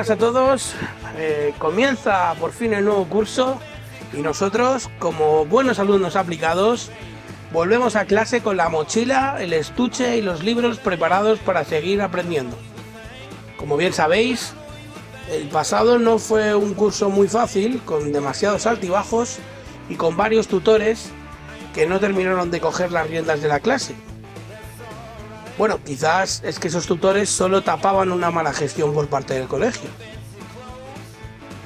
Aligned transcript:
Buenas 0.00 0.16
a 0.16 0.16
todos. 0.16 0.74
Eh, 1.18 1.52
comienza 1.58 2.34
por 2.40 2.52
fin 2.52 2.72
el 2.72 2.86
nuevo 2.86 3.04
curso 3.04 3.60
y 4.14 4.22
nosotros, 4.22 4.88
como 4.98 5.44
buenos 5.44 5.78
alumnos 5.78 6.16
aplicados, 6.16 6.90
volvemos 7.52 7.96
a 7.96 8.06
clase 8.06 8.40
con 8.40 8.56
la 8.56 8.70
mochila, 8.70 9.36
el 9.40 9.52
estuche 9.52 10.16
y 10.16 10.22
los 10.22 10.42
libros 10.42 10.78
preparados 10.78 11.38
para 11.40 11.66
seguir 11.66 12.00
aprendiendo. 12.00 12.56
Como 13.58 13.76
bien 13.76 13.92
sabéis, 13.92 14.54
el 15.30 15.48
pasado 15.48 15.98
no 15.98 16.18
fue 16.18 16.54
un 16.54 16.72
curso 16.72 17.10
muy 17.10 17.28
fácil, 17.28 17.82
con 17.84 18.10
demasiados 18.10 18.64
altibajos 18.66 19.36
y 19.90 19.96
con 19.96 20.16
varios 20.16 20.48
tutores 20.48 21.10
que 21.74 21.84
no 21.84 22.00
terminaron 22.00 22.50
de 22.50 22.58
coger 22.58 22.90
las 22.90 23.06
riendas 23.06 23.42
de 23.42 23.48
la 23.48 23.60
clase. 23.60 23.94
Bueno, 25.60 25.78
quizás 25.84 26.40
es 26.42 26.58
que 26.58 26.68
esos 26.68 26.86
tutores 26.86 27.28
solo 27.28 27.60
tapaban 27.60 28.12
una 28.12 28.30
mala 28.30 28.54
gestión 28.54 28.94
por 28.94 29.08
parte 29.08 29.34
del 29.34 29.46
colegio. 29.46 29.90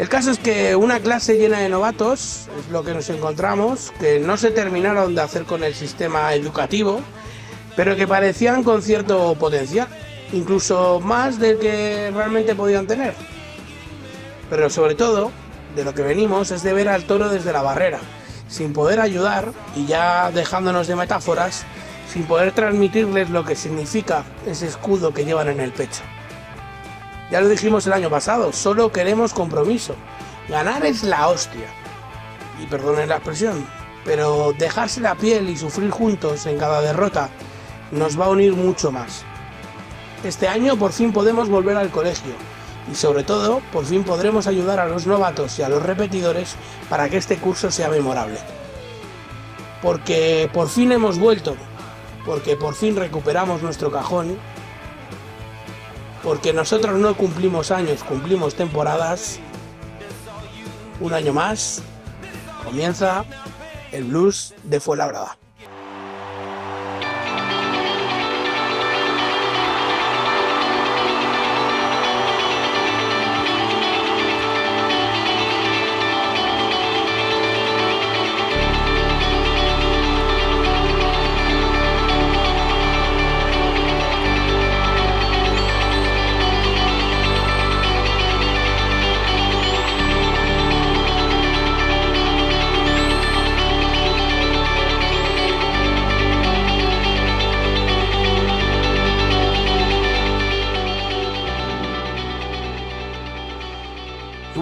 El 0.01 0.09
caso 0.09 0.33
es 0.33 0.41
que 0.41 0.75
una 0.75 0.99
clase 0.99 1.39
llena 1.39 1.61
de 1.61 1.69
novatos 1.69 2.49
es 2.59 2.73
lo 2.73 2.83
que 2.83 2.93
nos 2.93 3.09
encontramos, 3.09 3.93
que 4.01 4.19
no 4.19 4.37
se 4.37 4.51
terminaron 4.51 5.15
de 5.15 5.21
hacer 5.23 5.45
con 5.45 5.63
el 5.63 5.77
sistema 5.77 6.35
educativo, 6.35 7.03
pero 7.77 7.95
que 7.95 8.09
parecían 8.09 8.65
con 8.65 8.83
cierto 8.83 9.37
potencial, 9.37 9.87
incluso 10.33 10.99
más 10.99 11.39
del 11.39 11.61
que 11.61 12.11
realmente 12.13 12.57
podían 12.57 12.89
tener. 12.89 13.15
Pero 14.51 14.71
sobre 14.71 14.97
todo, 14.97 15.31
de 15.77 15.85
lo 15.85 15.95
que 15.95 16.03
venimos 16.03 16.51
es 16.51 16.65
de 16.65 16.73
ver 16.73 16.89
al 16.89 17.05
toro 17.05 17.29
desde 17.29 17.53
la 17.53 17.63
barrera, 17.63 18.01
sin 18.49 18.73
poder 18.73 18.99
ayudar 18.99 19.53
y 19.77 19.87
ya 19.87 20.33
dejándonos 20.33 20.89
de 20.89 20.97
metáforas, 20.97 21.65
sin 22.15 22.27
poder 22.27 22.53
transmitirles 22.53 23.29
lo 23.29 23.45
que 23.45 23.57
significa 23.57 24.23
ese 24.47 24.69
escudo 24.69 25.13
que 25.13 25.25
llevan 25.25 25.49
en 25.49 25.59
el 25.59 25.73
pecho. 25.73 26.03
Ya 27.29 27.41
lo 27.41 27.49
dijimos 27.49 27.89
el 27.89 27.93
año 27.93 28.09
pasado, 28.09 28.53
solo 28.53 28.93
queremos 28.93 29.35
compromiso. 29.35 29.97
Ganar 30.49 30.87
es 30.87 31.03
la 31.03 31.27
hostia. 31.27 31.67
Y 32.63 32.67
perdonen 32.67 33.09
la 33.09 33.17
expresión, 33.17 33.67
pero 34.05 34.55
dejarse 34.57 35.01
la 35.01 35.17
piel 35.17 35.49
y 35.49 35.57
sufrir 35.57 35.91
juntos 35.91 36.47
en 36.47 36.57
cada 36.57 36.83
derrota 36.83 37.31
nos 37.91 38.19
va 38.19 38.27
a 38.27 38.31
unir 38.31 38.53
mucho 38.53 38.93
más. 38.93 39.25
Este 40.23 40.47
año 40.47 40.77
por 40.77 40.93
fin 40.93 41.13
podemos 41.13 41.49
volver 41.49 41.77
al 41.77 41.91
colegio 41.91 42.35
y 42.93 42.95
sobre 42.95 43.25
todo 43.25 43.61
por 43.73 43.85
fin 43.87 44.05
podremos 44.05 44.47
ayudar 44.47 44.79
a 44.79 44.87
los 44.87 45.09
novatos 45.09 45.59
y 45.59 45.63
a 45.63 45.69
los 45.69 45.83
repetidores 45.83 46.55
para 46.89 47.09
que 47.09 47.17
este 47.17 47.39
curso 47.39 47.73
sea 47.73 47.89
memorable. 47.89 48.39
Porque 49.83 50.49
por 50.53 50.69
fin 50.69 50.93
hemos 50.93 51.19
vuelto 51.19 51.57
porque 52.25 52.57
por 52.57 52.75
fin 52.75 52.97
recuperamos 52.97 53.63
nuestro 53.63 53.91
cajón, 53.91 54.39
porque 56.23 56.53
nosotros 56.53 56.99
no 56.99 57.17
cumplimos 57.17 57.71
años, 57.71 58.03
cumplimos 58.03 58.55
temporadas. 58.55 59.39
Un 61.01 61.13
año 61.13 61.33
más 61.33 61.83
comienza 62.65 63.25
el 63.93 64.05
blues 64.05 64.55
de 64.65 64.81
Fuenlabrada. 64.81 65.37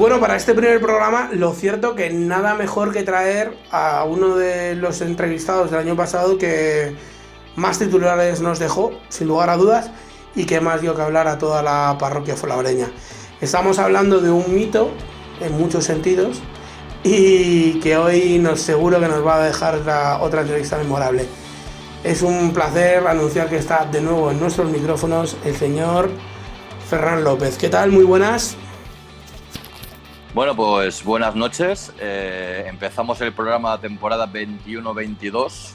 Bueno, 0.03 0.19
para 0.19 0.35
este 0.35 0.53
primer 0.53 0.81
programa, 0.81 1.31
lo 1.33 1.53
cierto 1.53 1.95
que 1.95 2.11
nada 2.11 2.57
mejor 2.57 2.93
que 2.93 3.05
traer 3.05 3.57
a 3.71 4.03
uno 4.03 4.35
de 4.35 4.75
los 4.75 5.01
entrevistados 5.01 5.71
del 5.71 5.79
año 5.79 5.95
pasado 5.95 6.39
que 6.39 6.97
más 7.55 7.79
titulares 7.79 8.41
nos 8.41 8.59
dejó, 8.59 8.91
sin 9.11 9.29
lugar 9.29 9.49
a 9.49 9.57
dudas, 9.57 9.93
y 10.35 10.45
que 10.45 10.61
más 10.61 10.81
dio 10.81 10.97
que 10.97 11.03
hablar 11.03 11.29
a 11.29 11.39
toda 11.39 11.63
la 11.63 11.99
parroquia 12.01 12.35
folabreña. 12.35 12.91
Estamos 13.41 13.79
hablando 13.79 14.21
de 14.21 14.33
un 14.33 14.53
mito, 14.53 14.91
en 15.41 15.57
muchos 15.57 15.85
sentidos, 15.85 16.43
y 17.05 17.79
que 17.79 17.97
hoy 17.97 18.41
nos 18.41 18.61
seguro 18.61 18.99
que 18.99 19.07
nos 19.07 19.25
va 19.25 19.37
a 19.37 19.47
dejar 19.47 19.83
otra 20.21 20.41
entrevista 20.41 20.79
memorable. 20.79 21.27
Es 22.03 22.23
un 22.23 22.53
placer 22.53 23.07
anunciar 23.07 23.49
que 23.49 23.57
está 23.57 23.85
de 23.85 24.01
nuevo 24.01 24.33
en 24.33 24.41
nuestros 24.41 24.69
micrófonos 24.69 25.37
el 25.45 25.55
señor 25.55 26.11
Ferran 26.91 27.23
López. 27.23 27.57
¿Qué 27.57 27.69
tal? 27.69 27.93
Muy 27.93 28.03
buenas. 28.03 28.57
Bueno, 30.35 30.57
pues 30.57 31.05
buenas 31.05 31.37
noches. 31.37 31.93
Eh, 32.01 32.65
empezamos 32.67 33.21
el 33.21 33.35
programa 33.35 33.79
temporada 33.79 34.27
21-22 34.27 35.75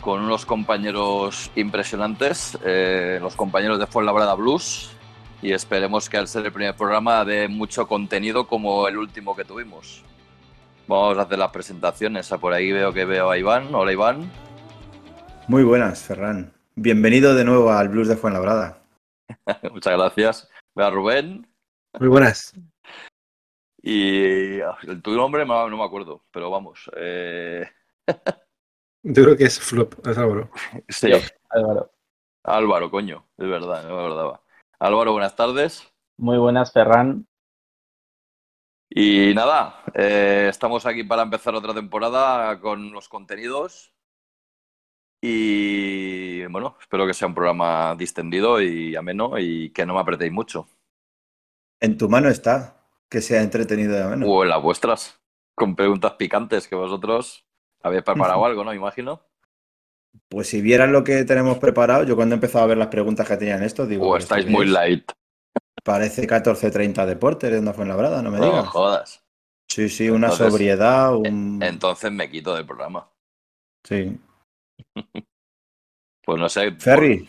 con 0.00 0.22
unos 0.22 0.46
compañeros 0.46 1.50
impresionantes, 1.56 2.56
eh, 2.64 3.18
los 3.20 3.34
compañeros 3.34 3.80
de 3.80 3.88
Fuenlabrada 3.88 4.34
Blues, 4.34 4.92
y 5.42 5.50
esperemos 5.50 6.08
que 6.08 6.16
al 6.16 6.28
ser 6.28 6.46
el 6.46 6.52
primer 6.52 6.76
programa 6.76 7.24
dé 7.24 7.48
mucho 7.48 7.88
contenido 7.88 8.46
como 8.46 8.86
el 8.86 8.98
último 8.98 9.34
que 9.34 9.44
tuvimos. 9.44 10.04
Vamos 10.86 11.18
a 11.18 11.22
hacer 11.22 11.40
las 11.40 11.50
presentaciones. 11.50 12.28
Por 12.40 12.52
ahí 12.52 12.70
veo 12.70 12.92
que 12.92 13.04
veo 13.04 13.32
a 13.32 13.38
Iván. 13.38 13.74
Hola 13.74 13.92
Iván. 13.92 14.30
Muy 15.48 15.64
buenas, 15.64 16.02
Ferran. 16.02 16.52
Bienvenido 16.76 17.34
de 17.34 17.44
nuevo 17.44 17.72
al 17.72 17.88
Blues 17.88 18.06
de 18.06 18.16
Fuenlabrada. 18.16 18.78
Muchas 19.72 19.98
gracias. 19.98 20.48
Veo 20.76 20.86
a 20.86 20.90
Rubén. 20.90 21.48
Muy 21.98 22.08
buenas. 22.08 22.54
Y 23.82 24.60
ah, 24.60 24.78
tu 25.02 25.12
nombre 25.16 25.44
no 25.44 25.68
me 25.68 25.84
acuerdo, 25.84 26.24
pero 26.30 26.50
vamos. 26.50 26.88
Eh... 26.96 27.68
Yo 29.02 29.24
creo 29.24 29.36
que 29.36 29.44
es 29.44 29.58
Flop, 29.58 30.06
es 30.06 30.16
Álvaro. 30.16 30.50
Sí, 30.88 31.10
Álvaro. 31.50 31.90
Álvaro, 32.44 32.90
coño, 32.90 33.26
es 33.36 33.48
verdad, 33.48 33.82
no 33.82 33.96
me 33.96 34.00
acordaba. 34.00 34.42
Álvaro, 34.78 35.12
buenas 35.12 35.34
tardes. 35.34 35.92
Muy 36.16 36.38
buenas, 36.38 36.72
Ferran. 36.72 37.26
Y 38.88 39.32
nada, 39.34 39.82
eh, 39.94 40.46
estamos 40.50 40.86
aquí 40.86 41.02
para 41.02 41.22
empezar 41.22 41.54
otra 41.54 41.72
temporada 41.74 42.60
con 42.60 42.92
los 42.92 43.08
contenidos. 43.08 43.92
Y 45.20 46.44
bueno, 46.46 46.76
espero 46.80 47.06
que 47.06 47.14
sea 47.14 47.28
un 47.28 47.34
programa 47.34 47.94
distendido 47.96 48.60
y 48.60 48.94
ameno 48.96 49.38
y 49.38 49.70
que 49.70 49.86
no 49.86 49.94
me 49.94 50.00
apretéis 50.00 50.32
mucho. 50.32 50.68
En 51.80 51.96
tu 51.96 52.08
mano 52.08 52.28
está 52.28 52.81
que 53.12 53.20
sea 53.20 53.42
entretenido 53.42 53.94
de 53.94 54.04
menos. 54.06 54.26
O 54.26 54.42
las 54.42 54.62
vuestras, 54.62 55.20
con 55.54 55.76
preguntas 55.76 56.12
picantes 56.12 56.66
que 56.66 56.74
vosotros 56.74 57.44
habéis 57.82 58.02
preparado 58.02 58.42
algo, 58.46 58.64
¿no? 58.64 58.72
Imagino. 58.72 59.20
Pues 60.30 60.48
si 60.48 60.62
vieran 60.62 60.92
lo 60.92 61.04
que 61.04 61.24
tenemos 61.24 61.58
preparado, 61.58 62.04
yo 62.04 62.16
cuando 62.16 62.34
he 62.34 62.36
empezado 62.36 62.64
a 62.64 62.68
ver 62.68 62.78
las 62.78 62.88
preguntas 62.88 63.28
que 63.28 63.36
tenían 63.36 63.62
esto, 63.62 63.86
digo. 63.86 64.08
O 64.08 64.16
estáis 64.16 64.46
muy 64.46 64.66
light. 64.66 65.12
Parece 65.84 66.26
14.30 66.26 67.04
deportes 67.04 67.50
de 67.50 67.58
una 67.58 67.74
Fuenlabrada, 67.74 68.22
no 68.22 68.30
me 68.30 68.40
digas. 68.40 68.64
No 68.64 68.70
jodas. 68.70 69.24
Sí, 69.68 69.90
sí, 69.90 70.08
una 70.08 70.30
sobriedad. 70.30 71.14
Un... 71.14 71.62
Entonces 71.62 72.10
me 72.10 72.30
quito 72.30 72.54
del 72.54 72.64
programa. 72.64 73.10
Sí. 73.84 74.18
pues 76.24 76.40
no 76.40 76.48
sé. 76.48 76.72
Ferry. 76.72 77.28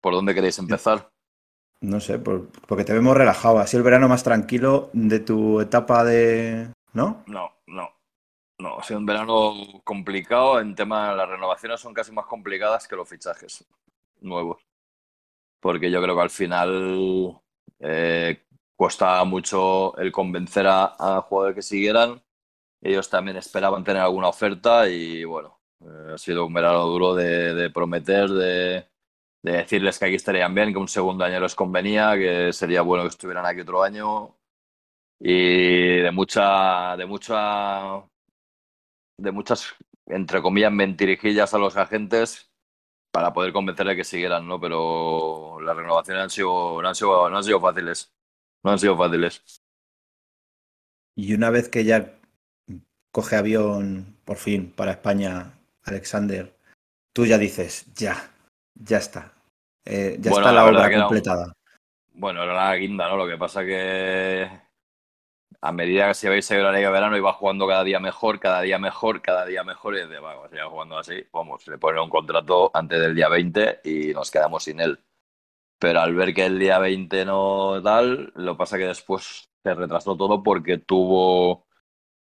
¿Por, 0.00 0.14
dónde 0.14 0.34
queréis 0.34 0.58
empezar? 0.58 1.10
No 1.80 2.00
sé, 2.00 2.18
porque 2.18 2.84
te 2.84 2.92
vemos 2.92 3.16
relajado. 3.16 3.58
Así 3.58 3.76
el 3.76 3.82
verano 3.82 4.08
más 4.08 4.24
tranquilo 4.24 4.90
de 4.92 5.20
tu 5.20 5.60
etapa 5.60 6.04
de. 6.04 6.72
¿No? 6.92 7.22
No, 7.26 7.52
no. 7.66 7.90
No, 8.60 8.78
ha 8.78 8.82
sido 8.82 8.98
un 8.98 9.06
verano 9.06 9.54
complicado. 9.84 10.60
En 10.60 10.74
tema, 10.74 11.14
las 11.14 11.28
renovaciones 11.28 11.80
son 11.80 11.94
casi 11.94 12.10
más 12.10 12.26
complicadas 12.26 12.88
que 12.88 12.96
los 12.96 13.08
fichajes 13.08 13.64
nuevos. 14.20 14.66
Porque 15.60 15.90
yo 15.90 16.02
creo 16.02 16.16
que 16.16 16.22
al 16.22 16.30
final 16.30 17.40
eh, 17.78 18.42
cuesta 18.76 19.22
mucho 19.24 19.96
el 19.98 20.10
convencer 20.10 20.66
a, 20.66 20.96
a, 20.98 21.22
jugadores 21.22 21.54
que 21.56 21.62
siguieran. 21.62 22.20
Ellos 22.80 23.08
también 23.08 23.36
esperaban 23.36 23.84
tener 23.84 24.02
alguna 24.02 24.28
oferta 24.28 24.88
y 24.88 25.24
bueno, 25.24 25.60
eh, 25.80 26.12
ha 26.14 26.18
sido 26.18 26.46
un 26.46 26.54
verano 26.54 26.86
duro 26.86 27.14
de 27.14 27.70
prometer, 27.70 28.28
de, 28.30 28.88
de 29.42 29.52
decirles 29.52 29.98
que 29.98 30.06
aquí 30.06 30.14
estarían 30.14 30.54
bien, 30.54 30.72
que 30.72 30.78
un 30.78 30.88
segundo 30.88 31.24
año 31.24 31.40
les 31.40 31.54
convenía, 31.54 32.16
que 32.16 32.52
sería 32.52 32.82
bueno 32.82 33.04
que 33.04 33.10
estuvieran 33.10 33.46
aquí 33.46 33.60
otro 33.60 33.82
año 33.82 34.34
y 35.20 35.98
de 36.00 36.10
mucha, 36.12 36.96
de 36.96 37.06
mucha, 37.06 38.04
de 39.18 39.32
muchas, 39.32 39.74
entre 40.06 40.42
comillas, 40.42 40.72
mentirijillas 40.72 41.54
a 41.54 41.58
los 41.58 41.76
agentes 41.76 42.50
para 43.10 43.32
poder 43.32 43.52
convencerles 43.52 43.96
que 43.96 44.04
siguieran, 44.04 44.46
¿no? 44.46 44.60
Pero 44.60 45.60
las 45.60 45.76
renovaciones 45.76 46.22
han 46.24 46.30
sido, 46.30 46.80
no 46.82 46.88
han 46.88 46.94
sido, 46.94 47.30
no 47.30 47.36
han 47.36 47.44
sido 47.44 47.60
fáciles. 47.60 48.12
No 48.62 48.72
han 48.72 48.78
sido 48.78 48.96
fáciles. 48.96 49.42
Y 51.16 51.34
una 51.34 51.50
vez 51.50 51.68
que 51.68 51.84
ya 51.84 52.18
coge 53.10 53.36
avión, 53.36 54.16
por 54.24 54.36
fin, 54.36 54.72
para 54.72 54.92
España, 54.92 55.58
Alexander, 55.84 56.56
tú 57.12 57.26
ya 57.26 57.38
dices, 57.38 57.86
ya, 57.94 58.32
ya 58.80 58.98
está. 58.98 59.32
Eh, 59.84 60.16
ya 60.20 60.30
Bueno, 60.30 60.46
está 60.48 60.52
la 60.52 60.64
la, 60.64 60.68
obra 60.70 60.88
un- 60.96 61.02
completada. 61.02 61.52
Bueno, 62.14 62.42
era 62.42 62.54
la 62.54 62.76
guinda, 62.76 63.08
¿no? 63.08 63.16
Lo 63.16 63.26
que 63.28 63.36
pasa 63.38 63.64
que 63.64 64.48
a 65.60 65.72
medida 65.72 66.08
que 66.08 66.14
se 66.14 66.28
veis 66.28 66.44
seguir 66.46 66.62
la 66.64 66.72
Liga 66.72 66.88
de 66.88 66.92
Verano 66.92 67.16
iba 67.16 67.32
jugando 67.32 67.66
cada 67.66 67.82
día 67.84 67.98
mejor, 68.00 68.38
cada 68.40 68.60
día 68.62 68.78
mejor, 68.78 69.20
cada 69.22 69.44
día 69.46 69.64
mejor 69.64 69.96
y 69.96 70.00
desde, 70.00 70.18
va, 70.20 70.48
seguía 70.48 70.66
jugando 70.66 70.98
así, 70.98 71.24
vamos, 71.32 71.66
le 71.66 71.78
ponen 71.78 72.02
un 72.02 72.10
contrato 72.10 72.70
antes 72.74 73.00
del 73.00 73.14
día 73.14 73.28
20 73.28 73.80
y 73.84 74.12
nos 74.14 74.30
quedamos 74.30 74.64
sin 74.64 74.80
él. 74.80 74.98
Pero 75.80 76.00
al 76.00 76.14
ver 76.14 76.34
que 76.34 76.46
el 76.46 76.58
día 76.58 76.78
20 76.78 77.24
no 77.24 77.80
tal, 77.82 78.32
lo 78.36 78.56
pasa 78.56 78.78
que 78.78 78.86
después 78.86 79.48
se 79.62 79.74
retrasó 79.74 80.16
todo 80.16 80.42
porque 80.42 80.78
tuvo 80.78 81.66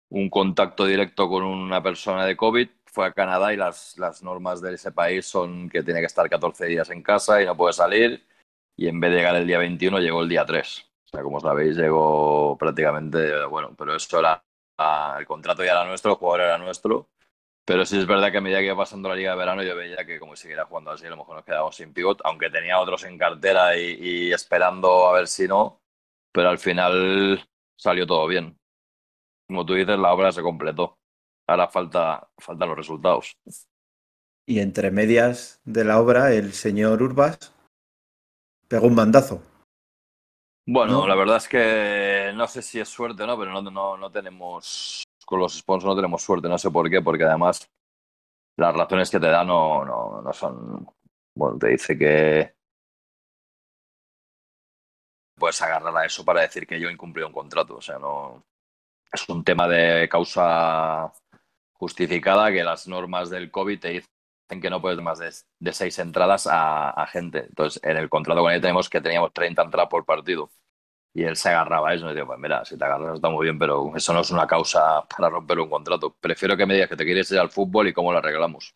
un 0.10 0.30
contacto 0.30 0.86
directo 0.86 1.30
con 1.30 1.44
una 1.44 1.82
persona 1.82 2.26
de 2.26 2.38
COVID, 2.38 2.70
fue 2.96 3.06
a 3.08 3.12
Canadá 3.12 3.54
y 3.54 3.58
las, 3.58 3.98
las 3.98 4.24
normas 4.24 4.62
de 4.62 4.74
ese 4.74 4.92
país 4.92 5.26
son 5.26 5.70
que 5.70 5.84
tiene 5.84 6.00
que 6.00 6.06
estar 6.06 6.30
14 6.30 6.66
días 6.66 6.90
en 6.90 7.04
casa 7.04 7.42
y 7.42 7.46
no 7.46 7.58
puede 7.58 7.74
salir 7.74 8.26
y 8.78 8.88
en 8.88 9.00
vez 9.02 9.12
de 9.12 9.18
llegar 9.18 9.36
el 9.36 9.46
día 9.46 9.58
21 9.58 10.00
llegó 10.00 10.22
el 10.22 10.30
día 10.30 10.46
3. 10.46 10.92
O 11.06 11.08
sea, 11.10 11.22
como 11.22 11.40
sabéis, 11.42 11.76
llegó 11.78 12.58
prácticamente, 12.58 13.46
bueno, 13.46 13.76
pero 13.78 13.96
eso 13.96 14.20
era, 14.20 14.44
el 15.20 15.26
contrato 15.26 15.64
ya 15.64 15.72
era 15.72 15.86
nuestro, 15.86 16.12
el 16.12 16.18
jugador 16.18 16.42
era 16.42 16.58
nuestro, 16.58 17.10
pero 17.66 17.86
sí 17.86 18.00
es 18.00 18.08
verdad 18.08 18.32
que 18.32 18.38
a 18.38 18.42
medida 18.42 18.60
que 18.60 18.68
iba 18.68 18.78
pasando 18.78 19.10
la 19.10 19.16
liga 19.16 19.32
de 19.32 19.38
verano 19.38 19.62
yo 19.64 19.76
veía 19.76 20.06
que 20.06 20.20
como 20.20 20.36
siguiera 20.38 20.66
jugando 20.66 20.92
así, 20.92 21.06
a 21.06 21.10
lo 21.10 21.18
mejor 21.18 21.36
nos 21.36 21.46
quedábamos 21.46 21.76
sin 21.76 21.94
pivot, 21.94 22.22
aunque 22.24 22.50
tenía 22.50 22.80
otros 22.80 23.04
en 23.04 23.18
cartera 23.18 23.78
y, 23.78 23.98
y 24.00 24.34
esperando 24.34 25.08
a 25.08 25.14
ver 25.14 25.28
si 25.28 25.48
no, 25.50 25.82
pero 26.32 26.50
al 26.50 26.60
final 26.60 27.46
salió 27.78 28.08
todo 28.08 28.26
bien. 28.28 28.58
Como 29.48 29.66
tú 29.66 29.74
dices, 29.74 30.00
la 30.00 30.14
obra 30.14 30.32
se 30.32 30.42
completó. 30.42 30.98
Ahora 31.48 31.68
falta, 31.68 32.28
faltan 32.38 32.70
los 32.70 32.78
resultados. 32.78 33.38
Y 34.48 34.60
entre 34.60 34.92
medias 34.92 35.62
de 35.64 35.86
la 35.86 36.00
obra, 36.00 36.32
el 36.34 36.54
señor 36.54 37.02
Urbas 37.02 37.54
pegó 38.68 38.88
un 38.88 38.96
bandazo. 38.96 39.42
Bueno, 40.68 40.94
¿No? 40.94 41.08
la 41.08 41.16
verdad 41.16 41.38
es 41.38 41.48
que 41.48 42.32
no 42.36 42.48
sé 42.48 42.62
si 42.64 42.80
es 42.80 42.90
suerte 42.90 43.24
o 43.24 43.28
no, 43.28 43.38
pero 43.38 43.52
no, 43.52 43.62
no, 43.70 43.98
no 43.98 44.12
tenemos, 44.12 45.04
con 45.24 45.40
los 45.40 45.56
sponsors 45.58 45.90
no 45.90 45.96
tenemos 45.96 46.24
suerte, 46.24 46.50
no 46.50 46.58
sé 46.58 46.72
por 46.72 46.90
qué, 46.90 47.02
porque 47.02 47.24
además 47.24 47.68
las 48.58 48.76
razones 48.76 49.12
que 49.12 49.20
te 49.20 49.28
da 49.28 49.44
no, 49.44 49.86
no, 49.86 50.22
no 50.24 50.34
son, 50.34 50.88
bueno, 51.36 51.60
te 51.60 51.68
dice 51.68 51.96
que 51.96 52.56
puedes 55.38 55.62
agarrar 55.62 55.96
a 55.96 56.06
eso 56.06 56.26
para 56.26 56.42
decir 56.42 56.66
que 56.66 56.80
yo 56.80 56.90
incumplí 56.90 57.22
un 57.22 57.34
contrato, 57.34 57.76
o 57.78 57.82
sea, 57.82 58.00
no, 58.00 58.44
es 59.12 59.30
un 59.30 59.44
tema 59.44 59.68
de 59.68 60.10
causa 60.10 61.12
justificada 61.78 62.52
que 62.52 62.64
las 62.64 62.88
normas 62.88 63.30
del 63.30 63.52
COVID 63.52 63.80
te 63.80 63.90
dicen 63.90 64.62
que 64.62 64.70
no 64.70 64.82
puedes 64.82 65.00
más 65.02 65.20
de, 65.20 65.32
de 65.60 65.74
seis 65.74 65.98
entradas 66.00 66.48
a, 66.48 66.90
a 66.90 67.08
gente. 67.08 67.46
Entonces, 67.50 67.82
en 67.84 67.98
el 67.98 68.10
contrato 68.10 68.42
con 68.42 68.52
él 68.52 68.62
tenemos 68.62 68.90
que 68.90 69.02
teníamos 69.02 69.34
30 69.34 69.64
entradas 69.64 69.90
por 69.90 70.06
partido. 70.06 70.50
Y 71.14 71.24
él 71.24 71.36
se 71.38 71.50
agarraba 71.50 71.90
a 71.90 71.94
eso. 71.94 72.10
Y 72.12 72.14
digo, 72.14 72.28
pues 72.28 72.40
mira, 72.40 72.64
si 72.66 72.78
te 72.78 72.84
agarras 72.86 73.16
está 73.16 73.30
muy 73.30 73.46
bien, 73.46 73.58
pero 73.58 73.92
eso 73.96 74.14
no 74.14 74.20
es 74.20 74.32
una 74.32 74.46
causa 74.48 75.04
para 75.18 75.30
romper 75.30 75.60
un 75.60 75.70
contrato. 75.70 76.16
Prefiero 76.20 76.56
que 76.58 76.66
me 76.66 76.74
digas 76.76 76.90
que 76.90 76.98
te 76.98 77.06
quieres 77.06 77.32
ir 77.32 77.40
al 77.40 77.50
fútbol 77.52 77.88
y 77.88 77.94
cómo 77.94 78.12
lo 78.12 78.18
arreglamos. 78.20 78.74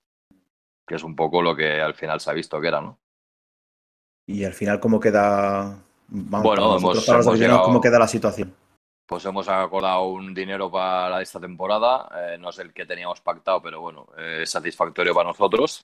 Que 0.88 0.96
es 0.96 1.04
un 1.04 1.16
poco 1.16 1.42
lo 1.42 1.56
que 1.56 1.82
al 1.82 1.94
final 1.94 2.20
se 2.20 2.30
ha 2.32 2.34
visto 2.34 2.60
que 2.60 2.68
era, 2.70 2.82
¿no? 2.82 2.98
Y 4.28 4.44
al 4.44 4.54
final, 4.54 4.80
¿cómo 4.80 5.00
queda? 5.00 5.84
Vamos, 6.08 6.44
Bueno, 6.44 6.62
para 6.62 6.74
nosotros, 6.74 6.82
hemos- 6.82 7.06
para 7.06 7.18
los 7.18 7.26
hemos 7.26 7.34
aficionados, 7.34 7.40
llegado- 7.40 7.64
¿cómo 7.66 7.82
queda 7.82 8.00
la 8.00 8.08
situación? 8.08 8.56
Pues 9.10 9.26
hemos 9.26 9.50
acordado 9.50 10.04
un 10.10 10.34
dinero 10.36 10.70
para 10.70 11.20
esta 11.22 11.40
temporada. 11.40 12.08
eh, 12.16 12.38
no 12.38 12.50
es 12.50 12.60
el 12.60 12.72
que 12.74 12.86
teníamos 12.86 13.22
pactado, 13.22 13.60
pero 13.62 13.82
bueno, 13.82 14.08
eh, 14.18 14.42
es 14.44 14.52
satisfactorio 14.52 15.16
para 15.16 15.30
nosotros. 15.30 15.82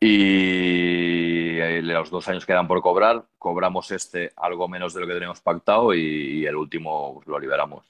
Y 0.00 1.58
eh, 1.58 1.80
los 1.82 2.10
dos 2.10 2.28
años 2.28 2.44
quedan 2.44 2.68
por 2.68 2.82
cobrar. 2.82 3.24
Cobramos 3.38 3.90
este 3.92 4.32
algo 4.36 4.68
menos 4.68 4.92
de 4.92 5.00
lo 5.00 5.06
que 5.06 5.14
teníamos 5.14 5.40
pactado 5.40 5.94
y, 5.94 6.40
y 6.42 6.46
el 6.46 6.56
último 6.56 7.14
pues, 7.14 7.26
lo 7.26 7.38
liberamos. 7.38 7.86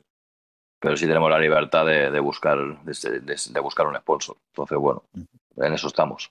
Pero 0.81 0.97
sí 0.97 1.07
tenemos 1.07 1.31
la 1.31 1.41
libertad 1.41 1.85
de, 1.87 2.11
de 2.11 2.21
buscar, 2.21 2.59
de, 2.85 3.21
de- 3.21 3.41
de 3.51 3.61
buscar 3.61 3.87
un 3.89 3.97
sponsor. 3.97 4.37
Entonces, 4.53 4.79
bueno, 4.79 5.03
en 5.57 5.73
eso 5.75 5.89
estamos. 5.89 6.31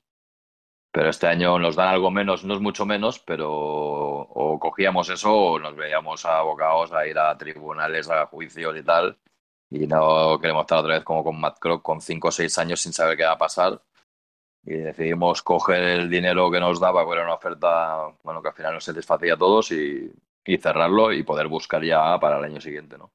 Pero 0.97 1.11
este 1.11 1.27
año 1.27 1.59
nos 1.59 1.75
dan 1.75 1.89
algo 1.89 2.09
menos, 2.09 2.44
no 2.44 2.55
es 2.55 2.59
mucho 2.59 2.83
menos, 2.83 3.19
pero 3.19 3.51
o 3.51 4.57
cogíamos 4.59 5.07
eso 5.09 5.31
o 5.31 5.59
nos 5.59 5.75
veíamos 5.75 6.25
abocados 6.25 6.91
a 6.91 7.05
ir 7.05 7.19
a 7.19 7.38
tribunales, 7.38 8.09
a 8.09 8.25
juicios 8.25 8.75
y 8.75 8.81
tal. 8.81 9.15
Y 9.69 9.85
no 9.85 10.39
queremos 10.41 10.61
estar 10.61 10.79
otra 10.79 10.95
vez 10.95 11.03
como 11.03 11.23
con 11.23 11.39
Matt 11.39 11.59
Croc 11.59 11.83
con 11.83 12.01
5 12.01 12.29
o 12.29 12.31
6 12.31 12.57
años 12.57 12.81
sin 12.81 12.94
saber 12.94 13.15
qué 13.15 13.25
va 13.25 13.33
a 13.33 13.38
pasar. 13.38 13.79
Y 14.63 14.73
decidimos 14.73 15.44
coger 15.44 15.83
el 15.83 16.09
dinero 16.09 16.49
que 16.49 16.59
nos 16.59 16.79
daba, 16.79 17.05
que 17.05 17.11
era 17.11 17.25
una 17.25 17.35
oferta 17.35 18.07
bueno, 18.23 18.41
que 18.41 18.47
al 18.47 18.55
final 18.55 18.73
nos 18.73 18.85
satisfacía 18.85 19.35
a 19.35 19.38
todos 19.38 19.71
y, 19.71 20.11
y 20.45 20.57
cerrarlo 20.57 21.13
y 21.13 21.21
poder 21.21 21.47
buscar 21.47 21.83
ya 21.83 22.19
para 22.19 22.39
el 22.39 22.45
año 22.45 22.59
siguiente, 22.59 22.97
¿no? 22.97 23.11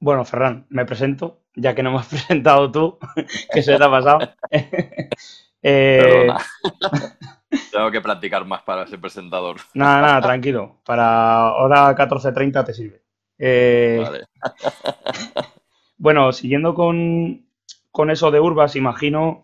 Bueno, 0.00 0.24
Ferran, 0.24 0.64
me 0.70 0.86
presento, 0.86 1.42
ya 1.54 1.74
que 1.74 1.82
no 1.82 1.90
me 1.90 1.98
has 1.98 2.08
presentado 2.08 2.72
tú, 2.72 2.98
que 3.52 3.62
se 3.62 3.76
te 3.76 3.84
ha 3.84 3.90
pasado. 3.90 4.20
Eh. 5.62 6.28
Tengo 7.72 7.90
que 7.90 8.00
practicar 8.00 8.44
más 8.44 8.62
para 8.62 8.86
ser 8.86 9.00
presentador. 9.00 9.56
nada, 9.74 10.02
nada, 10.02 10.20
tranquilo. 10.20 10.80
Para 10.84 11.54
hora 11.54 11.94
14.30 11.96 12.64
te 12.66 12.74
sirve. 12.74 13.02
Eh, 13.38 14.00
Vale. 14.02 14.24
Bueno, 16.00 16.30
siguiendo 16.30 16.74
con, 16.74 17.48
con 17.90 18.10
eso 18.10 18.30
de 18.30 18.38
Urbas, 18.38 18.76
imagino 18.76 19.42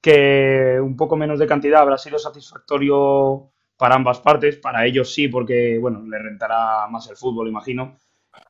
que 0.00 0.78
un 0.82 0.96
poco 0.96 1.16
menos 1.16 1.38
de 1.38 1.46
cantidad 1.46 1.80
habrá 1.80 1.96
sido 1.96 2.18
satisfactorio 2.18 3.52
para 3.76 3.94
ambas 3.94 4.20
partes. 4.20 4.56
Para 4.56 4.84
ellos 4.84 5.14
sí, 5.14 5.28
porque 5.28 5.78
bueno, 5.78 6.02
les 6.08 6.20
rentará 6.20 6.88
más 6.88 7.08
el 7.08 7.16
fútbol, 7.16 7.48
imagino. 7.48 7.98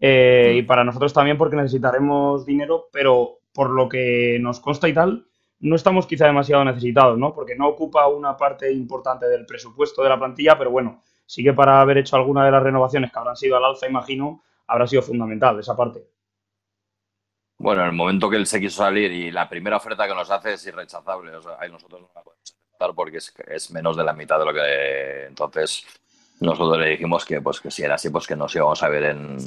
Eh, 0.01 0.55
y 0.59 0.63
para 0.63 0.83
nosotros 0.83 1.13
también 1.13 1.37
porque 1.37 1.57
necesitaremos 1.57 2.47
dinero, 2.47 2.89
pero 2.91 3.41
por 3.53 3.71
lo 3.71 3.89
que 3.89 4.39
nos 4.41 4.59
consta 4.61 4.89
y 4.89 4.95
tal, 4.95 5.27
no 5.61 5.77
estamos 5.77 6.07
quizá 6.07 6.27
demasiado 6.27 6.65
necesitados, 6.65 7.19
¿no? 7.19 7.35
Porque 7.35 7.57
no 7.57 7.69
ocupa 7.69 8.07
una 8.09 8.37
parte 8.37 8.71
importante 8.73 9.27
del 9.27 9.47
presupuesto 9.47 10.03
de 10.03 10.09
la 10.09 10.19
plantilla, 10.19 10.57
pero 10.59 10.71
bueno, 10.71 11.03
sí 11.25 11.43
que 11.43 11.53
para 11.53 11.81
haber 11.81 11.99
hecho 11.99 12.17
alguna 12.17 12.45
de 12.45 12.51
las 12.51 12.63
renovaciones 12.63 13.13
que 13.13 13.19
habrán 13.19 13.37
sido 13.37 13.57
al 13.57 13.65
alza, 13.65 13.89
imagino, 13.89 14.43
habrá 14.67 14.87
sido 14.87 15.03
fundamental 15.03 15.59
esa 15.59 15.77
parte. 15.77 16.07
Bueno, 17.59 17.83
en 17.83 17.89
el 17.89 17.95
momento 17.95 18.29
que 18.29 18.37
él 18.37 18.47
se 18.47 18.61
quiso 18.61 18.83
salir 18.83 19.11
y 19.11 19.31
la 19.31 19.49
primera 19.49 19.79
oferta 19.79 20.07
que 20.07 20.15
nos 20.15 20.31
hace 20.31 20.55
es 20.55 20.67
irrechazable, 20.67 21.35
o 21.35 21.43
sea, 21.43 21.57
ahí 21.59 21.71
nosotros 21.71 22.03
no 22.03 22.11
la 22.15 22.23
podemos 22.23 22.53
aceptar 22.53 22.95
porque 22.95 23.17
es, 23.17 23.71
menos 23.71 23.97
de 23.97 24.05
la 24.05 24.13
mitad 24.13 24.39
de 24.39 24.45
lo 24.45 24.53
que. 24.53 25.25
Entonces, 25.27 25.87
nosotros 26.41 26.79
le 26.79 26.91
dijimos 26.91 27.25
que, 27.25 27.41
pues, 27.41 27.61
que 27.61 27.71
si 27.71 27.83
era 27.83 27.95
así, 27.95 28.11
pues 28.11 28.27
que 28.27 28.37
nos 28.37 28.55
íbamos 28.55 28.83
a 28.83 28.89
ver 28.89 29.05
en, 29.05 29.39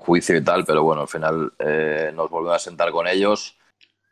juicio 0.00 0.36
y 0.36 0.42
tal, 0.42 0.64
pero 0.64 0.82
bueno, 0.82 1.02
al 1.02 1.08
final 1.08 1.52
eh, 1.60 2.10
nos 2.12 2.28
volvimos 2.28 2.56
a 2.56 2.58
sentar 2.58 2.90
con 2.90 3.06
ellos. 3.06 3.56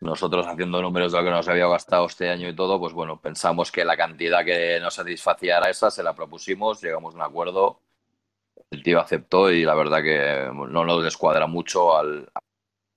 Nosotros 0.01 0.47
haciendo 0.47 0.81
números 0.81 1.13
de 1.13 1.19
lo 1.19 1.25
que 1.25 1.31
nos 1.31 1.49
había 1.49 1.67
gastado 1.67 2.07
este 2.07 2.31
año 2.31 2.49
y 2.49 2.57
todo, 2.57 2.81
pues 2.81 2.95
bueno, 2.95 3.21
pensamos 3.21 3.71
que 3.71 3.85
la 3.85 3.97
cantidad 3.97 4.45
que 4.45 4.81
nos 4.81 4.95
satisfacía 4.95 5.59
era 5.59 5.69
esa, 5.69 5.91
se 5.91 6.03
la 6.03 6.15
propusimos, 6.15 6.83
llegamos 6.83 7.15
a 7.15 7.19
un 7.19 7.23
acuerdo, 7.23 7.81
el 8.71 8.83
tío 8.83 9.01
aceptó 9.01 9.51
y 9.51 9.65
la 9.65 9.75
verdad 9.75 10.03
que 10.03 10.51
no 10.53 10.85
nos 10.85 11.05
descuadra 11.05 11.47
mucho 11.47 11.97
al, 11.97 12.31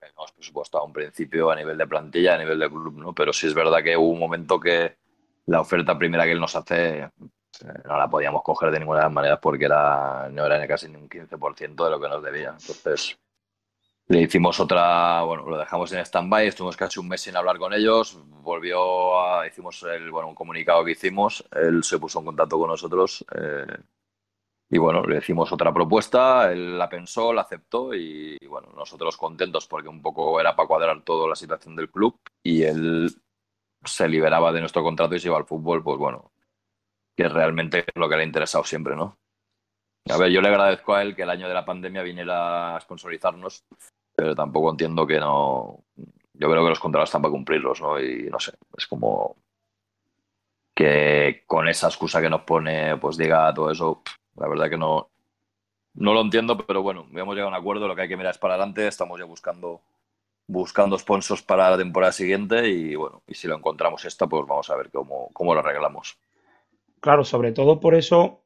hemos 0.01 0.31
presupuestado 0.31 0.83
a 0.83 0.87
un 0.87 0.93
principio 0.93 1.51
a 1.51 1.55
nivel 1.55 1.77
de 1.77 1.87
plantilla, 1.87 2.35
a 2.35 2.37
nivel 2.37 2.59
de 2.59 2.69
club, 2.69 2.93
¿no? 2.97 3.13
Pero 3.13 3.33
sí 3.33 3.47
es 3.47 3.53
verdad 3.53 3.83
que 3.83 3.97
hubo 3.97 4.09
un 4.09 4.19
momento 4.19 4.59
que 4.59 4.97
la 5.47 5.61
oferta 5.61 5.97
primera 5.97 6.23
que 6.23 6.31
él 6.31 6.39
nos 6.39 6.55
hace 6.55 6.99
eh, 6.99 7.09
no 7.85 7.97
la 7.97 8.09
podíamos 8.09 8.43
coger 8.43 8.71
de 8.71 8.79
ninguna 8.79 8.99
de 8.99 9.05
las 9.05 9.13
maneras 9.13 9.39
porque 9.41 9.65
era, 9.65 10.29
no 10.31 10.45
era 10.45 10.65
casi 10.67 10.87
ni 10.89 10.95
un 10.95 11.09
15% 11.09 11.83
de 11.83 11.91
lo 11.91 11.99
que 11.99 12.09
nos 12.09 12.23
debía. 12.23 12.49
Entonces 12.49 13.17
le 14.07 14.21
hicimos 14.21 14.59
otra, 14.59 15.23
bueno, 15.23 15.49
lo 15.49 15.57
dejamos 15.57 15.91
en 15.93 15.99
stand-by, 15.99 16.47
estuvimos 16.47 16.77
casi 16.77 16.99
un 16.99 17.07
mes 17.07 17.21
sin 17.21 17.35
hablar 17.35 17.57
con 17.57 17.73
ellos, 17.73 18.19
volvió 18.41 19.19
a, 19.21 19.47
hicimos 19.47 19.83
el, 19.83 20.11
bueno, 20.11 20.29
un 20.29 20.35
comunicado 20.35 20.83
que 20.83 20.91
hicimos, 20.91 21.43
él 21.51 21.83
se 21.83 21.99
puso 21.99 22.19
en 22.19 22.25
contacto 22.25 22.59
con 22.59 22.69
nosotros 22.69 23.25
eh, 23.35 23.77
y 24.69 24.77
bueno, 24.77 25.03
le 25.03 25.19
hicimos 25.19 25.51
otra 25.51 25.73
propuesta, 25.73 26.51
él 26.51 26.77
la 26.77 26.89
pensó, 26.89 27.31
la 27.31 27.41
aceptó 27.43 27.93
y, 27.93 28.37
bueno, 28.47 28.69
nosotros 28.75 29.17
contentos 29.17 29.67
porque 29.67 29.87
un 29.87 30.01
poco 30.01 30.39
era 30.39 30.55
para 30.55 30.67
cuadrar 30.67 31.03
toda 31.03 31.29
la 31.29 31.35
situación 31.35 31.75
del 31.75 31.91
club 31.91 32.19
y 32.41 32.63
él 32.63 33.09
se 33.85 34.07
liberaba 34.07 34.51
de 34.51 34.61
nuestro 34.61 34.83
contrato 34.83 35.15
y 35.15 35.19
se 35.19 35.27
iba 35.27 35.37
al 35.37 35.45
fútbol, 35.45 35.83
pues 35.83 35.97
bueno, 35.97 36.31
que 37.15 37.29
realmente 37.29 37.79
es 37.79 37.85
lo 37.95 38.09
que 38.09 38.15
le 38.15 38.23
ha 38.23 38.25
interesado 38.25 38.63
siempre, 38.63 38.95
¿no? 38.95 39.19
A 40.09 40.17
ver, 40.17 40.31
yo 40.31 40.41
le 40.41 40.49
agradezco 40.49 40.93
a 40.93 41.01
él 41.01 41.15
que 41.15 41.23
el 41.23 41.29
año 41.29 41.47
de 41.47 41.53
la 41.53 41.65
pandemia 41.65 42.03
viniera 42.03 42.75
a 42.75 42.81
sponsorizarnos, 42.81 43.63
pero 44.15 44.35
tampoco 44.35 44.69
entiendo 44.69 45.07
que 45.07 45.19
no... 45.19 45.83
Yo 46.33 46.49
creo 46.49 46.63
que 46.63 46.69
los 46.69 46.79
contratos 46.79 47.09
están 47.09 47.21
para 47.21 47.31
cumplirlos, 47.31 47.79
¿no? 47.81 47.99
Y 47.99 48.29
no 48.29 48.39
sé, 48.39 48.53
es 48.77 48.87
como 48.87 49.35
que 50.73 51.43
con 51.45 51.67
esa 51.67 51.87
excusa 51.87 52.21
que 52.21 52.29
nos 52.29 52.41
pone, 52.41 52.97
pues 52.97 53.17
diga 53.17 53.53
todo 53.53 53.71
eso, 53.71 54.01
la 54.35 54.47
verdad 54.47 54.69
que 54.69 54.77
no, 54.77 55.09
No 55.95 56.13
lo 56.13 56.21
entiendo, 56.21 56.57
pero 56.57 56.81
bueno, 56.81 57.07
hemos 57.13 57.35
llegado 57.35 57.49
a 57.53 57.57
un 57.57 57.61
acuerdo, 57.61 57.87
lo 57.87 57.95
que 57.95 58.03
hay 58.03 58.07
que 58.07 58.17
mirar 58.17 58.31
es 58.31 58.39
para 58.39 58.55
adelante, 58.55 58.87
estamos 58.87 59.19
ya 59.19 59.25
buscando 59.25 59.81
buscando 60.47 60.97
sponsors 60.99 61.41
para 61.41 61.69
la 61.69 61.77
temporada 61.77 62.11
siguiente 62.11 62.69
y 62.69 62.95
bueno, 62.95 63.23
y 63.27 63.33
si 63.35 63.47
lo 63.47 63.55
encontramos 63.55 64.03
esta, 64.05 64.27
pues 64.27 64.45
vamos 64.45 64.69
a 64.69 64.75
ver 64.75 64.91
cómo, 64.91 65.29
cómo 65.33 65.53
lo 65.53 65.61
arreglamos. 65.61 66.17
Claro, 66.99 67.23
sobre 67.23 67.51
todo 67.51 67.79
por 67.79 67.95
eso, 67.95 68.42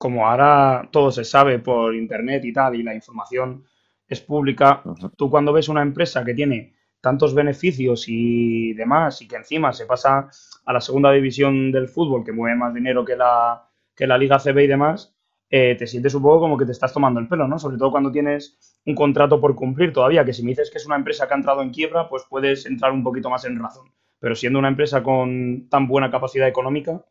como 0.00 0.26
ahora 0.26 0.88
todo 0.90 1.10
se 1.10 1.24
sabe 1.24 1.58
por 1.58 1.94
internet 1.94 2.42
y 2.46 2.54
tal, 2.54 2.74
y 2.74 2.82
la 2.82 2.94
información 2.94 3.66
es 4.08 4.22
pública, 4.22 4.82
tú 5.14 5.28
cuando 5.28 5.52
ves 5.52 5.68
una 5.68 5.82
empresa 5.82 6.24
que 6.24 6.32
tiene 6.32 6.72
tantos 7.02 7.34
beneficios 7.34 8.06
y 8.08 8.72
demás, 8.72 9.20
y 9.20 9.28
que 9.28 9.36
encima 9.36 9.74
se 9.74 9.84
pasa 9.84 10.30
a 10.64 10.72
la 10.72 10.80
segunda 10.80 11.12
división 11.12 11.70
del 11.70 11.86
fútbol, 11.86 12.24
que 12.24 12.32
mueve 12.32 12.56
más 12.56 12.72
dinero 12.72 13.04
que 13.04 13.14
la, 13.14 13.68
que 13.94 14.06
la 14.06 14.16
Liga 14.16 14.38
CB 14.38 14.60
y 14.60 14.66
demás, 14.68 15.14
eh, 15.50 15.76
te 15.78 15.86
sientes 15.86 16.14
un 16.14 16.22
poco 16.22 16.40
como 16.40 16.56
que 16.56 16.64
te 16.64 16.72
estás 16.72 16.94
tomando 16.94 17.20
el 17.20 17.28
pelo, 17.28 17.46
¿no? 17.46 17.58
Sobre 17.58 17.76
todo 17.76 17.90
cuando 17.90 18.10
tienes 18.10 18.58
un 18.86 18.94
contrato 18.94 19.38
por 19.38 19.54
cumplir 19.54 19.92
todavía, 19.92 20.24
que 20.24 20.32
si 20.32 20.42
me 20.42 20.52
dices 20.52 20.70
que 20.70 20.78
es 20.78 20.86
una 20.86 20.96
empresa 20.96 21.28
que 21.28 21.34
ha 21.34 21.36
entrado 21.36 21.60
en 21.60 21.72
quiebra, 21.72 22.08
pues 22.08 22.24
puedes 22.26 22.64
entrar 22.64 22.92
un 22.92 23.04
poquito 23.04 23.28
más 23.28 23.44
en 23.44 23.60
razón. 23.60 23.92
Pero 24.18 24.34
siendo 24.34 24.58
una 24.58 24.68
empresa 24.68 25.02
con 25.02 25.68
tan 25.68 25.86
buena 25.88 26.10
capacidad 26.10 26.48
económica, 26.48 27.04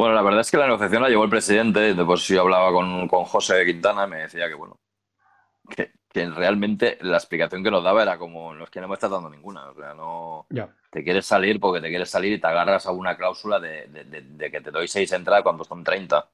Bueno, 0.00 0.14
la 0.14 0.22
verdad 0.22 0.40
es 0.40 0.50
que 0.50 0.56
la 0.56 0.64
negociación 0.66 1.02
la 1.02 1.10
llevó 1.10 1.24
el 1.24 1.30
presidente, 1.30 1.92
después 1.94 2.26
yo 2.26 2.40
hablaba 2.40 2.72
con, 2.72 3.06
con 3.06 3.24
José 3.24 3.66
Quintana 3.66 4.04
y 4.06 4.08
me 4.08 4.16
decía 4.22 4.48
que 4.48 4.54
bueno, 4.54 4.78
que, 5.68 5.92
que 6.08 6.26
realmente 6.30 6.96
la 7.02 7.18
explicación 7.18 7.62
que 7.62 7.70
nos 7.70 7.84
daba 7.84 8.02
era 8.02 8.16
como, 8.18 8.54
no 8.54 8.64
es 8.64 8.70
que 8.70 8.80
no 8.80 8.88
me 8.88 8.94
estás 8.94 9.10
dando 9.10 9.28
ninguna, 9.28 9.68
o 9.68 9.74
sea, 9.74 9.92
no, 9.92 10.46
ya. 10.48 10.74
te 10.90 11.04
quieres 11.04 11.26
salir 11.26 11.60
porque 11.60 11.82
te 11.82 11.90
quieres 11.90 12.08
salir 12.08 12.32
y 12.32 12.40
te 12.40 12.46
agarras 12.46 12.86
a 12.86 12.92
una 12.92 13.14
cláusula 13.14 13.60
de, 13.60 13.88
de- 13.88 14.04
de- 14.04 14.22
de 14.22 14.50
que 14.50 14.62
te 14.62 14.70
doy 14.70 14.88
seis 14.88 15.12
entradas 15.12 15.42
cuando 15.42 15.64
son 15.64 15.84
30. 15.84 16.26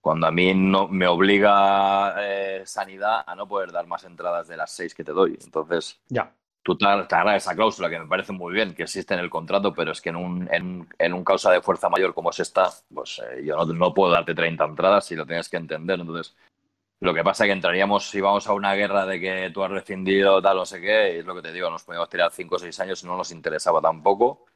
Cuando 0.00 0.26
a 0.28 0.30
mí 0.30 0.52
no 0.54 0.86
me 0.88 1.06
obliga 1.08 2.14
eh, 2.18 2.62
Sanidad 2.66 3.24
a 3.26 3.34
no 3.34 3.48
poder 3.48 3.72
dar 3.72 3.86
más 3.88 4.04
entradas 4.04 4.46
de 4.46 4.56
las 4.56 4.70
seis 4.70 4.94
que 4.94 5.02
te 5.04 5.12
doy. 5.12 5.38
Entonces, 5.44 6.00
Ya. 6.08 6.32
Tú 6.62 6.76
te, 6.76 6.84
te 6.84 7.14
agarras 7.14 7.42
esa 7.42 7.54
cláusula 7.54 7.90
que 7.90 7.98
me 7.98 8.06
parece 8.06 8.32
muy 8.32 8.52
bien 8.54 8.74
que 8.74 8.84
existe 8.84 9.14
en 9.14 9.20
el 9.20 9.30
contrato, 9.30 9.72
pero 9.72 9.92
es 9.92 10.00
que 10.00 10.10
en 10.10 10.16
un, 10.16 10.48
en, 10.50 11.12
un 11.12 11.24
causa 11.24 11.50
de 11.50 11.60
fuerza 11.60 11.88
mayor 11.88 12.14
como 12.14 12.30
es 12.30 12.40
esta, 12.40 12.70
pues 12.92 13.20
eh, 13.30 13.44
yo 13.44 13.64
no, 13.64 13.94
puedo 13.94 14.12
darte 14.12 14.34
30 14.34 14.64
entradas 14.64 15.06
si 15.06 15.16
lo 15.16 15.26
tienes 15.26 15.48
que 15.48 15.56
entender. 15.56 16.00
Entonces, 16.00 16.36
lo 17.00 17.12
que 17.12 17.24
pasa 17.24 17.44
es 17.44 17.48
que 17.48 17.52
entraríamos, 17.52 18.08
si 18.08 18.20
vamos 18.20 18.46
a 18.46 18.52
una 18.52 18.74
guerra 18.74 19.06
de 19.06 19.20
que 19.20 19.50
tú 19.52 19.64
has 19.64 19.70
rescindido, 19.70 20.40
tal, 20.40 20.58
no 20.58 20.66
sé 20.66 20.80
qué, 20.80 21.16
y 21.16 21.18
es 21.18 21.26
lo 21.26 21.34
que 21.34 21.42
te 21.42 21.52
digo, 21.52 21.68
nos 21.68 21.82
podíamos 21.82 22.08
tirar 22.08 22.30
5 22.30 22.54
o 22.54 22.58
6 22.58 22.80
años 22.80 23.02
y 23.02 23.06
no 23.06 23.16
nos 23.16 23.32
interesaba 23.32 23.80
tampoco. 23.80 24.46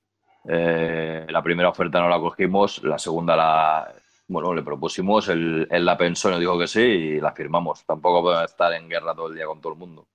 Eh, 0.49 1.27
la 1.29 1.43
primera 1.43 1.71
oferta 1.71 2.01
no 2.01 2.09
la 2.09 2.21
cogimos, 2.21 2.85
la 2.85 3.01
segunda 3.01 3.35
la, 3.35 3.93
bueno, 4.29 4.55
le 4.55 4.63
propusimos, 4.63 5.29
él, 5.29 5.67
él 5.69 5.85
la 5.85 5.97
pensó 5.99 6.31
nos 6.31 6.39
dijo 6.39 6.57
que 6.57 6.69
sí 6.69 6.81
y 6.81 7.21
la 7.21 7.33
firmamos. 7.33 7.85
Tampoco 7.85 8.23
podemos 8.23 8.45
estar 8.51 8.73
en 8.75 8.89
guerra 8.89 9.13
todo 9.15 9.29
el 9.29 9.35
día 9.35 9.47
con 9.47 9.61
todo 9.61 9.73
el 9.73 9.79
mundo. 9.81 10.07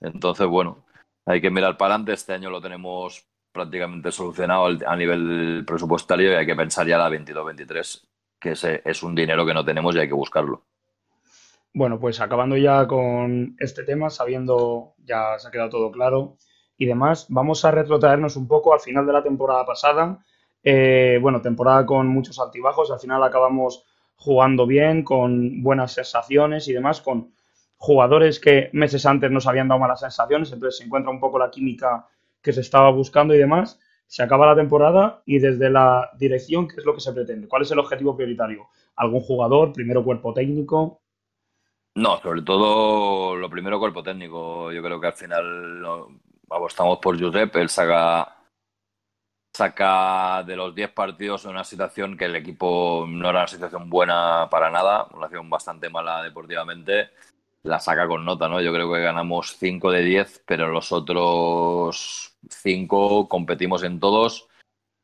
Entonces, 0.00 0.46
bueno, 0.46 0.84
hay 1.30 1.40
que 1.40 1.50
mirar 1.50 1.76
para 1.76 1.94
adelante. 1.94 2.12
Este 2.12 2.32
año 2.32 2.50
lo 2.50 2.60
tenemos 2.60 3.26
prácticamente 3.52 4.12
solucionado 4.12 4.68
a 4.86 4.96
nivel 4.96 5.64
presupuestario 5.66 6.32
y 6.32 6.34
hay 6.34 6.46
que 6.46 6.56
pensar 6.56 6.86
ya 6.86 6.98
la 6.98 7.10
22-23, 7.10 8.02
que 8.38 8.52
ese 8.52 8.82
es 8.84 9.02
un 9.02 9.14
dinero 9.14 9.44
que 9.44 9.54
no 9.54 9.64
tenemos 9.64 9.94
y 9.94 10.00
hay 10.00 10.08
que 10.08 10.14
buscarlo. 10.14 10.62
Bueno, 11.72 12.00
pues 12.00 12.20
acabando 12.20 12.56
ya 12.56 12.86
con 12.86 13.56
este 13.58 13.84
tema, 13.84 14.10
sabiendo 14.10 14.94
ya 14.98 15.38
se 15.38 15.48
ha 15.48 15.50
quedado 15.50 15.70
todo 15.70 15.92
claro 15.92 16.36
y 16.76 16.86
demás, 16.86 17.26
vamos 17.28 17.64
a 17.64 17.70
retrotraernos 17.70 18.36
un 18.36 18.48
poco 18.48 18.72
al 18.74 18.80
final 18.80 19.06
de 19.06 19.12
la 19.12 19.22
temporada 19.22 19.64
pasada. 19.64 20.18
Eh, 20.62 21.18
bueno, 21.22 21.40
temporada 21.40 21.86
con 21.86 22.08
muchos 22.08 22.38
altibajos, 22.40 22.90
al 22.90 22.98
final 22.98 23.22
acabamos 23.22 23.84
jugando 24.16 24.66
bien, 24.66 25.04
con 25.04 25.62
buenas 25.62 25.92
sensaciones 25.92 26.68
y 26.68 26.72
demás, 26.72 27.00
con 27.00 27.32
jugadores 27.80 28.38
que 28.38 28.68
meses 28.74 29.06
antes 29.06 29.30
nos 29.30 29.46
habían 29.46 29.66
dado 29.66 29.80
malas 29.80 30.00
sensaciones, 30.00 30.52
entonces 30.52 30.78
se 30.78 30.84
encuentra 30.84 31.10
un 31.10 31.18
poco 31.18 31.38
la 31.38 31.50
química 31.50 32.06
que 32.42 32.52
se 32.52 32.60
estaba 32.60 32.90
buscando 32.90 33.34
y 33.34 33.38
demás. 33.38 33.80
Se 34.06 34.22
acaba 34.22 34.46
la 34.46 34.54
temporada 34.54 35.22
y 35.24 35.38
desde 35.38 35.70
la 35.70 36.10
dirección, 36.18 36.68
¿qué 36.68 36.76
es 36.76 36.84
lo 36.84 36.94
que 36.94 37.00
se 37.00 37.12
pretende? 37.12 37.48
¿Cuál 37.48 37.62
es 37.62 37.70
el 37.70 37.78
objetivo 37.78 38.14
prioritario? 38.14 38.68
¿Algún 38.96 39.20
jugador? 39.20 39.72
¿Primero 39.72 40.04
cuerpo 40.04 40.34
técnico? 40.34 41.00
No, 41.94 42.20
sobre 42.20 42.42
todo 42.42 43.34
lo 43.36 43.48
primero 43.48 43.78
cuerpo 43.78 44.02
técnico. 44.02 44.70
Yo 44.72 44.82
creo 44.82 45.00
que 45.00 45.06
al 45.06 45.12
final 45.14 45.74
apostamos 46.50 46.98
por 46.98 47.18
Josep, 47.18 47.56
él 47.56 47.70
saca, 47.70 48.36
saca 49.54 50.42
de 50.42 50.54
los 50.54 50.74
10 50.74 50.90
partidos 50.90 51.46
una 51.46 51.64
situación 51.64 52.18
que 52.18 52.26
el 52.26 52.36
equipo 52.36 53.06
no 53.08 53.30
era 53.30 53.38
una 53.40 53.48
situación 53.48 53.88
buena 53.88 54.48
para 54.50 54.70
nada, 54.70 55.06
una 55.14 55.28
situación 55.28 55.48
bastante 55.48 55.88
mala 55.88 56.22
deportivamente, 56.22 57.10
la 57.62 57.78
saca 57.78 58.06
con 58.06 58.24
nota, 58.24 58.48
¿no? 58.48 58.60
Yo 58.60 58.72
creo 58.72 58.92
que 58.92 59.00
ganamos 59.00 59.56
5 59.58 59.90
de 59.90 60.02
10, 60.02 60.44
pero 60.46 60.68
los 60.68 60.92
otros 60.92 62.36
5 62.48 63.28
competimos 63.28 63.82
en 63.82 64.00
todos. 64.00 64.48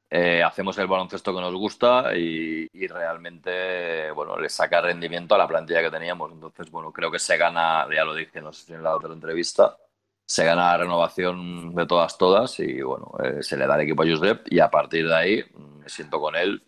Eh, 0.08 0.42
hacemos 0.42 0.78
el 0.78 0.86
baloncesto 0.86 1.34
que 1.34 1.40
nos 1.40 1.54
gusta 1.54 2.16
y, 2.16 2.68
realmente, 2.86 4.10
bueno, 4.12 4.38
le 4.38 4.48
saca 4.48 4.80
rendimiento 4.80 5.34
a 5.34 5.38
la 5.38 5.48
plantilla 5.48 5.82
que 5.82 5.90
teníamos. 5.90 6.32
Entonces, 6.32 6.70
bueno, 6.70 6.92
creo 6.92 7.10
que 7.10 7.18
se 7.18 7.36
gana, 7.36 7.86
ya 7.94 8.04
lo 8.04 8.14
dije, 8.14 8.40
no 8.40 8.52
sé 8.52 8.66
si 8.66 8.72
en 8.72 8.82
la 8.82 8.94
otra 8.94 9.12
entrevista, 9.12 9.76
se 10.24 10.44
gana 10.44 10.72
la 10.72 10.78
renovación 10.78 11.74
de 11.74 11.86
todas, 11.86 12.18
todas 12.18 12.58
y 12.60 12.82
bueno, 12.82 13.12
eh, 13.22 13.42
se 13.42 13.56
le 13.56 13.66
da 13.66 13.76
el 13.76 13.82
equipo 13.82 14.02
a 14.02 14.06
Josep 14.06 14.46
y 14.50 14.60
a 14.60 14.70
partir 14.70 15.06
de 15.06 15.14
ahí 15.14 15.44
mm, 15.54 15.78
me 15.80 15.88
siento 15.88 16.20
con 16.20 16.36
él. 16.36 16.62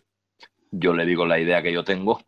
Yo 0.71 0.93
le 0.93 1.05
digo 1.05 1.25
la 1.25 1.39
idea 1.39 1.61
que 1.61 1.73
yo 1.73 1.83
tengo, 1.83 2.21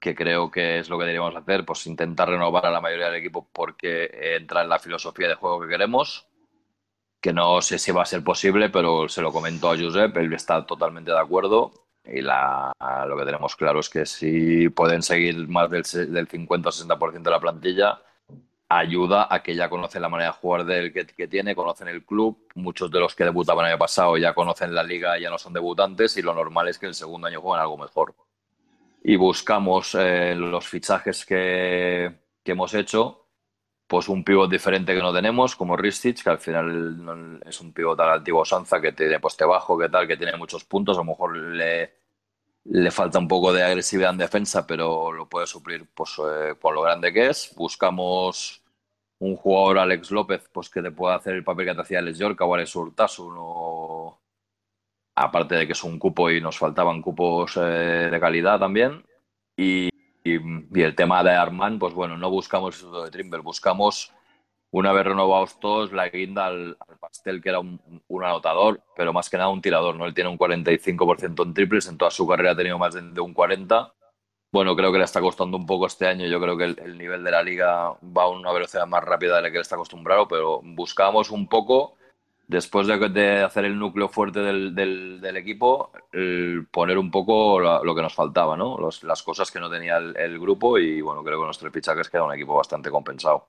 que 0.00 0.14
creo 0.14 0.50
que 0.50 0.78
es 0.78 0.88
lo 0.88 0.98
que 0.98 1.04
deberíamos 1.04 1.36
hacer, 1.36 1.64
pues 1.64 1.86
intentar 1.86 2.28
renovar 2.28 2.66
a 2.66 2.70
la 2.70 2.80
mayoría 2.80 3.06
del 3.06 3.16
equipo 3.16 3.48
porque 3.52 4.36
entra 4.36 4.62
en 4.62 4.68
la 4.68 4.78
filosofía 4.78 5.28
de 5.28 5.34
juego 5.34 5.60
que 5.60 5.68
queremos 5.68 6.26
que 7.26 7.32
no 7.32 7.60
sé 7.60 7.78
si 7.80 7.90
va 7.90 8.02
a 8.02 8.06
ser 8.06 8.22
posible, 8.22 8.68
pero 8.70 9.08
se 9.08 9.20
lo 9.20 9.32
comentó 9.32 9.70
a 9.70 9.76
Josep, 9.76 10.16
él 10.16 10.32
está 10.32 10.64
totalmente 10.64 11.10
de 11.10 11.18
acuerdo 11.18 11.72
y 12.04 12.20
la, 12.20 12.72
lo 13.08 13.16
que 13.16 13.24
tenemos 13.24 13.56
claro 13.56 13.80
es 13.80 13.88
que 13.88 14.06
si 14.06 14.68
pueden 14.68 15.02
seguir 15.02 15.48
más 15.48 15.68
del, 15.68 15.82
del 16.12 16.28
50 16.28 16.68
o 16.68 16.72
60% 16.72 17.22
de 17.22 17.30
la 17.30 17.40
plantilla, 17.40 18.00
ayuda 18.68 19.26
a 19.28 19.42
que 19.42 19.56
ya 19.56 19.68
conocen 19.68 20.02
la 20.02 20.08
manera 20.08 20.30
de 20.30 20.36
jugar 20.38 20.64
del 20.64 20.92
que, 20.92 21.04
que 21.04 21.26
tiene, 21.26 21.56
conocen 21.56 21.88
el 21.88 22.04
club, 22.04 22.46
muchos 22.54 22.92
de 22.92 23.00
los 23.00 23.16
que 23.16 23.24
debutaban 23.24 23.66
el 23.66 23.72
año 23.72 23.78
pasado 23.78 24.16
ya 24.16 24.32
conocen 24.32 24.72
la 24.72 24.84
liga, 24.84 25.18
ya 25.18 25.28
no 25.28 25.38
son 25.38 25.52
debutantes 25.52 26.16
y 26.16 26.22
lo 26.22 26.32
normal 26.32 26.68
es 26.68 26.78
que 26.78 26.86
el 26.86 26.94
segundo 26.94 27.26
año 27.26 27.40
jueguen 27.40 27.62
algo 27.62 27.76
mejor. 27.76 28.14
Y 29.08 29.14
buscamos 29.14 29.94
eh, 29.94 30.34
los 30.34 30.66
fichajes 30.66 31.24
que, 31.24 32.12
que 32.42 32.50
hemos 32.50 32.74
hecho, 32.74 33.28
pues 33.86 34.08
un 34.08 34.24
pivot 34.24 34.50
diferente 34.50 34.92
que 34.92 35.00
no 35.00 35.14
tenemos, 35.14 35.54
como 35.54 35.76
Ristich, 35.76 36.24
que 36.24 36.30
al 36.30 36.38
final 36.38 37.40
es 37.46 37.60
un 37.60 37.72
pivot 37.72 38.00
a 38.00 38.06
la 38.06 38.14
antigua 38.14 38.42
usanza 38.42 38.80
que 38.80 38.90
tiene 38.90 39.20
poste 39.20 39.44
bajo, 39.44 39.78
que 39.78 39.88
tal, 39.88 40.08
que 40.08 40.16
tiene 40.16 40.36
muchos 40.36 40.64
puntos, 40.64 40.96
a 40.96 41.02
lo 41.02 41.04
mejor 41.04 41.36
le, 41.36 41.94
le 42.64 42.90
falta 42.90 43.20
un 43.20 43.28
poco 43.28 43.52
de 43.52 43.62
agresividad 43.62 44.10
en 44.10 44.18
defensa, 44.18 44.66
pero 44.66 45.12
lo 45.12 45.28
puede 45.28 45.46
suplir 45.46 45.86
pues, 45.94 46.10
eh, 46.18 46.56
por 46.60 46.74
lo 46.74 46.82
grande 46.82 47.12
que 47.12 47.28
es. 47.28 47.54
Buscamos 47.54 48.60
un 49.20 49.36
jugador, 49.36 49.78
Alex 49.78 50.10
López, 50.10 50.50
pues 50.52 50.68
que 50.68 50.82
te 50.82 50.90
pueda 50.90 51.14
hacer 51.14 51.34
el 51.34 51.44
papel 51.44 51.66
que 51.66 51.74
te 51.76 51.80
hacía 51.82 52.00
Alex 52.00 52.18
York 52.18 52.40
o 52.40 52.54
Alex 52.56 52.74
Urtasun, 52.74 53.34
o... 53.38 54.18
aparte 55.16 55.54
de 55.54 55.66
que 55.66 55.72
es 55.72 55.82
un 55.82 55.98
cupo 55.98 56.30
y 56.30 56.40
nos 56.40 56.58
faltaban 56.58 57.00
cupos 57.00 57.56
eh, 57.56 58.08
de 58.10 58.20
calidad 58.20 58.60
también. 58.60 59.04
Y, 59.56 59.88
el 60.24 60.94
tema 60.96 61.22
de 61.22 61.30
Armand, 61.30 61.78
pues 61.78 61.94
bueno, 61.94 62.16
no 62.18 62.28
buscamos 62.30 62.74
sustituto 62.74 63.04
de 63.04 63.10
Trimble, 63.12 63.40
buscamos, 63.42 64.12
una 64.72 64.92
vez 64.92 65.04
renovados 65.04 65.60
todos, 65.60 65.92
la 65.92 66.08
guinda 66.08 66.46
al, 66.46 66.76
pastel, 66.98 67.40
que 67.40 67.50
era 67.50 67.60
un, 67.60 67.80
anotador, 68.24 68.82
pero 68.96 69.12
más 69.12 69.30
que 69.30 69.36
nada 69.36 69.50
un 69.50 69.62
tirador, 69.62 69.94
¿no? 69.94 70.04
Él 70.04 70.14
tiene 70.14 70.28
un 70.28 70.36
45% 70.36 71.44
en 71.44 71.54
triples, 71.54 71.86
en 71.86 71.96
toda 71.96 72.10
su 72.10 72.26
carrera 72.26 72.50
ha 72.50 72.56
tenido 72.56 72.76
más 72.76 72.94
de, 72.94 73.20
un 73.20 73.34
40%. 73.34 73.92
Bueno, 74.52 74.74
creo 74.74 74.90
que 74.90 74.98
le 74.98 75.04
está 75.04 75.20
costando 75.20 75.56
un 75.56 75.66
poco 75.66 75.86
este 75.86 76.08
año. 76.08 76.26
Yo 76.26 76.40
creo 76.40 76.56
que 76.56 76.64
el, 76.64 76.78
el 76.80 76.98
nivel 76.98 77.22
de 77.22 77.30
la 77.30 77.42
liga 77.42 77.92
va 78.02 78.24
a 78.24 78.28
una 78.28 78.52
velocidad 78.52 78.86
más 78.86 79.04
rápida 79.04 79.36
de 79.36 79.42
la 79.42 79.50
que 79.50 79.58
él 79.58 79.62
está 79.62 79.76
acostumbrado, 79.76 80.26
pero 80.26 80.60
buscábamos 80.62 81.30
un 81.30 81.48
poco, 81.48 81.96
después 82.48 82.86
de, 82.86 83.42
hacer 83.42 83.64
el 83.64 83.78
núcleo 83.78 84.08
fuerte 84.08 84.40
del, 84.40 84.74
del- 84.74 85.36
equipo, 85.36 85.90
poner 86.70 86.98
un 86.98 87.10
poco 87.10 87.60
lo 87.60 87.94
que 87.94 88.02
nos 88.02 88.14
faltaba, 88.14 88.56
¿no? 88.56 88.78
Los- 88.78 89.02
las 89.02 89.22
cosas 89.22 89.50
que 89.50 89.60
no 89.60 89.70
tenía 89.70 89.98
el, 89.98 90.38
grupo 90.38 90.78
y 90.78 91.00
bueno, 91.00 91.22
creo 91.22 91.34
que 91.36 91.40
con 91.40 91.46
nuestros 91.46 91.72
fichajes 91.72 92.08
queda 92.10 92.24
un 92.24 92.34
equipo 92.34 92.54
bastante 92.56 92.90
compensado. 92.90 93.48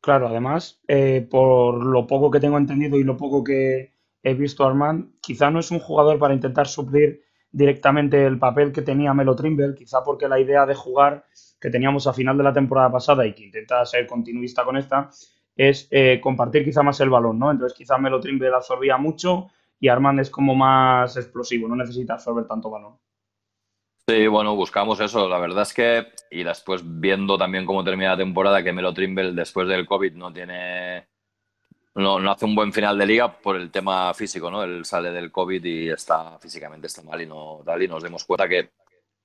Claro, 0.00 0.28
además, 0.28 0.80
eh, 0.86 1.26
por 1.30 1.84
lo 1.84 2.06
poco 2.06 2.30
que 2.30 2.40
tengo 2.40 2.58
entendido 2.58 2.96
y 2.98 3.04
lo 3.04 3.16
poco 3.16 3.42
que 3.42 3.92
he 4.22 4.34
visto 4.34 4.64
a 4.64 4.68
Armand, 4.68 5.14
quizá 5.20 5.50
no 5.50 5.60
es 5.60 5.70
un 5.70 5.78
jugador 5.80 6.18
para 6.18 6.34
intentar 6.34 6.66
suplir 6.68 7.22
directamente 7.50 8.24
el 8.26 8.38
papel 8.38 8.72
que 8.72 8.82
tenía 8.82 9.14
Melo 9.14 9.34
Trimble, 9.36 9.74
quizá 9.74 10.02
porque 10.04 10.28
la 10.28 10.38
idea 10.40 10.66
de 10.66 10.74
jugar 10.74 11.24
que 11.60 11.70
teníamos 11.70 12.06
a 12.06 12.12
final 12.12 12.36
de 12.36 12.44
la 12.44 12.52
temporada 12.52 12.90
pasada 12.92 13.26
y 13.26 13.34
que 13.34 13.44
intenta 13.44 13.84
ser 13.86 14.06
continuista 14.06 14.64
con 14.64 14.76
esta, 14.76 15.10
es 15.56 15.88
eh, 15.90 16.20
compartir 16.20 16.64
quizá 16.64 16.82
más 16.82 17.00
el 17.00 17.10
balón, 17.10 17.38
¿no? 17.38 17.50
Entonces 17.50 17.76
quizá 17.76 17.98
Melo 17.98 18.20
Trimble 18.20 18.48
absorbía 18.48 18.96
mucho 18.96 19.50
y 19.78 19.88
Armand 19.88 20.20
es 20.20 20.30
como 20.30 20.54
más 20.54 21.16
explosivo, 21.16 21.68
no 21.68 21.76
necesita 21.76 22.14
absorber 22.14 22.46
tanto 22.46 22.70
balón. 22.70 22.98
Sí, 24.06 24.26
bueno, 24.26 24.54
buscamos 24.54 25.00
eso. 25.00 25.28
La 25.28 25.38
verdad 25.38 25.62
es 25.62 25.72
que, 25.72 26.06
y 26.30 26.42
después 26.42 26.82
viendo 26.84 27.38
también 27.38 27.64
cómo 27.64 27.82
termina 27.82 28.10
la 28.10 28.16
temporada, 28.18 28.62
que 28.62 28.72
Melo 28.72 28.92
Trimble 28.92 29.32
después 29.32 29.66
del 29.66 29.86
COVID 29.86 30.12
no 30.12 30.30
tiene, 30.30 31.06
no, 31.94 32.18
no 32.18 32.30
hace 32.30 32.44
un 32.44 32.54
buen 32.54 32.72
final 32.72 32.98
de 32.98 33.06
liga 33.06 33.32
por 33.32 33.56
el 33.56 33.70
tema 33.70 34.12
físico, 34.12 34.50
¿no? 34.50 34.62
Él 34.62 34.84
sale 34.84 35.10
del 35.10 35.32
COVID 35.32 35.64
y 35.64 35.88
está 35.88 36.38
físicamente 36.38 36.86
está 36.86 37.02
mal 37.02 37.20
y 37.22 37.26
no 37.26 37.62
tal, 37.64 37.82
y 37.82 37.88
nos 37.88 38.02
demos 38.02 38.24
cuenta 38.24 38.46
que 38.46 38.72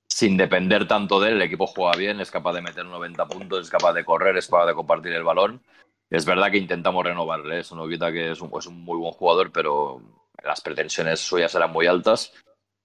sin 0.07 0.37
depender 0.37 0.87
tanto 0.87 1.19
de 1.19 1.29
él, 1.29 1.35
el 1.35 1.41
equipo 1.43 1.67
juega 1.67 1.97
bien, 1.97 2.19
es 2.19 2.31
capaz 2.31 2.53
de 2.53 2.61
meter 2.61 2.85
90 2.85 3.27
puntos, 3.27 3.61
es 3.61 3.69
capaz 3.69 3.93
de 3.93 4.05
correr, 4.05 4.37
es 4.37 4.47
capaz 4.47 4.65
de 4.65 4.73
compartir 4.73 5.13
el 5.13 5.23
balón. 5.23 5.61
Es 6.09 6.25
verdad 6.25 6.51
que 6.51 6.57
intentamos 6.57 7.03
renovarle, 7.03 7.59
eso 7.59 7.75
no 7.75 7.87
quita 7.87 8.11
que 8.11 8.31
es 8.31 8.41
un, 8.41 8.83
muy 8.83 8.97
buen 8.97 9.11
jugador, 9.11 9.51
pero 9.51 10.01
las 10.43 10.61
pretensiones 10.61 11.19
suyas 11.19 11.53
eran 11.53 11.71
muy 11.71 11.87
altas. 11.87 12.33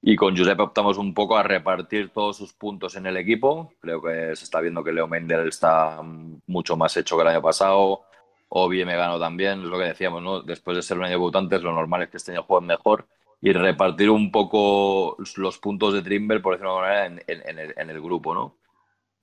Y 0.02 0.16
con 0.16 0.36
Giuseppe 0.36 0.62
optamos 0.62 0.98
un 0.98 1.14
poco 1.14 1.36
a 1.38 1.42
repartir 1.42 2.10
todos 2.10 2.36
sus 2.36 2.52
puntos 2.52 2.94
en 2.96 3.06
el 3.06 3.16
equipo. 3.16 3.72
Creo 3.80 4.02
que 4.02 4.36
se 4.36 4.44
está 4.44 4.60
viendo 4.60 4.84
que 4.84 4.92
Leo 4.92 5.08
Mendel 5.08 5.48
está 5.48 6.02
mucho 6.46 6.76
más 6.76 6.94
hecho 6.98 7.16
que 7.16 7.22
el 7.22 7.28
año 7.28 7.40
pasado. 7.40 8.02
Obi 8.50 8.84
me 8.84 8.96
ganó 8.96 9.18
también, 9.18 9.60
es 9.60 9.66
lo 9.66 9.78
que 9.78 9.84
decíamos, 9.84 10.22
¿no? 10.22 10.42
Después 10.42 10.76
de 10.76 10.82
ser 10.82 10.98
un 10.98 11.04
año 11.04 11.18
lo 11.18 11.72
normal 11.72 12.02
es 12.02 12.10
que 12.10 12.18
este 12.18 12.32
año 12.32 12.42
jueguen 12.42 12.66
mejor 12.66 13.06
y 13.40 13.52
repartir 13.52 14.10
un 14.10 14.30
poco 14.30 15.16
los 15.36 15.58
puntos 15.58 15.92
de 15.92 16.02
Trimble, 16.02 16.40
por 16.40 16.54
decirlo 16.54 16.72
de 16.72 16.78
alguna 16.78 16.92
manera, 16.92 17.22
en, 17.26 17.58
el, 17.58 17.74
en 17.76 17.90
el, 17.90 18.00
grupo, 18.00 18.34
¿no? 18.34 18.56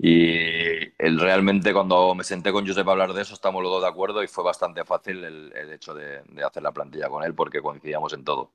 Y 0.03 0.89
realmente 0.97 1.71
cuando 1.73 2.15
me 2.15 2.23
senté 2.23 2.51
con 2.51 2.65
Josep 2.65 2.87
a 2.87 2.91
hablar 2.91 3.13
de 3.13 3.21
eso, 3.21 3.35
estamos 3.35 3.61
los 3.61 3.71
dos 3.71 3.83
de 3.83 3.87
acuerdo 3.87 4.23
y 4.23 4.27
fue 4.27 4.43
bastante 4.43 4.83
fácil 4.83 5.23
el, 5.23 5.71
hecho 5.71 5.93
de, 5.93 6.21
hacer 6.43 6.63
la 6.63 6.71
plantilla 6.71 7.07
con 7.07 7.23
él 7.23 7.35
porque 7.35 7.61
coincidíamos 7.61 8.11
en 8.13 8.23
todo. 8.23 8.49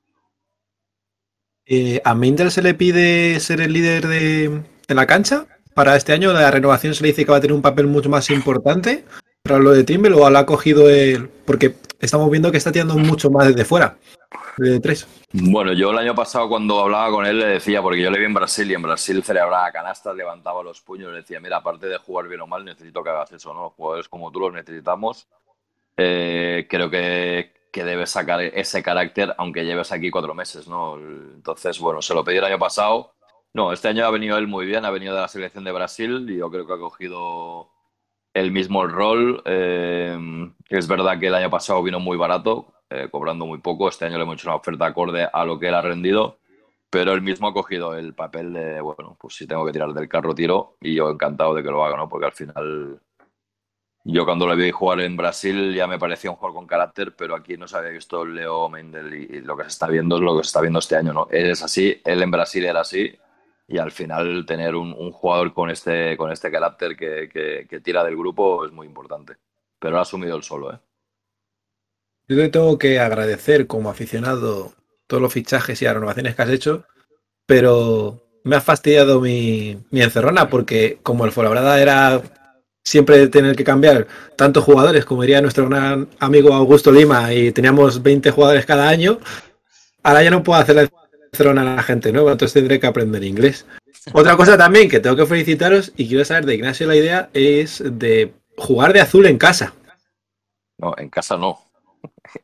Eh, 1.65 2.01
¿A 2.03 2.15
Mindel 2.15 2.51
se 2.51 2.61
le 2.61 2.73
pide 2.73 3.39
ser 3.39 3.61
el 3.61 3.71
líder 3.71 4.07
de, 4.07 4.61
la 4.89 5.07
cancha? 5.07 5.45
Para 5.73 5.95
este 5.95 6.11
año 6.11 6.33
la 6.33 6.51
renovación 6.51 6.93
se 6.93 7.03
le 7.03 7.09
dice 7.09 7.23
que 7.23 7.31
va 7.31 7.37
a 7.37 7.41
tener 7.41 7.55
un 7.55 7.61
papel 7.61 7.87
mucho 7.87 8.09
más 8.09 8.29
importante. 8.29 9.05
Pero 9.41 9.59
lo 9.59 9.71
de 9.71 9.85
Trimble 9.85 10.15
o 10.15 10.29
lo 10.29 10.37
ha 10.37 10.45
cogido 10.45 10.89
él, 10.89 11.29
porque 11.45 11.75
estamos 12.01 12.29
viendo 12.29 12.51
que 12.51 12.57
está 12.57 12.73
tirando 12.73 12.97
mucho 12.97 13.29
más 13.31 13.47
desde 13.47 13.63
fuera, 13.63 13.97
Bueno, 15.31 15.73
yo 15.73 15.91
el 15.91 15.97
año 15.99 16.15
pasado 16.15 16.49
cuando 16.49 16.79
hablaba 16.79 17.11
con 17.11 17.25
él 17.25 17.39
le 17.39 17.45
decía, 17.45 17.81
porque 17.81 18.01
yo 18.01 18.09
le 18.09 18.19
vi 18.19 18.25
en 18.25 18.33
Brasil 18.33 18.69
y 18.69 18.73
en 18.73 18.81
Brasil 18.81 19.23
celebraba 19.23 19.71
canastas, 19.71 20.15
levantaba 20.15 20.63
los 20.63 20.81
puños, 20.81 21.11
le 21.11 21.19
decía, 21.19 21.39
mira, 21.39 21.57
aparte 21.57 21.87
de 21.87 21.97
jugar 21.97 22.27
bien 22.27 22.41
o 22.41 22.47
mal, 22.47 22.65
necesito 22.65 23.03
que 23.03 23.09
hagas 23.09 23.31
eso, 23.31 23.53
¿no? 23.53 23.69
Jugadores 23.71 24.09
como 24.09 24.31
tú 24.31 24.39
los 24.39 24.53
necesitamos. 24.53 25.27
Eh, 25.95 26.67
creo 26.69 26.89
que, 26.89 27.53
que 27.71 27.83
debes 27.83 28.09
sacar 28.09 28.41
ese 28.41 28.83
carácter, 28.83 29.33
aunque 29.37 29.65
lleves 29.65 29.91
aquí 29.91 30.09
cuatro 30.09 30.33
meses, 30.33 30.67
¿no? 30.67 30.97
Entonces, 30.97 31.79
bueno, 31.79 32.01
se 32.01 32.13
lo 32.13 32.23
pedí 32.23 32.37
el 32.37 32.43
año 32.43 32.59
pasado. 32.59 33.13
No, 33.53 33.71
este 33.71 33.87
año 33.87 34.05
ha 34.05 34.11
venido 34.11 34.37
él 34.37 34.47
muy 34.47 34.65
bien, 34.65 34.85
ha 34.85 34.91
venido 34.91 35.15
de 35.15 35.21
la 35.21 35.27
selección 35.27 35.63
de 35.63 35.71
Brasil 35.71 36.27
y 36.29 36.37
yo 36.37 36.49
creo 36.51 36.67
que 36.67 36.73
ha 36.73 36.77
cogido 36.77 37.69
el 38.33 38.51
mismo 38.51 38.85
rol. 38.87 39.41
Eh, 39.45 40.17
es 40.69 40.87
verdad 40.87 41.19
que 41.19 41.27
el 41.27 41.35
año 41.35 41.49
pasado 41.49 41.81
vino 41.81 41.99
muy 41.99 42.17
barato, 42.17 42.73
eh, 42.89 43.09
cobrando 43.11 43.45
muy 43.45 43.59
poco. 43.59 43.89
Este 43.89 44.05
año 44.05 44.17
le 44.17 44.23
hemos 44.23 44.35
hecho 44.35 44.49
una 44.49 44.55
oferta 44.55 44.85
acorde 44.85 45.27
a 45.31 45.45
lo 45.45 45.59
que 45.59 45.67
él 45.67 45.75
ha 45.75 45.81
rendido, 45.81 46.39
pero 46.89 47.13
él 47.13 47.21
mismo 47.21 47.47
ha 47.47 47.53
cogido 47.53 47.95
el 47.95 48.13
papel 48.13 48.53
de, 48.53 48.81
bueno, 48.81 49.17
pues 49.19 49.35
si 49.35 49.47
tengo 49.47 49.65
que 49.65 49.71
tirar 49.71 49.93
del 49.93 50.07
carro, 50.09 50.33
tiro. 50.35 50.77
Y 50.81 50.95
yo 50.95 51.09
encantado 51.09 51.53
de 51.53 51.63
que 51.63 51.69
lo 51.71 51.83
haga, 51.83 51.97
¿no? 51.97 52.09
Porque 52.09 52.25
al 52.27 52.33
final, 52.33 53.01
yo 54.03 54.25
cuando 54.25 54.47
le 54.47 54.55
vi 54.55 54.71
jugar 54.71 55.01
en 55.01 55.17
Brasil 55.17 55.73
ya 55.75 55.87
me 55.87 55.99
parecía 55.99 56.31
un 56.31 56.37
jugador 56.37 56.55
con 56.55 56.67
carácter, 56.67 57.15
pero 57.15 57.35
aquí 57.35 57.57
no 57.57 57.67
se 57.67 57.77
había 57.77 57.91
visto 57.91 58.25
Leo 58.25 58.69
Mendel 58.69 59.13
y 59.13 59.41
lo 59.41 59.57
que 59.57 59.63
se 59.63 59.69
está 59.69 59.87
viendo 59.87 60.15
es 60.15 60.21
lo 60.21 60.37
que 60.37 60.43
se 60.43 60.47
está 60.47 60.61
viendo 60.61 60.79
este 60.79 60.95
año, 60.95 61.13
¿no? 61.13 61.27
Él 61.31 61.49
es 61.51 61.63
así, 61.63 62.01
él 62.05 62.21
en 62.23 62.31
Brasil 62.31 62.65
era 62.65 62.81
así 62.81 63.17
y 63.67 63.77
al 63.77 63.91
final 63.91 64.45
tener 64.45 64.75
un, 64.75 64.93
un, 64.93 65.11
jugador 65.11 65.53
con 65.53 65.69
este, 65.69 66.15
con 66.15 66.31
este 66.31 66.49
carácter 66.49 66.95
que, 66.95 67.29
que, 67.29 67.67
que, 67.69 67.81
tira 67.81 68.03
del 68.03 68.15
grupo 68.15 68.65
es 68.65 68.71
muy 68.71 68.87
importante. 68.87 69.35
Pero 69.77 69.93
lo 69.93 69.99
ha 69.99 70.01
asumido 70.03 70.37
él 70.37 70.43
solo. 70.43 70.73
¿eh? 70.73 70.79
Yo 72.27 72.35
te 72.35 72.49
tengo 72.49 72.77
que 72.77 72.99
agradecer 72.99 73.67
como 73.67 73.89
aficionado 73.89 74.73
todos 75.07 75.21
los 75.21 75.31
fichajes 75.31 75.81
y 75.81 75.85
las 75.85 75.93
renovaciones 75.93 76.35
que 76.35 76.41
has 76.41 76.49
hecho, 76.49 76.85
pero 77.45 78.21
me 78.43 78.57
ha 78.57 78.61
fastidiado 78.61 79.21
mi, 79.21 79.77
mi 79.91 80.01
encerrona 80.01 80.49
porque 80.49 80.99
como 81.03 81.25
el 81.25 81.31
Fuenlabrada 81.31 81.81
era 81.81 82.21
siempre 82.83 83.27
tener 83.27 83.55
que 83.55 83.63
cambiar 83.63 84.07
tantos 84.35 84.63
jugadores, 84.63 85.05
como 85.05 85.21
diría 85.21 85.41
nuestro 85.41 85.67
gran 85.67 86.07
amigo 86.19 86.53
Augusto 86.53 86.91
Lima, 86.91 87.33
y 87.33 87.51
teníamos 87.51 88.01
20 88.01 88.31
jugadores 88.31 88.65
cada 88.65 88.87
año, 88.87 89.19
ahora 90.03 90.23
ya 90.23 90.31
no 90.31 90.43
puedo 90.43 90.59
hacer 90.59 90.75
la 90.75 90.89
a 91.39 91.53
la 91.53 91.83
gente 91.83 92.11
nueva, 92.11 92.31
entonces 92.31 92.53
tendré 92.53 92.79
que 92.79 92.87
aprender 92.87 93.23
inglés. 93.23 93.65
Otra 94.13 94.35
cosa 94.37 94.57
también 94.57 94.89
que 94.89 94.99
tengo 94.99 95.15
que 95.15 95.25
felicitaros 95.25 95.91
y 95.95 96.07
quiero 96.07 96.23
saber 96.25 96.45
de 96.45 96.55
Ignacio 96.55 96.87
la 96.87 96.95
idea 96.95 97.29
es 97.33 97.83
de 97.85 98.33
jugar 98.57 98.93
de 98.93 99.01
azul 99.01 99.25
en 99.25 99.37
casa. 99.37 99.73
No, 100.77 100.93
en 100.97 101.09
casa 101.09 101.37
no. 101.37 101.66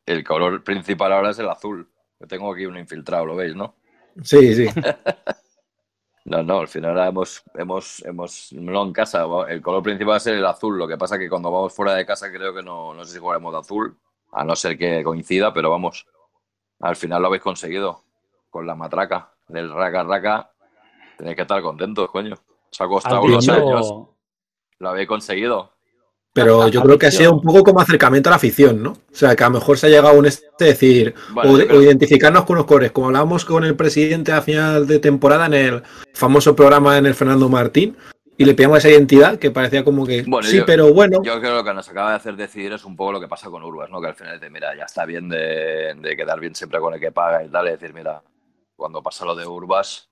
El 0.06 0.24
color 0.24 0.63
principal 0.63 1.12
ahora 1.13 1.32
es 1.32 1.39
el 1.39 1.50
azul. 1.50 1.89
Yo 2.20 2.28
tengo 2.28 2.54
aquí 2.54 2.66
un 2.66 2.78
infiltrado, 2.78 3.26
¿lo 3.26 3.36
veis, 3.36 3.56
no? 3.56 3.76
Sí, 4.22 4.56
sí. 4.56 4.68
no, 6.26 6.44
no, 6.44 6.60
al 6.60 6.68
final 6.68 6.98
hemos, 7.08 7.44
hemos, 7.56 8.06
hemos, 8.06 8.54
no 8.54 8.84
en 8.84 8.94
casa, 8.94 9.26
el 9.50 9.62
color 9.62 9.84
principal 9.84 10.18
es 10.18 10.28
el 10.28 10.46
azul. 10.46 10.78
Lo 10.78 10.88
que 10.88 10.98
pasa 10.98 11.20
que 11.20 11.30
cuando 11.30 11.52
vamos 11.52 11.74
fuera 11.74 11.96
de 11.96 12.06
casa 12.06 12.32
creo 12.32 12.54
que 12.54 12.63
no, 12.63 12.94
no 12.94 13.04
sé 13.04 13.13
si 13.13 13.20
jugaremos 13.20 13.54
de 13.54 13.60
azul, 13.60 13.98
a 14.32 14.44
no 14.44 14.56
ser 14.56 14.78
que 14.78 15.04
coincida, 15.04 15.54
pero 15.54 15.70
vamos, 15.70 16.08
al 16.80 16.96
final 16.96 17.22
lo 17.22 17.28
habéis 17.28 17.44
conseguido 17.44 18.04
con 18.50 18.66
la 18.68 18.76
matraca 18.76 19.34
del 19.48 19.74
raca 19.74 20.04
raca, 20.04 20.52
tenéis 21.18 21.36
que 21.36 21.42
estar 21.44 21.62
contentos, 21.62 22.10
coño. 22.10 22.36
Os 22.72 22.82
ha 22.82 22.88
costado 22.88 23.22
unos 23.22 23.48
años. 23.50 24.08
Lo 24.80 24.89
habéis 24.89 25.08
conseguido. 25.08 25.73
Pero 26.34 26.67
yo 26.67 26.82
creo 26.82 26.98
que 26.98 27.06
ha 27.06 27.12
sido 27.12 27.34
un 27.34 27.41
poco 27.41 27.63
como 27.63 27.80
acercamiento 27.80 28.30
a 28.30 28.32
la 28.32 28.38
afición, 28.38 28.82
¿no? 28.82 28.91
O 28.91 29.15
sea, 29.15 29.36
que 29.36 29.43
a 29.43 29.50
lo 29.50 29.56
mejor 29.56 29.78
se 29.78 29.86
ha 29.86 29.89
llegado 29.89 30.10
a 30.10 30.13
un 30.13 30.26
este 30.26 30.65
decir, 30.65 31.13
vale, 31.30 31.50
o, 31.50 31.54
creo... 31.56 31.80
o, 31.80 31.82
identificarnos 31.84 32.46
con 32.46 32.58
los 32.58 32.65
colores, 32.65 32.91
como 32.91 33.08
hablábamos 33.08 33.46
con 33.46 33.63
el 33.63 33.76
presidente 33.76 34.32
a 34.32 34.41
final 34.41 34.88
de 34.88 34.98
temporada 34.98 35.46
en 35.46 35.54
el 35.54 35.84
famoso 36.13 36.56
programa 36.56 36.98
en 36.98 37.06
el 37.06 37.13
Fernando 37.13 37.50
Martín, 37.50 37.96
y 38.36 38.46
le 38.46 38.56
pillamos 38.56 38.80
esa 38.80 38.89
identidad 38.89 39.38
que 39.38 39.52
parecía 39.52 39.84
como 39.84 40.08
que 40.08 40.24
bueno, 40.24 40.48
sí, 40.48 40.58
yo, 40.58 40.65
pero 40.65 40.91
bueno. 40.91 41.22
Yo 41.24 41.39
creo 41.39 41.41
que 41.41 41.50
lo 41.50 41.63
que 41.63 41.74
nos 41.76 41.88
acaba 41.88 42.10
de 42.10 42.15
hacer 42.15 42.36
decidir 42.36 42.74
es 42.74 42.84
un 42.84 42.96
poco 42.96 43.12
lo 43.12 43.19
que 43.19 43.28
pasa 43.28 43.52
con 43.52 43.62
Urbas, 43.62 43.91
¿no? 43.91 44.02
Que 44.02 44.08
al 44.08 44.15
final 44.15 44.39
dice, 44.39 44.50
mira, 44.50 44.76
ya 44.76 44.86
está 44.86 45.06
bien 45.06 45.30
de, 45.30 45.93
de 45.96 46.17
quedar 46.17 46.39
bien 46.39 46.56
siempre 46.56 46.80
con 46.80 46.96
el 46.96 47.00
que 47.00 47.12
paga 47.12 47.43
y 47.43 47.50
tal, 47.50 47.67
y 47.67 47.72
decir, 47.72 47.93
mira, 47.93 48.24
cuando 48.76 49.04
pasa 49.04 49.24
lo 49.24 49.36
de 49.36 49.46
Urbas, 49.46 50.10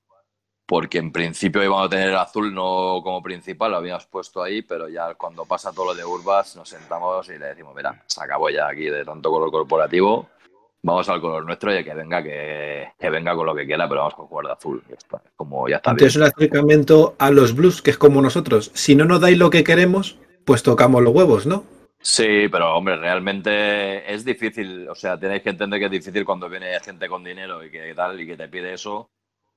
porque 0.71 0.99
en 0.99 1.11
principio 1.11 1.61
íbamos 1.61 1.87
a 1.87 1.89
tener 1.89 2.07
el 2.11 2.15
azul 2.15 2.53
no 2.53 3.01
como 3.03 3.21
principal, 3.21 3.71
lo 3.71 3.77
habíamos 3.77 4.05
puesto 4.05 4.41
ahí, 4.41 4.61
pero 4.61 4.87
ya 4.87 5.15
cuando 5.15 5.43
pasa 5.43 5.73
todo 5.73 5.87
lo 5.87 5.93
de 5.93 6.05
Urbas 6.05 6.55
nos 6.55 6.69
sentamos 6.69 7.27
y 7.27 7.37
le 7.37 7.47
decimos, 7.47 7.75
mira, 7.75 8.01
se 8.07 8.23
acabó 8.23 8.49
ya 8.49 8.69
aquí 8.69 8.85
de 8.85 9.03
tanto 9.03 9.29
color 9.29 9.51
corporativo, 9.51 10.29
vamos 10.81 11.09
al 11.09 11.19
color 11.19 11.45
nuestro 11.45 11.77
y 11.77 11.83
que 11.83 11.93
venga 11.93 12.23
que, 12.23 12.87
que 12.97 13.09
venga 13.09 13.35
con 13.35 13.47
lo 13.47 13.53
que 13.53 13.65
quiera, 13.65 13.89
pero 13.89 13.99
vamos 13.99 14.13
con 14.13 14.27
jugar 14.27 14.45
de 14.45 14.51
azul. 14.53 14.81
Ya 14.87 14.95
está, 14.95 15.21
como 15.35 15.67
ya 15.67 15.75
está 15.75 15.91
Entonces 15.91 16.15
bien. 16.15 16.23
un 16.23 16.33
acercamiento 16.33 17.15
a 17.19 17.31
los 17.31 17.53
blues, 17.53 17.81
que 17.81 17.91
es 17.91 17.97
como 17.97 18.21
nosotros. 18.21 18.71
Si 18.73 18.95
no 18.95 19.03
nos 19.03 19.19
dais 19.19 19.37
lo 19.37 19.49
que 19.49 19.65
queremos, 19.65 20.19
pues 20.45 20.63
tocamos 20.63 21.03
los 21.03 21.13
huevos, 21.13 21.45
¿no? 21.45 21.65
Sí, 21.99 22.47
pero 22.49 22.77
hombre, 22.77 22.95
realmente 22.95 24.09
es 24.09 24.23
difícil, 24.23 24.87
o 24.87 24.95
sea, 24.95 25.19
tenéis 25.19 25.41
que 25.41 25.49
entender 25.49 25.79
que 25.81 25.87
es 25.87 25.91
difícil 25.91 26.23
cuando 26.23 26.47
viene 26.47 26.79
gente 26.79 27.09
con 27.09 27.25
dinero 27.25 27.61
y 27.61 27.69
que 27.69 27.93
tal 27.93 28.21
y 28.21 28.25
que 28.25 28.37
te 28.37 28.47
pide 28.47 28.73
eso, 28.73 29.09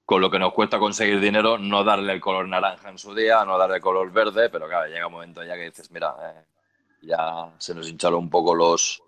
con 0.05 0.21
lo 0.21 0.31
que 0.31 0.39
nos 0.39 0.53
cuesta 0.53 0.79
conseguir 0.79 1.21
dinero, 1.21 1.59
no 1.59 1.83
darle 1.85 2.13
el 2.13 2.21
color 2.21 2.47
naranja 2.49 2.91
en 2.91 2.99
su 2.99 3.15
día, 3.15 3.45
no 3.45 3.57
darle 3.57 3.77
el 3.77 3.83
color 3.83 4.13
verde, 4.13 4.51
pero 4.51 4.69
claro, 4.69 4.87
llega 4.87 5.07
un 5.07 5.13
momento 5.13 5.43
ya 5.43 5.55
que 5.55 5.65
dices, 5.65 5.91
mira, 5.91 6.15
eh, 6.23 6.45
ya 7.03 7.53
se 7.59 7.75
nos 7.75 7.89
hincharon 7.89 8.21
un 8.21 8.31
poco 8.31 8.55
los, 8.55 9.03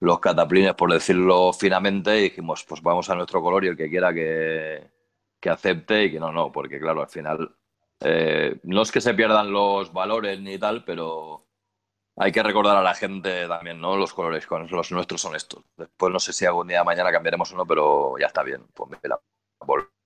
los 0.00 0.20
cataplines, 0.20 0.74
por 0.74 0.92
decirlo 0.92 1.52
finamente, 1.52 2.18
y 2.18 2.22
dijimos, 2.24 2.64
pues 2.64 2.82
vamos 2.82 3.08
a 3.10 3.14
nuestro 3.14 3.42
color 3.42 3.64
y 3.64 3.68
el 3.68 3.76
que 3.76 3.88
quiera 3.88 4.12
que, 4.12 4.90
que 5.40 5.50
acepte 5.50 6.04
y 6.04 6.12
que 6.12 6.20
no, 6.20 6.32
no, 6.32 6.52
porque 6.52 6.78
claro, 6.78 7.02
al 7.02 7.08
final 7.08 7.54
eh, 8.00 8.58
no 8.64 8.82
es 8.82 8.92
que 8.92 9.00
se 9.00 9.14
pierdan 9.14 9.52
los 9.52 9.92
valores 9.92 10.40
ni 10.40 10.58
tal, 10.58 10.84
pero 10.84 11.46
hay 12.16 12.32
que 12.32 12.42
recordar 12.42 12.76
a 12.76 12.82
la 12.82 12.94
gente 12.94 13.48
también, 13.48 13.80
¿no? 13.80 13.96
Los 13.96 14.12
colores, 14.14 14.46
los 14.50 14.92
nuestros 14.92 15.20
son 15.20 15.34
estos. 15.36 15.64
Después 15.76 16.12
no 16.12 16.20
sé 16.20 16.32
si 16.32 16.46
algún 16.46 16.68
día 16.68 16.84
mañana 16.84 17.10
cambiaremos 17.10 17.50
uno, 17.52 17.66
pero 17.66 18.16
ya 18.18 18.26
está 18.26 18.42
bien. 18.42 18.66
Pues 18.74 18.90
mira, 19.02 19.18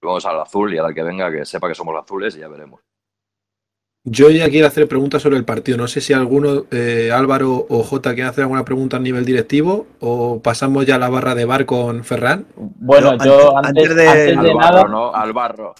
volvemos 0.00 0.26
al 0.26 0.40
azul 0.40 0.72
y 0.72 0.78
ahora 0.78 0.90
el 0.90 0.94
que 0.94 1.02
venga 1.02 1.30
que 1.30 1.44
sepa 1.44 1.68
que 1.68 1.74
somos 1.74 1.96
azules 1.96 2.36
y 2.36 2.40
ya 2.40 2.48
veremos. 2.48 2.80
Yo 4.04 4.30
ya 4.30 4.48
quiero 4.48 4.66
hacer 4.66 4.88
preguntas 4.88 5.20
sobre 5.20 5.36
el 5.36 5.44
partido. 5.44 5.76
No 5.76 5.86
sé 5.86 6.00
si 6.00 6.12
alguno, 6.12 6.64
eh, 6.70 7.10
Álvaro 7.12 7.66
o 7.68 7.82
Jota, 7.82 8.14
quiere 8.14 8.30
hacer 8.30 8.42
alguna 8.42 8.64
pregunta 8.64 8.96
a 8.96 9.00
nivel 9.00 9.24
directivo 9.24 9.86
o 10.00 10.40
pasamos 10.40 10.86
ya 10.86 10.94
a 10.94 10.98
la 10.98 11.10
barra 11.10 11.34
de 11.34 11.44
bar 11.44 11.66
con 11.66 12.04
Ferran. 12.04 12.46
Bueno, 12.56 13.18
yo 13.22 13.56
antes, 13.58 13.90
antes 13.90 13.96
de, 13.96 14.08
antes 14.08 14.42
de 14.42 14.50
al 14.50 14.56
nada, 14.56 14.70
barro, 14.70 14.88
¿no? 14.88 15.14
Al 15.14 15.32
barro. 15.32 15.74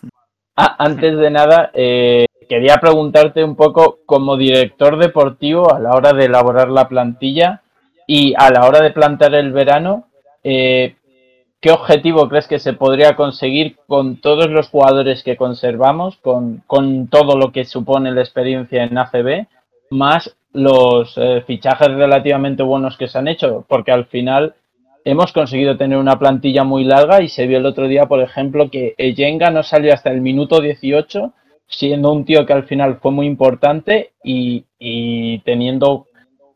Ah, 0.56 0.76
antes 0.78 1.16
de 1.16 1.30
nada, 1.30 1.70
eh, 1.72 2.26
quería 2.48 2.78
preguntarte 2.78 3.44
un 3.44 3.54
poco 3.54 4.00
como 4.04 4.36
director 4.36 4.98
deportivo 4.98 5.72
a 5.72 5.78
la 5.78 5.94
hora 5.94 6.12
de 6.12 6.24
elaborar 6.24 6.68
la 6.68 6.88
plantilla 6.88 7.62
y 8.06 8.34
a 8.36 8.50
la 8.50 8.66
hora 8.66 8.80
de 8.80 8.90
plantar 8.90 9.34
el 9.34 9.52
verano, 9.52 10.08
eh, 10.42 10.96
¿qué 11.60 11.70
objetivo 11.70 12.28
crees 12.28 12.46
que 12.46 12.58
se 12.58 12.72
podría 12.72 13.16
conseguir 13.16 13.76
con 13.86 14.20
todos 14.20 14.48
los 14.48 14.68
jugadores 14.68 15.22
que 15.22 15.36
conservamos, 15.36 16.16
con, 16.18 16.62
todo 17.08 17.36
lo 17.36 17.52
que 17.52 17.64
supone 17.64 18.12
la 18.12 18.20
experiencia 18.20 18.84
en 18.84 18.96
ACB, 18.96 19.46
más 19.90 20.36
los 20.52 21.14
eh, 21.16 21.42
fichajes 21.46 21.88
relativamente 21.88 22.62
buenos 22.62 22.96
que 22.96 23.08
se 23.08 23.18
han 23.18 23.28
hecho? 23.28 23.64
Porque 23.68 23.92
al 23.92 24.06
final 24.06 24.54
hemos 25.04 25.32
conseguido 25.32 25.76
tener 25.76 25.98
una 25.98 26.18
plantilla 26.18 26.64
muy 26.64 26.84
larga 26.84 27.22
y 27.22 27.28
se 27.28 27.46
vio 27.46 27.58
el 27.58 27.66
otro 27.66 27.88
día, 27.88 28.06
por 28.06 28.20
ejemplo, 28.20 28.70
que 28.70 28.94
Eyenga 28.98 29.50
no 29.50 29.62
salió 29.62 29.94
hasta 29.94 30.10
el 30.10 30.20
minuto 30.20 30.60
18, 30.60 31.32
siendo 31.66 32.12
un 32.12 32.24
tío 32.24 32.46
que 32.46 32.52
al 32.52 32.64
final 32.64 32.98
fue 33.00 33.12
muy 33.12 33.26
importante 33.26 34.12
y 34.22 34.64
teniendo 35.44 36.07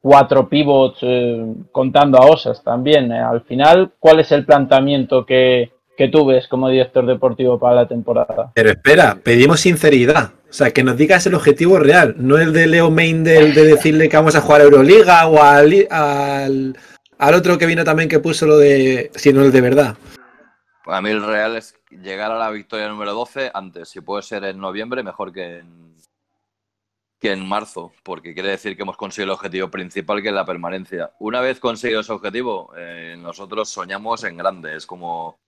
cuatro 0.02 0.48
pivots 0.48 0.98
eh, 1.02 1.46
contando 1.70 2.18
a 2.18 2.26
Osas 2.26 2.62
también. 2.62 3.10
Eh. 3.10 3.20
Al 3.20 3.42
final, 3.42 3.92
¿cuál 3.98 4.20
es 4.20 4.32
el 4.32 4.44
planteamiento 4.44 5.24
que, 5.24 5.72
que 5.96 6.08
tú 6.08 6.26
ves 6.26 6.46
como 6.48 6.68
director 6.68 7.06
deportivo 7.06 7.58
para 7.58 7.76
la 7.76 7.88
temporada? 7.88 8.50
Pero 8.54 8.70
espera, 8.70 9.18
pedimos 9.22 9.60
sinceridad. 9.60 10.32
O 10.50 10.52
sea, 10.52 10.70
que 10.70 10.84
nos 10.84 10.98
digas 10.98 11.26
el 11.26 11.34
objetivo 11.34 11.78
real, 11.78 12.16
no 12.18 12.36
el 12.36 12.52
de 12.52 12.66
Leo 12.66 12.90
Meindel 12.90 13.54
de 13.54 13.64
decirle 13.64 14.10
que 14.10 14.18
vamos 14.18 14.36
a 14.36 14.42
jugar 14.42 14.60
a 14.60 14.64
Euroliga 14.64 15.26
o 15.26 15.42
al, 15.42 15.86
al, 15.90 16.76
al 17.16 17.34
otro 17.34 17.56
que 17.56 17.64
vino 17.64 17.84
también 17.84 18.10
que 18.10 18.18
puso 18.18 18.44
lo 18.44 18.58
de, 18.58 19.10
sino 19.14 19.40
el 19.40 19.50
de 19.50 19.60
verdad. 19.62 19.96
Para 20.84 21.00
mí 21.00 21.08
el 21.08 21.24
real 21.24 21.56
es 21.56 21.74
llegar 21.90 22.32
a 22.32 22.38
la 22.38 22.50
victoria 22.50 22.88
número 22.88 23.14
12 23.14 23.50
antes. 23.54 23.88
Si 23.88 24.02
puede 24.02 24.22
ser 24.22 24.44
en 24.44 24.58
noviembre, 24.58 25.02
mejor 25.02 25.32
que 25.32 25.60
en, 25.60 25.81
que 27.22 27.30
en 27.30 27.48
marzo, 27.48 27.92
porque 28.02 28.34
quiere 28.34 28.50
decir 28.50 28.74
que 28.74 28.82
hemos 28.82 28.96
conseguido 28.96 29.32
el 29.32 29.36
objetivo 29.36 29.70
principal, 29.70 30.20
que 30.20 30.28
es 30.28 30.34
la 30.34 30.44
permanencia. 30.44 31.12
Una 31.20 31.40
vez 31.40 31.60
conseguido 31.60 32.00
ese 32.00 32.12
objetivo, 32.12 32.72
eh, 32.76 33.14
nosotros 33.16 33.68
soñamos 33.68 34.24
en 34.24 34.36
grande. 34.36 34.74
Es 34.74 34.86
como 34.86 35.38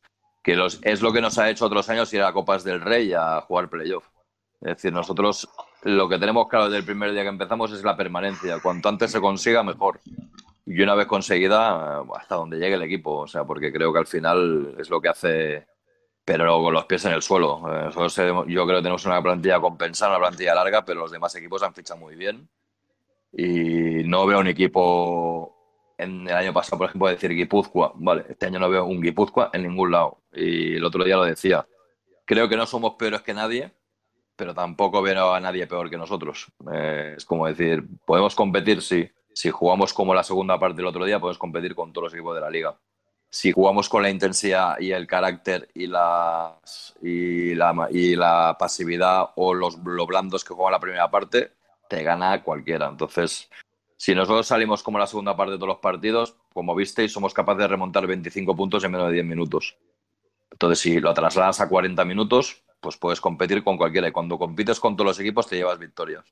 que 0.40 0.54
los, 0.54 0.78
es 0.84 1.02
lo 1.02 1.12
que 1.12 1.20
nos 1.20 1.36
ha 1.36 1.50
hecho 1.50 1.66
otros 1.66 1.88
años 1.90 2.14
ir 2.14 2.22
a 2.22 2.32
Copas 2.32 2.62
del 2.62 2.80
Rey 2.80 3.12
a 3.12 3.40
jugar 3.40 3.68
playoff. 3.68 4.06
Es 4.60 4.76
decir, 4.76 4.92
nosotros 4.92 5.48
lo 5.82 6.08
que 6.08 6.16
tenemos 6.20 6.46
claro 6.46 6.66
desde 6.66 6.78
el 6.78 6.84
primer 6.84 7.10
día 7.10 7.22
que 7.22 7.28
empezamos 7.28 7.72
es 7.72 7.82
la 7.82 7.96
permanencia. 7.96 8.60
Cuanto 8.60 8.88
antes 8.88 9.10
se 9.10 9.20
consiga, 9.20 9.64
mejor. 9.64 9.98
Y 10.64 10.80
una 10.80 10.94
vez 10.94 11.08
conseguida, 11.08 12.04
hasta 12.14 12.36
donde 12.36 12.58
llegue 12.58 12.74
el 12.74 12.82
equipo. 12.82 13.18
O 13.18 13.26
sea, 13.26 13.42
porque 13.42 13.72
creo 13.72 13.92
que 13.92 13.98
al 13.98 14.06
final 14.06 14.76
es 14.78 14.88
lo 14.90 15.00
que 15.00 15.08
hace 15.08 15.66
pero 16.24 16.62
con 16.62 16.72
los 16.72 16.86
pies 16.86 17.04
en 17.04 17.12
el 17.12 17.22
suelo. 17.22 17.62
Eh, 17.70 17.90
yo 18.48 18.66
creo 18.66 18.66
que 18.66 18.82
tenemos 18.82 19.04
una 19.04 19.22
plantilla 19.22 19.60
compensada, 19.60 20.16
una 20.16 20.26
plantilla 20.26 20.54
larga, 20.54 20.84
pero 20.84 21.00
los 21.00 21.10
demás 21.10 21.34
equipos 21.34 21.62
han 21.62 21.74
fichado 21.74 22.00
muy 22.00 22.16
bien. 22.16 22.48
Y 23.32 24.04
no 24.04 24.26
veo 24.26 24.40
un 24.40 24.46
equipo 24.46 25.54
en 25.98 26.26
el 26.28 26.34
año 26.34 26.52
pasado, 26.52 26.78
por 26.78 26.88
ejemplo, 26.88 27.08
decir 27.08 27.30
Guipúzcoa. 27.30 27.92
Vale, 27.96 28.24
este 28.28 28.46
año 28.46 28.58
no 28.58 28.70
veo 28.70 28.84
un 28.84 29.02
Guipúzcoa 29.02 29.50
en 29.52 29.64
ningún 29.64 29.90
lado. 29.90 30.18
Y 30.32 30.76
el 30.76 30.84
otro 30.84 31.04
día 31.04 31.16
lo 31.16 31.24
decía. 31.24 31.66
Creo 32.24 32.48
que 32.48 32.56
no 32.56 32.64
somos 32.64 32.94
peores 32.94 33.20
que 33.20 33.34
nadie, 33.34 33.72
pero 34.34 34.54
tampoco 34.54 35.02
veo 35.02 35.34
a 35.34 35.40
nadie 35.40 35.66
peor 35.66 35.90
que 35.90 35.98
nosotros. 35.98 36.46
Eh, 36.72 37.14
es 37.18 37.24
como 37.26 37.46
decir, 37.46 37.84
podemos 38.06 38.34
competir, 38.34 38.80
sí. 38.80 39.10
Si 39.34 39.50
jugamos 39.50 39.92
como 39.92 40.14
la 40.14 40.22
segunda 40.22 40.58
parte 40.58 40.76
del 40.76 40.86
otro 40.86 41.04
día, 41.04 41.20
podemos 41.20 41.38
competir 41.38 41.74
con 41.74 41.92
todos 41.92 42.04
los 42.04 42.14
equipos 42.14 42.34
de 42.34 42.40
la 42.40 42.50
liga 42.50 42.78
si 43.34 43.50
jugamos 43.50 43.88
con 43.88 44.00
la 44.00 44.10
intensidad 44.10 44.78
y 44.78 44.92
el 44.92 45.08
carácter 45.08 45.68
y, 45.74 45.88
las, 45.88 46.94
y, 47.02 47.52
la, 47.56 47.88
y 47.90 48.14
la 48.14 48.56
pasividad 48.56 49.30
o 49.34 49.52
los, 49.52 49.76
los 49.78 50.06
blandos 50.06 50.44
que 50.44 50.54
juegan 50.54 50.70
la 50.70 50.78
primera 50.78 51.10
parte, 51.10 51.50
te 51.88 52.04
gana 52.04 52.44
cualquiera. 52.44 52.86
Entonces, 52.86 53.50
si 53.96 54.14
nosotros 54.14 54.46
salimos 54.46 54.84
como 54.84 55.00
la 55.00 55.08
segunda 55.08 55.36
parte 55.36 55.50
de 55.50 55.58
todos 55.58 55.70
los 55.70 55.78
partidos, 55.78 56.36
como 56.52 56.76
visteis, 56.76 57.12
somos 57.12 57.34
capaces 57.34 57.62
de 57.62 57.66
remontar 57.66 58.06
25 58.06 58.54
puntos 58.54 58.84
en 58.84 58.92
menos 58.92 59.08
de 59.08 59.14
10 59.14 59.26
minutos. 59.26 59.76
Entonces, 60.52 60.78
si 60.78 61.00
lo 61.00 61.12
trasladas 61.12 61.60
a 61.60 61.68
40 61.68 62.04
minutos, 62.04 62.62
pues 62.78 62.96
puedes 62.96 63.20
competir 63.20 63.64
con 63.64 63.76
cualquiera. 63.76 64.06
Y 64.06 64.12
cuando 64.12 64.38
compites 64.38 64.78
con 64.78 64.94
todos 64.94 65.08
los 65.08 65.18
equipos, 65.18 65.48
te 65.48 65.56
llevas 65.56 65.80
victorias. 65.80 66.24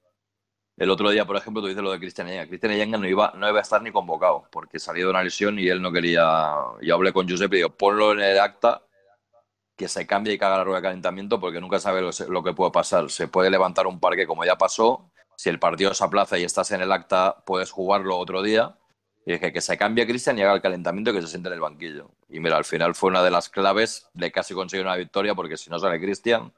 El 0.76 0.90
otro 0.90 1.10
día, 1.10 1.26
por 1.26 1.36
ejemplo, 1.36 1.60
tú 1.60 1.68
dices 1.68 1.82
lo 1.82 1.92
de 1.92 1.98
Cristian 1.98 2.28
Yenga. 2.28 2.46
Cristian 2.46 2.90
no 2.90 3.06
iba, 3.06 3.32
no 3.36 3.48
iba 3.48 3.58
a 3.58 3.62
estar 3.62 3.82
ni 3.82 3.92
convocado 3.92 4.48
porque 4.50 4.78
salió 4.78 5.06
de 5.06 5.10
una 5.10 5.22
lesión 5.22 5.58
y 5.58 5.68
él 5.68 5.82
no 5.82 5.92
quería. 5.92 6.54
Yo 6.80 6.94
hablé 6.94 7.12
con 7.12 7.26
Giuseppe 7.26 7.56
y 7.56 7.58
digo, 7.58 7.70
ponlo 7.70 8.12
en 8.12 8.20
el 8.20 8.38
acta 8.38 8.82
que 9.76 9.88
se 9.88 10.06
cambie 10.06 10.34
y 10.34 10.38
que 10.38 10.44
haga 10.44 10.58
la 10.58 10.64
rueda 10.64 10.78
de 10.78 10.82
calentamiento 10.84 11.40
porque 11.40 11.60
nunca 11.60 11.78
sabe 11.78 12.00
lo, 12.02 12.42
que 12.42 12.52
puede 12.52 12.70
pasar. 12.70 13.10
Se 13.10 13.28
puede 13.28 13.50
levantar 13.50 13.86
un 13.86 14.00
parque 14.00 14.26
como 14.26 14.44
ya 14.44 14.56
pasó. 14.56 15.10
Si 15.36 15.50
el 15.50 15.58
partido 15.58 15.92
se 15.94 16.04
aplaza 16.04 16.38
y 16.38 16.44
estás 16.44 16.70
en 16.72 16.80
el 16.80 16.92
acta, 16.92 17.42
puedes 17.44 17.70
jugarlo 17.70 18.16
otro 18.16 18.42
día. 18.42 18.76
Y 19.26 19.32
dije 19.32 19.52
que 19.52 19.60
se 19.60 19.76
cambie 19.76 20.06
Cristian 20.06 20.38
y 20.38 20.42
haga 20.42 20.54
el 20.54 20.62
calentamiento 20.62 21.10
y 21.10 21.14
que 21.14 21.22
se 21.22 21.28
siente 21.28 21.48
en 21.48 21.54
el 21.54 21.60
banquillo. 21.60 22.10
Y 22.28 22.40
mira, 22.40 22.56
al 22.56 22.64
final 22.64 22.94
fue 22.94 23.10
una 23.10 23.22
de 23.22 23.30
las 23.30 23.48
claves 23.48 24.08
de 24.14 24.32
casi 24.32 24.54
conseguir 24.54 24.86
una 24.86 24.96
victoria 24.96 25.34
porque 25.34 25.56
si 25.56 25.70
no 25.70 25.78
sale 25.78 26.00
Cristian, 26.00 26.52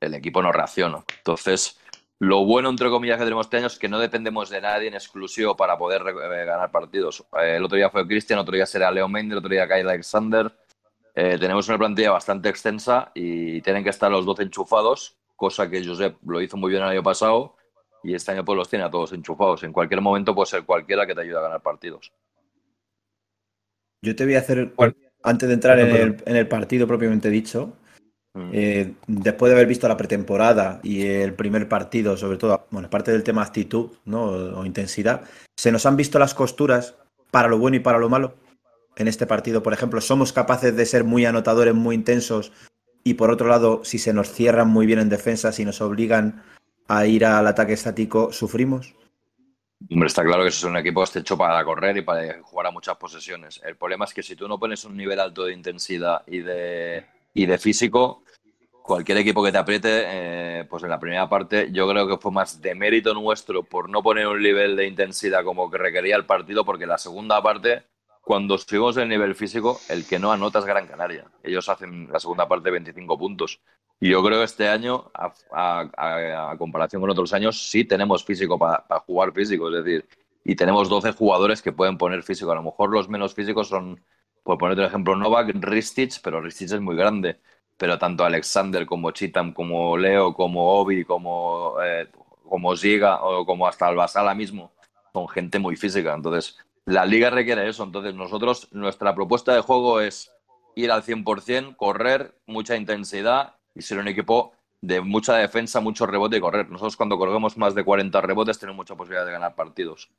el 0.00 0.14
equipo 0.14 0.42
no 0.42 0.52
reacciona. 0.52 1.04
Entonces 1.18 1.78
lo 2.22 2.44
bueno, 2.44 2.70
entre 2.70 2.88
comillas, 2.88 3.18
que 3.18 3.24
tenemos 3.24 3.46
este 3.46 3.56
año 3.56 3.66
es 3.66 3.76
que 3.76 3.88
no 3.88 3.98
dependemos 3.98 4.48
de 4.48 4.60
nadie 4.60 4.86
en 4.86 4.94
exclusivo 4.94 5.56
para 5.56 5.76
poder 5.76 6.02
eh, 6.02 6.44
ganar 6.44 6.70
partidos. 6.70 7.26
Eh, 7.36 7.56
el 7.56 7.64
otro 7.64 7.76
día 7.76 7.90
fue 7.90 8.06
Cristian, 8.06 8.38
otro 8.38 8.54
día 8.54 8.64
será 8.64 8.92
Leo 8.92 9.08
Mendes, 9.08 9.32
el 9.32 9.38
otro 9.38 9.50
día 9.50 9.66
Kyle 9.66 9.88
Alexander. 9.88 10.56
Eh, 11.16 11.36
tenemos 11.40 11.66
una 11.68 11.78
plantilla 11.78 12.12
bastante 12.12 12.48
extensa 12.48 13.10
y 13.12 13.60
tienen 13.62 13.82
que 13.82 13.90
estar 13.90 14.08
los 14.08 14.24
12 14.24 14.44
enchufados, 14.44 15.16
cosa 15.34 15.68
que 15.68 15.84
Josep 15.84 16.14
lo 16.24 16.40
hizo 16.40 16.56
muy 16.56 16.70
bien 16.70 16.84
el 16.84 16.90
año 16.90 17.02
pasado 17.02 17.56
y 18.04 18.14
este 18.14 18.30
año 18.30 18.44
pues 18.44 18.56
los 18.56 18.68
tiene 18.68 18.84
a 18.84 18.90
todos 18.90 19.12
enchufados. 19.12 19.64
En 19.64 19.72
cualquier 19.72 20.00
momento 20.00 20.32
puede 20.32 20.46
ser 20.46 20.64
cualquiera 20.64 21.04
que 21.04 21.16
te 21.16 21.22
ayude 21.22 21.38
a 21.38 21.42
ganar 21.42 21.60
partidos. 21.60 22.12
Yo 24.00 24.14
te 24.14 24.24
voy 24.24 24.36
a 24.36 24.38
hacer, 24.38 24.72
antes 25.24 25.48
de 25.48 25.54
entrar 25.54 25.80
en 25.80 26.36
el 26.36 26.46
partido 26.46 26.86
propiamente 26.86 27.30
dicho. 27.30 27.78
Eh, 28.34 28.94
después 29.06 29.50
de 29.50 29.56
haber 29.56 29.66
visto 29.66 29.86
la 29.88 29.96
pretemporada 29.96 30.80
y 30.82 31.04
el 31.06 31.34
primer 31.34 31.68
partido, 31.68 32.16
sobre 32.16 32.38
todo, 32.38 32.66
bueno, 32.70 32.88
parte 32.88 33.12
del 33.12 33.22
tema 33.22 33.42
actitud 33.42 33.90
¿no? 34.06 34.24
o, 34.24 34.64
intensidad, 34.64 35.22
se 35.54 35.70
nos 35.70 35.84
han 35.84 35.96
visto 35.96 36.18
las 36.18 36.32
costuras 36.32 36.94
para 37.30 37.48
lo 37.48 37.58
bueno 37.58 37.76
y 37.76 37.80
para 37.80 37.98
lo 37.98 38.08
malo. 38.08 38.34
En 38.96 39.08
este 39.08 39.26
partido, 39.26 39.62
por 39.62 39.74
ejemplo, 39.74 40.00
somos 40.00 40.32
capaces 40.32 40.74
de 40.76 40.86
ser 40.86 41.04
muy 41.04 41.26
anotadores, 41.26 41.74
muy 41.74 41.94
intensos, 41.94 42.52
y 43.04 43.14
por 43.14 43.30
otro 43.30 43.48
lado, 43.48 43.84
si 43.84 43.98
se 43.98 44.12
nos 44.12 44.30
cierran 44.30 44.68
muy 44.68 44.86
bien 44.86 44.98
en 44.98 45.08
defensa, 45.08 45.52
si 45.52 45.64
nos 45.64 45.80
obligan 45.80 46.42
a 46.88 47.06
ir 47.06 47.24
al 47.24 47.46
ataque 47.46 47.72
estático, 47.72 48.32
¿sufrimos? 48.32 48.94
Hombre, 49.90 50.06
está 50.06 50.22
claro 50.22 50.42
que 50.42 50.50
es 50.50 50.62
un 50.62 50.76
equipo 50.76 51.02
está 51.02 51.18
hecho 51.18 51.36
para 51.36 51.64
correr 51.64 51.96
y 51.96 52.02
para 52.02 52.40
jugar 52.42 52.66
a 52.66 52.70
muchas 52.70 52.96
posesiones. 52.96 53.60
El 53.64 53.76
problema 53.76 54.04
es 54.04 54.14
que 54.14 54.22
si 54.22 54.36
tú 54.36 54.46
no 54.46 54.58
pones 54.58 54.84
un 54.84 54.96
nivel 54.96 55.18
alto 55.18 55.44
de 55.44 55.54
intensidad 55.54 56.22
y 56.26 56.38
de, 56.38 57.04
y 57.34 57.46
de 57.46 57.58
físico, 57.58 58.22
cualquier 58.82 59.18
equipo 59.18 59.42
que 59.42 59.52
te 59.52 59.58
apriete, 59.58 60.02
eh, 60.06 60.64
pues 60.68 60.82
en 60.82 60.90
la 60.90 60.98
primera 60.98 61.28
parte 61.28 61.70
yo 61.72 61.88
creo 61.88 62.06
que 62.06 62.18
fue 62.18 62.32
más 62.32 62.60
de 62.60 62.74
mérito 62.74 63.14
nuestro 63.14 63.62
por 63.62 63.88
no 63.88 64.02
poner 64.02 64.26
un 64.26 64.42
nivel 64.42 64.76
de 64.76 64.86
intensidad 64.86 65.44
como 65.44 65.70
que 65.70 65.78
requería 65.78 66.16
el 66.16 66.26
partido, 66.26 66.64
porque 66.64 66.86
la 66.86 66.98
segunda 66.98 67.42
parte, 67.42 67.84
cuando 68.22 68.58
subimos 68.58 68.96
el 68.96 69.08
nivel 69.08 69.34
físico, 69.34 69.80
el 69.88 70.06
que 70.06 70.18
no 70.18 70.32
anota 70.32 70.58
es 70.58 70.64
Gran 70.64 70.86
Canaria. 70.86 71.24
Ellos 71.42 71.68
hacen 71.68 72.08
la 72.12 72.20
segunda 72.20 72.46
parte 72.48 72.70
25 72.70 73.18
puntos. 73.18 73.60
Y 74.00 74.10
yo 74.10 74.22
creo 74.24 74.38
que 74.38 74.44
este 74.44 74.68
año, 74.68 75.12
a, 75.14 76.54
comparación 76.58 77.00
con 77.00 77.10
otros 77.10 77.32
años, 77.32 77.70
sí 77.70 77.84
tenemos 77.84 78.24
físico 78.24 78.58
para 78.58 78.84
jugar 79.06 79.32
físico, 79.32 79.68
es 79.68 79.84
decir, 79.84 80.08
y 80.44 80.56
tenemos 80.56 80.88
12 80.88 81.12
jugadores 81.12 81.62
que 81.62 81.70
pueden 81.70 81.96
poner 81.98 82.24
físico. 82.24 82.50
A 82.50 82.56
lo 82.56 82.64
mejor 82.64 82.90
los 82.90 83.08
menos 83.08 83.32
físicos 83.32 83.68
son 83.68 84.00
por 84.42 84.58
ponerte 84.58 84.82
un 84.82 84.86
ejemplo, 84.88 85.16
Novak, 85.16 85.50
Ristich, 85.54 86.20
pero 86.22 86.40
Ristich 86.40 86.72
es 86.72 86.80
muy 86.80 86.96
grande. 86.96 87.40
Pero 87.76 87.98
tanto 87.98 88.24
Alexander 88.24 88.86
como 88.86 89.10
Chitam, 89.12 89.52
como 89.52 89.96
Leo, 89.96 90.34
como 90.34 90.80
Obi, 90.80 91.04
como, 91.04 91.76
eh, 91.82 92.08
como 92.48 92.76
Ziga 92.76 93.22
o 93.22 93.44
como 93.46 93.66
hasta 93.66 93.88
Albasala 93.88 94.34
mismo, 94.34 94.72
son 95.12 95.28
gente 95.28 95.58
muy 95.58 95.76
física. 95.76 96.14
Entonces, 96.14 96.58
la 96.84 97.04
liga 97.04 97.30
requiere 97.30 97.68
eso. 97.68 97.84
Entonces, 97.84 98.14
nosotros, 98.14 98.68
nuestra 98.72 99.14
propuesta 99.14 99.54
de 99.54 99.60
juego 99.60 100.00
es 100.00 100.30
ir 100.74 100.90
al 100.90 101.02
100%, 101.02 101.76
correr, 101.76 102.34
mucha 102.46 102.76
intensidad 102.76 103.56
y 103.74 103.82
ser 103.82 103.98
un 103.98 104.08
equipo 104.08 104.52
de 104.80 105.00
mucha 105.00 105.36
defensa, 105.36 105.80
mucho 105.80 106.06
rebote 106.06 106.36
y 106.36 106.40
correr. 106.40 106.68
Nosotros 106.68 106.96
cuando 106.96 107.16
corremos 107.16 107.56
más 107.56 107.74
de 107.74 107.84
40 107.84 108.20
rebotes 108.20 108.58
tenemos 108.58 108.76
mucha 108.76 108.96
posibilidad 108.96 109.24
de 109.24 109.32
ganar 109.32 109.54
partidos. 109.54 110.10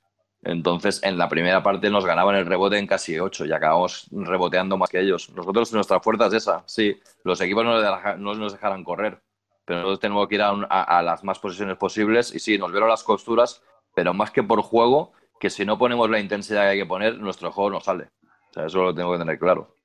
Entonces, 0.43 1.01
en 1.03 1.17
la 1.17 1.29
primera 1.29 1.63
parte 1.63 1.89
nos 1.89 2.05
ganaban 2.05 2.35
el 2.35 2.45
rebote 2.45 2.77
en 2.77 2.87
casi 2.87 3.17
8 3.17 3.45
y 3.45 3.51
acabamos 3.53 4.07
reboteando 4.11 4.77
más 4.77 4.89
que 4.89 4.99
ellos. 4.99 5.29
Nosotros, 5.29 5.71
nuestra 5.73 5.99
fuerza 5.99 6.27
es 6.27 6.33
esa. 6.33 6.63
Sí, 6.65 6.99
los 7.23 7.39
equipos 7.41 7.63
no, 7.63 8.35
nos 8.35 8.51
dejarán 8.51 8.83
correr, 8.83 9.21
pero 9.65 9.79
nosotros 9.79 9.99
tenemos 10.01 10.27
que 10.27 10.35
ir 10.35 10.41
a, 10.41 11.01
las 11.01 11.23
más 11.23 11.39
posiciones 11.39 11.77
posibles 11.77 12.33
y 12.35 12.39
sí, 12.39 12.57
nos 12.57 12.71
vieron 12.71 12.89
las 12.89 13.03
costuras, 13.03 13.61
pero 13.95 14.13
más 14.13 14.31
que 14.31 14.43
por 14.43 14.61
juego, 14.61 15.13
que 15.39 15.49
si 15.49 15.65
no 15.65 15.77
ponemos 15.77 16.09
la 16.09 16.19
intensidad 16.19 16.63
que 16.63 16.67
hay 16.69 16.79
que 16.79 16.85
poner, 16.85 17.17
nuestro 17.19 17.51
juego 17.51 17.69
no 17.69 17.79
sale. 17.79 18.09
O 18.49 18.53
sea, 18.53 18.65
eso 18.65 18.83
lo 18.83 18.93
tengo 18.93 19.13
que 19.13 19.19
tener 19.19 19.39
claro 19.39 19.75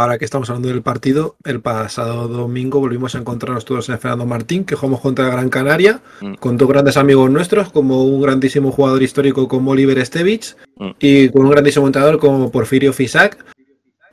ahora 0.00 0.16
que 0.16 0.24
estamos 0.24 0.48
hablando 0.48 0.68
del 0.68 0.80
partido, 0.80 1.36
el 1.44 1.60
pasado 1.60 2.26
domingo 2.26 2.80
volvimos 2.80 3.14
a 3.14 3.18
encontrarnos 3.18 3.66
todos 3.66 3.90
en 3.90 3.98
Fernando 3.98 4.24
Martín, 4.24 4.64
que 4.64 4.74
jugamos 4.74 5.00
contra 5.00 5.28
Gran 5.28 5.50
Canaria, 5.50 6.00
mm. 6.22 6.34
con 6.34 6.56
dos 6.56 6.68
grandes 6.68 6.96
amigos 6.96 7.30
nuestros, 7.30 7.70
como 7.70 8.04
un 8.04 8.22
grandísimo 8.22 8.72
jugador 8.72 9.02
histórico 9.02 9.46
como 9.46 9.72
Oliver 9.72 10.04
Stevich 10.04 10.56
mm. 10.76 10.90
y 11.00 11.28
con 11.28 11.44
un 11.44 11.50
grandísimo 11.50 11.86
entrenador 11.86 12.18
como 12.18 12.50
Porfirio 12.50 12.94
Fisac. 12.94 13.44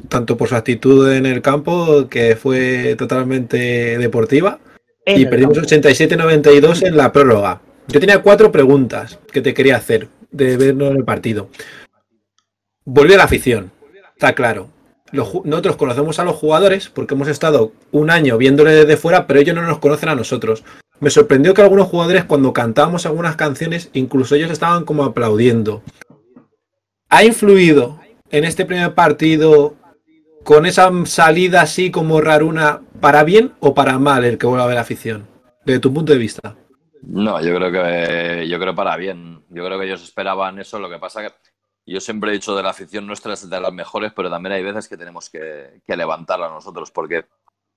tanto 0.09 0.35
por 0.35 0.49
su 0.49 0.55
actitud 0.55 1.09
en 1.09 1.25
el 1.25 1.41
campo, 1.41 2.09
que 2.09 2.35
fue 2.35 2.95
totalmente 2.97 3.97
deportiva, 3.97 4.59
En 5.05 5.21
y 5.21 5.25
perdimos 5.25 5.57
campo. 5.57 5.69
87-92 5.69 6.85
en 6.85 6.97
la 6.97 7.13
prórroga. 7.13 7.61
Yo 7.87 8.01
tenía 8.01 8.21
cuatro 8.21 8.51
preguntas 8.51 9.19
que 9.31 9.39
te 9.39 9.53
quería 9.53 9.77
hacer 9.77 10.09
de 10.31 10.57
vernos 10.57 10.91
en 10.91 10.97
el 10.97 11.05
partido. 11.05 11.49
Volvió 12.83 13.15
a 13.15 13.19
la 13.19 13.23
afición, 13.23 13.71
está 14.17 14.35
claro. 14.35 14.76
Nosotros 15.11 15.77
conocemos 15.77 16.19
a 16.19 16.23
los 16.23 16.35
jugadores 16.35 16.89
porque 16.89 17.13
hemos 17.13 17.27
estado 17.27 17.71
un 17.91 18.09
año 18.09 18.37
viéndole 18.37 18.71
desde 18.71 18.97
fuera, 18.97 19.25
pero 19.25 19.39
ellos 19.39 19.55
no 19.55 19.61
nos 19.61 19.79
conocen 19.79 20.09
a 20.09 20.15
nosotros. 20.15 20.63
Me 20.99 21.09
sorprendió 21.09 21.53
que 21.53 21.61
algunos 21.61 21.87
jugadores 21.87 22.25
cuando 22.25 22.53
cantábamos 22.53 23.05
algunas 23.05 23.35
canciones, 23.35 23.89
incluso 23.93 24.35
ellos 24.35 24.51
estaban 24.51 24.83
como 24.83 25.03
aplaudiendo. 25.03 25.83
¿Ha 27.09 27.23
influido 27.23 27.99
en 28.31 28.43
este 28.43 28.65
primer 28.65 28.93
partido 28.93 29.75
con 30.43 30.65
esa 30.65 30.91
salida 31.05 31.61
así 31.61 31.91
como 31.91 32.19
raruna 32.19 32.81
para 32.99 33.23
bien 33.23 33.53
o 33.59 33.73
para 33.73 33.99
mal 33.99 34.25
el 34.25 34.37
que 34.37 34.47
vuelva 34.47 34.65
a 34.65 34.67
ver 34.67 34.77
afición? 34.77 35.27
Desde 35.65 35.79
tu 35.79 35.93
punto 35.93 36.11
de 36.11 36.19
vista. 36.19 36.55
No, 37.03 37.41
yo 37.41 37.55
creo 37.55 37.71
que 37.71 38.47
yo 38.49 38.59
creo 38.59 38.75
para 38.75 38.97
bien. 38.97 39.41
Yo 39.49 39.65
creo 39.65 39.79
que 39.79 39.85
ellos 39.85 40.03
esperaban 40.03 40.59
eso. 40.59 40.79
Lo 40.79 40.89
que 40.89 40.97
pasa 40.97 41.21
que 41.21 41.31
yo 41.87 42.01
siempre 42.01 42.31
he 42.31 42.33
dicho 42.33 42.55
de 42.55 42.63
la 42.63 42.71
afición 42.71 43.07
nuestra 43.07 43.33
es 43.33 43.49
de 43.49 43.61
las 43.61 43.73
mejores, 43.73 44.11
pero 44.13 44.29
también 44.29 44.53
hay 44.53 44.63
veces 44.63 44.87
que 44.87 44.97
tenemos 44.97 45.29
que, 45.29 45.81
levantarla 45.87 46.49
nosotros, 46.49 46.91
porque 46.91 47.25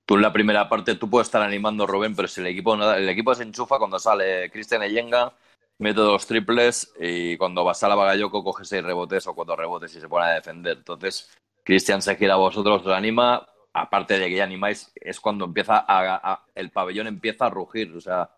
tú 0.04 0.16
en 0.16 0.22
la 0.22 0.32
primera 0.32 0.68
parte 0.68 0.96
tú 0.96 1.08
puedes 1.08 1.28
estar 1.28 1.42
animando 1.42 1.84
a 1.84 1.86
Rubén, 1.86 2.16
pero 2.16 2.28
si 2.28 2.40
el 2.40 2.48
equipo 2.48 2.74
el 2.74 3.08
equipo 3.08 3.34
se 3.34 3.44
enchufa 3.44 3.78
cuando 3.78 3.98
sale 3.98 4.50
Cristian 4.50 4.82
Eyenga, 4.82 5.32
mete 5.78 6.00
dos 6.00 6.26
triples 6.26 6.92
y 6.98 7.36
cuando 7.36 7.64
vas 7.64 7.82
a 7.82 7.88
la 7.88 7.94
Bagayoko 7.94 8.44
coge 8.44 8.64
seis 8.64 8.82
rebotes 8.82 9.26
o 9.26 9.34
cuatro 9.34 9.56
rebotes 9.56 9.94
y 9.94 10.00
se 10.00 10.08
pone 10.08 10.26
a 10.26 10.34
defender. 10.34 10.78
Entonces, 10.78 11.30
Cristian 11.64 12.02
se 12.02 12.16
gira 12.16 12.34
a 12.34 12.36
vosotros, 12.36 12.82
os 12.84 12.92
anima, 12.92 13.46
aparte 13.72 14.18
de 14.18 14.28
que 14.28 14.36
ya 14.36 14.44
animáis, 14.44 14.92
es 14.96 15.20
cuando 15.20 15.44
empieza 15.44 15.84
a- 15.86 16.44
el 16.54 16.70
pabellón 16.70 17.06
empieza 17.06 17.46
a 17.46 17.50
rugir. 17.50 17.96
O 17.96 18.00
sea, 18.00 18.30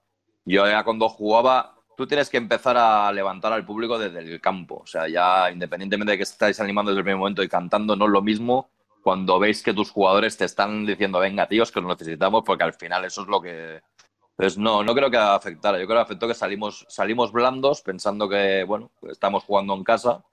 yo 0.45 0.67
ya 0.67 0.85
cuando 0.85 1.09
jugaba, 1.09 1.82
tú 2.03 2.09
tienes 2.09 2.29
que 2.29 2.37
empezar 2.37 2.77
a 2.77 3.13
levantar 3.13 3.53
al 3.53 3.65
público 3.65 3.97
desde 3.97 4.19
el 4.19 4.41
campo. 4.41 4.81
O 4.83 4.87
sea, 4.87 5.07
ya 5.07 5.53
independientemente 5.53 6.11
de 6.11 6.17
que 6.17 6.25
estáis 6.25 6.59
animando 6.59 6.91
desde 6.91 6.99
el 6.99 7.05
primer 7.05 7.21
momento 7.21 7.45
y 7.45 7.49
cantando, 7.49 7.95
no 7.95 8.07
es 8.07 8.11
lo 8.11 8.23
mismo 8.23 8.71
cuando 9.03 9.39
veis 9.39 9.63
que 9.63 9.73
tus 9.73 9.93
jugadores 9.93 10.37
te 10.37 10.45
están 10.45 10.85
diciendo, 10.85 11.21
venga, 11.21 11.47
tíos, 11.47 11.71
que 11.71 11.79
os 11.79 11.85
necesitamos, 11.85 12.43
porque 12.45 12.65
al 12.65 12.75
final 12.75 13.05
eso 13.05 13.23
es 13.23 13.29
lo 13.29 13.41
que... 13.41 13.81
Entonces, 14.37 14.59
no, 14.59 14.83
no 14.83 14.95
creo 14.97 15.13
que 15.13 15.17
afectara. 15.17 15.79
Yo 15.79 15.87
creo 15.87 15.99
que 15.99 16.03
afectó 16.03 16.27
que 16.27 16.35
salimos, 16.35 16.87
salimos 16.89 17.31
blandos 17.31 17.83
pensando 17.83 18.29
que, 18.29 18.65
bueno, 18.65 18.91
estamos 19.09 19.45
jugando 19.45 19.75
en 19.75 19.85
casa, 19.85 20.25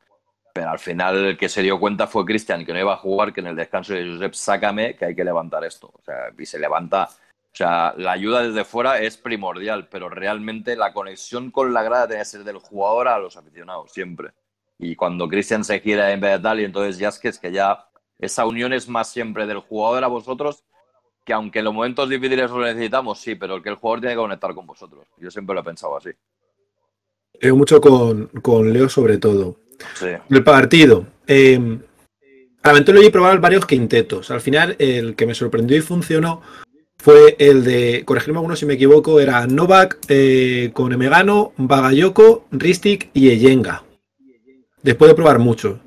pero 0.51 0.71
al 0.71 0.79
final 0.79 1.23
el 1.23 1.37
que 1.37 1.49
se 1.49 1.61
dio 1.61 1.79
cuenta 1.79 2.07
fue 2.07 2.25
Cristian, 2.25 2.65
que 2.65 2.73
no 2.73 2.79
iba 2.79 2.93
a 2.93 2.97
jugar, 2.97 3.31
que 3.31 3.41
en 3.41 3.47
el 3.47 3.55
descanso 3.55 3.93
de 3.93 4.07
Josep, 4.07 4.33
sácame, 4.33 4.95
que 4.95 5.05
hay 5.05 5.15
que 5.15 5.23
levantar 5.23 5.63
esto. 5.65 5.91
O 5.93 6.01
sea, 6.01 6.31
y 6.35 6.45
se 6.47 6.57
levanta. 6.57 7.09
O 7.51 7.55
sea, 7.59 7.93
la 7.97 8.11
ayuda 8.11 8.43
desde 8.43 8.63
fuera 8.63 8.99
es 9.01 9.17
primordial, 9.17 9.87
pero 9.89 10.09
realmente 10.09 10.75
la 10.75 10.93
conexión 10.93 11.51
con 11.51 11.73
la 11.73 11.83
grada 11.83 12.07
tiene 12.07 12.21
que 12.21 12.25
ser 12.25 12.43
del 12.43 12.59
jugador 12.59 13.07
a 13.07 13.19
los 13.19 13.35
aficionados, 13.37 13.91
siempre. 13.91 14.31
Y 14.77 14.95
cuando 14.95 15.27
Cristian 15.27 15.63
se 15.63 15.79
gira 15.79 16.11
en 16.11 16.21
vez 16.21 16.33
de 16.33 16.39
tal, 16.39 16.59
y 16.59 16.63
entonces 16.63 16.97
ya 16.97 17.09
es 17.09 17.19
que 17.19 17.27
es 17.27 17.39
que 17.39 17.51
ya 17.51 17.87
esa 18.17 18.45
unión 18.45 18.71
es 18.71 18.87
más 18.87 19.09
siempre 19.09 19.45
del 19.45 19.59
jugador 19.59 20.03
a 20.03 20.07
vosotros, 20.07 20.63
que 21.25 21.33
aunque 21.33 21.59
en 21.59 21.65
los 21.65 21.73
momentos 21.73 22.07
difíciles 22.07 22.49
lo 22.49 22.61
necesitamos, 22.61 23.19
sí, 23.19 23.35
pero 23.35 23.61
que 23.61 23.69
el 23.69 23.75
jugador 23.75 24.01
tiene 24.01 24.15
que 24.15 24.21
conectar 24.21 24.53
con 24.53 24.65
vosotros. 24.65 25.05
Yo 25.17 25.29
siempre 25.29 25.53
lo 25.53 25.61
he 25.61 25.63
pensado 25.63 25.97
así. 25.97 26.11
Creo 27.39 27.55
mucho 27.55 27.81
con, 27.81 28.27
con 28.41 28.71
Leo 28.71 28.87
sobre 28.89 29.17
todo. 29.17 29.57
Sí. 29.95 30.07
El 30.29 30.43
partido. 30.43 31.05
Eh, 31.27 31.79
Lamentablemente 32.63 33.07
he 33.07 33.11
probado 33.11 33.39
varios 33.39 33.65
quintetos. 33.65 34.31
Al 34.31 34.41
final, 34.41 34.75
el 34.79 35.15
que 35.15 35.25
me 35.25 35.33
sorprendió 35.33 35.77
y 35.77 35.81
funcionó 35.81 36.41
fue 37.01 37.35
el 37.39 37.63
de, 37.63 38.03
corregirme 38.05 38.39
alguno 38.39 38.55
si 38.55 38.65
me 38.65 38.73
equivoco, 38.73 39.19
era 39.19 39.47
Novak 39.47 39.97
eh, 40.09 40.69
con 40.73 40.91
Emegano, 40.91 41.53
Bagayoko, 41.57 42.45
Ristic 42.51 43.09
y 43.13 43.29
Eyenga. 43.29 43.83
Después 44.83 45.09
de 45.09 45.15
probar 45.15 45.39
mucho. 45.39 45.79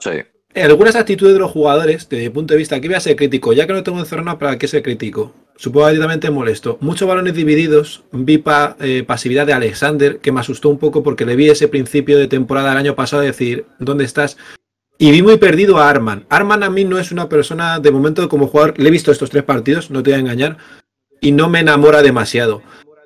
Sí. 0.00 0.10
Algunas 0.54 0.96
actitudes 0.96 1.34
de 1.34 1.38
los 1.40 1.50
jugadores, 1.50 2.08
desde 2.08 2.24
mi 2.24 2.30
punto 2.30 2.54
de 2.54 2.58
vista, 2.58 2.76
aquí 2.76 2.88
voy 2.88 2.96
a 2.96 3.00
ser 3.00 3.14
crítico, 3.14 3.52
ya 3.52 3.66
que 3.66 3.74
no 3.74 3.82
tengo 3.82 3.98
encerrona, 3.98 4.38
¿para 4.38 4.58
qué 4.58 4.66
ser 4.66 4.82
crítico? 4.82 5.34
Supongo 5.56 5.88
que 5.88 6.30
molesto. 6.30 6.78
Muchos 6.80 7.06
balones 7.08 7.34
divididos, 7.34 8.04
vi 8.12 8.38
pa- 8.38 8.76
eh, 8.80 9.04
pasividad 9.06 9.46
de 9.46 9.52
Alexander, 9.52 10.18
que 10.18 10.32
me 10.32 10.40
asustó 10.40 10.68
un 10.68 10.78
poco 10.78 11.02
porque 11.02 11.24
le 11.26 11.36
vi 11.36 11.48
ese 11.48 11.68
principio 11.68 12.18
de 12.18 12.28
temporada 12.28 12.70
del 12.70 12.78
año 12.78 12.94
pasado 12.94 13.22
decir, 13.22 13.66
¿dónde 13.78 14.04
estás? 14.04 14.36
Y 14.98 15.10
vi 15.10 15.22
muy 15.22 15.36
perdido 15.36 15.78
a 15.78 15.90
Arman. 15.90 16.24
Arman 16.30 16.62
a 16.62 16.70
mí 16.70 16.84
no 16.84 16.98
es 16.98 17.12
una 17.12 17.28
persona, 17.28 17.78
de 17.78 17.90
momento 17.90 18.28
como 18.28 18.46
jugador, 18.46 18.78
le 18.78 18.88
he 18.88 18.92
visto 18.92 19.12
estos 19.12 19.30
tres 19.30 19.42
partidos, 19.42 19.90
no 19.90 20.02
te 20.02 20.10
voy 20.10 20.16
a 20.16 20.20
engañar, 20.20 20.56
y 21.20 21.32
no 21.32 21.48
me 21.50 21.60
enamora 21.60 22.02
demasiado. 22.02 22.62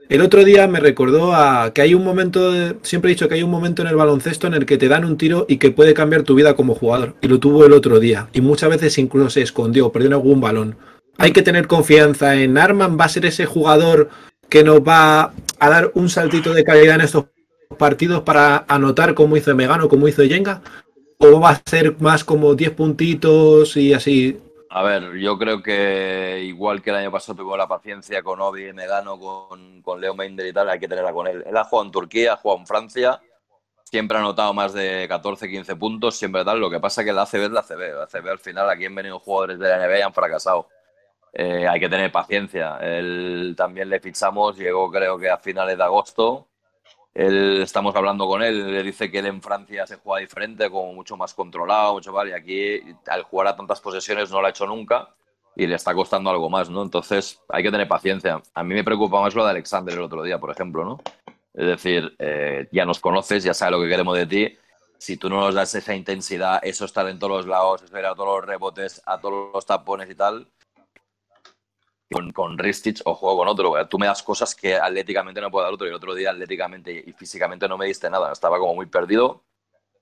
El 0.08 0.22
otro 0.22 0.44
día 0.44 0.66
me 0.66 0.80
recordó 0.80 1.34
a 1.34 1.72
que 1.72 1.82
hay 1.82 1.94
un 1.94 2.04
momento, 2.04 2.52
siempre 2.82 3.10
he 3.10 3.14
dicho 3.14 3.28
que 3.28 3.36
hay 3.36 3.44
un 3.44 3.50
momento 3.50 3.82
en 3.82 3.88
el 3.88 3.94
baloncesto 3.94 4.48
en 4.48 4.54
el 4.54 4.66
que 4.66 4.76
te 4.76 4.88
dan 4.88 5.04
un 5.04 5.16
tiro 5.16 5.46
y 5.48 5.58
que 5.58 5.70
puede 5.70 5.94
cambiar 5.94 6.24
tu 6.24 6.34
vida 6.34 6.54
como 6.54 6.74
jugador. 6.74 7.14
Y 7.20 7.28
lo 7.28 7.38
tuvo 7.38 7.64
el 7.64 7.72
otro 7.72 8.00
día. 8.00 8.28
Y 8.32 8.40
muchas 8.40 8.70
veces 8.70 8.98
incluso 8.98 9.30
se 9.30 9.42
escondió, 9.42 9.92
perdió 9.92 10.10
algún 10.10 10.40
balón. 10.40 10.76
Hay 11.16 11.32
que 11.32 11.42
tener 11.42 11.68
confianza 11.68 12.34
en 12.34 12.58
Arman, 12.58 12.98
va 12.98 13.04
a 13.04 13.08
ser 13.08 13.24
ese 13.24 13.46
jugador 13.46 14.08
que 14.48 14.64
nos 14.64 14.80
va 14.80 15.32
a 15.60 15.70
dar 15.70 15.92
un 15.94 16.08
saltito 16.08 16.54
de 16.54 16.64
calidad 16.64 16.96
en 16.96 17.02
estos 17.02 17.26
partidos 17.78 18.22
para 18.22 18.64
anotar 18.66 19.14
como 19.14 19.36
hizo 19.36 19.54
Megano, 19.54 19.88
como 19.88 20.08
hizo 20.08 20.24
Yenga. 20.24 20.60
¿O 21.22 21.38
va 21.38 21.50
a 21.50 21.62
ser 21.66 22.00
más 22.00 22.24
como 22.24 22.54
10 22.54 22.70
puntitos 22.70 23.76
y 23.76 23.92
así? 23.92 24.40
A 24.70 24.82
ver, 24.82 25.18
yo 25.18 25.36
creo 25.36 25.62
que 25.62 26.40
igual 26.44 26.80
que 26.80 26.88
el 26.88 26.96
año 26.96 27.12
pasado 27.12 27.36
tuvimos 27.36 27.58
la 27.58 27.68
paciencia 27.68 28.22
con 28.22 28.40
Obi, 28.40 28.72
Megano, 28.72 29.18
con, 29.18 29.82
con 29.82 30.00
Leo 30.00 30.14
Meinder 30.14 30.46
y 30.46 30.52
tal, 30.54 30.70
hay 30.70 30.78
que 30.78 30.88
tenerla 30.88 31.12
con 31.12 31.26
él. 31.26 31.44
Él 31.46 31.56
ha 31.58 31.64
jugado 31.64 31.86
en 31.86 31.92
Turquía, 31.92 32.32
ha 32.32 32.36
jugado 32.36 32.60
en 32.60 32.66
Francia, 32.66 33.20
siempre 33.84 34.16
ha 34.16 34.20
anotado 34.20 34.54
más 34.54 34.72
de 34.72 35.06
14, 35.08 35.48
15 35.50 35.76
puntos, 35.76 36.16
siempre 36.16 36.42
tal. 36.42 36.58
Lo 36.58 36.70
que 36.70 36.80
pasa 36.80 37.02
es 37.02 37.06
que 37.06 37.12
la 37.12 37.22
ACB 37.22 37.42
es 37.42 37.50
la 37.50 37.60
ACB. 37.60 37.80
La 37.96 38.04
ACB 38.04 38.28
al 38.28 38.38
final 38.38 38.70
aquí 38.70 38.86
han 38.86 38.94
venido 38.94 39.18
jugadores 39.18 39.58
de 39.58 39.68
la 39.68 39.76
NBA 39.76 39.98
y 39.98 40.02
han 40.02 40.14
fracasado. 40.14 40.68
Eh, 41.34 41.68
hay 41.68 41.80
que 41.80 41.88
tener 41.88 42.10
paciencia. 42.10 42.78
Él 42.78 43.54
también 43.56 43.90
le 43.90 44.00
fichamos, 44.00 44.56
llegó 44.56 44.90
creo 44.90 45.18
que 45.18 45.28
a 45.28 45.36
finales 45.36 45.76
de 45.76 45.84
agosto. 45.84 46.48
Él, 47.12 47.60
estamos 47.62 47.94
hablando 47.96 48.26
con 48.26 48.42
él, 48.42 48.70
le 48.72 48.82
dice 48.82 49.10
que 49.10 49.18
él 49.18 49.26
en 49.26 49.42
Francia 49.42 49.86
se 49.86 49.96
juega 49.96 50.20
diferente, 50.20 50.70
como 50.70 50.92
mucho 50.92 51.16
más 51.16 51.34
controlado, 51.34 51.94
mucho 51.94 52.12
más, 52.12 52.28
y 52.28 52.32
aquí 52.32 52.80
al 53.06 53.24
jugar 53.24 53.48
a 53.48 53.56
tantas 53.56 53.80
posesiones 53.80 54.30
no 54.30 54.40
lo 54.40 54.46
ha 54.46 54.50
hecho 54.50 54.66
nunca 54.66 55.08
y 55.56 55.66
le 55.66 55.74
está 55.74 55.92
costando 55.94 56.30
algo 56.30 56.48
más, 56.48 56.70
¿no? 56.70 56.82
Entonces 56.82 57.40
hay 57.48 57.62
que 57.62 57.70
tener 57.70 57.88
paciencia. 57.88 58.40
A 58.54 58.62
mí 58.62 58.74
me 58.74 58.84
preocupa 58.84 59.20
más 59.20 59.34
lo 59.34 59.44
de 59.44 59.50
Alexander 59.50 59.94
el 59.94 60.02
otro 60.02 60.22
día, 60.22 60.38
por 60.38 60.50
ejemplo, 60.50 60.84
¿no? 60.84 61.00
Es 61.52 61.66
decir, 61.66 62.14
eh, 62.18 62.68
ya 62.70 62.84
nos 62.84 63.00
conoces, 63.00 63.42
ya 63.42 63.54
sabes 63.54 63.72
lo 63.72 63.82
que 63.82 63.88
queremos 63.88 64.16
de 64.16 64.26
ti. 64.26 64.58
Si 64.96 65.16
tú 65.16 65.28
no 65.28 65.40
nos 65.40 65.54
das 65.54 65.74
esa 65.74 65.94
intensidad, 65.94 66.60
eso 66.62 66.84
estar 66.84 67.08
en 67.08 67.18
todos 67.18 67.38
los 67.38 67.46
lados, 67.46 67.82
ir 67.90 68.06
a 68.06 68.14
todos 68.14 68.40
los 68.40 68.46
rebotes, 68.46 69.02
a 69.04 69.18
todos 69.18 69.52
los 69.52 69.66
tapones 69.66 70.08
y 70.10 70.14
tal, 70.14 70.46
con, 72.10 72.30
con 72.32 72.58
Ristich 72.58 73.02
o 73.04 73.14
juego 73.14 73.38
con 73.38 73.48
otro. 73.48 73.88
Tú 73.88 73.98
me 73.98 74.06
das 74.06 74.22
cosas 74.22 74.54
que 74.54 74.74
atléticamente 74.74 75.40
no 75.40 75.50
puedo 75.50 75.64
dar 75.64 75.72
otro. 75.72 75.86
Y 75.86 75.90
el 75.90 75.96
otro 75.96 76.14
día 76.14 76.30
atléticamente 76.30 77.04
y 77.06 77.12
físicamente 77.12 77.68
no 77.68 77.78
me 77.78 77.86
diste 77.86 78.10
nada. 78.10 78.32
Estaba 78.32 78.58
como 78.58 78.74
muy 78.74 78.86
perdido. 78.86 79.44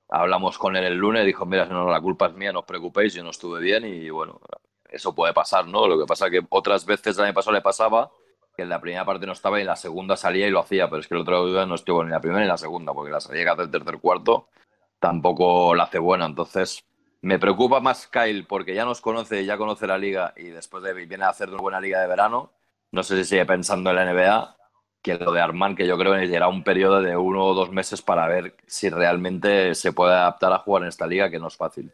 Hablamos 0.09 0.57
con 0.59 0.75
él 0.77 0.85
el 0.85 0.95
lunes, 0.95 1.27
dijo, 1.27 1.45
mira, 1.45 1.67
no, 1.67 1.91
la 1.91 2.01
culpa 2.01 2.29
es 2.29 2.35
mía, 2.35 2.51
no 2.51 2.61
os 2.61 2.65
preocupéis, 2.65 3.13
yo 3.13 3.23
no 3.23 3.29
estuve 3.29 3.61
bien 3.61 3.85
y 3.85 4.09
bueno, 4.09 4.41
eso 4.89 5.15
puede 5.15 5.35
pasar, 5.35 5.67
¿no? 5.67 5.87
Lo 5.87 5.99
que 5.99 6.07
pasa 6.07 6.31
que 6.31 6.41
otras 6.49 6.87
veces 6.87 7.19
el 7.19 7.25
año 7.25 7.35
pasado 7.35 7.53
le 7.53 7.61
pasaba 7.61 8.11
que 8.57 8.63
en 8.63 8.71
la 8.71 8.81
primera 8.81 9.05
parte 9.05 9.27
no 9.27 9.33
estaba 9.33 9.59
y 9.59 9.61
en 9.61 9.67
la 9.67 9.77
segunda 9.77 10.17
salía 10.17 10.49
y 10.49 10.51
lo 10.51 10.61
hacía, 10.61 10.89
pero 10.89 11.01
es 11.01 11.09
que 11.09 11.15
el 11.15 11.21
otro 11.21 11.47
día 11.47 11.67
no 11.67 11.75
estuvo 11.75 12.03
ni 12.03 12.07
en 12.07 12.13
la 12.13 12.21
primera 12.21 12.41
ni 12.41 12.45
en 12.45 12.49
la 12.49 12.57
segunda, 12.57 12.95
porque 12.95 13.13
la 13.13 13.21
salida 13.21 13.45
que 13.45 13.51
hace 13.51 13.63
el 13.65 13.71
tercer 13.71 13.99
cuarto 13.99 14.49
tampoco 14.99 15.75
la 15.75 15.85
hace 15.85 15.99
buena. 15.99 16.25
Entonces, 16.25 16.83
me 17.21 17.39
preocupa 17.39 17.81
más 17.81 18.07
Kyle 18.07 18.47
porque 18.47 18.75
ya 18.75 18.85
nos 18.85 19.01
conoce, 19.01 19.45
ya 19.45 19.57
conoce 19.57 19.87
la 19.87 19.99
liga 19.99 20.33
y 20.37 20.45
después 20.45 20.83
de, 20.83 20.93
viene 20.93 21.25
a 21.25 21.31
hacer 21.31 21.49
una 21.49 21.61
buena 21.61 21.81
liga 21.81 22.01
de 22.01 22.07
verano. 22.07 22.53
No 22.93 23.03
sé 23.03 23.17
si 23.19 23.25
sigue 23.25 23.45
pensando 23.45 23.91
en 23.91 23.97
la 23.97 24.13
NBA, 24.13 24.57
que 25.03 25.19
lo 25.19 25.33
de 25.33 25.41
Armand, 25.41 25.77
que 25.77 25.87
yo 25.87 25.99
creo 25.99 26.13
que 26.13 26.19
necesitará 26.19 26.49
un 26.49 26.63
periodo 26.63 27.03
de 27.03 27.17
uno 27.17 27.45
o 27.45 27.55
dos 27.55 27.71
meses 27.71 28.03
para 28.03 28.27
ver 28.29 28.57
si 28.67 28.89
realmente 28.89 29.75
se 29.75 29.93
puede 29.93 30.15
adaptar 30.15 30.53
a 30.53 30.59
jugar 30.59 30.83
en 30.83 30.89
esta 30.89 31.07
liga, 31.07 31.31
que 31.31 31.39
no 31.39 31.49
es 31.49 31.57
fácil. 31.57 31.93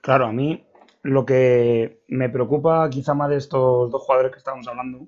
Claro, 0.00 0.26
a 0.26 0.32
mí 0.32 0.64
lo 1.02 1.24
que 1.24 2.02
me 2.08 2.28
preocupa 2.28 2.88
quizá 2.90 3.14
más 3.14 3.30
de 3.30 3.36
estos 3.36 3.90
dos 3.90 4.02
jugadores 4.02 4.32
que 4.32 4.38
estábamos 4.38 4.66
hablando 4.68 5.06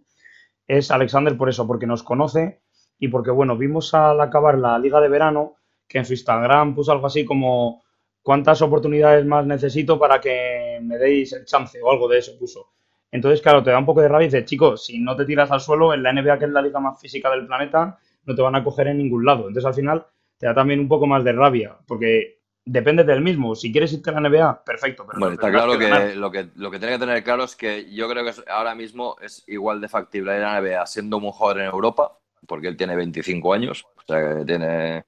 es 0.66 0.90
Alexander 0.90 1.36
por 1.36 1.48
eso, 1.48 1.66
porque 1.66 1.86
nos 1.86 2.02
conoce 2.02 2.62
y 2.98 3.08
porque, 3.08 3.30
bueno, 3.30 3.56
vimos 3.56 3.92
al 3.94 4.20
acabar 4.20 4.58
la 4.58 4.78
liga 4.78 5.00
de 5.00 5.08
verano 5.08 5.56
que 5.90 5.98
en 5.98 6.04
su 6.04 6.12
Instagram 6.12 6.72
puso 6.72 6.92
algo 6.92 7.08
así 7.08 7.24
como 7.24 7.82
¿cuántas 8.22 8.62
oportunidades 8.62 9.26
más 9.26 9.44
necesito 9.44 9.98
para 9.98 10.20
que 10.20 10.78
me 10.82 10.96
deis 10.98 11.32
el 11.32 11.44
chance? 11.44 11.80
O 11.82 11.90
algo 11.90 12.06
de 12.08 12.18
eso 12.18 12.38
puso. 12.38 12.70
Entonces, 13.10 13.42
claro, 13.42 13.60
te 13.62 13.70
da 13.70 13.78
un 13.78 13.86
poco 13.86 14.00
de 14.00 14.08
rabia 14.08 14.26
y 14.26 14.28
dices, 14.28 14.44
chicos, 14.44 14.86
si 14.86 15.00
no 15.00 15.16
te 15.16 15.24
tiras 15.24 15.50
al 15.50 15.60
suelo, 15.60 15.92
en 15.92 16.04
la 16.04 16.12
NBA, 16.12 16.38
que 16.38 16.44
es 16.44 16.50
la 16.52 16.62
liga 16.62 16.78
más 16.78 17.00
física 17.00 17.28
del 17.30 17.44
planeta, 17.44 17.98
no 18.24 18.34
te 18.36 18.42
van 18.42 18.54
a 18.54 18.62
coger 18.62 18.86
en 18.86 18.98
ningún 18.98 19.24
lado. 19.24 19.48
Entonces, 19.48 19.64
al 19.64 19.74
final, 19.74 20.06
te 20.38 20.46
da 20.46 20.54
también 20.54 20.78
un 20.78 20.86
poco 20.86 21.08
más 21.08 21.24
de 21.24 21.32
rabia, 21.32 21.76
porque 21.88 22.38
depende 22.64 23.02
del 23.02 23.20
mismo. 23.20 23.56
Si 23.56 23.72
quieres 23.72 23.92
irte 23.92 24.10
a 24.10 24.20
la 24.20 24.28
NBA, 24.28 24.64
perfecto. 24.64 25.04
Pero 25.08 25.18
bueno, 25.18 25.34
está 25.34 25.50
claro 25.50 25.76
que, 25.76 26.14
lo 26.14 26.30
que 26.30 26.50
lo 26.54 26.70
que 26.70 26.78
tiene 26.78 26.94
que 26.94 27.00
tener 27.00 27.24
claro 27.24 27.42
es 27.42 27.56
que 27.56 27.92
yo 27.92 28.08
creo 28.08 28.24
que 28.24 28.32
ahora 28.48 28.76
mismo 28.76 29.16
es 29.20 29.42
igual 29.48 29.80
de 29.80 29.88
factible 29.88 30.36
ir 30.36 30.44
a 30.44 30.60
la 30.60 30.60
NBA 30.60 30.86
siendo 30.86 31.16
un 31.16 31.32
jugador 31.32 31.62
en 31.62 31.66
Europa, 31.66 32.16
porque 32.46 32.68
él 32.68 32.76
tiene 32.76 32.94
25 32.94 33.52
años, 33.52 33.86
o 33.96 34.02
sea 34.06 34.38
que 34.38 34.44
tiene... 34.44 35.04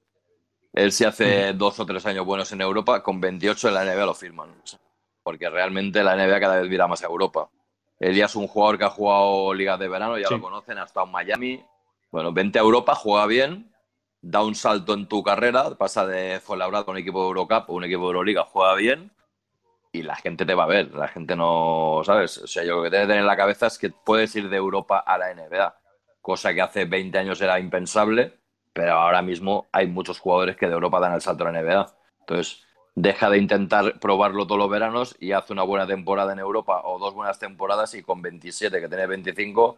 Él 0.73 0.91
si 0.91 1.05
hace 1.05 1.53
dos 1.53 1.79
o 1.79 1.85
tres 1.85 2.05
años 2.05 2.25
buenos 2.25 2.51
en 2.51 2.61
Europa, 2.61 3.01
con 3.03 3.21
28 3.21 3.67
en 3.67 3.73
la 3.73 3.85
NBA 3.85 4.05
lo 4.05 4.13
firman. 4.13 4.49
Porque 5.21 5.49
realmente 5.49 6.03
la 6.03 6.15
NBA 6.15 6.39
cada 6.39 6.59
vez 6.59 6.69
mira 6.69 6.87
más 6.87 7.03
a 7.03 7.07
Europa. 7.07 7.49
Él 7.99 8.15
ya 8.15 8.25
es 8.25 8.35
un 8.35 8.47
jugador 8.47 8.77
que 8.77 8.85
ha 8.85 8.89
jugado 8.89 9.53
ligas 9.53 9.79
de 9.79 9.87
verano, 9.87 10.17
ya 10.17 10.29
lo 10.29 10.41
conocen, 10.41 10.77
ha 10.77 10.83
estado 10.83 11.05
en 11.05 11.11
Miami. 11.11 11.63
Bueno, 12.11 12.33
vente 12.33 12.59
a 12.59 12.63
Europa, 12.63 12.95
juega 12.95 13.25
bien, 13.27 13.71
da 14.21 14.43
un 14.43 14.55
salto 14.55 14.93
en 14.93 15.07
tu 15.07 15.23
carrera, 15.23 15.75
pasa 15.75 16.05
de 16.05 16.39
Fuenlabrada 16.39 16.85
a 16.87 16.91
un 16.91 16.97
equipo 16.97 17.21
de 17.21 17.27
Eurocup 17.27 17.69
o 17.69 17.73
un 17.73 17.85
equipo 17.85 18.01
de 18.01 18.07
Euroliga, 18.07 18.43
juega 18.43 18.75
bien 18.75 19.11
y 19.93 20.01
la 20.01 20.15
gente 20.15 20.45
te 20.45 20.55
va 20.55 20.63
a 20.63 20.67
ver, 20.67 20.91
la 20.95 21.07
gente 21.07 21.35
no, 21.35 22.01
¿sabes? 22.03 22.39
O 22.39 22.47
sea, 22.47 22.63
yo 22.63 22.77
lo 22.77 22.83
que 22.83 22.89
tienes 22.89 23.05
que 23.05 23.11
tener 23.11 23.21
en 23.21 23.27
la 23.27 23.37
cabeza 23.37 23.67
es 23.67 23.77
que 23.77 23.91
puedes 23.91 24.35
ir 24.35 24.49
de 24.49 24.57
Europa 24.57 24.97
a 24.97 25.19
la 25.19 25.33
NBA, 25.33 25.79
cosa 26.19 26.51
que 26.53 26.61
hace 26.61 26.85
20 26.85 27.15
años 27.19 27.39
era 27.41 27.59
impensable, 27.59 28.39
pero 28.73 28.93
ahora 28.93 29.21
mismo 29.21 29.67
hay 29.71 29.87
muchos 29.87 30.19
jugadores 30.19 30.57
que 30.57 30.67
de 30.67 30.73
Europa 30.73 30.99
dan 30.99 31.13
el 31.13 31.21
salto 31.21 31.45
a 31.45 31.51
la 31.51 31.61
NBA. 31.61 31.95
Entonces, 32.21 32.63
deja 32.95 33.29
de 33.29 33.37
intentar 33.37 33.99
probarlo 33.99 34.45
todos 34.45 34.59
los 34.59 34.69
veranos 34.69 35.15
y 35.19 35.31
hace 35.31 35.53
una 35.53 35.63
buena 35.63 35.87
temporada 35.87 36.33
en 36.33 36.39
Europa 36.39 36.81
o 36.83 36.99
dos 36.99 37.13
buenas 37.13 37.39
temporadas 37.39 37.93
y 37.93 38.03
con 38.03 38.21
27, 38.21 38.79
que 38.81 38.87
tiene 38.87 39.07
25, 39.07 39.77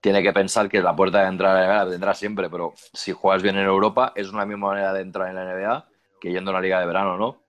tiene 0.00 0.22
que 0.22 0.32
pensar 0.32 0.68
que 0.68 0.80
la 0.80 0.94
puerta 0.94 1.22
de 1.22 1.28
entrada 1.28 1.58
a 1.58 1.60
la 1.60 1.66
NBA 1.66 1.84
la 1.84 1.90
tendrá 1.90 2.14
siempre, 2.14 2.50
pero 2.50 2.74
si 2.92 3.12
juegas 3.12 3.42
bien 3.42 3.56
en 3.56 3.66
Europa, 3.66 4.12
es 4.16 4.30
una 4.30 4.44
misma 4.44 4.68
manera 4.68 4.92
de 4.92 5.02
entrar 5.02 5.28
en 5.28 5.36
la 5.36 5.44
NBA 5.44 5.86
que 6.20 6.32
yendo 6.32 6.50
a 6.50 6.54
la 6.54 6.60
liga 6.60 6.80
de 6.80 6.86
verano, 6.86 7.16
¿no? 7.16 7.42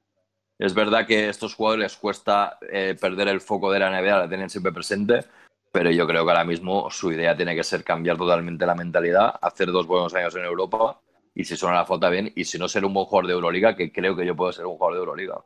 Es 0.59 0.73
verdad 0.73 1.05
que 1.05 1.25
a 1.25 1.29
estos 1.29 1.55
jugadores 1.55 1.83
les 1.83 1.97
cuesta 1.97 2.57
eh, 2.71 2.95
perder 2.99 3.27
el 3.27 3.41
foco 3.41 3.71
de 3.71 3.79
la 3.79 3.89
NBA, 3.89 4.17
la 4.17 4.29
tienen 4.29 4.49
siempre 4.49 4.71
presente, 4.71 5.25
pero 5.73 5.91
yo 5.91 6.07
creo 6.07 6.23
que 6.23 6.31
ahora 6.31 6.45
mismo 6.45 6.89
su 6.89 7.11
idea 7.11 7.35
tiene 7.35 7.55
que 7.55 7.63
ser 7.65 7.83
cambiar 7.83 8.15
totalmente 8.15 8.65
la 8.65 8.75
mentalidad, 8.75 9.35
hacer 9.41 9.71
dos 9.71 9.85
buenos 9.85 10.13
años 10.15 10.33
en 10.35 10.45
Europa 10.45 11.01
y 11.35 11.43
si 11.43 11.57
suena 11.57 11.77
la 11.77 11.85
foto 11.85 12.09
bien, 12.09 12.31
y 12.35 12.45
si 12.45 12.57
no 12.57 12.69
ser 12.69 12.85
un 12.85 12.93
buen 12.93 13.07
jugador 13.07 13.27
de 13.27 13.33
Euroliga, 13.33 13.75
que 13.75 13.91
creo 13.91 14.15
que 14.15 14.25
yo 14.25 14.35
puedo 14.35 14.51
ser 14.51 14.67
un 14.67 14.77
jugador 14.77 14.93
de 14.93 14.99
Euroliga. 14.99 15.41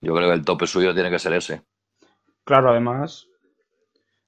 Yo 0.00 0.14
creo 0.14 0.28
que 0.28 0.34
el 0.34 0.44
tope 0.44 0.66
suyo 0.66 0.94
tiene 0.94 1.10
que 1.10 1.18
ser 1.18 1.32
ese. 1.32 1.62
Claro, 2.44 2.70
además, 2.70 3.26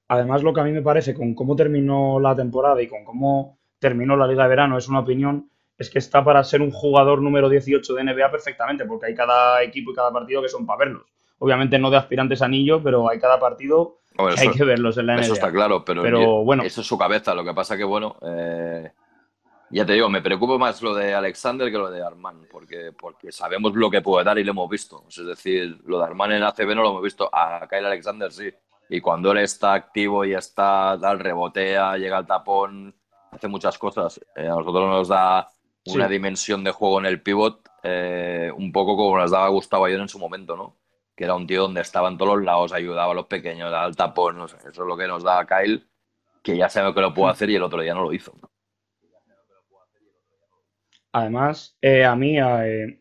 Además, 0.08 0.42
lo 0.42 0.52
que 0.52 0.60
a 0.60 0.64
mí 0.64 0.72
me 0.72 0.82
parece 0.82 1.14
con 1.14 1.34
cómo 1.34 1.56
terminó 1.56 2.20
la 2.20 2.36
temporada 2.36 2.80
y 2.82 2.88
con 2.88 3.04
cómo 3.04 3.58
terminó 3.78 4.16
la 4.16 4.26
Liga 4.26 4.44
de 4.44 4.50
Verano, 4.50 4.76
es 4.76 4.88
una 4.88 5.00
opinión, 5.00 5.48
es 5.78 5.90
que 5.90 5.98
está 5.98 6.22
para 6.22 6.44
ser 6.44 6.60
un 6.60 6.70
jugador 6.70 7.22
número 7.22 7.48
18 7.48 7.94
de 7.94 8.04
NBA 8.04 8.30
perfectamente, 8.30 8.84
porque 8.84 9.06
hay 9.06 9.14
cada 9.14 9.62
equipo 9.62 9.92
y 9.92 9.94
cada 9.94 10.12
partido 10.12 10.42
que 10.42 10.48
son 10.48 10.66
para 10.66 10.80
verlos. 10.80 11.04
Obviamente 11.38 11.78
no 11.78 11.90
de 11.90 11.96
aspirantes 11.96 12.42
anillo, 12.42 12.82
pero 12.82 13.08
hay 13.08 13.18
cada 13.18 13.40
partido 13.40 13.98
hay 14.16 14.50
que 14.50 14.64
verlos 14.64 14.96
en 14.98 15.06
la 15.06 15.14
NBA. 15.14 15.22
Eso 15.22 15.34
está 15.34 15.50
claro, 15.50 15.84
pero, 15.84 16.44
bueno. 16.44 16.62
eso 16.62 16.80
es 16.80 16.86
su 16.86 16.96
cabeza. 16.96 17.34
Lo 17.34 17.44
que 17.44 17.54
pasa 17.54 17.76
que, 17.76 17.84
bueno, 17.84 18.16
eh, 18.22 18.90
ya 19.70 19.84
te 19.84 19.94
digo, 19.94 20.08
me 20.08 20.22
preocupa 20.22 20.56
más 20.58 20.82
lo 20.82 20.94
de 20.94 21.14
Alexander 21.14 21.70
que 21.70 21.78
lo 21.78 21.90
de 21.90 22.04
Armand, 22.04 22.46
porque, 22.48 22.92
porque 22.92 23.32
sabemos 23.32 23.74
lo 23.74 23.90
que 23.90 24.02
puede 24.02 24.24
dar 24.24 24.38
y 24.38 24.44
lo 24.44 24.52
hemos 24.52 24.70
visto. 24.70 25.04
Es 25.08 25.24
decir, 25.24 25.80
lo 25.84 25.98
de 25.98 26.04
Armand 26.04 26.34
en 26.34 26.42
ACB 26.42 26.74
no 26.74 26.82
lo 26.82 26.90
hemos 26.90 27.02
visto, 27.02 27.28
a 27.32 27.66
Kyle 27.68 27.86
Alexander 27.86 28.30
sí. 28.30 28.52
Y 28.88 29.00
cuando 29.00 29.32
él 29.32 29.38
está 29.38 29.72
activo 29.72 30.24
y 30.24 30.34
está, 30.34 30.92
al 30.92 31.18
rebotea, 31.18 31.96
llega 31.96 32.18
al 32.18 32.26
tapón, 32.26 32.94
hace 33.32 33.48
muchas 33.48 33.78
cosas. 33.78 34.20
Eh, 34.36 34.46
a 34.46 34.50
nosotros 34.50 34.88
nos 34.88 35.08
da 35.08 35.48
una 35.86 36.08
dimensión 36.08 36.62
de 36.62 36.70
juego 36.70 37.00
en 37.00 37.06
el 37.06 37.20
pivot 37.20 37.68
eh, 37.82 38.50
un 38.56 38.72
poco 38.72 38.96
como 38.96 39.18
nos 39.18 39.30
daba 39.30 39.48
Gustavo 39.48 39.84
ayer 39.84 40.00
en 40.00 40.08
su 40.08 40.18
momento, 40.18 40.56
¿no? 40.56 40.76
Que 41.16 41.24
era 41.24 41.34
un 41.34 41.46
tío 41.46 41.62
donde 41.62 41.80
estaba 41.80 42.08
en 42.08 42.18
todos 42.18 42.36
los 42.36 42.44
lados, 42.44 42.72
ayudaba 42.72 43.12
a 43.12 43.14
los 43.14 43.26
pequeños, 43.26 43.72
al 43.72 43.94
tapón, 43.94 44.42
eso 44.42 44.56
es 44.68 44.76
lo 44.78 44.96
que 44.96 45.06
nos 45.06 45.22
da 45.22 45.46
Kyle, 45.46 45.86
que 46.42 46.56
ya 46.56 46.68
sabe 46.68 46.92
que 46.92 47.00
lo 47.00 47.14
puede 47.14 47.32
hacer 47.32 47.50
y 47.50 47.56
el 47.56 47.62
otro 47.62 47.80
día 47.80 47.94
no 47.94 48.02
lo 48.02 48.12
hizo. 48.12 48.32
Además, 51.12 51.78
eh, 51.80 52.04
a 52.04 52.16
mí, 52.16 52.36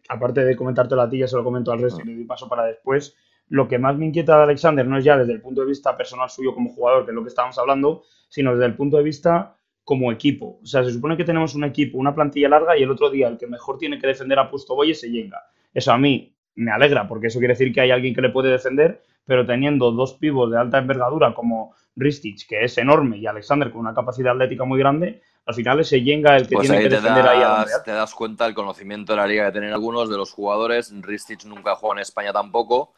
aparte 0.08 0.46
de 0.46 0.56
comentártelo 0.56 1.02
a 1.02 1.10
ti, 1.10 1.18
ya 1.18 1.28
se 1.28 1.36
lo 1.36 1.44
comento 1.44 1.72
al 1.72 1.82
resto 1.82 2.02
y 2.04 2.08
le 2.08 2.16
doy 2.16 2.26
paso 2.26 2.48
para 2.48 2.66
después 2.66 3.18
lo 3.48 3.68
que 3.68 3.78
más 3.78 3.98
me 3.98 4.06
inquieta 4.06 4.38
de 4.38 4.44
Alexander 4.44 4.88
no 4.88 4.98
es 4.98 5.04
ya 5.04 5.18
desde 5.18 5.34
el 5.34 5.42
punto 5.42 5.62
de 5.62 5.68
vista 5.68 5.96
personal 5.98 6.30
suyo 6.30 6.54
como 6.54 6.72
jugador, 6.72 7.06
que 7.06 7.12
es 7.12 7.16
lo 7.16 7.24
que 7.24 7.30
estábamos 7.30 7.58
hablando, 7.58 8.04
sino 8.30 8.52
desde 8.52 8.66
el 8.66 8.76
punto 8.76 8.98
de 8.98 9.04
vista 9.04 9.58
como 9.84 10.12
equipo. 10.12 10.60
O 10.62 10.66
sea, 10.66 10.84
se 10.84 10.92
supone 10.92 11.18
que 11.18 11.24
tenemos 11.24 11.56
un 11.56 11.64
equipo, 11.64 11.98
una 11.98 12.16
plantilla 12.16 12.50
larga 12.50 12.78
y 12.78 12.84
el 12.84 12.92
otro 12.92 13.10
día 13.10 13.28
el 13.28 13.38
que 13.38 13.48
mejor 13.48 13.78
tiene 13.78 14.00
que 14.00 14.08
defender 14.08 14.40
a 14.40 14.50
Pusto 14.50 14.76
Boy 14.76 14.92
es 14.92 15.02
Yenga. 15.02 15.42
Eso 15.74 15.92
a 15.92 15.98
mí 15.98 16.33
me 16.56 16.72
alegra 16.72 17.08
porque 17.08 17.28
eso 17.28 17.40
quiere 17.40 17.54
decir 17.54 17.74
que 17.74 17.82
hay 17.82 17.92
alguien 17.92 18.14
que 18.14 18.22
le 18.22 18.30
puede 18.30 18.50
defender, 18.50 19.02
pero 19.26 19.46
teniendo 19.46 19.92
dos 19.92 20.14
pibos 20.14 20.52
de 20.52 20.58
alta 20.58 20.78
envergadura 20.78 21.34
como 21.34 21.74
Ristich, 21.96 22.48
que 22.48 22.64
es 22.64 22.78
enorme, 22.78 23.18
y 23.18 23.28
Alexander 23.28 23.72
con 23.72 23.82
una 23.82 23.94
capacidad 23.94 24.34
atlética 24.34 24.66
muy 24.66 24.80
grande, 24.80 25.22
al 25.46 25.54
final 25.54 25.80
es 25.80 25.90
Yenga 25.90 26.38
el 26.38 26.48
que 26.48 26.56
pues 26.56 26.68
tiene 26.68 26.84
que 26.84 26.90
defender 26.90 27.28
ahí 27.28 27.42
a 27.44 27.66
Te 27.84 27.92
das 27.92 28.14
cuenta 28.14 28.46
el 28.46 28.54
conocimiento 28.54 29.14
de 29.14 29.18
la 29.18 29.28
liga 29.28 29.46
que 29.46 29.52
tienen 29.54 29.74
algunos 29.74 30.10
de 30.10 30.16
los 30.16 30.32
jugadores. 30.32 30.94
Ristich 31.02 31.46
nunca 31.46 31.76
jugó 31.76 31.94
en 31.94 32.00
España 32.00 32.32
tampoco 32.32 32.94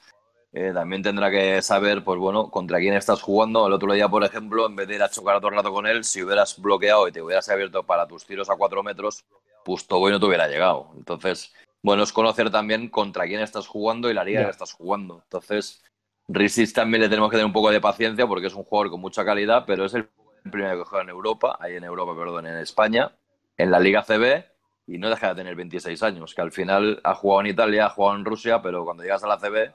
eh, 0.57 0.71
también 0.73 1.03
tendrá 1.03 1.29
que 1.29 1.61
saber, 1.61 2.01
pues 2.01 2.17
bueno, 2.17 2.49
contra 2.49 2.79
quién 2.79 2.93
estás 2.93 3.21
jugando. 3.21 3.67
El 3.67 3.73
otro 3.73 3.91
día, 3.91 4.07
por 4.07 4.23
ejemplo, 4.23 4.65
en 4.65 4.77
vez 4.77 4.87
de 4.87 4.95
ir 4.95 5.03
a 5.03 5.09
chocar 5.09 5.39
todo 5.39 5.49
el 5.49 5.57
rato 5.57 5.73
con 5.73 5.85
él, 5.85 6.05
si 6.05 6.23
hubieras 6.23 6.57
bloqueado 6.61 7.09
y 7.09 7.11
te 7.11 7.21
hubieras 7.21 7.49
abierto 7.49 7.83
para 7.83 8.07
tus 8.07 8.25
tiros 8.25 8.49
a 8.49 8.55
cuatro 8.55 8.81
metros, 8.81 9.25
pues 9.65 9.85
todo 9.85 10.09
no 10.09 10.17
te 10.17 10.25
hubiera 10.25 10.47
llegado. 10.47 10.91
Entonces, 10.95 11.53
bueno, 11.85 12.01
es 12.01 12.11
conocer 12.11 12.49
también 12.49 12.89
contra 12.89 13.27
quién 13.27 13.41
estás 13.41 13.67
jugando 13.67 14.09
y 14.09 14.15
la 14.15 14.23
liga 14.23 14.43
que 14.43 14.49
estás 14.49 14.73
jugando. 14.73 15.21
Entonces, 15.21 15.83
Risis 16.27 16.73
también 16.73 17.03
le 17.03 17.09
tenemos 17.09 17.29
que 17.29 17.35
tener 17.35 17.45
un 17.45 17.53
poco 17.53 17.69
de 17.69 17.79
paciencia 17.79 18.25
porque 18.25 18.47
es 18.47 18.55
un 18.55 18.63
jugador 18.63 18.89
con 18.89 19.01
mucha 19.01 19.23
calidad, 19.23 19.65
pero 19.67 19.85
es 19.85 19.93
el 19.93 20.09
primero 20.51 20.79
que 20.79 20.83
juega 20.83 21.03
en 21.03 21.09
Europa, 21.09 21.59
ahí 21.59 21.75
en 21.75 21.83
Europa, 21.83 22.15
perdón, 22.17 22.47
en 22.47 22.57
España, 22.57 23.11
en 23.55 23.69
la 23.69 23.79
Liga 23.79 24.01
CB 24.01 24.45
y 24.87 24.97
no 24.97 25.11
deja 25.11 25.29
de 25.29 25.35
tener 25.35 25.53
26 25.53 26.01
años, 26.01 26.33
que 26.33 26.41
al 26.41 26.51
final 26.51 27.01
ha 27.03 27.13
jugado 27.13 27.41
en 27.41 27.47
Italia, 27.47 27.85
ha 27.85 27.89
jugado 27.89 28.17
en 28.17 28.25
Rusia, 28.25 28.63
pero 28.63 28.83
cuando 28.83 29.03
llegas 29.03 29.23
a 29.23 29.27
la 29.27 29.37
CB 29.37 29.71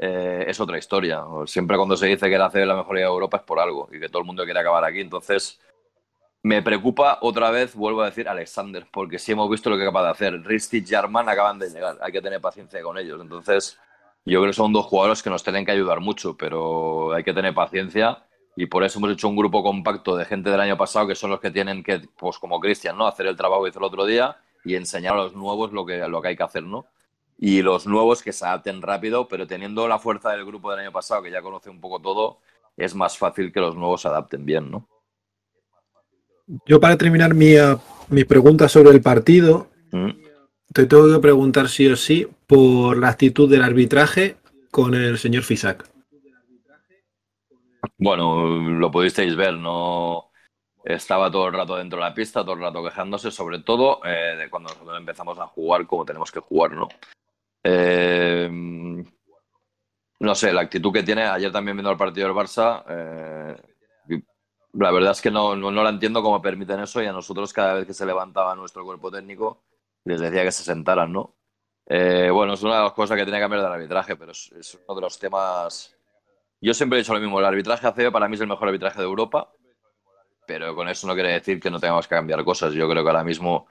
eh, 0.00 0.46
es 0.48 0.58
otra 0.58 0.76
historia. 0.76 1.22
Siempre 1.46 1.76
cuando 1.76 1.96
se 1.96 2.08
dice 2.08 2.28
que 2.28 2.36
la 2.36 2.50
CB 2.50 2.66
la 2.66 2.74
mejor 2.74 2.96
liga 2.96 3.06
de 3.06 3.14
Europa 3.14 3.36
es 3.36 3.44
por 3.44 3.60
algo 3.60 3.88
y 3.92 4.00
que 4.00 4.08
todo 4.08 4.18
el 4.18 4.26
mundo 4.26 4.42
quiere 4.42 4.58
acabar 4.58 4.84
aquí. 4.84 4.98
Entonces, 4.98 5.60
me 6.44 6.62
preocupa 6.62 7.18
otra 7.22 7.50
vez, 7.50 7.74
vuelvo 7.74 8.02
a 8.02 8.06
decir, 8.06 8.28
Alexander, 8.28 8.86
porque 8.92 9.18
sí 9.18 9.32
hemos 9.32 9.50
visto 9.50 9.70
lo 9.70 9.76
que 9.76 9.82
es 9.82 9.88
capaz 9.88 10.04
de 10.04 10.10
hacer. 10.10 10.42
Ristich 10.44 10.92
y 10.92 10.94
Arman 10.94 11.28
acaban 11.28 11.58
de 11.58 11.70
llegar, 11.70 11.98
hay 12.00 12.12
que 12.12 12.20
tener 12.20 12.40
paciencia 12.40 12.82
con 12.82 12.98
ellos. 12.98 13.20
Entonces, 13.20 13.78
yo 14.26 14.40
creo 14.40 14.50
que 14.50 14.56
son 14.56 14.72
dos 14.72 14.84
jugadores 14.86 15.22
que 15.22 15.30
nos 15.30 15.42
tienen 15.42 15.64
que 15.64 15.72
ayudar 15.72 16.00
mucho, 16.00 16.36
pero 16.36 17.12
hay 17.14 17.24
que 17.24 17.32
tener 17.32 17.54
paciencia 17.54 18.22
y 18.56 18.66
por 18.66 18.84
eso 18.84 18.98
hemos 18.98 19.12
hecho 19.12 19.26
un 19.26 19.36
grupo 19.36 19.62
compacto 19.62 20.16
de 20.16 20.26
gente 20.26 20.50
del 20.50 20.60
año 20.60 20.76
pasado 20.76 21.08
que 21.08 21.14
son 21.14 21.30
los 21.30 21.40
que 21.40 21.50
tienen 21.50 21.82
que, 21.82 22.00
pues 22.16 22.38
como 22.38 22.60
Cristian, 22.60 22.96
¿no? 22.96 23.06
Hacer 23.06 23.26
el 23.26 23.36
trabajo 23.36 23.64
que 23.64 23.70
hizo 23.70 23.78
el 23.78 23.86
otro 23.86 24.04
día 24.04 24.36
y 24.64 24.76
enseñar 24.76 25.14
a 25.14 25.16
los 25.16 25.34
nuevos 25.34 25.72
lo 25.72 25.86
que, 25.86 26.06
lo 26.08 26.20
que 26.22 26.28
hay 26.28 26.36
que 26.36 26.42
hacer, 26.42 26.62
¿no? 26.62 26.86
y 27.38 27.62
los 27.62 27.86
nuevos 27.86 28.22
que 28.22 28.32
se 28.32 28.44
adapten 28.44 28.80
rápido, 28.80 29.26
pero 29.28 29.46
teniendo 29.46 29.88
la 29.88 29.98
fuerza 29.98 30.30
del 30.30 30.44
grupo 30.44 30.70
del 30.70 30.80
año 30.80 30.92
pasado, 30.92 31.22
que 31.22 31.30
ya 31.30 31.42
conoce 31.42 31.68
un 31.68 31.80
poco 31.80 32.00
todo, 32.00 32.38
es 32.76 32.94
más 32.94 33.18
fácil 33.18 33.52
que 33.52 33.60
los 33.60 33.74
nuevos 33.74 34.02
se 34.02 34.08
adapten 34.08 34.44
bien, 34.44 34.70
¿no? 34.70 34.86
Yo 36.66 36.80
para 36.80 36.96
terminar 36.96 37.34
mi, 37.34 37.56
uh, 37.58 37.78
mi 38.08 38.24
pregunta 38.24 38.68
sobre 38.68 38.90
el 38.90 39.00
partido, 39.00 39.68
mm. 39.92 40.10
te 40.72 40.86
tengo 40.86 41.12
que 41.12 41.20
preguntar 41.20 41.68
sí 41.68 41.86
o 41.88 41.96
sí 41.96 42.26
por 42.46 42.98
la 42.98 43.08
actitud 43.08 43.50
del 43.50 43.62
arbitraje 43.62 44.36
con 44.70 44.94
el 44.94 45.18
señor 45.18 45.42
Fisac. 45.42 45.88
Bueno, 47.96 48.46
lo 48.78 48.90
pudisteis 48.90 49.36
ver, 49.36 49.54
no 49.54 50.30
estaba 50.84 51.30
todo 51.30 51.46
el 51.46 51.54
rato 51.54 51.76
dentro 51.76 51.98
de 51.98 52.04
la 52.04 52.14
pista, 52.14 52.42
todo 52.42 52.54
el 52.54 52.60
rato 52.60 52.84
quejándose, 52.84 53.30
sobre 53.30 53.60
todo 53.60 54.00
eh, 54.04 54.36
de 54.36 54.50
cuando 54.50 54.70
nosotros 54.70 54.98
empezamos 54.98 55.38
a 55.38 55.46
jugar 55.46 55.86
como 55.86 56.04
tenemos 56.04 56.30
que 56.30 56.40
jugar, 56.40 56.72
¿no? 56.72 56.88
Eh, 57.62 58.50
no 60.20 60.34
sé, 60.34 60.52
la 60.52 60.62
actitud 60.62 60.92
que 60.92 61.02
tiene, 61.02 61.22
ayer 61.22 61.50
también 61.50 61.76
viendo 61.76 61.90
el 61.90 61.96
partido 61.96 62.26
del 62.26 62.36
Barça, 62.36 62.84
eh, 62.88 63.56
la 64.74 64.90
verdad 64.90 65.12
es 65.12 65.20
que 65.20 65.30
no, 65.30 65.54
no, 65.54 65.70
la 65.70 65.90
entiendo 65.90 66.22
cómo 66.22 66.42
permiten 66.42 66.80
eso 66.80 67.02
y 67.02 67.06
a 67.06 67.12
nosotros 67.12 67.52
cada 67.52 67.74
vez 67.74 67.86
que 67.86 67.94
se 67.94 68.04
levantaba 68.04 68.54
nuestro 68.54 68.84
cuerpo 68.84 69.10
técnico 69.10 69.62
les 70.04 70.20
decía 70.20 70.42
que 70.42 70.52
se 70.52 70.64
sentaran, 70.64 71.12
¿no? 71.12 71.34
Eh, 71.86 72.28
bueno, 72.30 72.54
es 72.54 72.62
una 72.62 72.76
de 72.76 72.82
las 72.84 72.92
cosas 72.92 73.16
que 73.16 73.24
tiene 73.24 73.38
que 73.38 73.42
cambiar 73.42 73.62
del 73.62 73.72
arbitraje, 73.72 74.16
pero 74.16 74.32
es, 74.32 74.78
uno 74.86 74.94
de 74.96 75.00
los 75.00 75.18
temas... 75.18 75.96
Yo 76.60 76.74
siempre 76.74 76.98
he 76.98 77.02
dicho 77.02 77.14
lo 77.14 77.20
mismo, 77.20 77.38
el 77.38 77.44
arbitraje 77.44 77.86
ACB 77.86 78.10
para 78.10 78.28
mí 78.28 78.34
es 78.34 78.40
el 78.40 78.46
mejor 78.46 78.68
arbitraje 78.68 78.98
de 78.98 79.04
Europa, 79.04 79.50
pero 80.46 80.74
con 80.74 80.88
eso 80.88 81.06
no 81.06 81.14
quiere 81.14 81.32
decir 81.32 81.60
que 81.60 81.70
no 81.70 81.78
tengamos 81.78 82.06
que 82.06 82.14
cambiar 82.14 82.44
cosas. 82.44 82.72
Yo 82.72 82.88
creo 82.88 83.02
que 83.02 83.10
ahora 83.10 83.24
mismo 83.24 83.66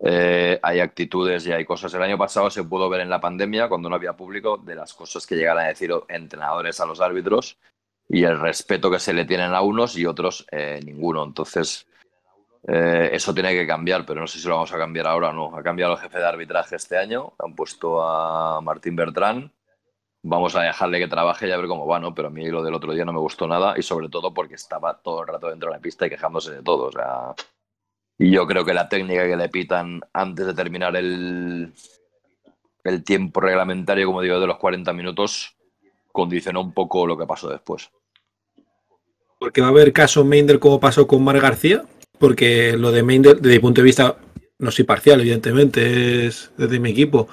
eh, 0.00 0.58
hay 0.62 0.80
actitudes 0.80 1.46
y 1.46 1.52
hay 1.52 1.64
cosas. 1.64 1.92
El 1.94 2.02
año 2.02 2.18
pasado 2.18 2.50
se 2.50 2.64
pudo 2.64 2.88
ver 2.88 3.00
en 3.00 3.10
la 3.10 3.20
pandemia, 3.20 3.68
cuando 3.68 3.88
no 3.88 3.96
había 3.96 4.14
público, 4.14 4.56
de 4.56 4.74
las 4.74 4.94
cosas 4.94 5.26
que 5.26 5.36
llegan 5.36 5.58
a 5.58 5.64
decir 5.64 5.92
entrenadores 6.08 6.80
a 6.80 6.86
los 6.86 7.00
árbitros 7.00 7.58
y 8.10 8.24
el 8.24 8.40
respeto 8.40 8.90
que 8.90 8.98
se 8.98 9.14
le 9.14 9.24
tienen 9.24 9.54
a 9.54 9.62
unos 9.62 9.96
y 9.96 10.04
otros 10.06 10.46
eh, 10.52 10.80
ninguno. 10.84 11.24
Entonces, 11.24 11.86
Eh, 12.68 13.10
eso 13.14 13.34
tiene 13.34 13.52
que 13.54 13.66
cambiar, 13.66 14.06
pero 14.06 14.20
no 14.20 14.26
sé 14.26 14.38
si 14.38 14.48
lo 14.48 14.54
vamos 14.56 14.72
a 14.72 14.78
cambiar 14.78 15.06
ahora 15.06 15.30
o 15.30 15.34
no. 15.34 15.56
Ha 15.56 15.62
cambiado 15.62 15.94
el 15.94 16.00
jefe 16.00 16.18
de 16.18 16.26
arbitraje 16.26 16.76
este 16.76 16.98
año, 16.98 17.32
han 17.38 17.54
puesto 17.56 18.02
a 18.02 18.60
Martín 18.62 18.96
Bertrán. 18.96 19.52
Vamos 20.22 20.56
a 20.56 20.62
dejarle 20.62 20.98
que 21.00 21.08
trabaje 21.08 21.48
y 21.48 21.52
a 21.52 21.58
ver 21.58 21.68
cómo 21.68 21.86
va, 21.86 22.00
¿no? 22.00 22.14
Pero 22.14 22.28
a 22.28 22.32
mí 22.32 22.46
lo 22.50 22.62
del 22.62 22.74
otro 22.74 22.92
día 22.94 23.04
no 23.06 23.12
me 23.14 23.20
gustó 23.20 23.48
nada 23.48 23.74
y 23.78 23.82
sobre 23.82 24.08
todo 24.10 24.34
porque 24.34 24.56
estaba 24.56 24.94
todo 25.02 25.22
el 25.22 25.28
rato 25.28 25.48
dentro 25.50 25.70
de 25.70 25.76
la 25.76 25.82
pista 25.82 26.06
y 26.06 26.10
quejándose 26.10 26.52
de 26.52 26.62
todo. 26.62 26.86
O 26.88 26.92
sea, 26.92 27.34
y 28.18 28.30
yo 28.32 28.46
creo 28.46 28.64
que 28.64 28.74
la 28.74 28.88
técnica 28.88 29.26
que 29.26 29.36
le 29.36 29.48
pitan 29.48 30.00
antes 30.12 30.46
de 30.46 30.54
terminar 30.54 30.96
el, 30.96 31.72
el 32.84 33.04
tiempo 33.04 33.40
reglamentario, 33.40 34.06
como 34.06 34.22
digo, 34.22 34.38
de 34.40 34.46
los 34.46 34.58
40 34.58 34.92
minutos, 34.92 35.56
condicionó 36.12 36.60
un 36.60 36.72
poco 36.74 37.06
lo 37.06 37.16
que 37.16 37.26
pasó 37.26 37.48
después. 37.48 37.90
Porque 39.40 39.62
va 39.62 39.68
a 39.68 39.70
haber 39.70 39.94
caso 39.94 40.22
Meindel 40.22 40.60
como 40.60 40.80
pasó 40.80 41.06
con 41.06 41.24
Mar 41.24 41.40
García, 41.40 41.82
porque 42.18 42.76
lo 42.76 42.92
de 42.92 43.02
Meindel, 43.02 43.40
desde 43.40 43.56
mi 43.56 43.58
punto 43.58 43.80
de 43.80 43.86
vista, 43.86 44.18
no 44.58 44.70
soy 44.70 44.84
parcial, 44.84 45.20
evidentemente, 45.20 46.26
es 46.26 46.50
desde 46.58 46.78
mi 46.78 46.90
equipo, 46.90 47.26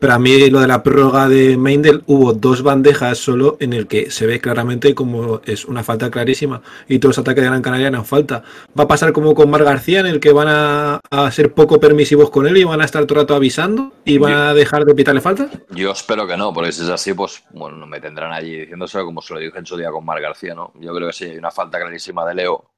pero 0.00 0.14
a 0.14 0.18
mí 0.18 0.48
lo 0.48 0.60
de 0.60 0.66
la 0.66 0.82
prórroga 0.82 1.28
de 1.28 1.58
Meindel 1.58 2.02
hubo 2.06 2.32
dos 2.32 2.62
bandejas 2.62 3.18
solo 3.18 3.58
en 3.60 3.74
el 3.74 3.86
que 3.86 4.10
se 4.10 4.26
ve 4.26 4.40
claramente 4.40 4.94
como 4.94 5.42
es 5.44 5.66
una 5.66 5.84
falta 5.84 6.10
clarísima 6.10 6.62
y 6.88 6.98
todos 6.98 7.16
los 7.16 7.22
ataques 7.22 7.42
de 7.42 7.50
Gran 7.50 7.60
Canaria 7.60 7.88
eran 7.88 8.06
falta. 8.06 8.42
Va 8.78 8.84
a 8.84 8.88
pasar 8.88 9.12
como 9.12 9.34
con 9.34 9.50
Mar 9.50 9.62
García 9.62 10.00
en 10.00 10.06
el 10.06 10.18
que 10.18 10.32
van 10.32 10.48
a, 10.48 11.00
ser 11.30 11.52
poco 11.52 11.78
permisivos 11.78 12.30
con 12.30 12.46
él 12.46 12.56
y 12.56 12.64
van 12.64 12.80
a 12.80 12.86
estar 12.86 13.04
todo 13.04 13.20
el 13.20 13.24
rato 13.24 13.34
avisando 13.34 13.92
y 14.06 14.16
van 14.16 14.32
a 14.32 14.54
dejar 14.54 14.86
de 14.86 14.94
pitarle 14.94 15.20
falta. 15.20 15.50
Yo 15.68 15.90
espero 15.90 16.26
que 16.26 16.36
no, 16.36 16.54
porque 16.54 16.72
si 16.72 16.82
es 16.82 16.88
así, 16.88 17.12
pues 17.12 17.44
bueno, 17.50 17.76
no 17.76 17.86
me 17.86 18.00
tendrán 18.00 18.32
allí 18.32 18.60
diciéndose 18.60 19.00
como 19.00 19.20
se 19.20 19.34
lo 19.34 19.40
dije 19.40 19.58
en 19.58 19.66
su 19.66 19.76
día 19.76 19.90
con 19.90 20.04
Mar 20.06 20.20
García, 20.22 20.54
¿no? 20.54 20.72
Yo 20.80 20.94
creo 20.94 21.08
que 21.08 21.12
sí, 21.12 21.24
hay 21.26 21.36
una 21.36 21.50
falta 21.50 21.78
clarísima 21.78 22.24
de 22.24 22.36
Leo, 22.36 22.70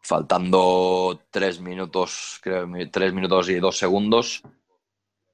faltando 0.00 1.20
tres 1.30 1.60
minutos, 1.60 2.40
creo, 2.42 2.68
tres 2.90 3.12
minutos 3.12 3.48
y 3.50 3.60
dos 3.60 3.78
segundos 3.78 4.42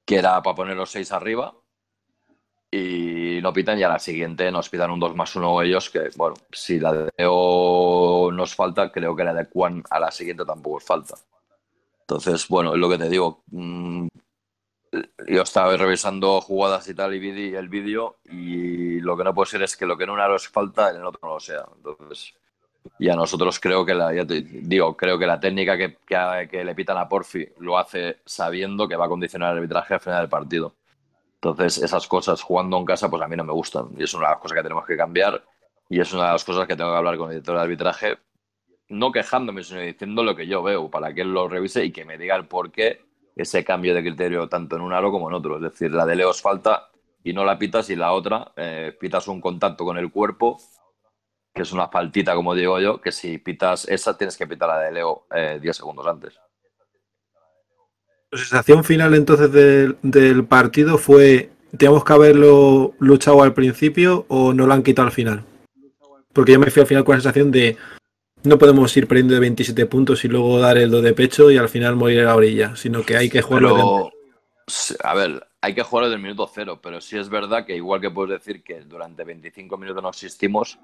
que 0.05 0.17
era 0.17 0.41
para 0.41 0.55
poner 0.55 0.75
los 0.75 0.91
seis 0.91 1.11
arriba. 1.11 1.53
Y 2.71 3.39
no 3.41 3.53
pitan, 3.53 3.77
y 3.77 3.83
a 3.83 3.89
la 3.89 3.99
siguiente 3.99 4.51
nos 4.51 4.67
pitan 4.69 4.89
un 4.89 4.99
2 4.99 5.15
más 5.15 5.35
1 5.35 5.61
ellos, 5.61 5.91
que 5.91 6.09
bueno, 6.15 6.35
si 6.51 6.79
la 6.79 6.91
de 6.91 7.11
Leo 7.17 8.31
nos 8.31 8.55
falta, 8.55 8.91
creo 8.91 9.15
que 9.15 9.23
la 9.23 9.33
de 9.33 9.45
Juan 9.45 9.83
a 9.89 9.99
la 9.99 10.09
siguiente 10.09 10.43
tampoco 10.43 10.79
falta. 10.79 11.15
Entonces, 12.01 12.47
bueno, 12.47 12.73
es 12.73 12.79
lo 12.79 12.89
que 12.89 12.97
te 12.97 13.09
digo. 13.09 13.43
Mm, 13.51 14.07
yo 15.27 15.41
estaba 15.41 15.75
revisando 15.77 16.41
jugadas 16.41 16.87
y 16.87 16.93
tal 16.93 17.15
y 17.15 17.55
el 17.55 17.69
vídeo 17.69 18.17
y 18.25 18.99
lo 18.99 19.17
que 19.17 19.23
no 19.23 19.33
puede 19.33 19.49
ser 19.49 19.63
es 19.63 19.75
que 19.75 19.85
lo 19.85 19.97
que 19.97 20.03
en 20.03 20.11
una 20.11 20.33
es 20.35 20.47
falta, 20.47 20.89
en 20.91 20.97
el 20.97 21.05
otro 21.05 21.19
no 21.23 21.33
lo 21.35 21.39
sea. 21.39 21.65
Entonces, 21.75 22.33
y 22.99 23.09
a 23.09 23.15
nosotros 23.15 23.59
creo 23.59 23.85
que 23.85 23.93
la, 23.93 24.13
ya 24.13 24.25
te 24.25 24.41
digo, 24.41 24.95
creo 24.95 25.17
que 25.17 25.25
la 25.25 25.39
técnica 25.39 25.77
que, 25.77 25.97
que, 26.49 26.63
le 26.63 26.75
pitan 26.75 26.97
a 26.97 27.07
Porfi 27.07 27.47
lo 27.59 27.77
hace 27.77 28.17
sabiendo 28.25 28.87
que 28.87 28.95
va 28.95 29.05
a 29.05 29.09
condicionar 29.09 29.51
el 29.51 29.57
arbitraje 29.57 29.95
al 29.95 29.99
final 29.99 30.21
del 30.21 30.29
partido. 30.29 30.73
Entonces, 31.35 31.83
esas 31.83 32.07
cosas 32.07 32.41
jugando 32.41 32.77
en 32.77 32.85
casa, 32.85 33.09
pues 33.09 33.21
a 33.21 33.27
mí 33.27 33.35
no 33.35 33.43
me 33.43 33.51
gustan. 33.51 33.89
Y 33.97 34.03
es 34.03 34.13
una 34.13 34.27
de 34.27 34.33
las 34.33 34.41
cosas 34.41 34.55
que 34.55 34.63
tenemos 34.63 34.85
que 34.85 34.95
cambiar. 34.95 35.43
Y 35.89 35.99
es 35.99 36.13
una 36.13 36.27
de 36.27 36.31
las 36.33 36.45
cosas 36.45 36.67
que 36.67 36.75
tengo 36.75 36.91
que 36.91 36.97
hablar 36.97 37.17
con 37.17 37.27
el 37.27 37.35
director 37.35 37.55
de 37.55 37.61
arbitraje, 37.61 38.17
no 38.89 39.11
quejándome, 39.11 39.63
sino 39.63 39.81
diciendo 39.81 40.23
lo 40.23 40.35
que 40.35 40.47
yo 40.47 40.63
veo, 40.63 40.89
para 40.89 41.13
que 41.13 41.21
él 41.21 41.33
lo 41.33 41.47
revise 41.49 41.83
y 41.83 41.91
que 41.91 42.05
me 42.05 42.17
diga 42.17 42.35
el 42.35 42.45
por 42.45 42.71
qué 42.71 43.01
ese 43.35 43.63
cambio 43.63 43.93
de 43.93 44.01
criterio 44.01 44.47
tanto 44.47 44.75
en 44.75 44.81
un 44.81 44.93
aro 44.93 45.11
como 45.11 45.29
en 45.29 45.35
otro. 45.35 45.57
Es 45.57 45.63
decir, 45.63 45.91
la 45.91 46.05
de 46.05 46.15
Leos 46.15 46.41
falta 46.41 46.89
y 47.23 47.33
no 47.33 47.43
la 47.43 47.57
pitas 47.57 47.89
y 47.89 47.95
la 47.95 48.13
otra 48.13 48.51
eh, 48.55 48.95
pitas 48.99 49.27
un 49.27 49.41
contacto 49.41 49.83
con 49.83 49.97
el 49.97 50.11
cuerpo 50.11 50.57
que 51.53 51.61
es 51.61 51.71
una 51.71 51.87
faltita, 51.87 52.33
como 52.33 52.55
digo 52.55 52.79
yo, 52.79 52.99
que 52.99 53.11
si 53.11 53.37
pitas 53.37 53.87
esa, 53.87 54.17
tienes 54.17 54.35
que 54.37 54.47
pitar 54.47 54.69
la 54.69 54.79
de 54.79 54.91
Leo 54.91 55.25
10 55.31 55.63
eh, 55.63 55.73
segundos 55.73 56.07
antes. 56.07 56.39
La 58.31 58.39
sensación 58.39 58.83
final 58.83 59.13
entonces 59.13 59.51
del, 59.51 60.45
partido 60.45 60.97
fue, 60.97 61.51
¿teníamos 61.77 62.03
que 62.03 62.13
haberlo 62.13 62.93
luchado 62.97 63.43
al 63.43 63.53
principio 63.53 64.25
o 64.27 64.53
no 64.53 64.65
lo 64.65 64.73
han 64.73 64.81
quitado 64.81 65.07
al 65.07 65.13
final? 65.13 65.45
Porque 66.33 66.53
yo 66.53 66.59
me 66.59 66.71
fui 66.71 66.81
al 66.81 66.87
final 66.87 67.03
con 67.03 67.15
la 67.15 67.21
sensación 67.21 67.51
de 67.51 67.77
no 68.43 68.57
podemos 68.57 68.95
ir 68.97 69.07
perdiendo 69.07 69.35
de 69.35 69.39
27 69.39 69.85
puntos 69.85 70.25
y 70.25 70.27
luego 70.29 70.59
dar 70.59 70.79
el 70.79 70.89
do 70.89 71.03
de 71.03 71.13
pecho 71.13 71.51
y 71.51 71.57
al 71.57 71.69
final 71.69 71.95
morir 71.95 72.19
en 72.19 72.25
la 72.25 72.35
orilla, 72.35 72.75
sino 72.75 73.03
que 73.03 73.15
hay 73.15 73.29
que 73.29 73.43
jugarlo. 73.43 74.11
a 75.03 75.13
ver, 75.13 75.47
hay 75.61 75.75
que 75.75 75.83
jugarlo 75.83 76.09
del 76.09 76.19
minuto 76.19 76.49
cero, 76.51 76.79
pero 76.81 76.99
sí 76.99 77.17
es 77.19 77.29
verdad 77.29 77.65
que 77.67 77.75
igual 77.75 78.01
que 78.01 78.09
puedes 78.09 78.39
decir 78.39 78.63
que 78.63 78.81
durante 78.81 79.23
25 79.23 79.77
minutos 79.77 80.01
no 80.01 80.09
existimos, 80.09 80.79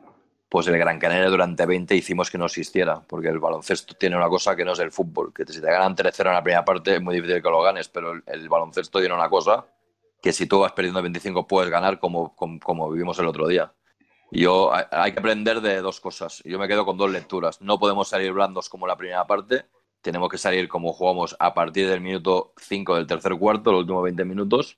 pues 0.49 0.67
el 0.67 0.77
Gran 0.79 0.97
Canaria 0.97 1.29
durante 1.29 1.63
20 1.67 1.95
hicimos 1.95 2.31
que 2.31 2.39
no 2.39 2.45
existiera, 2.47 3.01
porque 3.07 3.27
el 3.27 3.37
baloncesto 3.37 3.93
tiene 3.93 4.17
una 4.17 4.27
cosa 4.27 4.55
que 4.55 4.65
no 4.65 4.73
es 4.73 4.79
el 4.79 4.91
fútbol, 4.91 5.31
que 5.31 5.45
si 5.45 5.61
te 5.61 5.67
ganan 5.67 5.95
3-0 5.95 6.25
en 6.25 6.33
la 6.33 6.43
primera 6.43 6.65
parte 6.65 6.95
es 6.95 7.01
muy 7.01 7.15
difícil 7.15 7.41
que 7.41 7.49
lo 7.49 7.61
ganes, 7.61 7.87
pero 7.87 8.13
el, 8.25 8.49
baloncesto 8.49 8.99
tiene 8.99 9.13
una 9.13 9.29
cosa 9.29 9.67
que 10.19 10.33
si 10.33 10.47
tú 10.47 10.59
vas 10.59 10.71
perdiendo 10.71 11.03
25 11.03 11.45
puedes 11.47 11.69
ganar 11.69 11.99
como, 11.99 12.35
como, 12.35 12.89
vivimos 12.89 13.19
el 13.19 13.27
otro 13.27 13.47
día. 13.47 13.71
Yo 14.31 14.71
hay 14.73 15.13
que 15.13 15.19
aprender 15.19 15.61
de 15.61 15.81
dos 15.81 15.99
cosas. 15.99 16.41
Yo 16.43 16.59
me 16.59 16.67
quedo 16.67 16.85
con 16.85 16.97
dos 16.97 17.09
lecturas. 17.09 17.61
No 17.61 17.79
podemos 17.79 18.09
salir 18.09 18.31
blandos 18.31 18.69
como 18.69 18.85
la 18.85 18.95
primera 18.95 19.25
parte. 19.25 19.65
Tenemos 20.01 20.29
que 20.29 20.37
salir 20.37 20.67
como 20.67 20.93
jugamos 20.93 21.35
a 21.39 21.53
partir 21.53 21.89
del 21.89 22.01
minuto 22.01 22.53
5 22.57 22.95
del 22.95 23.07
tercer 23.07 23.35
cuarto, 23.37 23.71
los 23.71 23.81
últimos 23.81 24.03
20 24.03 24.25
minutos. 24.25 24.77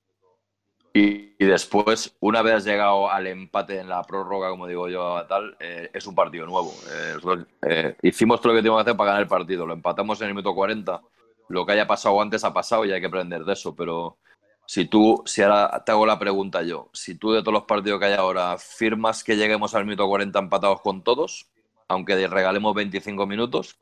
Y, 0.93 1.45
después, 1.45 2.15
una 2.19 2.41
vez 2.41 2.65
llegado 2.65 3.09
al 3.09 3.25
empate 3.27 3.79
en 3.79 3.87
la 3.87 4.03
prórroga, 4.03 4.49
como 4.49 4.67
digo 4.67 4.89
yo, 4.89 5.25
tal, 5.27 5.55
eh, 5.59 5.89
es 5.93 6.05
un 6.05 6.15
partido 6.15 6.45
nuevo. 6.45 6.73
Eh, 6.89 7.45
eh, 7.61 7.95
hicimos 8.01 8.41
todo 8.41 8.49
lo 8.49 8.57
que 8.57 8.61
teníamos 8.61 8.83
que 8.83 8.89
hacer 8.89 8.97
para 8.97 9.11
ganar 9.11 9.23
el 9.23 9.29
partido. 9.29 9.65
Lo 9.65 9.73
empatamos 9.73 10.19
en 10.21 10.27
el 10.27 10.33
minuto 10.33 10.53
40. 10.53 11.01
Lo 11.47 11.65
que 11.65 11.71
haya 11.71 11.87
pasado 11.87 12.21
antes 12.21 12.43
ha 12.43 12.53
pasado 12.53 12.83
y 12.85 12.91
hay 12.91 12.99
que 12.99 13.07
aprender 13.07 13.45
de 13.45 13.53
eso. 13.53 13.73
Pero 13.73 14.17
si 14.65 14.85
tú, 14.85 15.23
si 15.25 15.41
ahora 15.41 15.81
te 15.85 15.93
hago 15.93 16.05
la 16.05 16.19
pregunta 16.19 16.61
yo, 16.61 16.89
si 16.93 17.15
tú 17.15 17.31
de 17.31 17.41
todos 17.41 17.53
los 17.53 17.63
partidos 17.63 17.99
que 17.99 18.07
hay 18.07 18.13
ahora 18.13 18.57
firmas 18.57 19.23
que 19.23 19.37
lleguemos 19.37 19.73
al 19.73 19.85
minuto 19.85 20.07
40 20.07 20.39
empatados 20.39 20.81
con 20.81 21.03
todos, 21.03 21.49
aunque 21.87 22.27
regalemos 22.27 22.75
25 22.75 23.25
minutos, 23.25 23.79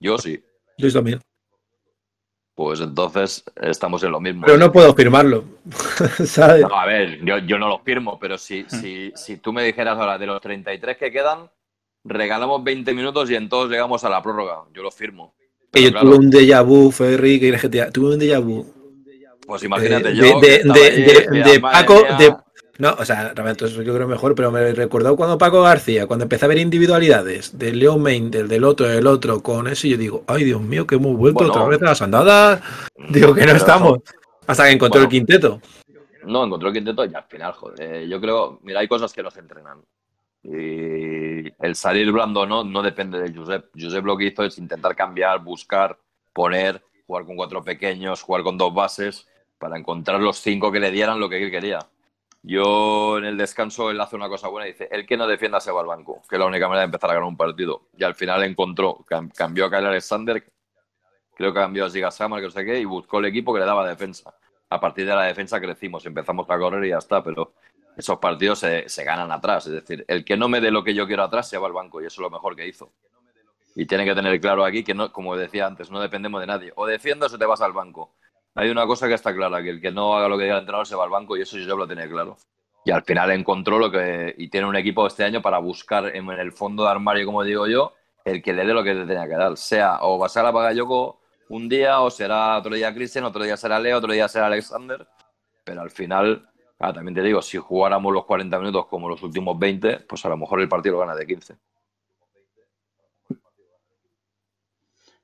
yo 0.00 0.18
sí. 0.18 0.42
Yo 0.78 0.92
también 0.92 1.20
pues 2.60 2.78
entonces 2.80 3.42
estamos 3.62 4.02
en 4.02 4.12
lo 4.12 4.20
mismo. 4.20 4.42
Pero 4.44 4.58
no 4.58 4.70
puedo 4.70 4.92
firmarlo. 4.94 5.44
¿sabes? 6.24 6.62
No, 6.62 6.74
a 6.74 6.86
ver, 6.86 7.20
yo, 7.24 7.58
no 7.58 7.68
lo 7.68 7.78
firmo, 7.80 8.18
pero 8.18 8.38
si, 8.38 8.62
hmm. 8.62 8.68
si, 8.68 9.12
si 9.14 9.36
tú 9.38 9.52
me 9.52 9.64
dijeras 9.64 9.98
ahora 9.98 10.18
de 10.18 10.26
los 10.26 10.40
33 10.40 10.96
que 10.96 11.10
quedan, 11.10 11.50
regalamos 12.04 12.62
20 12.64 12.92
minutos 12.94 13.30
y 13.30 13.34
entonces 13.34 13.72
llegamos 13.72 14.04
a 14.04 14.08
la 14.08 14.22
prórroga. 14.22 14.64
Yo 14.72 14.82
lo 14.82 14.90
firmo. 14.90 15.34
Que 15.72 15.84
yo 15.84 16.00
tuve 16.00 16.16
un 16.16 16.30
déjà 16.30 16.64
vu, 16.64 16.90
Ferry, 16.90 17.38
que 17.38 17.52
tuve 17.92 18.14
un 18.14 18.20
déjà 18.20 18.40
vu. 18.40 18.66
Pues 19.46 19.62
imagínate 19.62 20.14
yo. 20.14 20.40
De, 20.40 20.62
de, 20.64 21.42
de 21.42 21.60
Paco, 21.60 22.02
de, 22.18 22.34
no, 22.80 22.96
o 22.98 23.04
sea, 23.04 23.34
realmente 23.34 23.66
eso 23.66 23.82
yo 23.82 23.94
creo 23.94 24.08
mejor, 24.08 24.34
pero 24.34 24.50
me 24.50 24.72
recordó 24.72 25.14
cuando 25.14 25.36
Paco 25.36 25.60
García, 25.60 26.06
cuando 26.06 26.22
empecé 26.22 26.46
a 26.46 26.48
ver 26.48 26.56
individualidades 26.56 27.58
del 27.58 27.78
Leon 27.78 28.00
Main, 28.00 28.30
del, 28.30 28.48
del 28.48 28.64
otro, 28.64 28.88
del 28.88 29.06
otro, 29.06 29.42
con 29.42 29.68
eso, 29.68 29.86
y 29.86 29.90
yo 29.90 29.96
digo, 29.98 30.24
ay 30.26 30.44
Dios 30.44 30.62
mío, 30.62 30.86
que 30.86 30.94
hemos 30.94 31.14
vuelto 31.14 31.44
otra 31.44 31.66
vez 31.66 31.82
a 31.82 31.84
las 31.84 32.00
andadas. 32.00 32.62
Digo 33.10 33.34
que 33.34 33.44
no 33.44 33.52
estamos. 33.52 33.98
Hasta 34.50 34.64
que 34.64 34.72
encontró 34.72 35.00
el 35.00 35.08
quinteto. 35.08 35.60
No, 36.24 36.44
encontró 36.44 36.68
el 36.68 36.74
quinteto 36.74 37.04
y 37.04 37.14
al 37.14 37.24
final, 37.24 37.52
joder. 37.52 38.08
Yo 38.08 38.20
creo, 38.20 38.58
mira, 38.62 38.80
hay 38.80 38.88
cosas 38.88 39.12
que 39.12 39.22
no 39.22 39.30
se 39.30 39.38
entrenan. 39.38 39.80
Y 40.42 41.46
el 41.64 41.76
salir 41.76 42.10
blando 42.10 42.44
no, 42.46 42.64
no 42.64 42.82
depende 42.82 43.20
de 43.20 43.32
Josep. 43.32 43.70
Josep 43.78 44.04
lo 44.04 44.16
que 44.16 44.24
hizo 44.24 44.42
es 44.42 44.58
intentar 44.58 44.96
cambiar, 44.96 45.38
buscar, 45.38 45.96
poner, 46.32 46.82
jugar 47.06 47.26
con 47.26 47.36
cuatro 47.36 47.62
pequeños, 47.62 48.22
jugar 48.22 48.42
con 48.42 48.58
dos 48.58 48.74
bases, 48.74 49.28
para 49.56 49.78
encontrar 49.78 50.20
los 50.20 50.38
cinco 50.38 50.72
que 50.72 50.80
le 50.80 50.90
dieran 50.90 51.20
lo 51.20 51.28
que 51.28 51.44
él 51.44 51.50
quería. 51.50 51.78
Yo 52.42 53.18
en 53.18 53.26
el 53.26 53.36
descanso 53.36 53.90
él 53.90 54.00
hace 54.00 54.16
una 54.16 54.28
cosa 54.28 54.48
buena 54.48 54.66
y 54.66 54.72
dice, 54.72 54.88
el 54.90 55.06
que 55.06 55.16
no 55.16 55.28
defienda 55.28 55.60
se 55.60 55.70
va 55.70 55.82
al 55.82 55.86
banco, 55.86 56.22
que 56.28 56.34
es 56.34 56.40
la 56.40 56.46
única 56.46 56.66
manera 56.66 56.80
de 56.80 56.86
empezar 56.86 57.10
a 57.10 57.14
ganar 57.14 57.28
un 57.28 57.36
partido. 57.36 57.82
Y 57.96 58.02
al 58.02 58.16
final 58.16 58.42
encontró, 58.42 59.04
cambió 59.36 59.66
a 59.66 59.70
Kyle 59.70 59.86
Alexander, 59.86 60.42
creo 61.40 61.52
que 61.52 61.60
cambió 61.60 61.86
a 61.86 61.90
Giga 61.90 62.10
que 62.10 62.28
no 62.28 62.50
sé 62.50 62.64
qué, 62.64 62.78
y 62.78 62.84
buscó 62.84 63.18
el 63.18 63.26
equipo 63.26 63.52
que 63.52 63.60
le 63.60 63.66
daba 63.66 63.86
defensa. 63.88 64.34
A 64.68 64.80
partir 64.80 65.06
de 65.06 65.14
la 65.14 65.24
defensa 65.24 65.60
crecimos, 65.60 66.06
empezamos 66.06 66.48
a 66.48 66.58
correr 66.58 66.84
y 66.84 66.90
ya 66.90 66.98
está, 66.98 67.22
pero 67.24 67.54
esos 67.96 68.18
partidos 68.18 68.60
se, 68.60 69.04
ganan 69.04 69.32
atrás. 69.32 69.66
Es 69.66 69.72
decir, 69.72 70.04
el 70.06 70.24
que 70.24 70.36
no 70.36 70.48
me 70.48 70.60
dé 70.60 70.70
lo 70.70 70.84
que 70.84 70.94
yo 70.94 71.06
quiero 71.06 71.24
atrás 71.24 71.48
se 71.48 71.58
va 71.58 71.66
al 71.66 71.72
banco 71.72 72.00
y 72.00 72.06
eso 72.06 72.20
es 72.20 72.22
lo 72.22 72.30
mejor 72.30 72.54
que 72.54 72.66
hizo. 72.66 72.92
Y 73.74 73.86
tiene 73.86 74.04
que 74.04 74.14
tener 74.14 74.40
claro 74.40 74.64
aquí 74.64 74.84
que, 74.84 74.94
no, 74.94 75.12
como 75.12 75.36
decía 75.36 75.66
antes, 75.66 75.90
no 75.90 76.00
dependemos 76.00 76.40
de 76.40 76.46
nadie. 76.46 76.72
O 76.76 76.86
defiendes 76.86 77.32
o 77.32 77.38
te 77.38 77.46
vas 77.46 77.60
al 77.60 77.72
banco 77.72 78.14
hay 78.54 78.70
una 78.70 78.86
cosa 78.86 79.08
que 79.08 79.14
está 79.14 79.34
clara, 79.34 79.62
que 79.62 79.70
el 79.70 79.80
que 79.80 79.90
no 79.90 80.16
haga 80.16 80.28
lo 80.28 80.36
que 80.36 80.44
diga 80.44 80.56
el 80.56 80.60
entrenador 80.60 80.86
se 80.86 80.96
va 80.96 81.04
al 81.04 81.10
banco 81.10 81.36
y 81.36 81.42
eso 81.42 81.56
yo 81.58 81.76
lo 81.76 81.86
tenía 81.86 82.08
claro. 82.08 82.36
Y 82.84 82.90
al 82.90 83.02
final 83.02 83.30
encontró 83.30 83.78
lo 83.78 83.90
que... 83.90 84.34
Y 84.38 84.48
tiene 84.48 84.66
un 84.66 84.76
equipo 84.76 85.06
este 85.06 85.22
año 85.22 85.42
para 85.42 85.58
buscar 85.58 86.14
en, 86.16 86.28
el 86.30 86.50
fondo 86.50 86.84
de 86.84 86.90
armario, 86.90 87.26
como 87.26 87.44
digo 87.44 87.66
yo, 87.66 87.92
el 88.24 88.42
que 88.42 88.52
le 88.52 88.64
dé 88.64 88.72
lo 88.72 88.82
que 88.82 88.94
le 88.94 89.06
tenía 89.06 89.28
que 89.28 89.36
dar. 89.36 89.56
Sea 89.56 89.98
o 90.00 90.18
va 90.18 90.26
a 90.26 90.28
ser 90.30 90.46
a 90.46 90.50
Bagayoko 90.50 91.19
un 91.50 91.68
día, 91.68 92.00
o 92.00 92.10
será 92.10 92.58
otro 92.58 92.74
día 92.74 92.94
Christian, 92.94 93.24
otro 93.24 93.42
día 93.42 93.56
será 93.56 93.78
Leo, 93.78 93.98
otro 93.98 94.12
día 94.12 94.28
será 94.28 94.46
Alexander. 94.46 95.06
Pero 95.64 95.82
al 95.82 95.90
final, 95.90 96.48
ah, 96.78 96.92
también 96.92 97.14
te 97.14 97.22
digo, 97.22 97.42
si 97.42 97.58
jugáramos 97.58 98.12
los 98.12 98.24
40 98.24 98.58
minutos 98.58 98.86
como 98.86 99.08
los 99.08 99.20
últimos 99.22 99.58
20, 99.58 100.00
pues 100.08 100.24
a 100.24 100.28
lo 100.28 100.36
mejor 100.36 100.60
el 100.60 100.68
partido 100.68 100.94
lo 100.94 101.00
gana 101.00 101.16
de 101.16 101.26
15. 101.26 101.56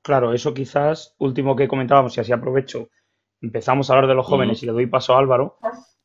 Claro, 0.03 0.33
eso 0.33 0.53
quizás, 0.53 1.15
último 1.19 1.55
que 1.55 1.69
comentábamos, 1.69 2.17
y 2.17 2.21
así 2.21 2.33
aprovecho, 2.33 2.91
empezamos 3.41 3.89
a 3.89 3.95
hablar 3.95 4.09
de 4.09 4.15
los 4.15 4.27
jóvenes 4.27 4.63
y 4.63 4.67
le 4.67 4.73
doy 4.73 4.87
paso 4.87 5.15
a 5.15 5.19
Álvaro. 5.19 5.59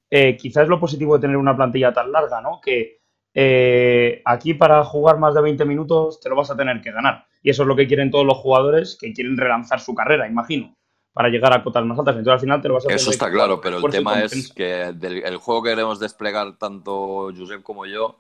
Eh, 0.10 0.38
quizás 0.38 0.68
lo 0.68 0.80
positivo 0.80 1.16
de 1.16 1.22
tener 1.22 1.38
una 1.38 1.56
plantilla 1.56 1.94
tan 1.94 2.12
larga, 2.12 2.42
¿no? 2.42 2.62
Que 2.62 3.02
eh, 3.34 4.22
aquí 4.26 4.54
para 4.54 4.84
jugar 4.84 5.18
más 5.18 5.34
de 5.34 5.42
20 5.42 5.66
minutos 5.66 6.20
te 6.20 6.30
lo 6.30 6.36
vas 6.36 6.52
a 6.52 6.56
tener 6.56 6.80
que 6.82 6.92
ganar. 6.92 7.26
Y 7.42 7.50
eso 7.50 7.64
es 7.64 7.68
lo 7.68 7.76
que 7.76 7.88
quieren 7.88 8.12
todos 8.12 8.26
los 8.26 8.38
jugadores 8.38 8.98
que 9.00 9.14
quieren 9.14 9.38
relanzar 9.38 9.80
su 9.80 9.96
carrera, 9.96 10.28
imagino, 10.28 10.76
para 11.14 11.30
llegar 11.30 11.54
a 11.54 11.64
cotas 11.64 11.84
más 11.86 11.98
altas. 11.98 12.16
Entonces 12.18 12.34
al 12.34 12.40
final 12.40 12.62
te 12.62 12.68
lo 12.68 12.76
vas 12.76 12.88
a 12.88 12.94
Eso 12.94 13.12
está 13.12 13.32
claro, 13.32 13.60
pero 13.60 13.78
el 13.78 13.92
tema 13.92 14.22
es 14.22 14.52
que 14.54 14.94
del, 14.94 15.24
el 15.24 15.38
juego 15.38 15.64
que 15.64 15.70
queremos 15.72 16.00
desplegar 16.00 16.58
tanto 16.58 17.32
Josep 17.36 17.64
como 17.64 17.86
yo, 17.86 18.18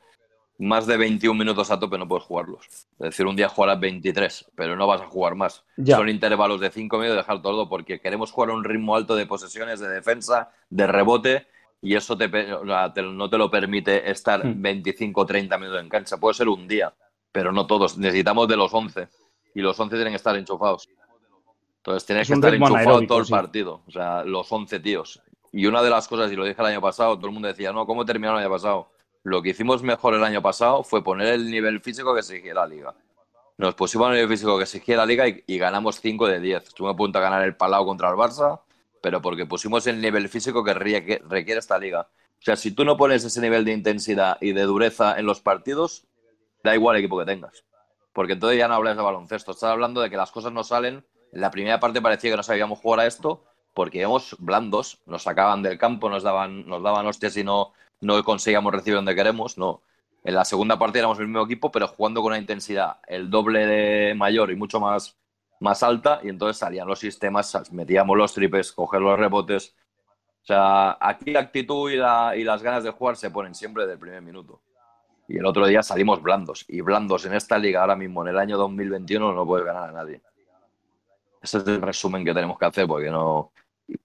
más 0.57 0.85
de 0.85 0.95
21 0.95 1.37
minutos 1.37 1.71
a 1.71 1.79
tope 1.79 1.97
no 1.97 2.07
puedes 2.07 2.23
jugarlos. 2.25 2.65
Es 2.67 2.85
decir, 2.97 3.25
un 3.25 3.35
día 3.35 3.49
jugarás 3.49 3.79
23, 3.79 4.51
pero 4.55 4.75
no 4.75 4.85
vas 4.85 5.01
a 5.01 5.07
jugar 5.07 5.35
más. 5.35 5.63
Ya. 5.77 5.97
Son 5.97 6.07
intervalos 6.07 6.59
de 6.61 6.69
5 6.69 6.97
minutos 6.97 7.15
y 7.15 7.17
dejar 7.17 7.41
todo 7.41 7.67
porque 7.67 7.99
queremos 7.99 8.31
jugar 8.31 8.51
a 8.51 8.53
un 8.53 8.63
ritmo 8.63 8.95
alto 8.95 9.15
de 9.15 9.25
posesiones, 9.25 9.79
de 9.79 9.89
defensa, 9.89 10.51
de 10.69 10.85
rebote 10.85 11.47
y 11.81 11.95
eso 11.95 12.15
te, 12.15 12.29
no 12.29 13.29
te 13.29 13.37
lo 13.37 13.49
permite 13.49 14.09
estar 14.09 14.45
Hmm. 14.45 14.61
25 14.61 15.21
o 15.21 15.25
30 15.25 15.57
minutos 15.57 15.81
en 15.81 15.89
cancha. 15.89 16.17
Puede 16.17 16.35
ser 16.35 16.47
un 16.47 16.67
día, 16.67 16.93
pero 17.31 17.51
no 17.51 17.67
todos. 17.67 17.97
Necesitamos 17.97 18.47
de 18.47 18.57
los 18.57 18.73
11 18.73 19.07
y 19.55 19.61
los 19.61 19.79
11 19.79 19.95
tienen 19.95 20.13
que 20.13 20.17
estar 20.17 20.35
enchufados. 20.35 20.87
Entonces 21.77 22.05
tienes 22.05 22.23
Es 22.23 22.27
que 22.29 22.33
estar 22.35 22.53
enchufado 22.53 23.01
todo 23.07 23.19
el 23.19 23.25
sí. 23.25 23.31
partido. 23.31 23.81
O 23.87 23.91
sea, 23.91 24.23
los 24.23 24.51
11 24.51 24.79
tíos. 24.79 25.21
Y 25.51 25.65
una 25.65 25.81
de 25.81 25.89
las 25.89 26.07
cosas, 26.07 26.31
y 26.31 26.35
lo 26.35 26.45
dije 26.45 26.61
el 26.61 26.67
año 26.67 26.81
pasado, 26.81 27.15
todo 27.17 27.27
el 27.27 27.33
mundo 27.33 27.47
decía, 27.47 27.73
no, 27.73 27.85
¿cómo 27.85 28.05
terminó 28.05 28.33
el 28.33 28.39
año 28.39 28.49
pasado? 28.49 28.91
Lo 29.23 29.41
que 29.41 29.49
hicimos 29.49 29.83
mejor 29.83 30.13
el 30.15 30.23
año 30.23 30.41
pasado 30.41 30.83
fue 30.83 31.03
poner 31.03 31.33
el 31.33 31.49
nivel 31.49 31.81
físico 31.81 32.13
que 32.13 32.21
exigía 32.21 32.53
la 32.53 32.67
liga. 32.67 32.95
Nos 33.57 33.75
pusimos 33.75 34.07
el 34.07 34.13
nivel 34.13 34.29
físico 34.29 34.57
que 34.57 34.63
exigía 34.63 34.97
la 34.97 35.05
liga 35.05 35.27
y, 35.27 35.43
y 35.45 35.57
ganamos 35.57 35.99
5 35.99 36.27
de 36.27 36.39
10. 36.39 36.63
Estuve 36.69 36.89
a 36.89 36.93
punto 36.95 37.19
de 37.19 37.23
ganar 37.23 37.43
el 37.43 37.55
Palau 37.55 37.85
contra 37.85 38.09
el 38.09 38.15
Barça, 38.15 38.61
pero 39.01 39.21
porque 39.21 39.45
pusimos 39.45 39.85
el 39.87 39.99
nivel 39.99 40.29
físico 40.29 40.63
que 40.63 40.73
requiere 40.73 41.59
esta 41.59 41.77
liga. 41.77 42.07
O 42.39 42.43
sea, 42.43 42.55
si 42.55 42.71
tú 42.71 42.85
no 42.85 42.97
pones 42.97 43.23
ese 43.23 43.41
nivel 43.41 43.65
de 43.65 43.73
intensidad 43.73 44.37
y 44.41 44.53
de 44.53 44.63
dureza 44.63 45.19
en 45.19 45.25
los 45.25 45.41
partidos, 45.41 46.05
da 46.63 46.75
igual 46.75 46.95
el 46.95 47.01
equipo 47.01 47.17
que 47.19 47.25
tengas. 47.25 47.63
Porque 48.13 48.33
entonces 48.33 48.59
ya 48.59 48.67
no 48.67 48.75
hablas 48.75 48.97
de 48.97 49.03
baloncesto, 49.03 49.51
estás 49.51 49.69
hablando 49.69 50.01
de 50.01 50.09
que 50.09 50.17
las 50.17 50.31
cosas 50.31 50.51
no 50.51 50.63
salen. 50.63 51.05
En 51.31 51.41
la 51.41 51.51
primera 51.51 51.79
parte 51.79 52.01
parecía 52.01 52.31
que 52.31 52.37
no 52.37 52.43
sabíamos 52.43 52.79
jugar 52.79 53.01
a 53.01 53.05
esto 53.05 53.45
porque 53.73 53.99
íbamos 53.99 54.35
blandos, 54.39 55.01
nos 55.05 55.23
sacaban 55.23 55.63
del 55.63 55.77
campo, 55.77 56.09
nos 56.09 56.23
daban, 56.23 56.67
nos 56.67 56.83
daban 56.83 57.07
hostias 57.07 57.37
y 57.37 57.43
no, 57.43 57.73
no 58.01 58.21
conseguíamos 58.23 58.73
recibir 58.73 58.95
donde 58.95 59.15
queremos. 59.15 59.57
No. 59.57 59.81
En 60.23 60.35
la 60.35 60.45
segunda 60.45 60.77
parte 60.77 60.99
éramos 60.99 61.19
el 61.19 61.27
mismo 61.27 61.43
equipo, 61.43 61.71
pero 61.71 61.87
jugando 61.87 62.21
con 62.21 62.31
una 62.31 62.37
intensidad 62.37 62.97
el 63.07 63.29
doble 63.29 63.65
de 63.65 64.13
mayor 64.13 64.51
y 64.51 64.55
mucho 64.55 64.79
más, 64.79 65.17
más 65.59 65.81
alta, 65.83 66.19
y 66.23 66.29
entonces 66.29 66.57
salían 66.57 66.87
los 66.87 66.99
sistemas, 66.99 67.71
metíamos 67.71 68.17
los 68.17 68.33
tripes, 68.33 68.71
coger 68.71 69.01
los 69.01 69.17
rebotes. 69.17 69.75
O 70.43 70.45
sea, 70.45 70.97
aquí 70.99 71.31
la 71.31 71.39
actitud 71.39 71.89
y, 71.91 71.95
y 71.95 72.43
las 72.43 72.61
ganas 72.61 72.83
de 72.83 72.91
jugar 72.91 73.15
se 73.15 73.31
ponen 73.31 73.55
siempre 73.55 73.87
del 73.87 73.97
primer 73.97 74.21
minuto. 74.21 74.61
Y 75.31 75.37
el 75.37 75.45
otro 75.45 75.65
día 75.65 75.81
salimos 75.81 76.21
blandos. 76.21 76.65
Y 76.67 76.81
blandos 76.81 77.25
en 77.25 77.33
esta 77.33 77.57
liga 77.57 77.79
ahora 77.79 77.95
mismo, 77.95 78.21
en 78.21 78.29
el 78.29 78.37
año 78.37 78.57
2021, 78.57 79.31
no 79.31 79.45
puedes 79.45 79.65
ganar 79.65 79.89
a 79.89 79.93
nadie. 79.93 80.19
Ese 81.41 81.59
es 81.59 81.67
el 81.67 81.81
resumen 81.81 82.25
que 82.25 82.33
tenemos 82.33 82.59
que 82.59 82.65
hacer, 82.65 82.85
porque 82.85 83.09
no. 83.09 83.51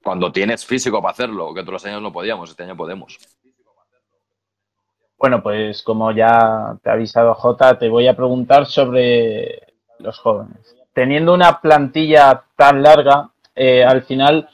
Cuando 0.05 0.31
tienes 0.31 0.65
físico 0.65 1.03
para 1.03 1.13
hacerlo, 1.13 1.53
que 1.53 1.63
otros 1.63 1.85
años 1.85 2.01
no 2.01 2.13
podíamos, 2.13 2.51
este 2.51 2.63
año 2.63 2.77
podemos. 2.77 3.19
Bueno, 5.19 5.43
pues 5.43 5.83
como 5.83 6.13
ya 6.13 6.77
te 6.81 6.91
ha 6.91 6.93
avisado 6.93 7.35
Jota, 7.35 7.77
te 7.77 7.89
voy 7.89 8.07
a 8.07 8.15
preguntar 8.15 8.67
sobre 8.67 9.63
los 9.99 10.21
jóvenes. 10.21 10.77
Teniendo 10.93 11.35
una 11.35 11.61
plantilla 11.61 12.45
tan 12.55 12.83
larga, 12.83 13.31
eh, 13.55 13.85
al 13.85 14.03
final 14.03 14.49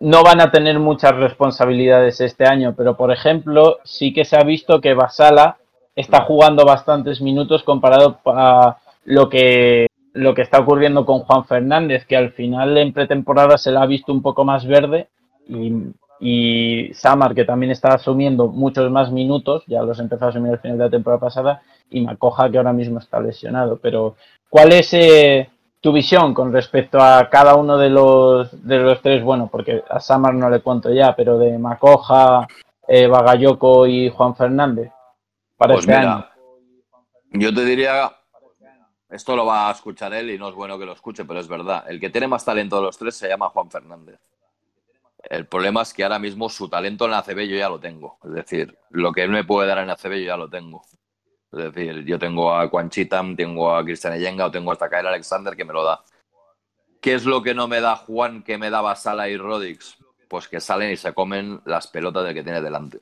no 0.00 0.24
van 0.24 0.40
a 0.40 0.50
tener 0.50 0.80
muchas 0.80 1.14
responsabilidades 1.14 2.20
este 2.20 2.44
año, 2.44 2.74
pero 2.76 2.96
por 2.96 3.12
ejemplo, 3.12 3.78
sí 3.84 4.12
que 4.12 4.24
se 4.24 4.36
ha 4.36 4.42
visto 4.42 4.80
que 4.80 4.94
Basala 4.94 5.57
está 5.98 6.22
jugando 6.22 6.64
bastantes 6.64 7.20
minutos 7.20 7.64
comparado 7.64 8.20
a 8.26 8.78
lo 9.04 9.28
que 9.28 9.88
lo 10.12 10.34
que 10.34 10.42
está 10.42 10.60
ocurriendo 10.60 11.04
con 11.04 11.20
Juan 11.20 11.44
Fernández, 11.44 12.04
que 12.06 12.16
al 12.16 12.32
final 12.32 12.76
en 12.78 12.92
pretemporada 12.92 13.58
se 13.58 13.70
la 13.70 13.82
ha 13.82 13.86
visto 13.86 14.12
un 14.12 14.22
poco 14.22 14.44
más 14.44 14.66
verde 14.66 15.08
y, 15.48 15.72
y 16.20 16.92
Samar, 16.94 17.34
que 17.34 17.44
también 17.44 17.72
está 17.72 17.94
asumiendo 17.94 18.48
muchos 18.48 18.90
más 18.90 19.12
minutos, 19.12 19.64
ya 19.66 19.82
los 19.82 19.98
empezó 19.98 20.26
a 20.26 20.28
asumir 20.28 20.52
al 20.52 20.58
final 20.60 20.78
de 20.78 20.84
la 20.84 20.90
temporada 20.90 21.20
pasada, 21.20 21.62
y 21.90 22.00
Macoja, 22.00 22.50
que 22.50 22.58
ahora 22.58 22.72
mismo 22.72 22.98
está 22.98 23.20
lesionado. 23.20 23.78
Pero, 23.80 24.16
¿cuál 24.50 24.72
es 24.72 24.92
eh, 24.92 25.48
tu 25.80 25.92
visión 25.92 26.34
con 26.34 26.52
respecto 26.52 26.98
a 27.00 27.28
cada 27.30 27.54
uno 27.54 27.78
de 27.78 27.90
los, 27.90 28.66
de 28.66 28.78
los 28.78 29.00
tres? 29.00 29.22
Bueno, 29.22 29.48
porque 29.50 29.84
a 29.88 30.00
Samar 30.00 30.34
no 30.34 30.50
le 30.50 30.60
cuento 30.60 30.92
ya, 30.92 31.14
pero 31.14 31.38
de 31.38 31.58
Macoja, 31.58 32.48
eh, 32.88 33.06
Bagayoko 33.06 33.86
y 33.86 34.10
Juan 34.10 34.34
Fernández 34.34 34.90
para 35.58 35.74
Pues 35.74 35.86
este 35.86 35.98
mira, 35.98 36.14
año. 36.14 36.28
yo 37.32 37.52
te 37.54 37.64
diría, 37.64 38.16
esto 39.10 39.36
lo 39.36 39.44
va 39.44 39.68
a 39.68 39.72
escuchar 39.72 40.14
él 40.14 40.30
y 40.30 40.38
no 40.38 40.48
es 40.48 40.54
bueno 40.54 40.78
que 40.78 40.86
lo 40.86 40.92
escuche, 40.92 41.24
pero 41.24 41.40
es 41.40 41.48
verdad. 41.48 41.84
El 41.88 42.00
que 42.00 42.10
tiene 42.10 42.28
más 42.28 42.44
talento 42.44 42.76
de 42.76 42.82
los 42.82 42.96
tres 42.96 43.16
se 43.16 43.28
llama 43.28 43.50
Juan 43.50 43.70
Fernández. 43.70 44.18
El 45.22 45.46
problema 45.46 45.82
es 45.82 45.92
que 45.92 46.04
ahora 46.04 46.18
mismo 46.18 46.48
su 46.48 46.68
talento 46.68 47.04
en 47.04 47.10
la 47.10 47.18
ACB 47.18 47.40
yo 47.40 47.56
ya 47.56 47.68
lo 47.68 47.80
tengo. 47.80 48.18
Es 48.24 48.32
decir, 48.32 48.78
lo 48.90 49.12
que 49.12 49.24
él 49.24 49.30
me 49.30 49.44
puede 49.44 49.68
dar 49.68 49.78
en 49.78 49.88
la 49.88 49.94
ACB 49.94 50.12
yo 50.12 50.26
ya 50.26 50.36
lo 50.36 50.48
tengo. 50.48 50.82
Es 51.50 51.58
decir, 51.72 52.04
yo 52.04 52.18
tengo 52.18 52.54
a 52.54 52.70
Quan 52.70 52.88
Chitam, 52.88 53.34
tengo 53.34 53.74
a 53.74 53.84
Cristian 53.84 54.12
Eyenga 54.12 54.46
o 54.46 54.50
tengo 54.50 54.70
hasta 54.70 54.88
Kyle 54.88 55.06
Alexander 55.08 55.56
que 55.56 55.64
me 55.64 55.72
lo 55.72 55.82
da. 55.84 56.04
¿Qué 57.00 57.14
es 57.14 57.24
lo 57.24 57.42
que 57.42 57.54
no 57.54 57.68
me 57.68 57.80
da 57.80 57.96
Juan 57.96 58.42
que 58.42 58.58
me 58.58 58.70
daba 58.70 58.94
Sala 58.94 59.28
y 59.28 59.36
Rodix? 59.36 59.96
Pues 60.28 60.46
que 60.46 60.60
salen 60.60 60.92
y 60.92 60.96
se 60.96 61.14
comen 61.14 61.60
las 61.64 61.88
pelotas 61.88 62.24
del 62.24 62.34
que 62.34 62.42
tiene 62.42 62.60
delante. 62.60 63.00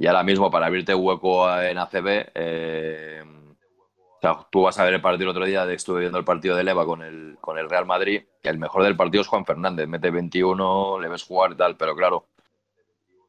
Y 0.00 0.06
ahora 0.06 0.22
mismo, 0.22 0.48
para 0.48 0.66
abrirte 0.66 0.94
hueco 0.94 1.52
en 1.60 1.76
ACB, 1.76 2.30
eh, 2.32 3.24
o 3.26 4.20
sea, 4.20 4.46
tú 4.48 4.62
vas 4.62 4.78
a 4.78 4.84
ver 4.84 4.94
el 4.94 5.00
partido 5.00 5.24
el 5.24 5.36
otro 5.36 5.44
día, 5.44 5.64
estuve 5.72 6.02
viendo 6.02 6.18
el 6.18 6.24
partido 6.24 6.54
de 6.54 6.62
Leva 6.62 6.86
con 6.86 7.02
el, 7.02 7.36
con 7.40 7.58
el 7.58 7.68
Real 7.68 7.84
Madrid, 7.84 8.22
que 8.40 8.48
el 8.48 8.58
mejor 8.58 8.84
del 8.84 8.96
partido 8.96 9.22
es 9.22 9.26
Juan 9.26 9.44
Fernández, 9.44 9.88
mete 9.88 10.12
21, 10.12 11.00
le 11.00 11.08
ves 11.08 11.24
jugar 11.24 11.50
y 11.50 11.56
tal, 11.56 11.76
pero 11.76 11.96
claro, 11.96 12.26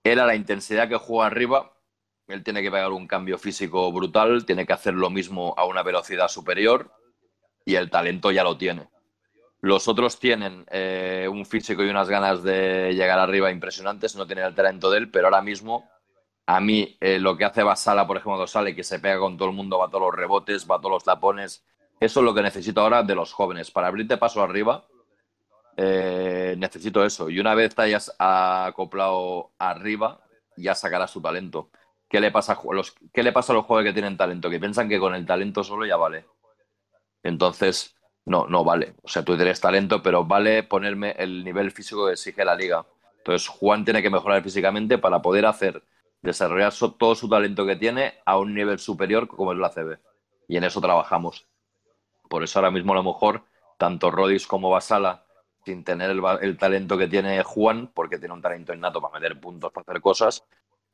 él 0.04 0.20
a 0.20 0.28
la 0.28 0.36
intensidad 0.36 0.88
que 0.88 0.98
juega 0.98 1.26
arriba, 1.26 1.74
él 2.28 2.44
tiene 2.44 2.62
que 2.62 2.70
pegar 2.70 2.92
un 2.92 3.08
cambio 3.08 3.40
físico 3.40 3.92
brutal, 3.92 4.46
tiene 4.46 4.68
que 4.68 4.74
hacer 4.74 4.94
lo 4.94 5.10
mismo 5.10 5.56
a 5.58 5.66
una 5.66 5.82
velocidad 5.82 6.28
superior 6.28 6.92
y 7.66 7.76
el 7.76 7.90
talento 7.90 8.30
ya 8.30 8.44
lo 8.44 8.58
tiene. 8.58 8.90
Los 9.60 9.88
otros 9.88 10.20
tienen 10.20 10.66
eh, 10.70 11.28
un 11.32 11.48
físico 11.48 11.84
y 11.84 11.90
unas 11.90 12.10
ganas 12.10 12.44
de 12.44 12.94
llegar 12.94 13.18
arriba 13.18 13.50
impresionantes, 13.50 14.16
no 14.16 14.28
tienen 14.28 14.46
el 14.46 14.54
talento 14.54 14.92
de 14.92 15.00
él, 15.00 15.10
pero 15.10 15.26
ahora 15.26 15.42
mismo 15.42 15.90
a 16.50 16.60
mí 16.60 16.98
eh, 17.00 17.20
lo 17.20 17.38
que 17.38 17.46
hace 17.46 17.62
Basala, 17.62 18.08
por 18.08 18.18
ejemplo, 18.18 18.48
sale, 18.48 18.76
que 18.76 18.84
se 18.84 18.98
pega 18.98 19.20
con 19.20 19.38
todo 19.38 19.50
el 19.50 19.56
mundo, 19.56 19.78
va 19.78 19.86
a 19.86 19.90
todos 19.90 20.02
los 20.06 20.16
rebotes, 20.16 20.68
va 20.68 20.78
a 20.78 20.80
todos 20.80 20.94
los 20.94 21.04
tapones, 21.04 21.64
eso 22.00 22.20
es 22.22 22.24
lo 22.24 22.34
que 22.34 22.42
necesito 22.42 22.82
ahora 22.82 23.04
de 23.04 23.14
los 23.14 23.34
jóvenes. 23.34 23.70
Para 23.70 23.86
abrirte 23.86 24.18
paso 24.18 24.42
arriba, 24.42 24.88
eh, 25.78 26.56
necesito 26.58 27.06
eso. 27.06 27.30
Y 27.30 27.40
una 27.40 27.54
vez 27.54 27.76
te 27.76 27.84
hayas 27.84 28.16
acoplado 28.18 29.52
arriba, 29.60 30.22
ya 30.58 30.74
sacarás 30.74 31.14
tu 31.14 31.22
talento. 31.22 31.70
¿Qué 32.10 32.20
le, 32.20 32.32
pasa 32.32 32.54
a 32.54 32.74
los, 32.74 32.96
¿Qué 33.14 33.22
le 33.22 33.32
pasa 33.32 33.54
a 33.54 33.58
los 33.58 33.68
que 33.68 33.94
tienen 33.94 34.18
talento? 34.18 34.50
Que 34.50 34.60
piensan 34.60 34.90
que 34.90 34.98
con 34.98 35.14
el 35.14 35.28
talento 35.28 35.64
solo 35.64 35.86
ya 35.86 35.98
vale. 35.98 36.26
Entonces, 37.22 37.96
no, 38.26 38.48
no 38.48 38.64
vale. 38.64 38.96
O 39.04 39.08
sea, 39.08 39.24
tú 39.24 39.36
tienes 39.36 39.62
talento, 39.62 40.02
pero 40.02 40.26
vale 40.26 40.64
ponerme 40.64 41.12
el 41.20 41.44
nivel 41.44 41.70
físico 41.70 42.08
que 42.08 42.14
exige 42.14 42.44
la 42.44 42.56
liga. 42.56 42.88
Entonces, 43.18 43.48
Juan 43.48 43.86
tiene 43.86 44.02
que 44.02 44.10
mejorar 44.10 44.42
físicamente 44.42 44.98
para 44.98 45.22
poder 45.22 45.46
hacer, 45.46 45.84
desarrollar 46.22 46.74
todo 46.98 47.16
su 47.16 47.30
talento 47.30 47.66
que 47.66 47.76
tiene 47.76 48.16
a 48.26 48.38
un 48.38 48.54
nivel 48.54 48.80
superior 48.80 49.28
como 49.28 49.54
es 49.54 49.58
la 49.58 49.70
CB. 49.70 50.00
Y 50.48 50.58
en 50.58 50.64
eso 50.64 50.82
trabajamos. 50.82 51.48
Por 52.28 52.44
eso 52.44 52.60
ahora 52.60 52.72
mismo 52.72 52.94
a 52.94 52.98
lo 52.98 53.04
mejor 53.04 53.44
tanto 53.78 54.12
Rodis 54.12 54.46
como 54.46 54.70
Basala, 54.70 55.24
sin 55.66 55.84
tener 55.84 56.12
el 56.42 56.58
talento 56.58 56.98
que 56.98 57.08
tiene 57.08 57.44
Juan, 57.44 57.92
porque 57.94 58.18
tiene 58.18 58.34
un 58.34 58.42
talento 58.42 58.74
innato 58.74 59.02
para 59.02 59.20
meter 59.20 59.40
puntos, 59.40 59.72
para 59.72 59.84
hacer 59.88 60.02
cosas, 60.02 60.44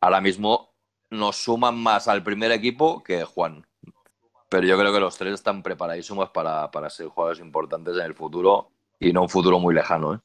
ahora 0.01 0.21
mismo 0.21 0.73
nos 1.09 1.35
suman 1.37 1.77
más 1.77 2.07
al 2.07 2.23
primer 2.23 2.51
equipo 2.51 3.03
que 3.03 3.23
Juan. 3.23 3.65
Pero 4.49 4.67
yo 4.67 4.77
creo 4.77 4.93
que 4.93 4.99
los 4.99 5.17
tres 5.17 5.33
están 5.33 5.63
preparadísimos 5.63 6.29
para, 6.29 6.69
para 6.71 6.89
ser 6.89 7.07
jugadores 7.07 7.39
importantes 7.39 7.95
en 7.95 8.03
el 8.03 8.13
futuro 8.13 8.69
y 8.99 9.11
no 9.11 9.23
un 9.23 9.29
futuro 9.29 9.59
muy 9.59 9.73
lejano. 9.73 10.15
¿eh? 10.15 10.19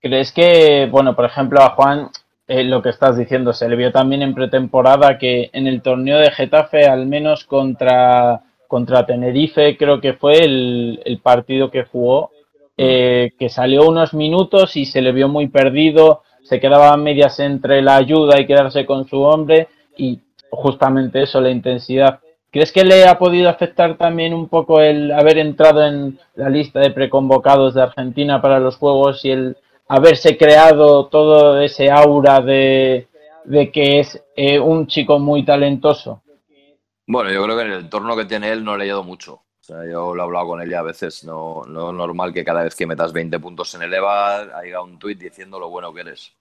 ¿Crees 0.00 0.32
que, 0.32 0.88
bueno, 0.90 1.14
por 1.14 1.24
ejemplo, 1.24 1.62
a 1.62 1.70
Juan, 1.70 2.10
eh, 2.46 2.64
lo 2.64 2.82
que 2.82 2.90
estás 2.90 3.16
diciendo, 3.16 3.52
se 3.52 3.68
le 3.68 3.76
vio 3.76 3.90
también 3.90 4.22
en 4.22 4.34
pretemporada 4.34 5.18
que 5.18 5.50
en 5.52 5.66
el 5.66 5.80
torneo 5.82 6.18
de 6.18 6.30
Getafe, 6.30 6.86
al 6.86 7.06
menos 7.06 7.44
contra, 7.44 8.42
contra 8.68 9.06
Tenerife, 9.06 9.76
creo 9.76 10.00
que 10.00 10.12
fue 10.14 10.44
el, 10.44 11.00
el 11.04 11.18
partido 11.20 11.70
que 11.70 11.84
jugó, 11.84 12.30
eh, 12.76 13.30
que 13.38 13.48
salió 13.48 13.88
unos 13.88 14.14
minutos 14.14 14.76
y 14.76 14.84
se 14.84 15.00
le 15.00 15.12
vio 15.12 15.28
muy 15.28 15.48
perdido, 15.48 16.22
se 16.42 16.60
quedaba 16.60 16.92
a 16.92 16.96
medias 16.96 17.38
entre 17.40 17.80
la 17.80 17.96
ayuda 17.96 18.40
y 18.40 18.46
quedarse 18.46 18.84
con 18.84 19.06
su 19.08 19.22
hombre 19.22 19.68
y 19.96 20.18
justamente 20.50 21.22
eso, 21.22 21.40
la 21.40 21.50
intensidad. 21.50 22.20
¿Crees 22.50 22.72
que 22.72 22.84
le 22.84 23.06
ha 23.06 23.18
podido 23.18 23.48
afectar 23.48 23.96
también 23.96 24.34
un 24.34 24.48
poco 24.48 24.80
el 24.80 25.12
haber 25.12 25.38
entrado 25.38 25.84
en 25.84 26.18
la 26.34 26.48
lista 26.48 26.80
de 26.80 26.90
preconvocados 26.90 27.74
de 27.74 27.82
Argentina 27.82 28.42
para 28.42 28.60
los 28.60 28.76
Juegos 28.76 29.24
y 29.24 29.30
el 29.30 29.56
haberse 29.88 30.36
creado 30.36 31.06
todo 31.06 31.60
ese 31.60 31.90
aura 31.90 32.40
de, 32.40 33.08
que 33.72 34.00
es 34.00 34.22
eh, 34.36 34.58
un 34.58 34.86
chico 34.86 35.18
muy 35.18 35.44
talentoso? 35.44 36.22
Bueno, 37.06 37.30
yo 37.30 37.44
creo 37.44 37.56
que 37.56 37.62
en 37.62 37.72
el 37.72 37.80
entorno 37.80 38.16
que 38.16 38.24
tiene 38.24 38.50
él 38.50 38.64
no 38.64 38.74
he 38.74 38.78
leído 38.78 39.02
mucho. 39.04 39.34
O 39.34 39.66
sea, 39.66 39.84
yo 39.90 40.14
lo 40.14 40.22
he 40.22 40.26
hablado 40.26 40.48
con 40.48 40.60
él 40.60 40.70
ya 40.70 40.80
a 40.80 40.82
veces. 40.82 41.24
No, 41.24 41.62
no 41.66 41.90
es 41.90 41.96
normal 41.96 42.32
que 42.32 42.44
cada 42.44 42.62
vez 42.62 42.74
que 42.74 42.86
metas 42.86 43.12
20 43.12 43.38
puntos 43.38 43.74
en 43.74 43.82
el 43.82 43.94
EVA 43.94 44.58
haya 44.58 44.80
un 44.82 44.98
tuit 44.98 45.18
diciendo 45.18 45.58
lo 45.58 45.70
bueno 45.70 45.92
que 45.92 46.02
eres. 46.02 46.32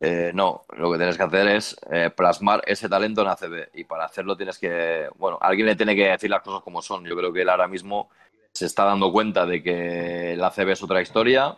Eh, 0.00 0.30
no, 0.32 0.64
lo 0.76 0.92
que 0.92 0.98
tienes 0.98 1.16
que 1.16 1.22
hacer 1.24 1.48
es 1.48 1.76
eh, 1.90 2.10
plasmar 2.14 2.62
ese 2.66 2.88
talento 2.88 3.22
en 3.22 3.28
ACB. 3.28 3.68
Y 3.74 3.84
para 3.84 4.04
hacerlo 4.04 4.36
tienes 4.36 4.58
que. 4.58 5.08
Bueno, 5.16 5.38
alguien 5.40 5.66
le 5.66 5.76
tiene 5.76 5.96
que 5.96 6.08
decir 6.08 6.30
las 6.30 6.42
cosas 6.42 6.62
como 6.62 6.80
son. 6.82 7.04
Yo 7.04 7.16
creo 7.16 7.32
que 7.32 7.42
él 7.42 7.48
ahora 7.48 7.68
mismo 7.68 8.08
se 8.52 8.66
está 8.66 8.84
dando 8.84 9.12
cuenta 9.12 9.44
de 9.44 9.62
que 9.62 10.32
el 10.32 10.42
ACB 10.42 10.70
es 10.70 10.82
otra 10.82 11.02
historia, 11.02 11.56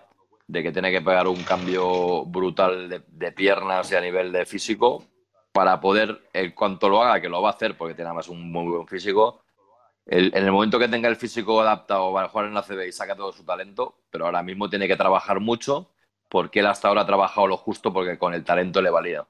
de 0.51 0.65
que 0.65 0.73
tiene 0.73 0.91
que 0.91 1.01
pegar 1.01 1.29
un 1.29 1.43
cambio 1.45 2.25
brutal 2.25 2.89
de, 2.89 3.33
piernas 3.33 3.91
y 3.93 3.95
a 3.95 4.01
nivel 4.01 4.33
de 4.33 4.45
físico 4.45 5.05
para 5.53 5.81
poder, 5.81 6.29
en 6.33 6.51
cuanto 6.53 6.89
lo 6.89 7.03
haga, 7.03 7.21
que 7.21 7.29
lo 7.29 7.41
va 7.41 7.51
a 7.51 7.53
hacer 7.53 7.77
porque 7.77 7.95
tiene 7.95 8.09
además 8.09 8.29
un 8.29 8.51
muy 8.51 8.69
buen 8.69 8.89
físico, 8.89 9.45
en 10.07 10.35
el 10.35 10.51
momento 10.51 10.79
que 10.79 10.89
tenga 10.89 11.09
el 11.09 11.15
físico 11.15 11.61
adaptado 11.61 12.13
para 12.13 12.29
jugar 12.29 12.47
en 12.47 12.55
la 12.55 12.63
CB 12.63 12.89
y 12.89 12.93
saca 12.93 13.15
todo 13.15 13.31
su 13.31 13.45
talento, 13.45 14.01
pero 14.11 14.27
ahora 14.27 14.43
mismo 14.43 14.69
tiene 14.69 14.89
que 14.89 14.97
trabajar 14.97 15.39
mucho 15.39 15.93
porque 16.29 16.61
él 16.61 16.67
hasta 16.67 16.89
ahora 16.89 17.03
ha 17.03 17.07
trabajado 17.07 17.47
lo 17.47 17.57
justo 17.57 17.93
porque 17.93 18.19
con 18.19 18.35
el 18.35 18.43
talento 18.43 18.83
le 18.83 18.91
valía. 18.91 19.25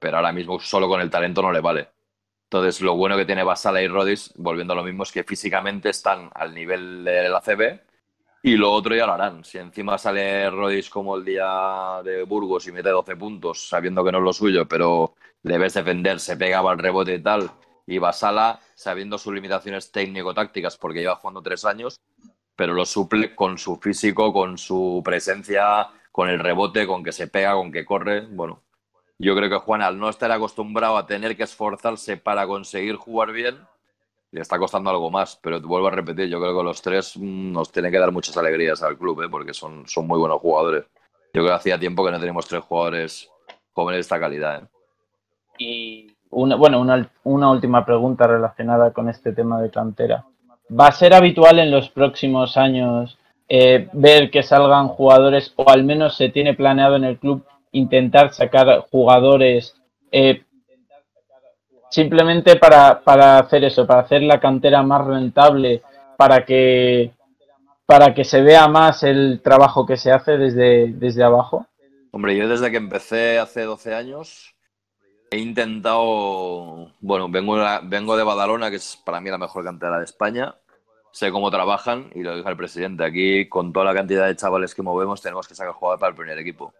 Pero 0.00 0.16
ahora 0.16 0.32
mismo 0.32 0.58
solo 0.58 0.88
con 0.88 1.00
el 1.00 1.10
talento 1.10 1.42
no 1.42 1.52
le 1.52 1.60
vale. 1.60 1.90
Entonces, 2.44 2.80
lo 2.80 2.96
bueno 2.96 3.16
que 3.16 3.24
tiene 3.24 3.44
Basala 3.44 3.82
y 3.82 3.88
Rodis, 3.88 4.32
volviendo 4.36 4.72
a 4.72 4.76
lo 4.76 4.84
mismo, 4.84 5.04
es 5.04 5.12
que 5.12 5.24
físicamente 5.24 5.90
están 5.90 6.30
al 6.34 6.54
nivel 6.54 7.04
de 7.04 7.28
la 7.28 7.40
CB 7.40 7.85
y 8.42 8.56
lo 8.56 8.72
otro 8.72 8.94
ya 8.94 9.06
lo 9.06 9.14
harán. 9.14 9.44
Si 9.44 9.58
encima 9.58 9.98
sale 9.98 10.48
Rodis 10.50 10.88
como 10.90 11.16
el 11.16 11.24
día 11.24 12.00
de 12.04 12.22
Burgos 12.24 12.66
y 12.68 12.72
mete 12.72 12.90
12 12.90 13.16
puntos, 13.16 13.68
sabiendo 13.68 14.04
que 14.04 14.12
no 14.12 14.18
es 14.18 14.24
lo 14.24 14.32
suyo, 14.32 14.66
pero 14.68 15.14
le 15.42 15.58
ves 15.58 15.74
defender, 15.74 16.20
se 16.20 16.36
pegaba 16.36 16.72
al 16.72 16.78
rebote 16.78 17.14
y 17.14 17.22
tal, 17.22 17.50
y 17.86 17.98
Basala, 17.98 18.60
sabiendo 18.74 19.18
sus 19.18 19.32
limitaciones 19.32 19.92
técnico-tácticas, 19.92 20.76
porque 20.76 21.00
lleva 21.00 21.16
jugando 21.16 21.42
tres 21.42 21.64
años, 21.64 22.00
pero 22.56 22.74
lo 22.74 22.84
suple 22.84 23.34
con 23.34 23.58
su 23.58 23.76
físico, 23.76 24.32
con 24.32 24.58
su 24.58 25.02
presencia, 25.04 25.88
con 26.10 26.28
el 26.28 26.40
rebote, 26.40 26.86
con 26.86 27.04
que 27.04 27.12
se 27.12 27.28
pega, 27.28 27.54
con 27.54 27.70
que 27.70 27.84
corre. 27.84 28.26
Bueno, 28.26 28.62
yo 29.18 29.36
creo 29.36 29.48
que 29.48 29.64
Juan, 29.64 29.82
al 29.82 29.98
no 29.98 30.08
estar 30.08 30.32
acostumbrado 30.32 30.96
a 30.96 31.06
tener 31.06 31.36
que 31.36 31.44
esforzarse 31.44 32.16
para 32.16 32.46
conseguir 32.46 32.96
jugar 32.96 33.32
bien, 33.32 33.58
le 34.36 34.42
está 34.42 34.58
costando 34.58 34.90
algo 34.90 35.10
más. 35.10 35.38
Pero 35.42 35.60
te 35.60 35.66
vuelvo 35.66 35.88
a 35.88 35.90
repetir, 35.90 36.28
yo 36.28 36.38
creo 36.38 36.56
que 36.56 36.62
los 36.62 36.82
tres 36.82 37.16
mm, 37.16 37.52
nos 37.52 37.72
tienen 37.72 37.90
que 37.90 37.98
dar 37.98 38.12
muchas 38.12 38.36
alegrías 38.36 38.82
al 38.82 38.98
club, 38.98 39.22
¿eh? 39.22 39.28
porque 39.30 39.54
son, 39.54 39.88
son 39.88 40.06
muy 40.06 40.18
buenos 40.18 40.40
jugadores. 40.40 40.84
Yo 41.32 41.42
creo 41.42 41.46
que 41.46 41.52
hacía 41.52 41.78
tiempo 41.78 42.04
que 42.04 42.10
no 42.10 42.18
teníamos 42.18 42.46
tres 42.46 42.62
jugadores 42.62 43.30
jóvenes 43.72 43.96
de 43.96 44.00
esta 44.00 44.20
calidad. 44.20 44.62
¿eh? 44.62 44.66
Y 45.58 46.12
una, 46.30 46.56
bueno, 46.56 46.80
una, 46.80 47.10
una 47.24 47.50
última 47.50 47.84
pregunta 47.86 48.26
relacionada 48.26 48.92
con 48.92 49.08
este 49.08 49.32
tema 49.32 49.60
de 49.60 49.70
cantera. 49.70 50.26
¿Va 50.68 50.88
a 50.88 50.92
ser 50.92 51.14
habitual 51.14 51.58
en 51.58 51.70
los 51.70 51.88
próximos 51.88 52.58
años 52.58 53.18
eh, 53.48 53.88
ver 53.92 54.30
que 54.30 54.42
salgan 54.42 54.88
jugadores, 54.88 55.54
o 55.56 55.70
al 55.70 55.84
menos 55.84 56.16
se 56.16 56.28
tiene 56.28 56.54
planeado 56.54 56.96
en 56.96 57.04
el 57.04 57.18
club 57.18 57.44
intentar 57.72 58.34
sacar 58.34 58.86
jugadores 58.90 59.74
eh, 60.10 60.42
simplemente 61.90 62.56
para, 62.56 63.00
para, 63.00 63.38
hacer 63.38 63.64
eso, 63.64 63.86
para 63.86 64.00
hacer 64.00 64.22
la 64.22 64.40
cantera 64.40 64.82
más 64.82 65.06
rentable, 65.06 65.82
para 66.16 66.44
que, 66.44 67.12
para 67.86 68.14
que 68.14 68.24
se 68.24 68.42
vea 68.42 68.68
más 68.68 69.02
el 69.02 69.40
trabajo 69.42 69.86
que 69.86 69.96
se 69.96 70.12
hace 70.12 70.36
desde, 70.36 70.92
desde 70.92 71.22
abajo? 71.22 71.66
Hombre, 72.12 72.36
yo 72.36 72.48
desde 72.48 72.70
que 72.70 72.78
empecé 72.78 73.38
hace 73.38 73.62
12 73.62 73.94
años 73.94 74.54
he 75.30 75.38
intentado, 75.38 76.92
bueno, 77.00 77.28
vengo, 77.28 77.56
vengo 77.82 78.16
de 78.16 78.24
Badalona, 78.24 78.70
que 78.70 78.76
es 78.76 78.96
para 79.04 79.20
mí 79.20 79.30
la 79.30 79.38
mejor 79.38 79.64
cantera 79.64 79.98
de 79.98 80.04
España, 80.04 80.54
sé 81.12 81.32
cómo 81.32 81.50
trabajan 81.50 82.10
y 82.14 82.22
lo 82.22 82.36
dijo 82.36 82.48
el 82.48 82.56
presidente. 82.56 83.04
Aquí, 83.04 83.48
con 83.48 83.72
toda 83.72 83.86
la 83.86 83.94
cantidad 83.94 84.26
de 84.26 84.36
chavales 84.36 84.74
que 84.74 84.82
movemos, 84.82 85.22
tenemos 85.22 85.48
que 85.48 85.54
sacar 85.54 85.72
jugadores 85.72 86.00
para 86.00 86.10
el 86.10 86.16
primer 86.16 86.38
equipo. 86.38 86.74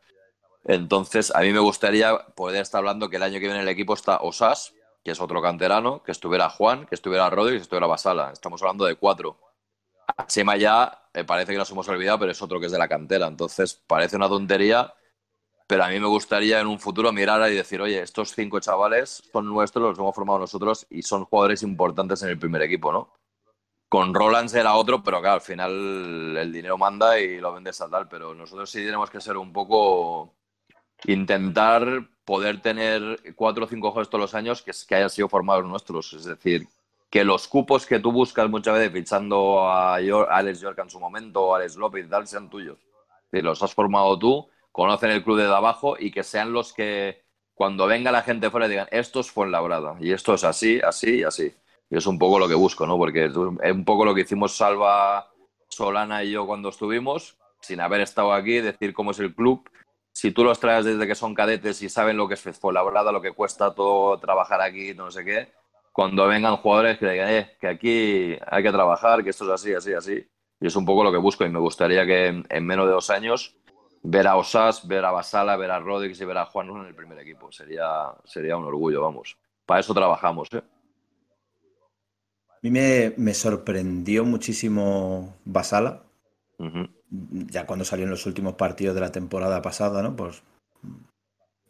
Entonces, 0.65 1.35
a 1.35 1.41
mí 1.41 1.53
me 1.53 1.59
gustaría 1.59 2.17
poder 2.35 2.61
estar 2.61 2.81
hablando 2.81 3.09
que 3.09 3.17
el 3.17 3.23
año 3.23 3.35
que 3.35 3.47
viene 3.47 3.57
en 3.57 3.63
el 3.63 3.69
equipo 3.69 3.95
está 3.95 4.19
Osas, 4.19 4.75
que 5.07 5.13
es 5.13 5.21
otro 5.21 5.41
canterano, 5.41 6.03
que 6.03 6.11
estuviera 6.11 6.51
Juan, 6.51 6.85
que 6.85 6.97
estuviera 6.97 7.31
Rodri 7.31 7.55
que 7.55 7.63
estuviera 7.63 7.87
Basala. 7.87 8.33
Estamos 8.33 8.61
hablando 8.61 8.87
de 8.87 8.97
cuatro. 8.97 9.39
A 10.17 10.27
Chema 10.27 10.57
ya 10.57 11.07
eh, 11.15 11.23
parece 11.23 11.53
que 11.53 11.59
nos 11.59 11.71
hemos 11.71 11.89
olvidado, 11.89 12.19
pero 12.19 12.33
es 12.33 12.43
otro 12.43 12.59
que 12.59 12.67
es 12.67 12.73
de 12.73 12.79
la 12.79 12.89
cantera. 12.89 13.29
Entonces, 13.29 13.81
parece 13.87 14.17
una 14.17 14.29
tontería, 14.29 14.93
pero 15.69 15.85
a 15.85 15.91
mí 15.91 16.01
me 16.01 16.09
gustaría 16.09 16.59
en 16.59 16.67
un 16.67 16.81
futuro 16.81 17.13
mirar 17.13 17.49
y 17.49 17.55
decir, 17.55 17.81
oye, 17.81 18.03
estos 18.03 18.35
cinco 18.35 18.59
chavales 18.59 19.23
son 19.33 19.47
nuestros, 19.47 19.91
los 19.91 19.97
hemos 19.97 20.13
formado 20.13 20.41
nosotros 20.41 20.89
y 20.91 21.03
son 21.03 21.25
jugadores 21.27 21.63
importantes 21.63 22.21
en 22.25 22.31
el 22.31 22.39
primer 22.41 22.63
equipo, 22.63 22.91
¿no? 22.91 23.13
Con 23.89 24.13
Roland 24.13 24.49
será 24.49 24.75
otro, 24.75 25.05
pero 25.05 25.21
claro, 25.21 25.37
al 25.37 25.41
final 25.41 26.37
el 26.37 26.53
dinero 26.53 26.77
manda 26.79 27.17
y 27.21 27.39
lo 27.39 27.53
vendes 27.53 27.81
a 27.81 27.89
tal. 27.89 28.09
Pero 28.09 28.35
nosotros 28.35 28.69
sí 28.69 28.85
tenemos 28.85 29.09
que 29.09 29.21
ser 29.21 29.37
un 29.37 29.53
poco. 29.53 30.35
Intentar 31.05 32.09
poder 32.27 32.61
tener 32.61 33.21
cuatro 33.37 33.65
o 33.65 33.69
cinco 33.69 33.93
juegos 33.93 34.11
todos 34.11 34.21
los 34.21 34.35
años 34.35 34.61
que, 34.61 34.73
que 34.87 34.95
hayan 34.97 35.09
sido 35.09 35.29
formados 35.29 35.65
nuestros. 35.65 36.13
Es 36.13 36.25
decir, 36.25 36.67
que 37.09 37.25
los 37.25 37.49
cupos 37.49 37.87
que 37.87 38.01
tú 38.01 38.13
buscas 38.13 38.51
muchas 38.51 38.75
veces 38.75 38.93
fichando 38.93 39.61
a, 39.61 39.95
Alex 39.95 40.61
York 40.61 40.79
en 40.81 40.91
su 40.91 41.01
momento, 41.01 41.43
o 41.43 41.55
Alex 41.55 41.77
López 41.77 42.09
tal, 42.11 42.27
sean 42.27 42.51
tuyos. 42.51 42.79
Los 43.31 43.63
has 43.63 43.75
formado 43.75 44.19
tú, 44.19 44.49
conocen 44.73 45.11
el 45.11 45.23
club 45.23 45.39
de 45.39 45.45
abajo 45.45 45.97
y 45.99 46.11
que 46.11 46.23
sean 46.23 46.53
los 46.53 46.73
que 46.73 47.23
cuando 47.55 47.87
venga 47.87 48.13
la 48.13 48.23
gente 48.23 48.51
fuera 48.51 48.69
digan, 48.69 48.89
esto 48.91 49.21
es 49.21 49.31
Fuenlabrada 49.31 49.97
y 50.01 50.13
esto 50.13 50.35
es 50.35 50.45
así, 50.45 50.81
así 50.81 51.21
y 51.21 51.23
así. 51.23 51.55
Y 51.89 51.97
es 51.97 52.07
un 52.07 52.19
poco 52.19 52.39
lo 52.39 52.49
que 52.49 52.55
busco, 52.55 52.87
¿no? 52.87 52.97
Porque 52.97 53.27
es 53.27 53.37
un 53.37 53.85
poco 53.85 54.05
lo 54.05 54.15
que 54.15 54.23
hicimos 54.23 54.57
Salva, 54.57 55.31
Solana 55.69 56.25
y 56.25 56.33
yo 56.33 56.47
cuando 56.47 56.71
estuvimos, 56.71 57.37
sin 57.61 57.81
haber 57.81 58.01
estado 58.01 58.33
aquí, 58.33 58.61
decir 58.61 58.93
cómo 58.93 59.13
es 59.13 59.19
el 59.21 59.35
club. 59.35 59.69
Si 60.17 60.33
tú 60.33 60.45
los 60.45 60.59
traes 60.59 60.87
desde 60.87 61.07
que 61.07 61.15
son 61.15 61.35
cadetes 61.35 61.83
y 61.83 61.91
saben 61.91 62.17
lo 62.17 62.27
que 62.27 62.33
es 62.33 62.59
Fuenlabrada, 62.59 63.13
lo 63.13 63.21
que 63.21 63.33
cuesta 63.33 63.75
todo 63.75 64.19
trabajar 64.19 64.63
aquí, 64.63 64.95
no 64.95 65.11
sé 65.11 65.27
qué, 65.27 65.53
cuando 65.93 66.27
vengan 66.27 66.57
jugadores 66.57 66.97
que 66.97 67.07
digan, 67.07 67.29
eh, 67.29 67.57
que 67.61 67.69
aquí 67.69 68.39
hay 68.47 68.63
que 68.63 68.73
trabajar, 68.73 69.23
que 69.23 69.29
esto 69.29 69.45
es 69.45 69.51
así, 69.51 69.75
así, 69.75 69.93
así. 69.93 70.27
Y 70.59 70.67
es 70.69 70.75
un 70.75 70.87
poco 70.87 71.05
lo 71.05 71.13
que 71.13 71.19
busco 71.19 71.45
y 71.45 71.51
me 71.51 71.59
gustaría 71.59 72.07
que 72.07 72.29
en, 72.49 72.67
menos 72.67 72.87
de 72.87 72.93
dos 72.93 73.11
años 73.11 73.59
ver 74.03 74.27
a 74.27 74.37
Osas, 74.37 74.89
ver 74.89 75.05
a 75.05 75.11
Basala, 75.11 75.55
ver 75.59 75.71
a 75.71 75.81
Rodríguez 75.81 76.19
y 76.19 76.25
ver 76.25 76.39
a 76.39 76.47
Juan 76.47 76.71
en 76.71 76.87
el 76.87 76.95
primer 76.95 77.19
equipo. 77.19 77.53
Sería, 77.53 78.07
sería 78.25 78.57
un 78.57 78.65
orgullo, 78.65 79.03
vamos. 79.03 79.37
Para 79.67 79.81
eso 79.81 79.93
trabajamos, 79.93 80.49
¿eh? 80.55 80.63
A 82.53 82.59
mí 82.63 82.71
me, 82.71 83.35
sorprendió 83.35 84.25
muchísimo 84.25 85.37
Basala, 85.45 86.05
ya 87.11 87.67
cuando 87.67 87.85
salió 87.85 88.05
en 88.05 88.11
los 88.11 88.27
últimos 88.27 88.55
partidos 88.55 88.95
de 88.95 89.01
la 89.01 89.13
temporada 89.13 89.63
pasada, 89.63 90.03
¿no? 90.03 90.17
Pues, 90.17 90.43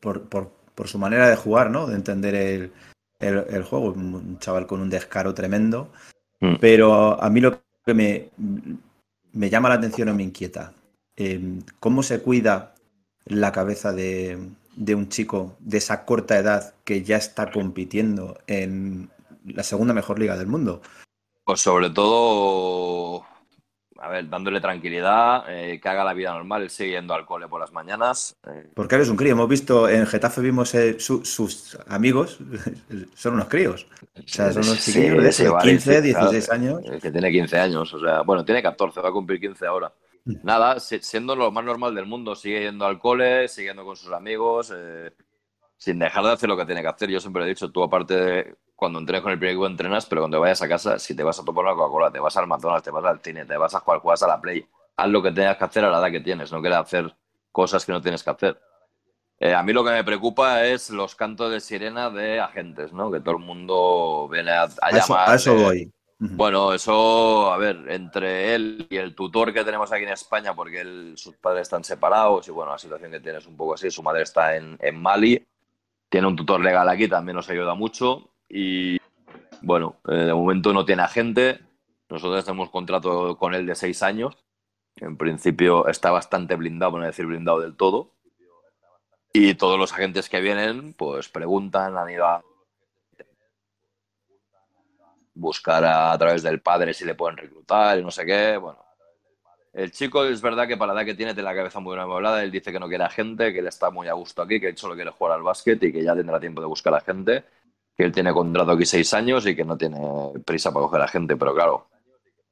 por, 0.00 0.22
por, 0.28 0.88
su 0.88 0.98
manera 0.98 1.28
de 1.28 1.36
jugar, 1.36 1.70
¿no? 1.70 1.86
De 1.86 1.94
entender 1.94 2.34
el, 2.34 2.72
el, 3.18 3.62
juego. 3.64 3.92
Un 3.92 4.38
chaval 4.38 4.66
con 4.66 4.80
un 4.80 4.90
descaro 4.90 5.34
tremendo. 5.34 5.90
Mm. 6.40 6.56
Pero 6.60 7.22
a 7.22 7.30
mí 7.30 7.40
lo 7.40 7.60
que 7.84 7.94
me, 7.94 8.30
me 9.32 9.50
llama 9.50 9.68
la 9.68 9.76
atención 9.76 10.08
o 10.08 10.14
me 10.14 10.22
inquieta, 10.22 10.72
eh, 11.16 11.60
¿cómo 11.80 12.02
se 12.02 12.20
cuida 12.20 12.74
la 13.24 13.52
cabeza 13.52 13.92
de, 13.92 14.38
de 14.76 14.94
un 14.94 15.08
chico 15.08 15.56
de 15.58 15.78
esa 15.78 16.04
corta 16.04 16.38
edad 16.38 16.74
que 16.84 17.02
ya 17.02 17.16
está 17.16 17.50
compitiendo 17.50 18.38
en 18.46 19.10
la 19.44 19.62
segunda 19.62 19.94
mejor 19.94 20.18
liga 20.18 20.36
del 20.36 20.46
mundo. 20.46 20.82
Pues 21.44 21.60
sobre 21.60 21.90
todo, 21.90 23.24
a 24.06 24.08
ver, 24.08 24.28
dándole 24.28 24.60
tranquilidad, 24.60 25.44
eh, 25.48 25.80
que 25.80 25.88
haga 25.88 26.04
la 26.04 26.14
vida 26.14 26.32
normal, 26.32 26.62
él 26.62 26.70
sigue 26.70 26.92
yendo 26.92 27.12
al 27.12 27.26
cole 27.26 27.48
por 27.48 27.60
las 27.60 27.72
mañanas. 27.72 28.36
Eh. 28.46 28.70
Porque 28.72 28.94
eres 28.94 29.08
un 29.08 29.16
crío, 29.16 29.32
hemos 29.32 29.48
visto 29.48 29.88
en 29.88 30.06
Getafe, 30.06 30.40
vimos 30.40 30.72
eh, 30.76 30.96
sus 31.00 31.76
amigos, 31.88 32.38
son 33.14 33.34
unos 33.34 33.48
críos. 33.48 33.88
O 34.16 34.22
sea, 34.24 34.52
son 34.52 34.62
unos 34.62 34.84
chiquillos 34.84 35.38
de 35.38 35.52
15, 35.60 36.02
16 36.02 36.50
años. 36.50 36.80
Que 37.02 37.10
tiene 37.10 37.32
15 37.32 37.58
años, 37.58 37.92
o 37.92 37.98
sea, 37.98 38.22
bueno, 38.22 38.44
tiene 38.44 38.62
14, 38.62 39.00
va 39.00 39.08
a 39.08 39.12
cumplir 39.12 39.40
15 39.40 39.66
ahora. 39.66 39.92
Mm. 40.24 40.34
Nada, 40.44 40.78
siendo 40.78 41.34
lo 41.34 41.50
más 41.50 41.64
normal 41.64 41.92
del 41.92 42.06
mundo, 42.06 42.36
sigue 42.36 42.60
yendo 42.60 42.86
al 42.86 43.00
cole, 43.00 43.48
siguiendo 43.48 43.84
con 43.84 43.96
sus 43.96 44.12
amigos, 44.12 44.72
sin 45.76 45.98
dejar 45.98 46.24
de 46.24 46.32
hacer 46.32 46.48
lo 46.48 46.56
que 46.56 46.66
tiene 46.66 46.82
que 46.82 46.88
hacer. 46.88 47.10
Yo 47.10 47.20
siempre 47.20 47.44
he 47.44 47.48
dicho, 47.48 47.70
tú 47.70 47.82
aparte 47.82 48.14
de 48.14 48.56
cuando 48.74 48.98
entrenes 48.98 49.22
con 49.22 49.32
el 49.32 49.38
primer 49.38 49.54
equipo 49.54 49.66
entrenas, 49.66 50.06
pero 50.06 50.22
cuando 50.22 50.40
vayas 50.40 50.60
a 50.62 50.68
casa, 50.68 50.98
si 50.98 51.14
te 51.16 51.22
vas 51.22 51.38
a 51.38 51.44
tomar 51.44 51.64
una 51.64 51.74
Coca-Cola, 51.74 52.10
te 52.10 52.18
vas 52.20 52.36
al 52.36 52.46
McDonald's, 52.46 52.84
te 52.84 52.90
vas 52.90 53.04
al 53.04 53.20
cine, 53.20 53.44
te 53.46 53.56
vas 53.56 53.74
a 53.74 53.80
jugar, 53.80 54.00
juegas 54.00 54.22
a 54.22 54.28
la 54.28 54.40
Play, 54.40 54.66
haz 54.96 55.08
lo 55.08 55.22
que 55.22 55.32
tengas 55.32 55.56
que 55.56 55.64
hacer 55.64 55.84
a 55.84 55.90
la 55.90 55.98
edad 55.98 56.10
que 56.10 56.20
tienes, 56.20 56.52
no 56.52 56.60
quieras 56.60 56.80
hacer 56.86 57.14
cosas 57.52 57.84
que 57.86 57.92
no 57.92 58.00
tienes 58.02 58.22
que 58.22 58.30
hacer. 58.30 58.60
Eh, 59.38 59.54
a 59.54 59.62
mí 59.62 59.72
lo 59.72 59.84
que 59.84 59.90
me 59.90 60.04
preocupa 60.04 60.64
es 60.64 60.90
los 60.90 61.14
cantos 61.14 61.50
de 61.50 61.60
sirena 61.60 62.08
de 62.10 62.40
agentes, 62.40 62.92
¿no? 62.92 63.10
Que 63.10 63.20
todo 63.20 63.36
el 63.36 63.42
mundo 63.44 64.28
viene 64.30 64.50
a, 64.52 64.62
a 64.64 64.90
A 64.90 64.98
eso, 64.98 65.14
llamar. 65.14 65.30
a 65.30 65.34
eso 65.34 65.54
de- 65.54 65.62
voy. 65.62 65.92
Bueno, 66.18 66.72
eso, 66.72 67.52
a 67.52 67.58
ver, 67.58 67.76
entre 67.90 68.54
él 68.54 68.86
y 68.88 68.96
el 68.96 69.14
tutor 69.14 69.52
que 69.52 69.64
tenemos 69.64 69.92
aquí 69.92 70.04
en 70.04 70.08
España, 70.10 70.54
porque 70.54 70.80
él, 70.80 71.12
sus 71.16 71.36
padres 71.36 71.62
están 71.62 71.84
separados 71.84 72.48
y 72.48 72.50
bueno, 72.52 72.72
la 72.72 72.78
situación 72.78 73.10
que 73.10 73.20
tiene 73.20 73.38
es 73.38 73.46
un 73.46 73.56
poco 73.56 73.74
así, 73.74 73.90
su 73.90 74.02
madre 74.02 74.22
está 74.22 74.56
en, 74.56 74.78
en 74.80 75.00
Mali, 75.00 75.46
tiene 76.08 76.26
un 76.26 76.36
tutor 76.36 76.60
legal 76.60 76.88
aquí, 76.88 77.08
también 77.08 77.36
nos 77.36 77.48
ayuda 77.50 77.74
mucho 77.74 78.30
y 78.48 78.98
bueno, 79.62 79.96
eh, 80.08 80.14
de 80.14 80.34
momento 80.34 80.72
no 80.72 80.84
tiene 80.84 81.02
agente, 81.02 81.60
nosotros 82.08 82.44
tenemos 82.44 82.70
contrato 82.70 83.36
con 83.36 83.54
él 83.54 83.66
de 83.66 83.74
seis 83.74 84.02
años, 84.02 84.36
en 84.96 85.16
principio 85.16 85.88
está 85.88 86.10
bastante 86.10 86.54
blindado, 86.56 86.92
por 86.92 87.00
no 87.00 87.06
decir 87.06 87.26
blindado 87.26 87.60
del 87.60 87.76
todo, 87.76 88.12
y 89.32 89.54
todos 89.54 89.78
los 89.78 89.92
agentes 89.92 90.28
que 90.28 90.40
vienen 90.40 90.94
pues 90.94 91.28
preguntan, 91.28 91.96
han 91.96 92.10
ido 92.10 92.24
a 92.24 92.42
buscar 95.34 95.84
a 95.84 96.16
través 96.18 96.42
del 96.42 96.60
padre 96.60 96.94
si 96.94 97.04
le 97.04 97.14
pueden 97.14 97.36
reclutar 97.36 97.98
y 97.98 98.02
no 98.02 98.10
sé 98.10 98.24
qué. 98.24 98.56
Bueno, 98.56 98.78
el 99.76 99.90
chico 99.92 100.24
es 100.24 100.40
verdad 100.40 100.66
que 100.66 100.78
para 100.78 100.94
la 100.94 101.02
edad 101.02 101.06
que 101.06 101.14
tiene 101.14 101.34
tiene 101.34 101.50
la 101.50 101.54
cabeza 101.54 101.80
muy 101.80 101.98
amueblada. 101.98 102.42
Él 102.42 102.50
dice 102.50 102.72
que 102.72 102.80
no 102.80 102.88
quiere 102.88 103.04
a 103.04 103.10
gente, 103.10 103.52
que 103.52 103.58
él 103.58 103.66
está 103.66 103.90
muy 103.90 104.08
a 104.08 104.14
gusto 104.14 104.40
aquí, 104.40 104.58
que 104.58 104.68
él 104.68 104.78
solo 104.78 104.94
quiere 104.94 105.10
jugar 105.10 105.34
al 105.34 105.42
básquet 105.42 105.82
y 105.82 105.92
que 105.92 106.02
ya 106.02 106.16
tendrá 106.16 106.40
tiempo 106.40 106.62
de 106.62 106.66
buscar 106.66 106.94
a 106.94 107.00
gente. 107.02 107.44
Que 107.94 108.04
él 108.04 108.12
tiene 108.12 108.32
contrato 108.32 108.70
aquí 108.72 108.86
seis 108.86 109.12
años 109.12 109.46
y 109.46 109.54
que 109.54 109.64
no 109.64 109.76
tiene 109.76 109.98
prisa 110.46 110.72
para 110.72 110.86
coger 110.86 111.02
a 111.02 111.08
gente. 111.08 111.36
Pero 111.36 111.54
claro, 111.54 111.88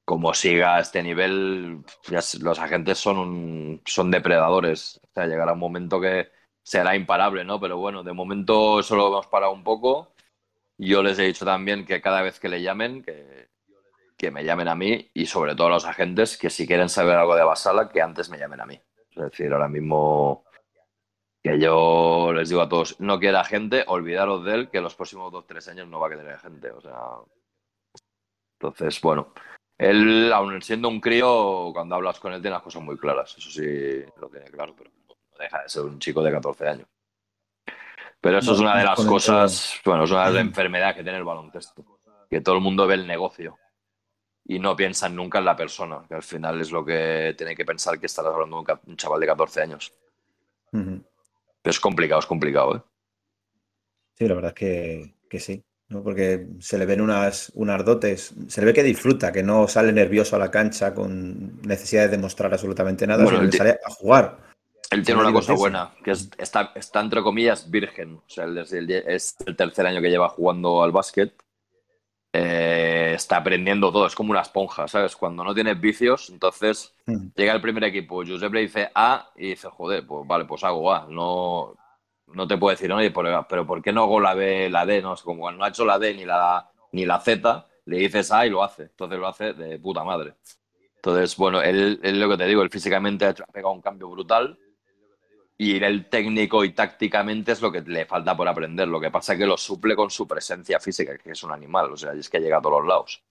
como 0.04 0.34
siga 0.34 0.76
a 0.76 0.80
este 0.80 1.02
nivel, 1.02 1.82
los 2.10 2.58
agentes 2.58 2.98
son, 2.98 3.80
son 3.86 4.10
depredadores. 4.10 5.00
O 5.02 5.08
sea, 5.14 5.26
llegará 5.26 5.54
un 5.54 5.60
momento 5.60 5.98
que 6.02 6.28
será 6.62 6.94
imparable, 6.94 7.42
¿no? 7.42 7.58
Pero 7.58 7.78
bueno, 7.78 8.02
de 8.02 8.12
momento 8.12 8.82
solo 8.82 9.08
hemos 9.08 9.26
parado 9.28 9.52
un 9.52 9.64
poco. 9.64 10.12
Yo 10.76 11.02
les 11.02 11.18
he 11.18 11.22
dicho 11.24 11.46
también 11.46 11.86
que 11.86 12.02
cada 12.02 12.20
vez 12.20 12.38
que 12.38 12.50
le 12.50 12.60
llamen, 12.60 13.02
que, 13.02 13.48
que 14.16 14.30
me 14.30 14.44
llamen 14.44 14.68
a 14.68 14.74
mí 14.74 15.10
y 15.12 15.26
sobre 15.26 15.54
todo 15.54 15.68
a 15.68 15.70
los 15.70 15.84
agentes 15.84 16.38
que 16.38 16.50
si 16.50 16.66
quieren 16.66 16.88
saber 16.88 17.16
algo 17.16 17.34
de 17.36 17.44
Basala, 17.44 17.88
que 17.88 18.00
antes 18.00 18.30
me 18.30 18.38
llamen 18.38 18.60
a 18.60 18.66
mí. 18.66 18.80
Es 19.10 19.22
decir, 19.22 19.52
ahora 19.52 19.68
mismo 19.68 20.44
que 21.42 21.58
yo 21.58 22.32
les 22.32 22.48
digo 22.48 22.62
a 22.62 22.68
todos, 22.68 22.98
no 23.00 23.18
quiera 23.18 23.44
gente, 23.44 23.84
olvidaros 23.86 24.44
de 24.44 24.54
él, 24.54 24.70
que 24.70 24.80
los 24.80 24.94
próximos 24.94 25.30
dos, 25.30 25.46
tres 25.46 25.68
años 25.68 25.88
no 25.88 26.00
va 26.00 26.06
a 26.06 26.10
querer 26.10 26.38
gente. 26.38 26.70
O 26.70 26.80
sea, 26.80 27.00
entonces, 28.58 29.00
bueno, 29.02 29.34
él, 29.76 30.32
aun 30.32 30.62
siendo 30.62 30.88
un 30.88 31.00
crío, 31.00 31.70
cuando 31.74 31.96
hablas 31.96 32.18
con 32.18 32.32
él 32.32 32.40
tiene 32.40 32.54
las 32.54 32.62
cosas 32.62 32.82
muy 32.82 32.96
claras. 32.96 33.36
Eso 33.36 33.50
sí 33.50 34.04
lo 34.18 34.28
tiene 34.28 34.46
claro, 34.46 34.74
pero 34.76 34.90
no 35.06 35.14
deja 35.38 35.62
de 35.62 35.68
ser 35.68 35.82
un 35.82 35.98
chico 35.98 36.22
de 36.22 36.32
14 36.32 36.68
años. 36.68 36.88
Pero 38.20 38.38
eso 38.38 38.52
No, 38.52 38.56
es 38.56 38.60
una 38.62 38.78
de 38.78 38.84
las 38.84 39.04
cosas, 39.04 39.80
bueno, 39.84 40.04
es 40.04 40.10
una 40.10 40.26
de 40.28 40.32
las 40.32 40.40
enfermedades 40.40 40.96
que 40.96 41.02
tiene 41.02 41.18
el 41.18 41.24
baloncesto. 41.24 41.84
Que 42.30 42.40
todo 42.40 42.54
el 42.54 42.62
mundo 42.62 42.86
ve 42.86 42.94
el 42.94 43.06
negocio 43.06 43.58
y 44.46 44.58
no 44.58 44.76
piensan 44.76 45.16
nunca 45.16 45.38
en 45.38 45.46
la 45.46 45.56
persona, 45.56 46.04
que 46.06 46.14
al 46.14 46.22
final 46.22 46.60
es 46.60 46.70
lo 46.70 46.84
que 46.84 47.34
tiene 47.36 47.56
que 47.56 47.64
pensar 47.64 47.98
que 47.98 48.06
estarás 48.06 48.34
hablando 48.34 48.62
de 48.62 48.78
un 48.86 48.96
chaval 48.96 49.20
de 49.20 49.26
14 49.26 49.62
años. 49.62 49.92
Pero 50.70 51.02
es 51.64 51.80
complicado, 51.80 52.20
es 52.20 52.26
complicado, 52.26 52.76
¿eh? 52.76 52.82
Sí, 54.16 54.28
la 54.28 54.34
verdad 54.34 54.50
es 54.50 54.54
que, 54.54 55.14
que 55.28 55.40
sí, 55.40 55.64
¿no? 55.88 56.02
Porque 56.02 56.46
se 56.60 56.78
le 56.78 56.86
ven 56.86 57.00
unas, 57.00 57.50
unas 57.54 57.84
dotes, 57.84 58.34
se 58.48 58.60
le 58.60 58.66
ve 58.66 58.74
que 58.74 58.82
disfruta, 58.82 59.32
que 59.32 59.42
no 59.42 59.66
sale 59.66 59.92
nervioso 59.92 60.36
a 60.36 60.38
la 60.38 60.50
cancha 60.50 60.94
con 60.94 61.60
necesidad 61.62 62.02
de 62.02 62.16
demostrar 62.16 62.52
absolutamente 62.52 63.06
nada, 63.06 63.24
Bueno, 63.24 63.38
sino 63.38 63.50
que 63.50 63.56
sale 63.56 63.78
a 63.84 63.90
jugar. 63.90 64.38
Él 64.90 65.04
tiene 65.04 65.20
una 65.20 65.32
cosa 65.32 65.54
buena, 65.54 65.92
que 66.04 66.12
es, 66.12 66.30
está, 66.38 66.72
está 66.74 67.00
entre 67.00 67.22
comillas 67.22 67.68
virgen. 67.70 68.16
O 68.16 68.28
sea, 68.28 68.44
él 68.44 68.58
es 68.58 68.72
el, 68.72 68.90
es 68.90 69.34
el 69.44 69.56
tercer 69.56 69.86
año 69.86 70.00
que 70.00 70.10
lleva 70.10 70.28
jugando 70.28 70.82
al 70.82 70.92
básquet. 70.92 71.32
Eh, 72.36 73.12
está 73.14 73.36
aprendiendo 73.36 73.92
todo, 73.92 74.06
es 74.08 74.14
como 74.16 74.32
una 74.32 74.40
esponja, 74.40 74.88
¿sabes? 74.88 75.14
Cuando 75.14 75.44
no 75.44 75.54
tienes 75.54 75.80
vicios, 75.80 76.30
entonces 76.30 76.92
Ujú. 77.06 77.30
llega 77.36 77.52
el 77.52 77.60
primer 77.60 77.84
equipo, 77.84 78.24
Josep 78.26 78.52
le 78.52 78.62
dice 78.62 78.90
A 78.92 79.30
y 79.36 79.50
dice, 79.50 79.68
joder, 79.70 80.04
pues 80.04 80.26
vale, 80.26 80.44
pues 80.44 80.64
hago 80.64 80.92
A. 80.92 81.06
No, 81.08 81.76
no 82.26 82.48
te 82.48 82.58
puedo 82.58 82.72
decir, 82.72 82.92
oye, 82.92 83.12
pero, 83.12 83.46
pero 83.48 83.64
¿por 83.64 83.80
qué 83.80 83.92
no 83.92 84.02
hago 84.02 84.18
la 84.18 84.34
B, 84.34 84.68
la 84.68 84.84
D? 84.84 85.00
No, 85.00 85.14
es 85.14 85.22
como 85.22 85.42
cuando 85.42 85.58
no 85.60 85.64
ha 85.64 85.68
hecho 85.68 85.84
la 85.84 85.96
D 86.00 86.12
ni 86.12 86.24
la, 86.24 86.68
ni 86.90 87.06
la 87.06 87.20
Z, 87.20 87.66
le 87.84 87.98
dices 87.98 88.32
A 88.32 88.44
y 88.46 88.50
lo 88.50 88.64
hace. 88.64 88.82
Entonces 88.82 89.16
lo 89.16 89.28
hace 89.28 89.52
de 89.52 89.78
puta 89.78 90.02
madre. 90.02 90.34
Entonces, 90.96 91.36
bueno, 91.36 91.62
él, 91.62 92.00
él 92.02 92.18
lo 92.18 92.28
que 92.30 92.36
te 92.38 92.46
digo, 92.46 92.62
él 92.62 92.70
físicamente 92.70 93.26
ha 93.26 93.30
hecho- 93.30 93.44
ha 93.44 93.52
pegado 93.52 93.74
un 93.74 93.80
cambio 93.82 94.08
brutal 94.10 94.58
y 95.56 95.82
el 95.82 96.08
técnico 96.08 96.64
y 96.64 96.72
tácticamente 96.72 97.52
es 97.52 97.62
lo 97.62 97.70
que 97.70 97.80
le 97.82 98.06
falta 98.06 98.36
por 98.36 98.48
aprender. 98.48 98.88
Lo 98.88 99.00
que 99.00 99.10
pasa 99.10 99.34
es 99.34 99.38
que 99.38 99.46
lo 99.46 99.56
suple 99.56 99.94
con 99.94 100.10
su 100.10 100.26
presencia 100.26 100.80
física, 100.80 101.16
que 101.16 101.30
es 101.30 101.42
un 101.42 101.52
animal, 101.52 101.92
o 101.92 101.96
sea, 101.96 102.12
es 102.12 102.28
que 102.28 102.40
llega 102.40 102.58
a 102.58 102.62
todos 102.62 102.80
los 102.80 102.88
lados. 102.88 103.22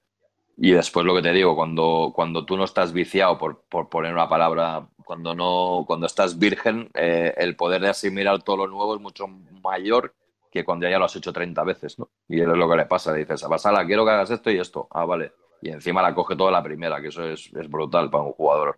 Y 0.55 0.71
después 0.71 1.05
lo 1.05 1.15
que 1.15 1.21
te 1.21 1.31
digo, 1.31 1.55
cuando, 1.55 2.11
cuando 2.15 2.45
tú 2.45 2.55
no 2.55 2.63
estás 2.63 2.93
viciado, 2.93 3.37
por, 3.37 3.63
por 3.63 3.89
poner 3.89 4.13
una 4.13 4.29
palabra, 4.29 4.87
cuando 5.03 5.33
no, 5.33 5.83
cuando 5.87 6.05
estás 6.05 6.37
virgen, 6.37 6.89
eh, 6.93 7.33
el 7.37 7.55
poder 7.55 7.81
de 7.81 7.89
asimilar 7.89 8.41
todo 8.43 8.57
lo 8.57 8.67
nuevo 8.67 8.95
es 8.95 9.01
mucho 9.01 9.27
mayor 9.27 10.13
que 10.51 10.63
cuando 10.63 10.87
ya 10.87 10.99
lo 10.99 11.05
has 11.05 11.15
hecho 11.15 11.33
30 11.33 11.63
veces, 11.63 11.97
¿no? 11.97 12.09
Y 12.27 12.39
eso 12.39 12.51
es 12.51 12.57
lo 12.57 12.69
que 12.69 12.77
le 12.77 12.85
pasa, 12.85 13.11
le 13.11 13.19
dices, 13.19 13.43
a 13.43 13.85
quiero 13.85 14.05
que 14.05 14.11
hagas 14.11 14.29
esto 14.29 14.51
y 14.51 14.59
esto. 14.59 14.87
Ah, 14.91 15.05
vale. 15.05 15.33
Y 15.63 15.69
encima 15.69 16.03
la 16.03 16.13
coge 16.13 16.35
toda 16.35 16.51
la 16.51 16.61
primera, 16.61 17.01
que 17.01 17.07
eso 17.07 17.23
es, 17.27 17.51
es 17.51 17.69
brutal 17.69 18.11
para 18.11 18.23
un 18.23 18.33
jugador. 18.33 18.77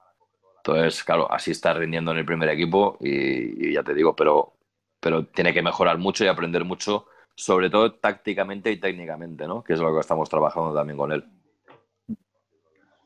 Entonces, 0.66 1.04
claro, 1.04 1.32
así 1.32 1.52
está 1.52 1.76
rindiendo 1.76 2.10
en 2.12 2.18
el 2.18 2.26
primer 2.26 2.50
equipo 2.50 2.98
y, 3.00 3.68
y 3.70 3.74
ya 3.74 3.84
te 3.84 3.94
digo, 3.94 4.16
pero, 4.16 4.54
pero 5.00 5.24
tiene 5.28 5.54
que 5.54 5.62
mejorar 5.62 6.00
mucho 6.00 6.26
y 6.26 6.28
aprender 6.28 6.66
mucho, 6.66 7.06
sobre 7.36 7.70
todo 7.70 7.94
tácticamente 7.94 8.72
y 8.72 8.80
técnicamente, 8.80 9.46
¿no? 9.46 9.64
Que 9.64 9.74
es 9.74 9.80
lo 9.80 9.94
que 9.94 10.00
estamos 10.00 10.28
trabajando 10.28 10.74
también 10.74 10.98
con 10.98 11.12
él. 11.12 11.24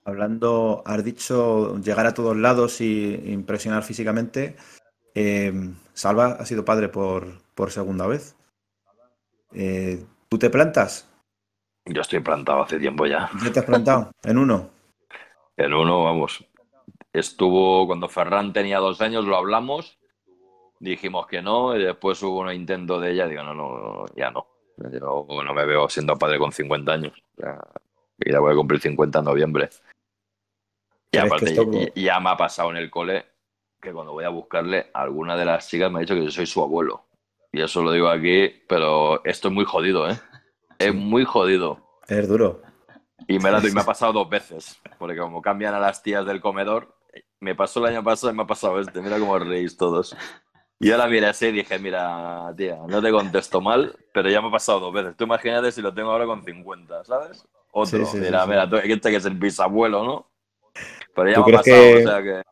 Hablando, 0.05 0.84
has 0.86 1.03
dicho 1.03 1.78
llegar 1.82 2.05
a 2.05 2.14
todos 2.14 2.38
lados 2.38 2.80
y 2.80 3.16
impresionar 3.26 3.84
físicamente. 3.84 4.55
Eh, 5.14 5.51
Salva 5.91 6.38
ha 6.39 6.45
sido 6.45 6.64
padre 6.64 6.88
por, 6.88 7.41
por 7.55 7.72
segunda 7.72 8.07
vez. 8.07 8.38
Eh, 9.51 10.01
¿tú 10.30 10.39
te 10.39 10.49
plantas? 10.49 11.10
Yo 11.86 11.99
estoy 11.99 12.22
plantado 12.22 12.64
hace 12.64 12.80
tiempo 12.80 13.05
ya. 13.05 13.30
¿Ya 13.43 13.51
te 13.51 13.60
has 13.60 13.66
plantado? 13.66 14.12
¿En 14.24 14.38
uno? 14.38 14.70
En 15.57 15.74
uno, 15.74 16.05
vamos. 16.05 16.49
Estuvo 17.14 17.88
cuando 17.88 18.07
Ferran 18.07 18.53
tenía 18.53 18.80
dos 18.80 19.01
años, 19.01 19.26
lo 19.26 19.36
hablamos, 19.36 19.97
dijimos 20.80 21.28
que 21.28 21.41
no, 21.41 21.76
y 21.76 21.84
después 21.84 22.22
hubo 22.24 22.39
un 22.41 22.51
intento 22.53 22.99
de 22.99 23.12
ella, 23.12 23.28
digo, 23.28 23.43
no, 23.43 23.53
no, 23.53 24.05
ya 24.16 24.30
no. 24.32 24.45
Yo 24.78 25.26
no 25.43 25.53
me 25.53 25.66
veo 25.66 25.89
siendo 25.89 26.16
padre 26.18 26.38
con 26.39 26.51
50 26.51 26.93
años. 26.93 27.14
Ya, 27.38 27.60
y 28.20 28.32
ya 28.32 28.39
voy 28.39 28.53
a 28.53 28.55
cumplir 28.55 28.80
50 28.80 29.20
en 29.20 29.26
noviembre. 29.26 29.70
Y 31.12 31.18
¿Crees 31.18 31.24
que 31.24 31.28
aparte, 31.28 31.49
esto- 31.51 31.91
y- 31.95 32.03
ya 32.03 32.20
me 32.20 32.30
ha 32.30 32.38
pasado 32.38 32.70
en 32.72 32.78
el 32.78 32.89
cole 32.89 33.26
que 33.82 33.91
cuando 33.91 34.14
voy 34.14 34.24
a 34.26 34.30
buscarle, 34.30 34.89
alguna 34.93 35.36
de 35.36 35.45
las 35.45 35.68
chicas 35.68 35.91
me 35.91 35.97
ha 35.97 36.01
dicho 36.01 36.14
que 36.16 36.24
yo 36.24 36.32
soy 36.32 36.45
su 36.45 36.62
abuelo. 36.62 37.05
Y 37.51 37.62
eso 37.62 37.82
lo 37.82 37.91
digo 37.91 38.07
aquí, 38.07 38.47
pero 38.68 39.24
esto 39.26 39.47
es 39.47 39.53
muy 39.53 39.66
jodido, 39.66 40.10
¿eh? 40.10 40.18
Es 40.78 40.93
muy 40.93 41.26
jodido. 41.26 41.80
Es 42.07 42.28
duro. 42.30 42.62
Y 43.28 43.39
me, 43.39 43.49
y 43.49 43.53
ha 43.78 43.84
pasado 43.86 44.14
dos 44.14 44.30
veces, 44.30 44.80
porque 44.97 45.18
como 45.18 45.41
cambian 45.41 45.74
a 45.74 45.80
las 45.80 46.01
tías 46.03 46.26
del 46.26 46.39
comedor, 46.39 46.95
me 47.39 47.55
pasó 47.55 47.80
el 47.80 47.93
año 47.95 48.03
pasado 48.03 48.32
y 48.34 48.36
me 48.36 48.43
ha 48.43 48.47
pasado 48.47 48.80
este, 48.80 49.01
mira 49.01 49.20
cómo 49.20 49.38
reís 49.39 49.78
todos. 49.78 50.16
Y 50.80 50.91
ahora 50.91 51.07
miré 51.07 51.28
así 51.28 51.47
y 51.47 51.51
dije, 51.51 51.80
mira, 51.80 52.53
tía, 52.57 52.78
no 52.88 53.01
te 53.01 53.12
contesto 53.12 53.62
mal, 53.62 53.97
pero 54.14 54.30
ya 54.30 54.41
me 54.41 54.47
ha 54.49 54.51
pasado 54.51 54.80
dos 54.80 54.93
veces. 54.93 55.16
Tú 55.18 55.26
imagínate 55.26 55.72
si 55.72 55.82
lo 55.82 55.93
tengo 55.93 56.12
ahora 56.12 56.26
con 56.26 56.43
50, 56.43 57.03
¿sabes? 57.03 57.45
Otro, 57.72 57.99
Sí, 57.99 58.05
sí, 58.05 58.20
mira, 58.22 58.45
sí. 58.45 58.47
mira, 58.47 58.70
tú, 58.70 58.78
este 58.78 59.10
que 59.12 59.18
es 59.18 59.26
el 59.26 59.36
bisabuelo, 59.36 60.03
¿no? 60.05 60.32
Pero 61.16 61.30
ya 61.32 61.39
¿Tú 61.39 61.41
me 61.41 61.47
ha 61.47 61.51
pasado, 61.51 61.89
que- 61.89 61.97
o 61.97 62.01
sea 62.01 62.22
que... 62.24 62.43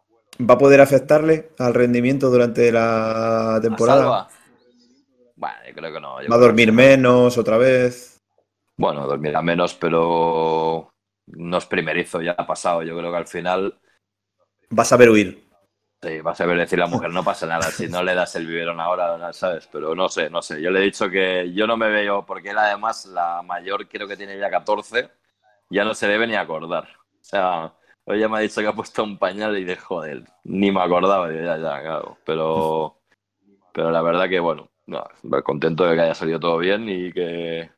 ¿Va 0.49 0.55
a 0.55 0.57
poder 0.57 0.81
afectarle 0.81 1.49
al 1.59 1.73
rendimiento 1.73 2.29
durante 2.29 2.71
la 2.71 3.59
¿A 3.59 3.61
temporada? 3.61 3.79
Salva? 3.79 4.27
Bueno, 5.35 5.55
yo 5.67 5.73
creo 5.73 5.93
que 5.93 5.99
no. 5.99 6.21
yo 6.21 6.29
¿Va 6.31 6.35
a 6.35 6.39
dormir 6.39 6.71
que- 6.73 6.73
menos 6.73 7.37
otra 7.39 7.57
vez? 7.57 8.19
Bueno, 8.77 9.07
dormirá 9.07 9.41
menos, 9.41 9.73
pero 9.75 10.89
no 11.27 11.57
es 11.57 11.65
primerizo, 11.65 12.21
ya 12.21 12.31
ha 12.33 12.45
pasado. 12.45 12.83
Yo 12.83 12.97
creo 12.97 13.11
que 13.11 13.17
al 13.17 13.27
final 13.27 13.79
Va 14.75 14.83
a 14.83 14.85
saber 14.85 15.09
huir. 15.09 15.47
Sí, 16.01 16.21
vas 16.21 16.39
a 16.39 16.45
ver 16.45 16.57
decir 16.59 16.77
la 16.77 16.85
mujer, 16.85 17.09
no 17.09 17.23
pasa 17.23 17.47
nada, 17.47 17.71
si 17.71 17.87
no 17.87 18.03
le 18.03 18.13
das 18.13 18.35
el 18.35 18.45
biberón 18.45 18.79
ahora, 18.79 19.33
¿sabes? 19.33 19.67
Pero 19.71 19.95
no 19.95 20.09
sé, 20.09 20.29
no 20.29 20.43
sé. 20.43 20.61
Yo 20.61 20.69
le 20.69 20.79
he 20.79 20.83
dicho 20.83 21.09
que 21.09 21.51
yo 21.53 21.65
no 21.65 21.75
me 21.75 21.89
veo, 21.89 22.23
porque 22.23 22.51
él 22.51 22.57
además, 22.57 23.07
la 23.07 23.41
mayor 23.41 23.87
creo 23.87 24.07
que 24.07 24.15
tiene 24.15 24.37
ya 24.37 24.49
14, 24.51 25.09
ya 25.71 25.83
no 25.83 25.95
se 25.95 26.07
debe 26.07 26.27
ni 26.27 26.35
acordar. 26.35 26.87
O 27.19 27.23
sea, 27.23 27.73
hoy 28.05 28.19
ya 28.19 28.29
me 28.29 28.37
ha 28.37 28.41
dicho 28.41 28.61
que 28.61 28.67
ha 28.67 28.73
puesto 28.73 29.03
un 29.03 29.17
pañal 29.17 29.57
y 29.57 29.63
de 29.63 29.75
joder, 29.75 30.23
ni 30.43 30.71
me 30.71 30.81
acordaba, 30.81 31.31
ya, 31.31 31.57
ya, 31.57 31.81
claro. 31.81 32.17
Pero, 32.23 32.99
pero 33.73 33.89
la 33.89 34.01
verdad 34.03 34.29
que, 34.29 34.39
bueno, 34.39 34.69
no, 34.85 35.03
contento 35.43 35.83
de 35.85 35.95
que 35.95 36.01
haya 36.01 36.15
salido 36.15 36.39
todo 36.39 36.59
bien 36.59 36.87
y 36.87 37.11
que 37.11 37.71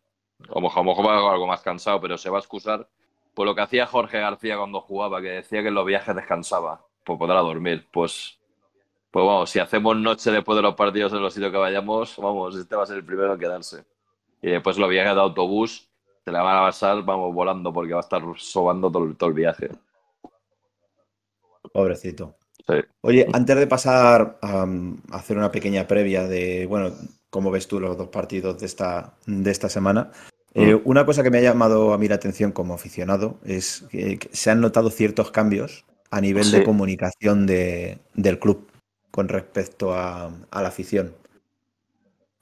a 0.50 0.56
lo 0.56 0.62
mejor 0.62 0.82
a 0.82 0.84
lo 0.84 0.90
mejor 0.90 1.08
va 1.08 1.32
algo 1.32 1.48
más 1.48 1.62
cansado, 1.62 2.02
pero 2.02 2.18
se 2.18 2.30
va 2.30 2.38
a 2.38 2.42
excusar 2.42 2.88
por 3.40 3.46
lo 3.46 3.56
que 3.56 3.62
hacía 3.62 3.86
Jorge 3.86 4.20
García 4.20 4.58
cuando 4.58 4.82
jugaba, 4.82 5.22
que 5.22 5.30
decía 5.30 5.62
que 5.62 5.70
en 5.70 5.74
los 5.74 5.86
viajes 5.86 6.14
descansaba, 6.14 6.86
pues 7.06 7.18
podrá 7.18 7.40
dormir. 7.40 7.88
Pues 7.90 8.38
Pues 9.12 9.26
vamos, 9.26 9.50
si 9.50 9.60
hacemos 9.60 9.96
noche 9.96 10.30
después 10.30 10.58
de 10.58 10.62
los 10.62 10.76
partidos 10.76 11.14
en 11.14 11.22
los 11.22 11.34
sitios 11.34 11.50
que 11.50 11.58
vayamos, 11.58 12.18
vamos, 12.18 12.58
este 12.58 12.76
va 12.76 12.84
a 12.84 12.86
ser 12.86 12.98
el 12.98 13.06
primero 13.06 13.36
en 13.36 13.40
quedarse. 13.40 13.86
Y 14.42 14.50
después 14.50 14.78
los 14.78 14.90
viajes 14.90 15.16
de 15.16 15.22
autobús, 15.22 15.88
se 16.26 16.34
la 16.34 16.42
van 16.42 16.58
a 16.58 16.62
pasar, 16.64 17.02
vamos, 17.04 17.34
volando, 17.34 17.72
porque 17.72 17.94
va 17.94 18.02
a 18.02 18.02
estar 18.02 18.22
sobando 18.36 18.92
todo, 18.92 19.14
todo 19.14 19.30
el 19.30 19.36
viaje. 19.36 19.70
Pobrecito. 21.72 22.36
Sí. 22.68 22.74
Oye, 23.00 23.26
antes 23.32 23.56
de 23.56 23.68
pasar 23.68 24.38
a, 24.42 24.64
a 24.64 25.16
hacer 25.16 25.38
una 25.38 25.50
pequeña 25.50 25.88
previa 25.88 26.28
de, 26.28 26.66
bueno, 26.66 26.92
cómo 27.30 27.52
ves 27.52 27.70
tú 27.70 27.80
los 27.80 27.98
dos 27.98 28.10
partidos 28.10 28.60
de 28.60 28.66
esta, 28.66 29.14
de 29.26 29.50
esta 29.50 29.70
semana, 29.70 30.12
eh, 30.56 30.76
Mm. 30.76 30.82
una 30.86 31.06
cosa 31.06 31.24
que 31.24 31.30
me 31.32 31.38
ha 31.40 31.42
llamado 31.42 31.94
a 31.94 31.98
mí 31.98 32.08
la 32.08 32.16
atención 32.16 32.52
como 32.52 32.74
aficionado 32.74 33.38
es 33.46 33.86
que, 33.90 34.20
se 34.32 34.50
han 34.52 34.62
notado 34.62 34.90
ciertos 34.90 35.32
cambios 35.32 35.86
a 36.12 36.22
nivel 36.22 36.44
Sí. 36.46 36.52
de 36.58 36.64
comunicación 36.64 37.46
de- 37.46 38.00
del 38.16 38.40
club 38.40 38.68
con 39.12 39.28
respecto 39.28 39.94
a, 39.94 40.32
a 40.52 40.62
la 40.62 40.68
afición. 40.70 41.14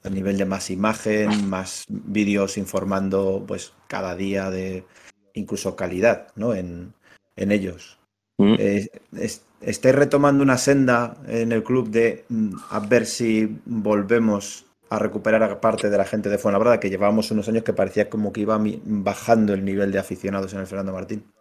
A 0.04 0.10
nivel 0.10 0.38
de 0.38 0.46
más 0.46 0.70
imagen, 0.70 1.50
más 1.50 1.84
vídeos 1.90 2.58
informando 2.58 3.44
pues 3.48 3.74
cada 3.88 4.16
día 4.16 4.50
de 4.50 4.86
incluso 5.34 5.76
calidad 5.76 6.28
¿no? 6.36 6.54
en, 6.54 6.94
en 7.36 7.52
ellos. 7.52 7.98
Mm. 8.38 8.56
Eh, 8.60 8.90
es- 9.18 9.42
¿Estáis 9.60 9.96
retomando 9.96 10.44
una 10.44 10.60
senda 10.60 11.18
en 11.28 11.52
el 11.52 11.64
club 11.64 11.90
de 11.90 12.26
mm, 12.30 12.56
a 12.70 12.80
ver 12.80 13.08
si 13.08 13.58
volvemos 13.66 14.67
a 14.90 15.00
recuperar 15.00 15.44
a 15.44 15.60
parte 15.60 15.90
de 15.90 15.98
la 15.98 16.06
gente 16.06 16.30
de 16.30 16.38
Fuenlabrada, 16.38 16.80
que 16.80 16.90
llevábamos 16.90 17.32
unos 17.32 17.48
años 17.50 17.64
que 17.64 17.74
parecía 17.74 18.10
como 18.10 18.32
que 18.32 18.42
iba 18.42 18.60
bajando 18.60 19.54
el 19.54 19.66
nivel 19.66 19.92
de 19.92 20.00
aficionados 20.00 20.54
en 20.54 20.60
el 20.60 20.68
Fernando 20.68 20.94
Martín? 20.94 21.32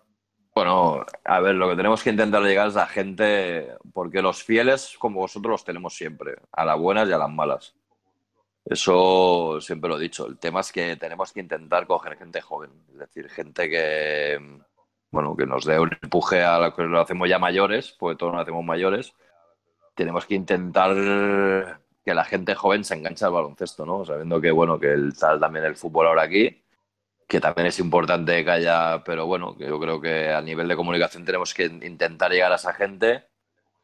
Bueno, 0.55 1.05
a 1.24 1.40
ver, 1.40 1.55
lo 1.55 1.68
que 1.68 1.76
tenemos 1.76 2.03
que 2.03 2.11
intentar 2.11 2.42
llegar 2.42 2.68
es 2.68 2.76
a 2.76 2.86
gente, 2.86 3.74
porque 3.92 4.22
los 4.22 4.42
fieles 4.42 4.97
como 4.99 5.20
vosotros 5.20 5.51
los 5.51 5.64
tenemos 5.64 5.94
siempre, 5.94 6.36
a 6.51 6.64
las 6.64 6.78
buenas 6.78 7.09
y 7.09 7.12
a 7.12 7.18
las 7.18 7.30
malas. 7.30 7.74
Eso 8.64 9.61
siempre 9.61 9.88
lo 9.88 9.99
he 9.99 10.01
dicho. 10.01 10.26
El 10.26 10.38
tema 10.38 10.61
es 10.61 10.72
que 10.72 10.97
tenemos 10.97 11.32
que 11.32 11.40
intentar 11.40 11.86
coger 11.86 12.16
gente 12.16 12.40
joven, 12.40 12.70
es 12.90 12.99
decir, 12.99 13.28
gente 13.28 13.68
que, 13.68 14.40
bueno, 15.11 15.36
que 15.36 15.47
nos 15.47 15.64
dé 15.66 15.78
un 15.78 15.90
empuje 16.03 16.42
a 16.42 16.59
lo 16.59 16.74
que 16.74 16.82
lo 16.82 17.01
hacemos 17.01 17.28
ya 17.28 17.38
mayores, 17.38 17.94
porque 17.99 18.16
todos 18.16 18.32
nos 18.32 18.42
hacemos 18.42 18.64
mayores. 18.64 19.12
Tenemos 19.94 20.26
que 20.26 20.34
intentar 20.34 21.80
que 22.07 22.15
la 22.15 22.25
gente 22.25 22.55
joven 22.55 22.85
se 22.85 22.95
enganche 22.95 23.25
al 23.25 23.33
baloncesto, 23.33 23.85
¿no? 23.85 24.05
Sabiendo 24.05 24.41
que, 24.41 24.53
bueno, 24.53 24.79
que 24.79 24.93
el, 24.93 25.13
tal 25.19 25.41
también 25.41 25.65
el 25.65 25.75
fútbol 25.75 26.07
ahora 26.07 26.23
aquí, 26.23 26.63
que 27.27 27.41
también 27.41 27.67
es 27.67 27.81
importante 27.81 28.45
que 28.45 28.51
haya, 28.51 29.03
pero 29.05 29.27
bueno, 29.27 29.57
que 29.57 29.67
yo 29.67 29.81
creo 29.81 30.01
que 30.01 30.31
a 30.31 30.41
nivel 30.41 30.69
de 30.69 30.77
comunicación 30.77 31.25
tenemos 31.25 31.53
que 31.53 31.65
intentar 31.65 32.31
llegar 32.31 32.53
a 32.53 32.57
esa 32.57 32.73
gente 32.75 33.25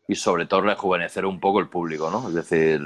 y 0.07 0.15
sobre 0.15 0.47
todo 0.47 0.61
rejuvenecer 0.61 1.27
un 1.27 1.41
poco 1.41 1.59
el 1.59 1.69
público, 1.69 2.13
¿no? 2.13 2.29
Es 2.29 2.35
decir, 2.35 2.81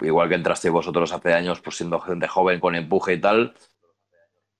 igual 0.00 0.30
que 0.30 0.36
entrasteis 0.36 0.72
vosotros 0.72 1.12
hace 1.12 1.34
años, 1.34 1.60
pues 1.60 1.76
siendo 1.76 2.00
gente 2.00 2.26
joven 2.26 2.60
con 2.60 2.74
empuje 2.74 3.12
y 3.12 3.20
tal, 3.20 3.54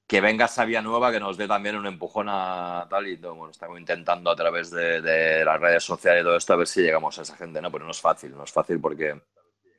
que 0.06 0.20
venga 0.20 0.44
esa 0.44 0.66
vía 0.66 0.82
nueva 0.82 1.10
que 1.10 1.20
nos 1.20 1.38
dé 1.38 1.48
también 1.48 1.76
un 1.76 1.86
empujón 1.86 2.26
a 2.28 2.86
tal 2.90 3.08
y 3.08 3.16
todo, 3.16 3.34
bueno, 3.34 3.50
estamos 3.50 3.80
intentando 3.80 4.30
a 4.30 4.36
través 4.36 4.70
de, 4.70 5.00
de 5.00 5.42
las 5.42 5.58
redes 5.58 5.84
sociales 5.84 6.20
y 6.20 6.24
todo 6.24 6.36
esto 6.36 6.52
a 6.52 6.56
ver 6.56 6.66
si 6.66 6.82
llegamos 6.82 7.18
a 7.18 7.22
esa 7.22 7.34
gente, 7.34 7.62
¿no? 7.62 7.70
Pero 7.72 7.86
no 7.86 7.92
es 7.92 8.00
fácil, 8.00 8.36
no 8.36 8.44
es 8.44 8.52
fácil 8.52 8.78
porque 8.78 9.18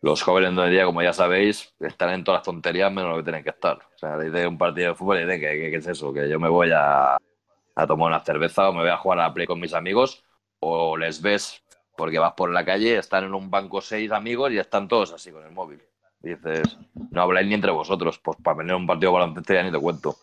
los 0.02 0.24
jóvenes 0.24 0.56
de 0.56 0.62
hoy 0.62 0.72
día, 0.72 0.86
como 0.86 1.02
ya 1.04 1.14
sabéis, 1.14 1.74
están 1.80 2.10
en 2.10 2.24
todas 2.24 2.40
las 2.40 2.46
tonterías 2.46 2.92
menos 2.92 3.12
lo 3.12 3.18
que 3.18 3.24
tienen 3.24 3.44
que 3.44 3.52
estar. 3.52 3.78
O 3.78 3.98
sea, 3.98 4.18
de 4.18 4.48
un 4.48 4.58
partido 4.58 4.90
de 4.90 4.96
fútbol 4.96 5.22
y 5.22 5.40
que, 5.40 5.76
es 5.76 5.88
eso, 5.88 6.12
que 6.12 6.28
yo 6.28 6.40
me 6.40 6.50
voy 6.50 6.72
a, 6.72 7.18
a 7.76 7.88
tomar 7.88 8.08
una 8.08 8.20
cerveza 8.20 8.70
o 8.70 8.74
me 8.74 8.82
voy 8.82 8.90
a 8.90 8.98
jugar 8.98 9.20
a 9.20 9.28
la 9.28 9.34
play 9.34 9.46
con 9.46 9.60
mis 9.60 9.74
amigos 9.74 10.24
o 10.60 10.98
les 10.98 11.22
ves 11.22 11.64
porque 11.96 12.18
vas 12.18 12.34
por 12.34 12.52
la 12.52 12.66
calle, 12.66 12.98
están 12.98 13.26
en 13.26 13.36
un 13.36 13.52
banco 13.52 13.80
seis 13.80 14.12
amigos 14.12 14.52
y 14.52 14.58
están 14.58 14.88
todos 14.88 15.14
así 15.14 15.32
con 15.32 15.46
el 15.46 15.52
móvil. 15.52 15.84
Dices, 16.20 16.78
no 17.12 17.22
habláis 17.22 17.48
ni 17.48 17.54
entre 17.54 17.72
vosotros, 17.72 18.20
pues 18.20 18.38
para 18.42 18.58
venir 18.58 18.74
a 18.74 18.78
un 18.78 18.88
partido 18.88 19.12
de 19.12 19.20
baloncesto 19.20 19.54
ya 19.54 19.64
ni 19.64 19.72
te 19.72 19.80
cuento. 19.80 20.16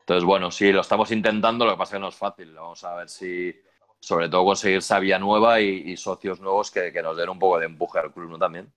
Entonces, 0.00 0.24
bueno, 0.24 0.50
sí, 0.50 0.72
lo 0.72 0.80
estamos 0.80 1.10
intentando, 1.10 1.64
lo 1.64 1.72
que 1.72 1.78
pasa 1.78 1.96
es 1.96 1.98
que 1.98 2.00
no 2.00 2.08
es 2.08 2.14
fácil. 2.14 2.54
Vamos 2.54 2.84
a 2.84 2.94
ver 2.94 3.08
si, 3.08 3.54
sobre 3.98 4.28
todo, 4.28 4.44
conseguir 4.44 4.78
esa 4.78 4.98
vía 5.00 5.18
nueva 5.18 5.60
y, 5.60 5.90
y 5.90 5.96
socios 5.96 6.40
nuevos 6.40 6.70
que, 6.70 6.92
que 6.92 7.02
nos 7.02 7.16
den 7.16 7.28
un 7.28 7.38
poco 7.38 7.58
de 7.58 7.66
empuje 7.66 7.98
al 7.98 8.12
club, 8.12 8.30
¿no? 8.30 8.38
También. 8.38 8.72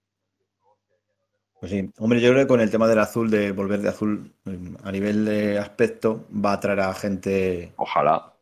Pues 1.61 1.71
sí, 1.71 1.89
hombre, 1.99 2.19
yo 2.19 2.31
creo 2.31 2.43
que 2.43 2.47
con 2.47 2.59
el 2.59 2.71
tema 2.71 2.87
del 2.87 2.97
azul, 2.97 3.29
de 3.29 3.51
volver 3.51 3.81
de 3.81 3.89
azul, 3.89 4.31
mm, 4.45 4.75
a 4.83 4.91
nivel 4.91 5.25
de 5.25 5.59
aspecto, 5.59 6.25
va 6.33 6.51
a 6.51 6.55
atraer 6.55 6.79
a 6.79 6.93
gente 6.95 7.71
Ojalá, 7.75 8.33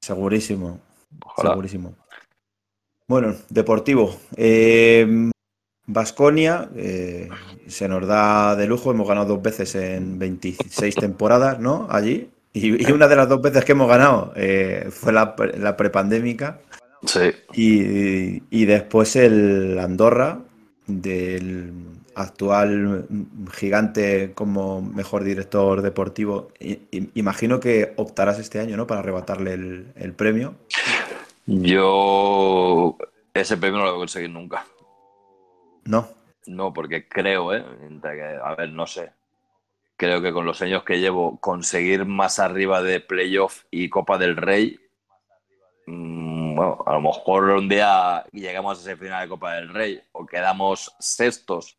segurísimo. 0.00 0.80
ojalá. 1.24 1.50
Segurísimo. 1.50 1.94
Bueno, 3.06 3.34
deportivo. 3.48 4.16
Vasconia 5.86 6.68
se 6.74 7.88
nos 7.88 8.06
da 8.06 8.56
de 8.56 8.66
lujo. 8.66 8.90
Hemos 8.90 9.06
ganado 9.06 9.34
dos 9.34 9.42
veces 9.42 9.74
en 9.76 10.18
26 10.18 10.96
temporadas, 10.96 11.60
¿no? 11.60 11.86
Allí. 11.90 12.28
Y, 12.52 12.88
y 12.88 12.92
una 12.92 13.06
de 13.06 13.16
las 13.16 13.28
dos 13.28 13.40
veces 13.42 13.64
que 13.64 13.72
hemos 13.72 13.88
ganado 13.88 14.32
eh, 14.36 14.88
fue 14.90 15.12
la, 15.12 15.36
la 15.58 15.76
prepandémica. 15.76 16.60
Sí, 17.06 17.30
Y, 17.52 18.42
y 18.50 18.64
después 18.64 19.14
el 19.16 19.78
Andorra, 19.78 20.40
del 20.86 21.72
actual 22.14 23.06
gigante 23.52 24.32
como 24.34 24.82
mejor 24.82 25.24
director 25.24 25.82
deportivo. 25.82 26.48
Imagino 27.14 27.60
que 27.60 27.94
optarás 27.96 28.38
este 28.38 28.60
año, 28.60 28.76
¿no? 28.76 28.86
Para 28.86 29.00
arrebatarle 29.00 29.54
el, 29.54 29.92
el 29.96 30.12
premio. 30.12 30.54
yo 31.46 32.96
ese 33.34 33.56
premio 33.56 33.78
no 33.78 33.84
lo 33.84 33.90
voy 33.90 33.98
a 33.98 34.02
conseguir 34.02 34.30
nunca. 34.30 34.64
No. 35.84 36.08
No, 36.46 36.72
porque 36.72 37.08
creo, 37.08 37.52
¿eh? 37.52 37.64
A 38.42 38.54
ver, 38.54 38.70
no 38.70 38.86
sé. 38.86 39.12
Creo 39.96 40.22
que 40.22 40.32
con 40.32 40.46
los 40.46 40.62
años 40.62 40.84
que 40.84 41.00
llevo, 41.00 41.38
conseguir 41.40 42.04
más 42.04 42.38
arriba 42.38 42.80
de 42.82 43.00
playoff 43.00 43.64
y 43.70 43.88
Copa 43.88 44.18
del 44.18 44.36
Rey, 44.36 44.78
mm, 45.86 46.54
bueno, 46.54 46.82
a 46.86 46.92
lo 46.94 47.00
mejor 47.00 47.50
un 47.50 47.68
día 47.68 48.24
llegamos 48.32 48.78
a 48.78 48.82
ese 48.82 48.96
final 48.96 49.22
de 49.22 49.28
Copa 49.28 49.54
del 49.54 49.68
Rey 49.70 50.00
o 50.12 50.26
quedamos 50.26 50.94
sextos, 50.98 51.76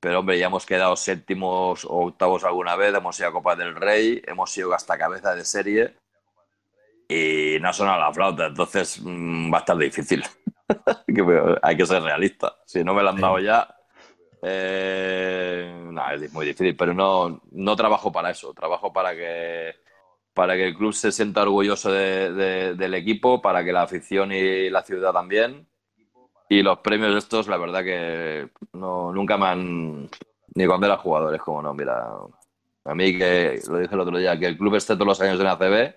pero 0.00 0.20
hombre, 0.20 0.38
ya 0.38 0.46
hemos 0.46 0.66
quedado 0.66 0.96
séptimos 0.96 1.84
o 1.84 2.06
octavos 2.06 2.44
alguna 2.44 2.76
vez, 2.76 2.94
hemos 2.94 3.18
ido 3.18 3.28
a 3.28 3.32
Copa 3.32 3.56
del 3.56 3.74
Rey, 3.74 4.22
hemos 4.26 4.50
sido 4.50 4.72
hasta 4.74 4.98
cabeza 4.98 5.34
de 5.34 5.44
serie 5.44 5.94
y 7.08 7.58
no 7.60 7.68
ha 7.68 7.72
sonado 7.72 8.00
la 8.00 8.12
flauta, 8.12 8.46
entonces 8.46 9.00
mm, 9.02 9.52
va 9.52 9.58
a 9.58 9.60
estar 9.60 9.76
difícil. 9.76 10.24
Hay 11.62 11.76
que 11.76 11.86
ser 11.86 12.02
realista. 12.02 12.56
Si 12.66 12.82
no 12.82 12.94
me 12.94 13.02
lo 13.02 13.10
han 13.10 13.20
dado 13.20 13.38
ya, 13.38 13.74
eh, 14.42 15.72
no, 15.90 16.10
es 16.10 16.32
muy 16.32 16.46
difícil, 16.46 16.76
pero 16.76 16.92
no, 16.94 17.40
no 17.52 17.76
trabajo 17.76 18.10
para 18.12 18.30
eso. 18.30 18.52
Trabajo 18.54 18.92
para 18.92 19.14
que, 19.14 19.74
para 20.34 20.54
que 20.56 20.66
el 20.68 20.74
club 20.76 20.92
se 20.92 21.12
sienta 21.12 21.42
orgulloso 21.42 21.90
de- 21.92 22.32
de- 22.32 22.74
del 22.74 22.94
equipo, 22.94 23.40
para 23.40 23.64
que 23.64 23.72
la 23.72 23.82
afición 23.82 24.32
y 24.32 24.68
la 24.70 24.82
ciudad 24.82 25.12
también. 25.12 25.66
Y 26.48 26.62
los 26.62 26.78
premios 26.78 27.16
estos, 27.16 27.48
la 27.48 27.56
verdad 27.56 27.82
que 27.82 28.48
no, 28.72 29.12
nunca 29.12 29.36
me 29.36 29.46
han... 29.46 30.08
Ni 30.54 30.66
cuando 30.66 30.86
era 30.86 30.96
jugadores, 30.96 31.40
como 31.40 31.62
no, 31.62 31.74
mira... 31.74 32.08
A 32.84 32.94
mí 32.94 33.18
que, 33.18 33.60
lo 33.68 33.78
dije 33.78 33.94
el 33.94 34.00
otro 34.00 34.16
día, 34.16 34.38
que 34.38 34.46
el 34.46 34.56
club 34.56 34.76
esté 34.76 34.94
todos 34.94 35.08
los 35.08 35.20
años 35.20 35.40
en 35.40 35.46
ACB 35.48 35.94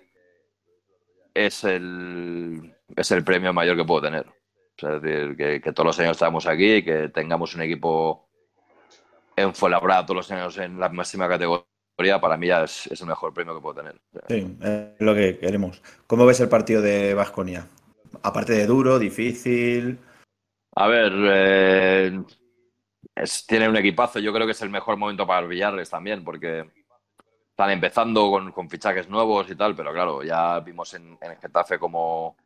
es 1.36 1.64
el, 1.64 2.76
es 2.95 3.12
el 3.12 3.24
premio 3.24 3.54
mayor 3.54 3.78
que 3.78 3.86
puedo 3.86 4.02
tener. 4.02 4.26
Es 4.76 5.02
decir, 5.02 5.38
que, 5.38 5.62
que 5.62 5.72
todos 5.72 5.86
los 5.86 6.00
años 6.00 6.12
estamos 6.14 6.47
aquí 6.47 6.76
y 6.76 6.84
que 6.84 7.10
tengamos 7.10 7.54
un 7.54 7.62
equipo 7.62 8.28
en 9.36 9.54
Fuenlabrada 9.54 10.06
todos 10.06 10.18
los 10.18 10.32
años 10.32 10.58
en 10.58 10.80
la 10.80 10.89
máxima 10.89 11.28
categoría, 11.28 12.20
para 12.20 12.38
mí 12.38 12.47
ya 12.47 12.64
es, 12.64 12.88
es 12.88 13.00
el 13.02 13.08
mejor 13.08 13.34
premio 13.34 13.56
que 13.56 13.62
puedo 13.62 13.76
tener. 13.76 14.02
Sí, 14.28 14.58
es 14.62 15.02
lo 15.02 15.14
que 15.14 15.38
queremos. 15.38 15.82
¿Cómo 16.08 16.26
ves 16.26 16.39
el 16.39 16.50
partido 16.50 16.82
de 16.82 17.14
Vasconia? 17.14 17.68
Aparte 18.24 18.54
de 18.54 18.66
duro, 18.66 19.00
difícil. 19.00 20.00
A 20.76 20.88
ver, 20.88 21.11
eh, 21.15 22.24
tiene 23.47 23.70
un 23.70 23.78
equipazo. 23.78 24.20
Yo 24.20 24.34
creo 24.34 24.45
que 24.45 24.53
es 24.53 24.61
el 24.61 24.70
mejor 24.70 24.97
momento 24.97 25.26
para 25.26 25.41
el 25.41 25.47
Villarres 25.47 25.89
también, 25.89 26.24
porque 26.24 26.70
están 27.49 27.72
empezando 27.72 28.30
con, 28.53 28.70
fichajes 28.70 29.09
nuevos 29.09 29.49
y 29.49 29.55
tal, 29.55 29.76
pero 29.76 29.91
claro, 29.91 30.24
ya 30.24 30.59
vimos 30.61 30.93
en, 30.93 31.17
en 31.22 31.38
Getafe 31.38 31.78
cómo, 31.78 32.38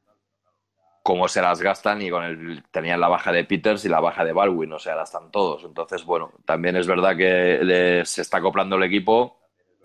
cómo 1.03 1.27
se 1.27 1.41
las 1.41 1.61
gastan 1.61 2.01
y 2.01 2.09
con 2.09 2.23
el 2.23 2.63
tenían 2.71 2.99
la 2.99 3.09
baja 3.09 3.31
de 3.31 3.43
Peters 3.43 3.83
y 3.85 3.89
la 3.89 3.99
baja 3.99 4.23
de 4.23 4.31
Baldwin, 4.31 4.71
o 4.71 4.79
sea, 4.79 4.95
las 4.95 5.13
están 5.13 5.29
todos. 5.29 5.65
Entonces, 5.65 6.05
bueno, 6.05 6.31
también 6.45 6.77
es 6.77 6.87
verdad 6.87 7.15
que 7.15 8.01
se 8.05 8.21
está 8.21 8.37
acoplando 8.37 8.77
el 8.77 8.83
equipo, 8.83 9.41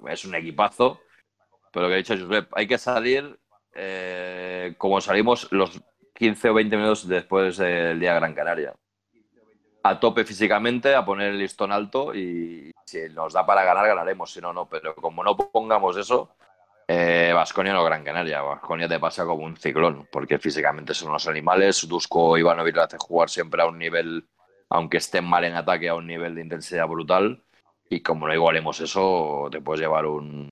es 0.09 0.25
un 0.25 0.37
equipazo, 0.37 1.01
pero 1.73 1.85
lo 1.85 1.89
que 1.89 1.95
ha 1.95 1.99
dicho 1.99 2.17
Josep, 2.17 2.49
hay 2.55 2.67
que 2.69 2.79
salir 2.79 3.39
eh, 3.75 4.75
como 4.79 5.01
salimos 5.01 5.49
los 5.51 5.83
15 6.19 6.51
o 6.51 6.55
20 6.55 6.77
minutos 6.77 7.07
después 7.07 7.57
del 7.59 8.01
día 8.01 8.13
Gran 8.15 8.35
Canaria. 8.35 8.75
A 9.85 10.01
tope 10.01 10.25
físicamente, 10.25 10.95
a 10.95 11.05
poner 11.05 11.29
el 11.29 11.39
listón 11.39 11.71
alto 11.71 12.13
y 12.13 12.73
si 12.85 13.09
nos 13.11 13.33
da 13.33 13.47
para 13.47 13.63
ganar, 13.63 13.87
ganaremos, 13.87 14.33
si 14.33 14.41
no, 14.41 14.53
no. 14.53 14.69
Pero 14.69 14.97
como 14.97 15.23
no 15.23 15.37
pongamos 15.37 15.97
eso, 15.97 16.35
Vasconia 16.89 17.73
no 17.73 17.85
Gran 17.85 18.03
Canaria. 18.03 18.43
Vasconia 18.43 18.89
te 18.89 18.99
pasa 18.99 19.25
como 19.25 19.45
un 19.45 19.57
ciclón, 19.57 20.09
porque 20.11 20.41
físicamente 20.41 20.93
son 20.93 21.11
unos 21.11 21.29
animales. 21.29 21.87
Dusko 21.87 22.37
Ivanovic 22.37 22.75
lo 22.75 22.83
hace 22.83 22.97
jugar 22.99 23.31
siempre 23.31 23.63
a 23.63 23.67
un 23.67 23.79
nivel, 23.79 24.27
aunque 24.71 24.97
estén 24.97 25.25
mal 25.25 25.45
en 25.45 25.55
ataque, 25.55 25.89
a 25.89 25.95
un 25.95 26.09
nivel 26.09 26.35
de 26.35 26.43
intensidad 26.43 26.89
brutal. 26.89 27.45
Y 27.89 28.01
como 28.01 28.27
no 28.27 28.35
igualemos 28.35 28.81
eso, 28.81 29.49
te 29.53 29.61
puedes 29.61 29.81
llevar 29.81 30.05
un, 30.05 30.51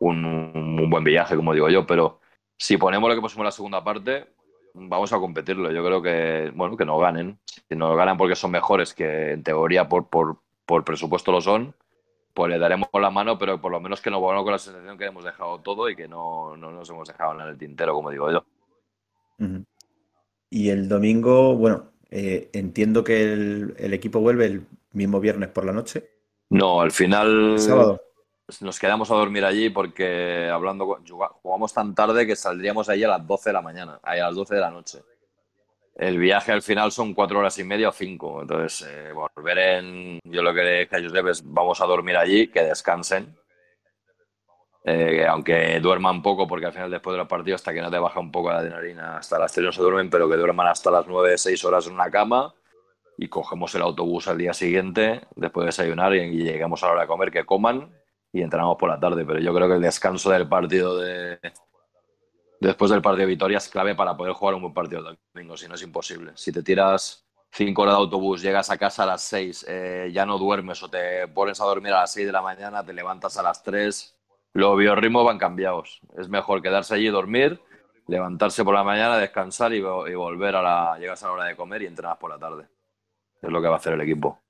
un, 0.00 0.24
un 0.24 0.90
buen 0.90 1.04
viaje, 1.04 1.36
como 1.36 1.54
digo 1.54 1.68
yo. 1.68 1.86
Pero 1.86 2.20
si 2.58 2.76
ponemos 2.76 3.08
lo 3.08 3.14
que 3.14 3.20
pusimos 3.20 3.42
en 3.42 3.46
la 3.46 3.50
segunda 3.52 3.84
parte, 3.84 4.26
vamos 4.74 5.12
a 5.12 5.18
competirlo. 5.18 5.70
Yo 5.72 5.84
creo 5.84 6.02
que, 6.02 6.52
bueno, 6.54 6.76
que 6.76 6.84
no 6.84 6.98
ganen. 6.98 7.38
Si 7.68 7.76
no 7.76 7.94
ganan 7.96 8.16
porque 8.16 8.36
son 8.36 8.50
mejores, 8.50 8.94
que 8.94 9.32
en 9.32 9.42
teoría 9.42 9.88
por, 9.88 10.08
por, 10.08 10.38
por 10.64 10.84
presupuesto 10.84 11.32
lo 11.32 11.40
son, 11.40 11.74
pues 12.34 12.50
le 12.50 12.58
daremos 12.58 12.88
la 12.92 13.10
mano, 13.10 13.38
pero 13.38 13.60
por 13.60 13.72
lo 13.72 13.80
menos 13.80 14.00
que 14.00 14.10
no 14.10 14.20
volvamos 14.20 14.44
con 14.44 14.52
la 14.52 14.58
sensación 14.58 14.98
que 14.98 15.06
hemos 15.06 15.24
dejado 15.24 15.60
todo 15.60 15.88
y 15.88 15.96
que 15.96 16.06
no, 16.08 16.56
no 16.56 16.70
nos 16.70 16.88
hemos 16.90 17.08
dejado 17.08 17.40
en 17.40 17.48
el 17.48 17.58
tintero, 17.58 17.94
como 17.94 18.10
digo 18.10 18.30
yo. 18.30 18.44
Y 20.50 20.68
el 20.70 20.88
domingo, 20.88 21.56
bueno, 21.56 21.92
eh, 22.10 22.50
entiendo 22.52 23.04
que 23.04 23.32
el, 23.32 23.74
el, 23.78 23.94
equipo 23.94 24.20
vuelve 24.20 24.46
el 24.46 24.66
mismo 24.92 25.20
viernes 25.20 25.48
por 25.50 25.64
la 25.64 25.72
noche. 25.72 26.08
No, 26.50 26.80
al 26.80 26.92
final. 26.92 27.52
¿El 27.52 27.58
sábado? 27.58 28.00
Nos 28.60 28.78
quedamos 28.78 29.10
a 29.10 29.14
dormir 29.14 29.44
allí 29.44 29.70
porque 29.70 30.48
hablando 30.52 31.00
jugamos 31.42 31.74
tan 31.74 31.94
tarde 31.96 32.26
que 32.26 32.36
saldríamos 32.36 32.88
allí 32.88 33.02
a 33.02 33.08
las 33.08 33.26
12 33.26 33.50
de 33.50 33.52
la 33.52 33.60
mañana, 33.60 33.98
a 34.02 34.14
las 34.14 34.34
12 34.36 34.54
de 34.54 34.60
la 34.60 34.70
noche. 34.70 35.02
El 35.96 36.18
viaje 36.18 36.52
al 36.52 36.62
final 36.62 36.92
son 36.92 37.12
cuatro 37.12 37.40
horas 37.40 37.58
y 37.58 37.64
media 37.64 37.88
o 37.88 37.92
cinco. 37.92 38.42
Entonces, 38.42 38.86
eh, 38.88 39.12
volver 39.12 39.58
en. 39.58 40.20
Yo 40.24 40.42
lo 40.42 40.54
que 40.54 40.62
le 40.62 40.78
dije 40.80 40.96
a 40.96 41.02
Josep 41.02 41.46
vamos 41.46 41.80
a 41.80 41.86
dormir 41.86 42.16
allí, 42.16 42.48
que 42.48 42.62
descansen. 42.62 43.34
Eh, 44.84 45.26
aunque 45.26 45.80
duerman 45.80 46.22
poco, 46.22 46.46
porque 46.46 46.66
al 46.66 46.72
final, 46.72 46.90
después 46.90 47.14
de 47.14 47.18
los 47.18 47.26
partidos, 47.26 47.60
hasta 47.62 47.72
que 47.74 47.80
no 47.80 47.90
te 47.90 47.98
baja 47.98 48.20
un 48.20 48.30
poco 48.30 48.50
la 48.50 48.58
adrenalina, 48.58 49.16
hasta 49.16 49.38
las 49.38 49.52
3 49.52 49.64
no 49.64 49.72
se 49.72 49.82
duermen, 49.82 50.10
pero 50.10 50.28
que 50.28 50.36
duerman 50.36 50.68
hasta 50.68 50.90
las 50.92 51.06
9, 51.08 51.36
6 51.36 51.64
horas 51.64 51.86
en 51.88 51.94
una 51.94 52.10
cama 52.10 52.54
y 53.18 53.28
cogemos 53.28 53.74
el 53.74 53.82
autobús 53.82 54.28
al 54.28 54.38
día 54.38 54.52
siguiente, 54.52 55.22
después 55.34 55.64
de 55.64 55.68
desayunar 55.68 56.14
y, 56.14 56.20
y 56.20 56.44
llegamos 56.44 56.82
a 56.82 56.86
la 56.86 56.92
hora 56.92 57.02
de 57.02 57.08
comer, 57.08 57.32
que 57.32 57.44
coman 57.44 57.90
y 58.32 58.42
entramos 58.42 58.76
por 58.76 58.88
la 58.88 59.00
tarde. 59.00 59.24
Pero 59.24 59.40
yo 59.40 59.54
creo 59.54 59.68
que 59.68 59.74
el 59.74 59.82
descanso 59.82 60.30
del 60.30 60.48
partido 60.48 60.98
de, 60.98 61.38
después 62.60 62.90
del 62.90 63.02
partido 63.02 63.26
de 63.26 63.34
Vitoria 63.34 63.58
es 63.58 63.68
clave 63.68 63.94
para 63.94 64.16
poder 64.16 64.32
jugar 64.32 64.54
un 64.54 64.62
buen 64.62 64.74
partido 64.74 65.02
del 65.02 65.18
domingo, 65.34 65.56
si 65.56 65.68
no 65.68 65.74
es 65.74 65.82
imposible. 65.82 66.32
Si 66.34 66.52
te 66.52 66.62
tiras 66.62 67.26
cinco 67.50 67.82
horas 67.82 67.94
de 67.94 68.00
autobús, 68.00 68.42
llegas 68.42 68.70
a 68.70 68.78
casa 68.78 69.04
a 69.04 69.06
las 69.06 69.22
seis, 69.22 69.64
eh, 69.68 70.10
ya 70.12 70.26
no 70.26 70.38
duermes 70.38 70.82
o 70.82 70.88
te 70.88 71.26
pones 71.28 71.60
a 71.60 71.64
dormir 71.64 71.92
a 71.92 72.00
las 72.00 72.12
seis 72.12 72.26
de 72.26 72.32
la 72.32 72.42
mañana, 72.42 72.84
te 72.84 72.92
levantas 72.92 73.36
a 73.38 73.42
las 73.42 73.62
tres, 73.62 74.16
los 74.52 74.76
biorritmos 74.76 75.24
van 75.24 75.38
cambiados. 75.38 76.00
Es 76.16 76.28
mejor 76.28 76.62
quedarse 76.62 76.94
allí 76.94 77.08
y 77.08 77.10
dormir, 77.10 77.60
levantarse 78.06 78.64
por 78.64 78.74
la 78.74 78.84
mañana, 78.84 79.18
descansar 79.18 79.72
y, 79.72 79.78
y 79.78 80.14
volver 80.14 80.56
a 80.56 80.62
la, 80.62 80.98
llegas 80.98 81.22
a 81.22 81.26
la 81.26 81.32
hora 81.32 81.44
de 81.44 81.56
comer 81.56 81.82
y 81.82 81.86
entrenas 81.86 82.16
por 82.18 82.30
la 82.30 82.38
tarde. 82.38 82.66
Es 83.42 83.50
lo 83.50 83.60
que 83.60 83.68
va 83.68 83.74
a 83.74 83.78
hacer 83.78 83.92
el 83.92 84.00
equipo. 84.00 84.40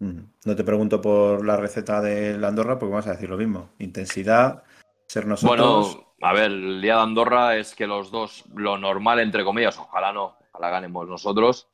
No 0.00 0.56
te 0.56 0.64
pregunto 0.64 1.00
por 1.00 1.44
la 1.44 1.56
receta 1.56 2.00
de 2.00 2.38
la 2.38 2.48
Andorra, 2.48 2.78
porque 2.78 2.90
vamos 2.90 3.06
a 3.06 3.12
decir 3.12 3.28
lo 3.28 3.36
mismo. 3.36 3.70
Intensidad, 3.78 4.62
ser 5.06 5.26
nosotros. 5.26 5.94
Bueno, 5.94 6.14
a 6.22 6.32
ver, 6.32 6.50
el 6.50 6.80
día 6.80 6.96
de 6.96 7.02
Andorra 7.02 7.56
es 7.56 7.74
que 7.74 7.86
los 7.86 8.10
dos, 8.10 8.44
lo 8.54 8.78
normal, 8.78 9.20
entre 9.20 9.44
comillas, 9.44 9.78
ojalá 9.78 10.12
no, 10.12 10.36
ojalá 10.52 10.70
ganemos 10.70 11.06
nosotros, 11.06 11.68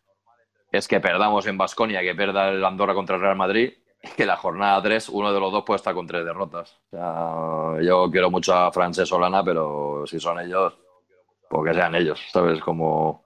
es 0.72 0.88
que 0.88 1.00
perdamos 1.00 1.46
en 1.46 1.56
Basconia, 1.56 2.00
que 2.02 2.14
pierda 2.14 2.48
el 2.48 2.64
Andorra 2.64 2.94
contra 2.94 3.16
el 3.16 3.22
Real 3.22 3.36
Madrid, 3.36 3.72
y 4.02 4.08
que 4.08 4.26
la 4.26 4.36
jornada 4.36 4.82
3, 4.82 5.08
uno 5.08 5.32
de 5.32 5.40
los 5.40 5.52
dos 5.52 5.64
puede 5.64 5.76
estar 5.76 5.94
con 5.94 6.06
tres 6.06 6.24
derrotas. 6.24 6.78
O 6.92 7.76
sea, 7.76 7.82
yo 7.82 8.10
quiero 8.10 8.30
mucho 8.30 8.54
a 8.54 8.70
Francés 8.72 9.08
Solana, 9.08 9.44
pero 9.44 10.04
si 10.06 10.20
son 10.20 10.40
ellos, 10.40 10.78
pues 11.48 11.70
que 11.70 11.74
sean 11.74 11.94
ellos, 11.94 12.20
¿sabes? 12.32 12.60
Como. 12.60 13.24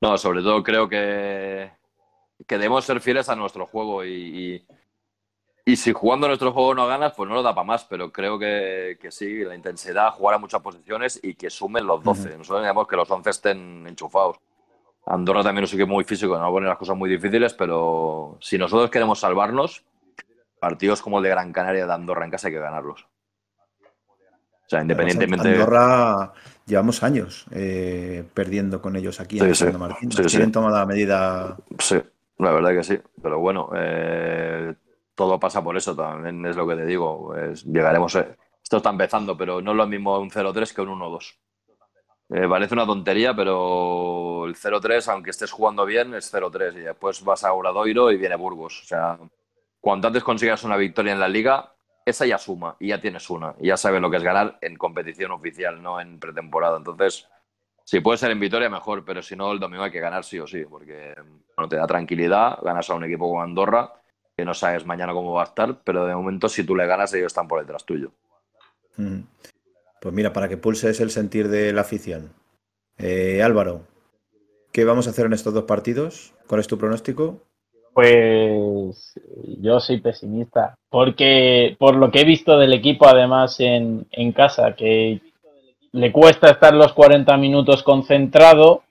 No, 0.00 0.16
sobre 0.18 0.42
todo 0.42 0.62
creo 0.62 0.88
que, 0.88 1.70
que 2.46 2.58
debemos 2.58 2.84
ser 2.84 3.00
fieles 3.00 3.28
a 3.28 3.36
nuestro 3.36 3.66
juego 3.66 4.04
y, 4.04 4.10
y, 4.12 4.66
y, 5.64 5.76
si 5.76 5.92
jugando 5.92 6.28
nuestro 6.28 6.52
juego 6.52 6.74
no 6.74 6.86
ganas, 6.86 7.14
pues 7.14 7.28
no 7.28 7.34
lo 7.34 7.42
da 7.42 7.54
para 7.54 7.66
más, 7.66 7.84
pero 7.84 8.12
creo 8.12 8.38
que, 8.38 8.98
que, 9.00 9.10
sí, 9.10 9.44
la 9.44 9.54
intensidad, 9.54 10.10
jugar 10.12 10.34
a 10.34 10.38
muchas 10.38 10.60
posiciones 10.60 11.18
y 11.22 11.34
que 11.34 11.50
sumen 11.50 11.86
los 11.86 12.02
12. 12.02 12.20
Uh 12.20 12.24
-huh. 12.24 12.38
Nosotros 12.38 12.62
digamos 12.62 12.86
que 12.86 12.96
los 12.96 13.10
11 13.10 13.30
estén 13.30 13.86
enchufados. 13.86 14.38
Andorra 15.06 15.44
también 15.44 15.64
es 15.64 15.72
un 15.72 15.80
equipo 15.80 15.94
muy 15.94 16.04
físico, 16.04 16.36
no 16.36 16.50
pone 16.50 16.66
las 16.66 16.78
cosas 16.78 16.96
muy 16.96 17.08
difíciles, 17.08 17.54
pero 17.54 18.38
si 18.40 18.58
nosotros 18.58 18.90
queremos 18.90 19.20
salvarnos, 19.20 19.84
partidos 20.58 21.00
como 21.00 21.18
el 21.18 21.24
de 21.24 21.30
Gran 21.30 21.52
Canaria 21.52 21.86
de 21.86 21.92
Andorra 21.92 22.24
en 22.24 22.30
casa 22.32 22.48
hay 22.48 22.54
que 22.54 22.60
ganarlos. 22.60 23.06
O 24.66 24.68
sea, 24.68 24.82
independientemente. 24.82 25.48
Andorra 25.48 26.32
llevamos 26.66 27.04
años 27.04 27.46
eh, 27.52 28.24
perdiendo 28.34 28.82
con 28.82 28.96
ellos 28.96 29.20
aquí 29.20 29.38
en 29.38 29.54
sí, 29.54 29.66
sí. 29.70 29.78
Martín. 29.78 30.10
Sí, 30.10 30.22
Tienen 30.24 30.48
sí. 30.48 30.52
tomada 30.52 30.80
la 30.80 30.86
medida. 30.86 31.56
Sí, 31.78 32.02
la 32.38 32.52
verdad 32.52 32.70
que 32.70 32.84
sí. 32.84 32.98
Pero 33.22 33.38
bueno, 33.38 33.70
eh, 33.74 34.74
todo 35.14 35.40
pasa 35.40 35.62
por 35.62 35.76
eso 35.76 35.94
también, 35.94 36.44
es 36.46 36.56
lo 36.56 36.66
que 36.66 36.76
te 36.76 36.86
digo. 36.86 37.34
Llegaremos. 37.64 38.14
Eh, 38.16 38.36
esto 38.62 38.78
está 38.78 38.90
empezando, 38.90 39.36
pero 39.36 39.62
no 39.62 39.70
es 39.70 39.76
lo 39.76 39.86
mismo 39.86 40.18
un 40.18 40.30
0-3 40.30 40.74
que 40.74 40.80
un 40.82 40.98
1-2. 41.00 41.38
Eh, 42.28 42.48
parece 42.48 42.74
una 42.74 42.84
tontería, 42.84 43.34
pero 43.34 44.44
el 44.46 44.56
0-3, 44.56 45.08
aunque 45.12 45.30
estés 45.30 45.52
jugando 45.52 45.84
bien, 45.86 46.14
es 46.14 46.32
0-3. 46.32 46.76
Y 46.76 46.80
después 46.80 47.22
vas 47.22 47.44
a 47.44 47.52
Obradoiro 47.52 48.10
y 48.10 48.16
viene 48.16 48.34
Burgos. 48.34 48.82
O 48.82 48.86
sea, 48.86 49.18
cuanto 49.80 50.08
antes 50.08 50.24
consigas 50.24 50.64
una 50.64 50.76
victoria 50.76 51.12
en 51.12 51.20
la 51.20 51.28
liga, 51.28 51.74
esa 52.04 52.26
ya 52.26 52.38
suma 52.38 52.76
y 52.80 52.88
ya 52.88 53.00
tienes 53.00 53.30
una. 53.30 53.54
Y 53.60 53.68
ya 53.68 53.76
sabes 53.76 54.00
lo 54.00 54.10
que 54.10 54.16
es 54.16 54.22
ganar 54.24 54.58
en 54.60 54.76
competición 54.76 55.30
oficial, 55.30 55.80
no 55.80 56.00
en 56.00 56.18
pretemporada. 56.18 56.76
Entonces, 56.78 57.28
si 57.86 58.00
puede 58.00 58.18
ser 58.18 58.32
en 58.32 58.40
Vitoria, 58.40 58.68
mejor, 58.68 59.04
pero 59.04 59.22
si 59.22 59.36
no, 59.36 59.52
el 59.52 59.60
domingo 59.60 59.84
hay 59.84 59.92
que 59.92 60.00
ganar 60.00 60.24
sí 60.24 60.40
o 60.40 60.46
sí, 60.46 60.64
porque 60.68 61.14
bueno, 61.56 61.68
te 61.68 61.76
da 61.76 61.86
tranquilidad, 61.86 62.58
ganas 62.60 62.90
a 62.90 62.94
un 62.94 63.04
equipo 63.04 63.28
como 63.28 63.40
Andorra, 63.40 63.92
que 64.36 64.44
no 64.44 64.54
sabes 64.54 64.84
mañana 64.84 65.12
cómo 65.12 65.34
va 65.34 65.42
a 65.42 65.46
estar, 65.46 65.82
pero 65.84 66.04
de 66.04 66.16
momento, 66.16 66.48
si 66.48 66.64
tú 66.64 66.74
le 66.74 66.84
ganas, 66.84 67.14
ellos 67.14 67.28
están 67.28 67.46
por 67.46 67.60
detrás 67.60 67.84
tuyo. 67.84 68.10
Pues 68.96 70.12
mira, 70.12 70.32
para 70.32 70.48
que 70.48 70.56
pulses 70.56 71.00
el 71.00 71.12
sentir 71.12 71.48
de 71.48 71.72
la 71.72 71.82
afición. 71.82 72.32
Eh, 72.98 73.40
Álvaro, 73.40 73.82
¿qué 74.72 74.84
vamos 74.84 75.06
a 75.06 75.10
hacer 75.10 75.26
en 75.26 75.34
estos 75.34 75.54
dos 75.54 75.64
partidos? 75.64 76.34
¿Cuál 76.48 76.62
es 76.62 76.66
tu 76.66 76.78
pronóstico? 76.78 77.40
Pues 77.94 79.14
yo 79.60 79.78
soy 79.78 80.00
pesimista, 80.00 80.74
porque 80.90 81.76
por 81.78 81.94
lo 81.94 82.10
que 82.10 82.22
he 82.22 82.24
visto 82.24 82.58
del 82.58 82.72
equipo 82.72 83.06
además 83.06 83.60
en, 83.60 84.08
en 84.10 84.32
casa, 84.32 84.74
que 84.74 85.20
le 85.96 86.12
cuesta 86.12 86.50
estar 86.50 86.74
los 86.74 86.92
40 86.92 87.36
minutos 87.36 87.82
concentrado 87.82 88.82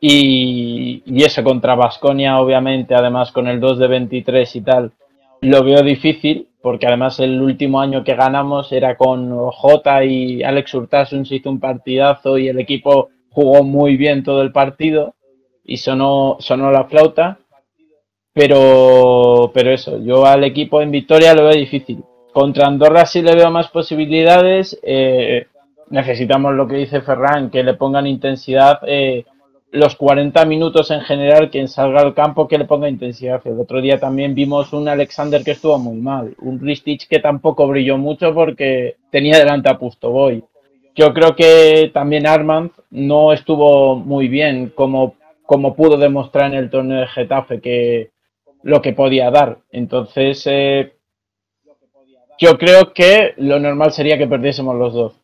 y, 0.00 1.02
y 1.06 1.24
eso 1.24 1.42
contra 1.44 1.74
Basconia 1.74 2.40
obviamente, 2.40 2.94
además 2.94 3.32
con 3.32 3.48
el 3.48 3.60
2 3.60 3.78
de 3.78 3.86
23 3.88 4.56
y 4.56 4.60
tal, 4.60 4.92
lo 5.40 5.62
veo 5.62 5.82
difícil, 5.82 6.48
porque 6.62 6.86
además 6.86 7.20
el 7.20 7.40
último 7.40 7.80
año 7.80 8.02
que 8.02 8.14
ganamos 8.14 8.72
era 8.72 8.96
con 8.96 9.30
Jota 9.50 10.04
y 10.04 10.42
Alex 10.42 10.74
Urtasun 10.74 11.26
se 11.26 11.36
hizo 11.36 11.50
un 11.50 11.60
partidazo 11.60 12.38
y 12.38 12.48
el 12.48 12.58
equipo 12.58 13.08
jugó 13.30 13.62
muy 13.62 13.96
bien 13.96 14.22
todo 14.22 14.42
el 14.42 14.52
partido 14.52 15.14
y 15.64 15.76
sonó, 15.76 16.36
sonó 16.40 16.70
la 16.72 16.84
flauta 16.84 17.38
pero, 18.38 19.50
pero 19.52 19.72
eso, 19.72 19.98
yo 19.98 20.24
al 20.24 20.44
equipo 20.44 20.80
en 20.80 20.92
Victoria 20.92 21.34
lo 21.34 21.46
veo 21.46 21.54
difícil. 21.54 22.04
Contra 22.32 22.68
Andorra 22.68 23.04
sí 23.04 23.20
le 23.20 23.34
veo 23.34 23.50
más 23.50 23.66
posibilidades. 23.66 24.78
Eh, 24.84 25.48
necesitamos 25.90 26.54
lo 26.54 26.66
que 26.66 26.76
dice 26.76 27.00
Ferran, 27.00 27.50
que 27.50 27.62
le 27.62 27.74
pongan 27.74 28.06
intensidad. 28.06 28.80
Eh, 28.86 29.24
los 29.70 29.96
40 29.96 30.44
minutos 30.46 30.90
en 30.90 31.02
general, 31.02 31.50
quien 31.50 31.68
salga 31.68 32.00
al 32.00 32.14
campo, 32.14 32.48
que 32.48 32.58
le 32.58 32.64
ponga 32.64 32.88
intensidad. 32.88 33.40
El 33.44 33.60
otro 33.60 33.80
día 33.80 34.00
también 34.00 34.34
vimos 34.34 34.72
un 34.72 34.88
Alexander 34.88 35.44
que 35.44 35.50
estuvo 35.52 35.78
muy 35.78 35.96
mal. 35.98 36.34
Un 36.40 36.58
Ristich 36.58 37.06
que 37.06 37.18
tampoco 37.18 37.66
brilló 37.68 37.98
mucho 37.98 38.32
porque 38.34 38.96
tenía 39.10 39.38
delante 39.38 39.68
a 39.68 39.78
Pustoboy. 39.78 40.42
Yo 40.94 41.12
creo 41.12 41.36
que 41.36 41.90
también 41.92 42.26
Armand 42.26 42.70
no 42.90 43.32
estuvo 43.32 43.96
muy 43.96 44.28
bien, 44.28 44.72
como, 44.74 45.14
como 45.44 45.76
pudo 45.76 45.96
demostrar 45.96 46.52
en 46.52 46.58
el 46.58 46.70
torneo 46.70 47.00
de 47.00 47.06
Getafe, 47.06 47.60
que 47.60 48.10
lo 48.62 48.82
que 48.82 48.92
podía 48.94 49.30
dar. 49.30 49.58
Entonces, 49.70 50.42
eh, 50.46 50.94
yo 52.38 52.56
creo 52.56 52.92
que 52.92 53.34
lo 53.36 53.58
normal 53.58 53.92
sería 53.92 54.16
que 54.16 54.26
perdiésemos 54.26 54.76
los 54.76 54.94
dos. 54.94 55.17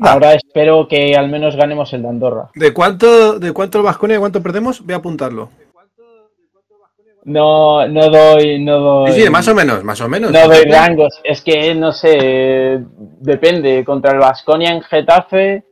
Ahora 0.00 0.34
espero 0.34 0.88
que 0.88 1.14
al 1.14 1.28
menos 1.28 1.56
ganemos 1.56 1.92
el 1.92 2.02
de 2.02 2.08
Andorra. 2.08 2.50
¿De 2.54 2.72
cuánto, 2.72 3.38
de 3.38 3.52
cuánto 3.52 3.78
el 3.78 3.84
Vasconia, 3.84 4.16
de 4.16 4.20
cuánto 4.20 4.42
perdemos? 4.42 4.84
Voy 4.84 4.94
a 4.94 4.98
apuntarlo. 4.98 5.50
No, 7.24 7.86
no 7.86 8.08
doy, 8.08 8.58
no 8.58 8.80
doy. 8.80 9.12
Sí, 9.12 9.22
sí, 9.22 9.30
más 9.30 9.46
o 9.46 9.54
menos, 9.54 9.84
más 9.84 10.00
o 10.00 10.08
menos. 10.08 10.32
No 10.32 10.48
doy 10.48 10.64
rangos. 10.64 11.20
Es 11.22 11.40
que 11.42 11.74
no 11.74 11.92
sé, 11.92 12.82
depende. 13.20 13.84
Contra 13.84 14.12
el 14.12 14.18
Vasconia 14.18 14.70
en 14.70 14.82
Getafe 14.82 15.62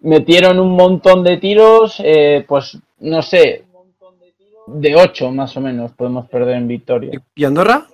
metieron 0.00 0.58
un 0.58 0.74
montón 0.74 1.22
de 1.22 1.36
tiros, 1.36 2.00
eh, 2.04 2.44
pues 2.48 2.78
no 3.00 3.22
sé, 3.22 3.64
de 4.66 4.96
8 4.96 5.30
más 5.30 5.56
o 5.56 5.60
menos 5.60 5.92
podemos 5.92 6.28
perder 6.28 6.56
en 6.56 6.66
Victoria. 6.66 7.22
¿Y 7.34 7.44
Andorra? 7.44 7.86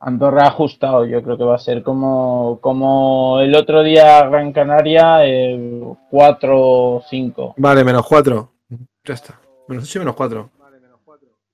Andorra 0.00 0.46
ajustado, 0.48 1.06
yo 1.06 1.22
creo 1.22 1.38
que 1.38 1.44
va 1.44 1.54
a 1.56 1.58
ser 1.58 1.82
como, 1.82 2.58
como 2.60 3.40
el 3.40 3.54
otro 3.54 3.82
día 3.82 4.26
Gran 4.28 4.52
Canaria, 4.52 5.20
4-5. 6.10 7.54
Vale, 7.56 7.84
menos 7.84 8.06
4. 8.06 8.52
Ya 9.04 9.14
está. 9.14 9.40
Menos 9.68 9.84
8 9.84 9.98
y 9.98 10.00
menos 10.00 10.14
4. 10.16 10.50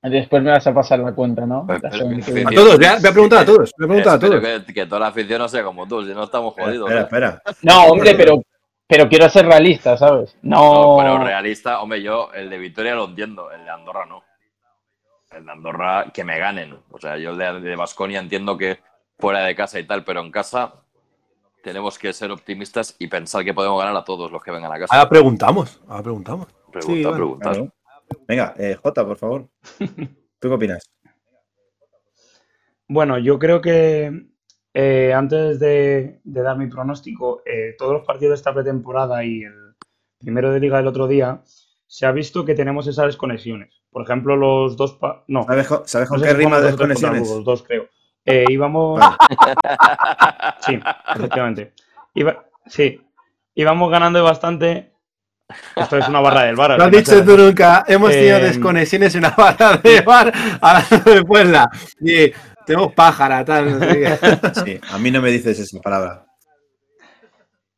Después 0.05 0.43
me 0.43 0.51
vas 0.51 0.67
a 0.67 0.75
pasar 0.75 0.99
la 0.99 1.13
cuenta, 1.15 1.47
¿no? 1.47 1.65
Pero- 1.67 1.81
pero- 1.81 1.93
pero- 2.27 2.49
A 2.49 2.53
todos, 2.53 2.77
voy 2.77 2.87
a, 2.87 2.97
voy 2.99 3.09
a 3.09 3.13
preguntar 3.13 3.39
a 3.43 3.45
todos. 3.47 3.71
Voy 3.79 3.85
a 3.85 3.89
preguntar 3.89 4.15
a 4.15 4.19
todos. 4.19 4.41
que, 4.67 4.75
que 4.75 4.87
toda 4.87 5.01
la 5.01 5.07
afición 5.09 5.39
no 5.39 5.49
sea 5.49 5.63
como 5.63 5.87
tú, 5.87 6.05
si 6.05 6.13
no 6.13 6.25
estamos 6.25 6.55
jodidos. 6.55 6.91
espera, 6.91 7.01
¿no? 7.45 7.51
espera. 7.51 7.63
No, 7.63 7.85
hombre, 7.93 8.15
pero, 8.17 8.43
pero 8.89 9.09
quiero 9.09 9.29
ser 9.29 9.47
realista, 9.47 9.97
¿sabes? 9.97 10.37
No, 10.43 10.97
No. 10.97 10.97
pero 10.99 11.19
realista, 11.25 11.81
hombre, 11.81 12.03
yo 12.03 12.31
el 12.35 12.51
de 12.51 12.59
Victoria 12.59 12.97
lo 12.97 13.05
entiendo, 13.05 13.53
el 13.53 13.63
de 13.65 13.71
Andorra 13.71 14.05
no. 14.07 14.25
El 15.35 15.45
de 15.45 15.53
Andorra, 15.53 16.11
que 16.13 16.25
me 16.25 16.39
ganen. 16.39 16.77
O 16.91 16.99
sea, 16.99 17.17
yo 17.17 17.31
el 17.31 17.63
de, 17.63 17.77
Baskonia 17.77 18.21
entiendo 18.21 18.57
que 18.57 18.81
fuera 19.19 19.41
de 19.45 19.55
casa 19.55 19.79
y 19.79 19.87
tal, 19.87 20.05
pero 20.05 20.21
en 20.21 20.31
casa 20.31 20.75
tenemos 21.63 21.99
que 21.99 22.13
ser 22.13 22.31
optimistas 22.31 22.97
y 22.99 23.07
pensar 23.07 23.45
que 23.45 23.55
podemos 23.55 23.79
ganar 23.79 23.97
a 23.97 24.05
todos 24.05 24.31
los 24.31 24.43
que 24.43 24.51
vengan 24.51 24.73
a 24.73 24.79
casa. 24.79 24.95
Ahora 24.95 25.09
preguntamos. 25.09 25.81
Ahora 25.89 26.03
preguntamos. 26.03 26.47
Preguntar, 26.71 26.97
sí, 26.97 27.05
vale, 27.05 27.17
preguntar. 27.17 27.53
Claro. 27.53 27.73
Venga, 28.27 28.55
eh, 28.59 28.77
Jota, 28.83 29.07
por 29.07 29.17
favor. 29.17 29.49
¿Tú 29.79 30.49
qué 30.49 30.49
opinas? 30.49 30.91
Bueno, 32.89 33.19
yo 33.19 33.39
creo 33.39 33.61
que 33.61 34.33
eh, 34.75 35.13
antes 35.15 35.59
de, 35.61 36.21
de 36.25 36.43
dar 36.43 36.59
mi 36.59 36.67
pronóstico, 36.67 37.43
eh, 37.47 37.75
todos 37.79 37.93
los 37.93 38.07
partidos 38.07 38.33
de 38.33 38.37
esta 38.37 38.53
pretemporada 38.53 39.25
y 39.25 39.43
el 39.43 39.75
primero 40.19 40.51
de 40.51 40.61
liga 40.61 40.79
del 40.79 40.87
otro 40.89 41.07
día, 41.07 41.43
se 41.87 42.07
ha 42.07 42.13
visto 42.13 42.45
que 42.45 42.55
tenemos 42.55 42.87
esas 42.87 43.07
desconexiones. 43.07 43.82
Por 43.93 44.03
ejemplo, 44.03 44.35
los 44.37 44.77
dos... 44.77 44.95
pa- 44.95 45.23
no, 45.29 45.45
¿Sabes, 45.45 45.69
con- 45.69 45.87
sabes 45.87 46.09
con 46.09 46.19
no 46.19 46.25
sé 46.25 46.31
qué 46.31 46.35
si 46.37 46.45
rima 46.45 46.61
desconexiones? 46.61 47.29
Burgos, 47.29 47.45
dos 47.45 47.63
creo. 47.63 47.87
Eh, 48.25 48.45
íbamos... 48.49 48.99
Vale. 48.99 49.17
Sí, 50.61 50.81
efectivamente. 51.17 51.73
Iba- 52.15 52.45
sí, 52.67 53.01
íbamos 53.55 53.91
ganando 53.91 54.19
de 54.19 54.25
bastante. 54.25 54.93
Esto 55.77 55.99
es 55.99 56.09
una 56.09 56.21
barra 56.21 56.45
del 56.45 56.57
bar. 56.57 56.79
Lo 56.79 56.85
has 56.85 56.91
dicho 56.91 57.23
tú 57.25 57.37
nunca. 57.37 57.85
Hemos 57.87 58.11
tenido 58.11 58.39
Eh, 58.39 58.43
desconexiones 58.45 59.15
en 59.15 59.21
una 59.21 59.31
barra 59.37 59.77
de 59.77 60.01
bar 60.01 60.33
hablando 60.61 61.11
de 61.13 61.23
Puebla. 61.25 61.69
Y 62.01 62.33
tenemos 62.65 62.93
pájara, 62.95 63.45
tal. 63.45 63.79
no 63.79 63.87
sé 63.87 64.01
qué. 64.01 64.19
Sí, 64.65 64.81
a 64.91 64.99
mí 64.99 65.11
no 65.11 65.21
me 65.21 65.31
dices 65.31 65.59
esa 65.59 65.81
palabra. 65.81 66.25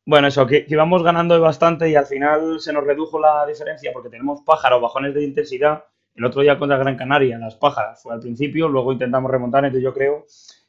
Bueno, 0.05 0.27
eso, 0.27 0.45
que, 0.45 0.65
que 0.65 0.73
íbamos 0.75 1.01
ganando 1.03 1.33
de 1.33 1.41
bastante 1.41 1.89
y 1.89 1.95
al 1.95 2.05
final 2.05 2.59
se 2.59 2.71
nos 2.71 2.83
redujo 2.85 3.19
la 3.19 3.45
diferencia 3.47 3.91
porque 3.91 4.09
tenemos 4.09 4.41
pájaros, 4.45 4.81
bajones 4.81 5.13
de 5.15 5.23
intensidad. 5.23 5.83
El 6.15 6.25
otro 6.25 6.41
día 6.41 6.57
contra 6.57 6.77
Gran 6.77 6.95
Canaria, 6.95 7.37
las 7.37 7.55
pájaras 7.55 8.01
fue 8.01 8.13
al 8.13 8.21
principio, 8.21 8.67
luego 8.69 8.93
intentamos 8.93 9.29
remontar, 9.29 9.65
entonces 9.65 9.83
yo 9.83 9.93
creo 9.93 10.25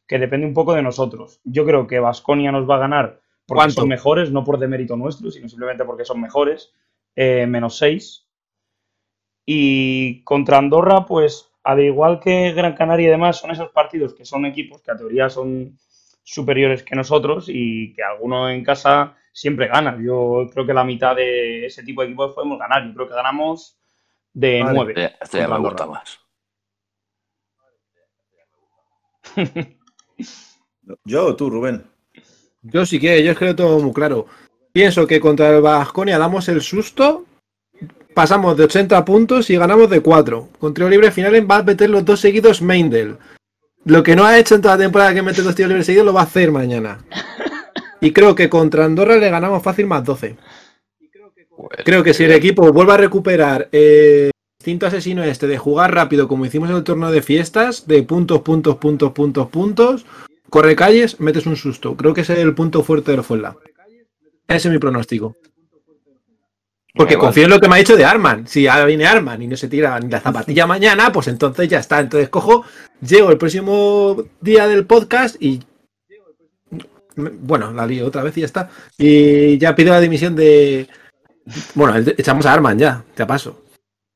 que 0.06 0.18
depende 0.18 0.46
un 0.46 0.54
poco 0.54 0.74
de 0.74 0.82
nosotros. 0.82 1.40
Yo 1.44 1.64
creo 1.64 1.86
que 1.86 2.00
Vasconia 2.00 2.52
nos 2.52 2.68
va 2.68 2.76
a 2.76 2.80
ganar 2.80 3.20
porque 3.46 3.58
¿Cuánto? 3.60 3.74
son 3.82 3.88
mejores, 3.88 4.30
no 4.32 4.44
por 4.44 4.58
demérito 4.58 4.96
nuestro, 4.96 5.30
sino 5.30 5.48
simplemente 5.48 5.84
porque 5.84 6.04
son 6.04 6.20
mejores. 6.20 6.72
eh, 7.14 7.46
menos 7.46 7.78
6. 7.78 8.26
Y 9.46 10.22
contra 10.24 10.58
Andorra, 10.58 11.06
pues 11.06 11.50
al 11.62 11.80
igual 11.80 12.20
que 12.20 12.52
Gran 12.52 12.74
Canaria 12.74 13.08
y 13.08 13.10
demás, 13.10 13.38
son 13.38 13.50
esos 13.50 13.70
partidos 13.70 14.14
que 14.14 14.24
son 14.24 14.46
equipos 14.46 14.82
que 14.82 14.90
a 14.90 14.96
teoría 14.96 15.28
son 15.28 15.78
superiores 16.22 16.82
que 16.82 16.96
nosotros 16.96 17.46
y 17.48 17.92
que 17.94 18.02
alguno 18.02 18.50
en 18.50 18.64
casa 18.64 19.16
siempre 19.32 19.68
gana. 19.68 19.98
Yo 20.02 20.48
creo 20.52 20.66
que 20.66 20.74
la 20.74 20.84
mitad 20.84 21.14
de 21.16 21.66
ese 21.66 21.82
tipo 21.84 22.00
de 22.02 22.08
equipos 22.08 22.34
podemos 22.34 22.58
ganar. 22.58 22.86
Yo 22.86 22.94
creo 22.94 23.08
que 23.08 23.14
ganamos 23.14 23.78
de 24.36 24.62
Vale. 24.62 24.74
9. 24.74 24.92
Este, 24.96 25.16
este 25.24 25.38
ya 25.38 25.48
me 25.48 25.58
gusta 25.58 25.84
Andorra. 25.84 26.02
más. 26.04 26.20
¿Yo 31.04 31.26
o 31.26 31.36
tú, 31.36 31.50
Rubén? 31.50 31.84
Yo 32.62 32.84
sí 32.84 33.00
que, 33.00 33.24
yo 33.24 33.32
es 33.32 33.38
que 33.38 33.46
lo 33.46 33.56
tengo 33.56 33.80
muy 33.80 33.92
claro. 33.92 34.26
Pienso 34.72 35.06
que 35.06 35.20
contra 35.20 35.48
el 35.48 35.62
Vasconia 35.62 36.18
damos 36.18 36.48
el 36.48 36.60
susto, 36.60 37.24
pasamos 38.14 38.56
de 38.58 38.64
80 38.64 39.04
puntos 39.06 39.48
y 39.48 39.56
ganamos 39.56 39.88
de 39.88 40.00
4. 40.00 40.48
Con 40.58 40.74
tiro 40.74 40.90
libre 40.90 41.10
final 41.10 41.50
va 41.50 41.56
a 41.56 41.62
meter 41.62 41.88
los 41.88 42.04
dos 42.04 42.20
seguidos 42.20 42.60
Meindel. 42.60 43.16
Lo 43.84 44.02
que 44.02 44.16
no 44.16 44.26
ha 44.26 44.38
hecho 44.38 44.54
en 44.54 44.60
toda 44.60 44.74
la 44.76 44.82
temporada 44.82 45.14
que 45.14 45.22
mete 45.22 45.42
dos 45.42 45.54
tiros 45.54 45.70
libres 45.70 45.86
seguidos 45.86 46.06
lo 46.06 46.12
va 46.12 46.20
a 46.20 46.24
hacer 46.24 46.52
mañana. 46.52 46.98
Y 48.02 48.12
creo 48.12 48.34
que 48.34 48.50
contra 48.50 48.84
Andorra 48.84 49.16
le 49.16 49.30
ganamos 49.30 49.62
fácil 49.62 49.86
más 49.86 50.04
12. 50.04 50.36
Creo 51.84 52.02
que 52.02 52.14
si 52.14 52.24
el 52.24 52.32
equipo 52.32 52.72
vuelve 52.72 52.92
a 52.92 52.96
recuperar 52.96 53.68
eh, 53.72 54.30
instinto 54.60 54.86
asesino 54.86 55.22
este 55.22 55.46
de 55.46 55.58
jugar 55.58 55.94
rápido 55.94 56.26
como 56.26 56.44
hicimos 56.44 56.70
en 56.70 56.76
el 56.76 56.84
torneo 56.84 57.10
de 57.10 57.22
fiestas, 57.22 57.86
de 57.86 58.02
puntos, 58.02 58.40
puntos, 58.40 58.76
puntos, 58.76 59.12
puntos, 59.12 59.48
puntos, 59.48 60.06
corre 60.50 60.74
calles, 60.74 61.20
metes 61.20 61.46
un 61.46 61.56
susto. 61.56 61.96
Creo 61.96 62.12
que 62.14 62.22
ese 62.22 62.32
es 62.32 62.40
el 62.40 62.54
punto 62.54 62.82
fuerte 62.82 63.12
del 63.12 63.22
Fuenla. 63.22 63.56
Ese 64.48 64.68
es 64.68 64.72
mi 64.72 64.78
pronóstico. 64.78 65.36
Porque 66.96 67.16
confío 67.16 67.44
en 67.44 67.50
lo 67.50 67.60
que 67.60 67.68
me 67.68 67.74
ha 67.74 67.78
dicho 67.78 67.96
de 67.96 68.04
Arman. 68.04 68.48
Si 68.48 68.62
ya 68.62 68.84
viene 68.86 69.06
Arman 69.06 69.42
y 69.42 69.46
no 69.46 69.56
se 69.56 69.68
tira 69.68 70.00
ni 70.00 70.08
la 70.08 70.20
zapatilla 70.20 70.66
mañana, 70.66 71.12
pues 71.12 71.28
entonces 71.28 71.68
ya 71.68 71.78
está. 71.78 72.00
Entonces 72.00 72.30
cojo, 72.30 72.64
llego 73.06 73.30
el 73.30 73.38
próximo 73.38 74.24
día 74.40 74.66
del 74.66 74.86
podcast 74.86 75.36
y. 75.40 75.62
Bueno, 77.16 77.72
la 77.72 77.86
lío 77.86 78.06
otra 78.06 78.22
vez 78.22 78.36
y 78.38 78.40
ya 78.40 78.46
está. 78.46 78.70
Y 78.96 79.58
ya 79.58 79.74
pido 79.74 79.92
la 79.92 80.00
dimisión 80.00 80.34
de. 80.34 80.88
Bueno, 81.74 81.96
echamos 82.16 82.44
a 82.46 82.52
Arman 82.52 82.78
ya, 82.78 83.04
te 83.14 83.24
paso. 83.26 83.64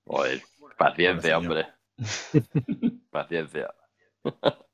Joder, 0.06 0.42
paciencia, 0.76 1.38
hombre. 1.38 1.66
Paciencia. 3.10 3.68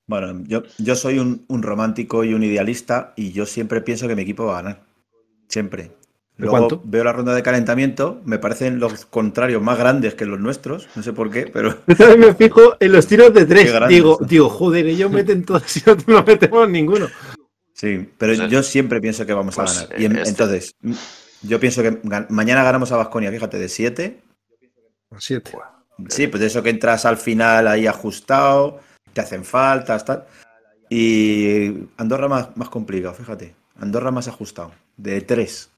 Bueno, 0.06 0.42
yo, 0.46 0.62
yo 0.78 0.94
soy 0.94 1.18
un, 1.18 1.44
un 1.48 1.62
romántico 1.62 2.24
y 2.24 2.32
un 2.34 2.42
idealista 2.44 3.12
y 3.16 3.32
yo 3.32 3.44
siempre 3.46 3.80
pienso 3.80 4.06
que 4.08 4.14
mi 4.16 4.22
equipo 4.22 4.46
va 4.46 4.58
a 4.58 4.62
ganar. 4.62 4.82
Siempre. 5.48 5.82
¿De 5.84 6.44
Luego 6.44 6.56
cuánto? 6.58 6.82
veo 6.84 7.02
la 7.02 7.12
ronda 7.12 7.34
de 7.34 7.42
calentamiento, 7.42 8.20
me 8.26 8.38
parecen 8.38 8.78
los 8.78 9.06
contrarios 9.06 9.62
más 9.62 9.78
grandes 9.78 10.14
que 10.14 10.26
los 10.26 10.38
nuestros, 10.38 10.86
no 10.94 11.02
sé 11.02 11.12
por 11.14 11.30
qué, 11.30 11.46
pero 11.46 11.78
Yo 11.86 11.96
también 11.96 12.20
me 12.20 12.34
fijo 12.34 12.76
en 12.78 12.92
los 12.92 13.06
tiros 13.06 13.32
de 13.32 13.46
tres. 13.46 13.72
Digo, 13.88 14.18
digo, 14.20 14.48
joder, 14.50 14.86
ellos 14.86 15.10
meten 15.10 15.44
todos 15.44 15.62
y 15.76 15.80
nosotros 15.80 16.06
no 16.08 16.22
metemos 16.24 16.68
ninguno. 16.68 17.06
sí, 17.72 18.08
pero 18.18 18.34
Pues, 18.36 18.50
yo 18.50 18.62
siempre 18.62 19.00
pienso 19.00 19.24
que 19.24 19.32
vamos 19.32 19.54
pues, 19.56 19.78
a 19.78 19.84
ganar. 19.86 20.00
Y 20.00 20.04
en- 20.04 20.16
este- 20.16 20.28
entonces, 20.28 20.74
yo 21.46 21.58
pienso 21.60 21.82
que 21.82 22.02
gan- 22.02 22.26
mañana 22.30 22.62
ganamos 22.64 22.92
a 22.92 22.96
Vasconia, 22.96 23.30
fíjate, 23.30 23.58
de 23.58 23.68
7. 23.68 24.20
Siete. 25.18 25.52
Sí, 26.08 26.26
pues 26.26 26.40
de 26.40 26.46
eso 26.48 26.62
que 26.62 26.70
entras 26.70 27.04
al 27.06 27.16
final 27.16 27.68
ahí 27.68 27.86
ajustado, 27.86 28.80
te 29.12 29.20
hacen 29.22 29.44
faltas, 29.44 30.04
tal. 30.04 30.24
Y 30.90 31.88
Andorra 31.96 32.28
más, 32.28 32.56
más 32.56 32.68
complicado, 32.68 33.14
fíjate. 33.14 33.54
Andorra 33.78 34.10
más 34.10 34.28
ajustado, 34.28 34.72
de 34.96 35.20
3. 35.22 35.70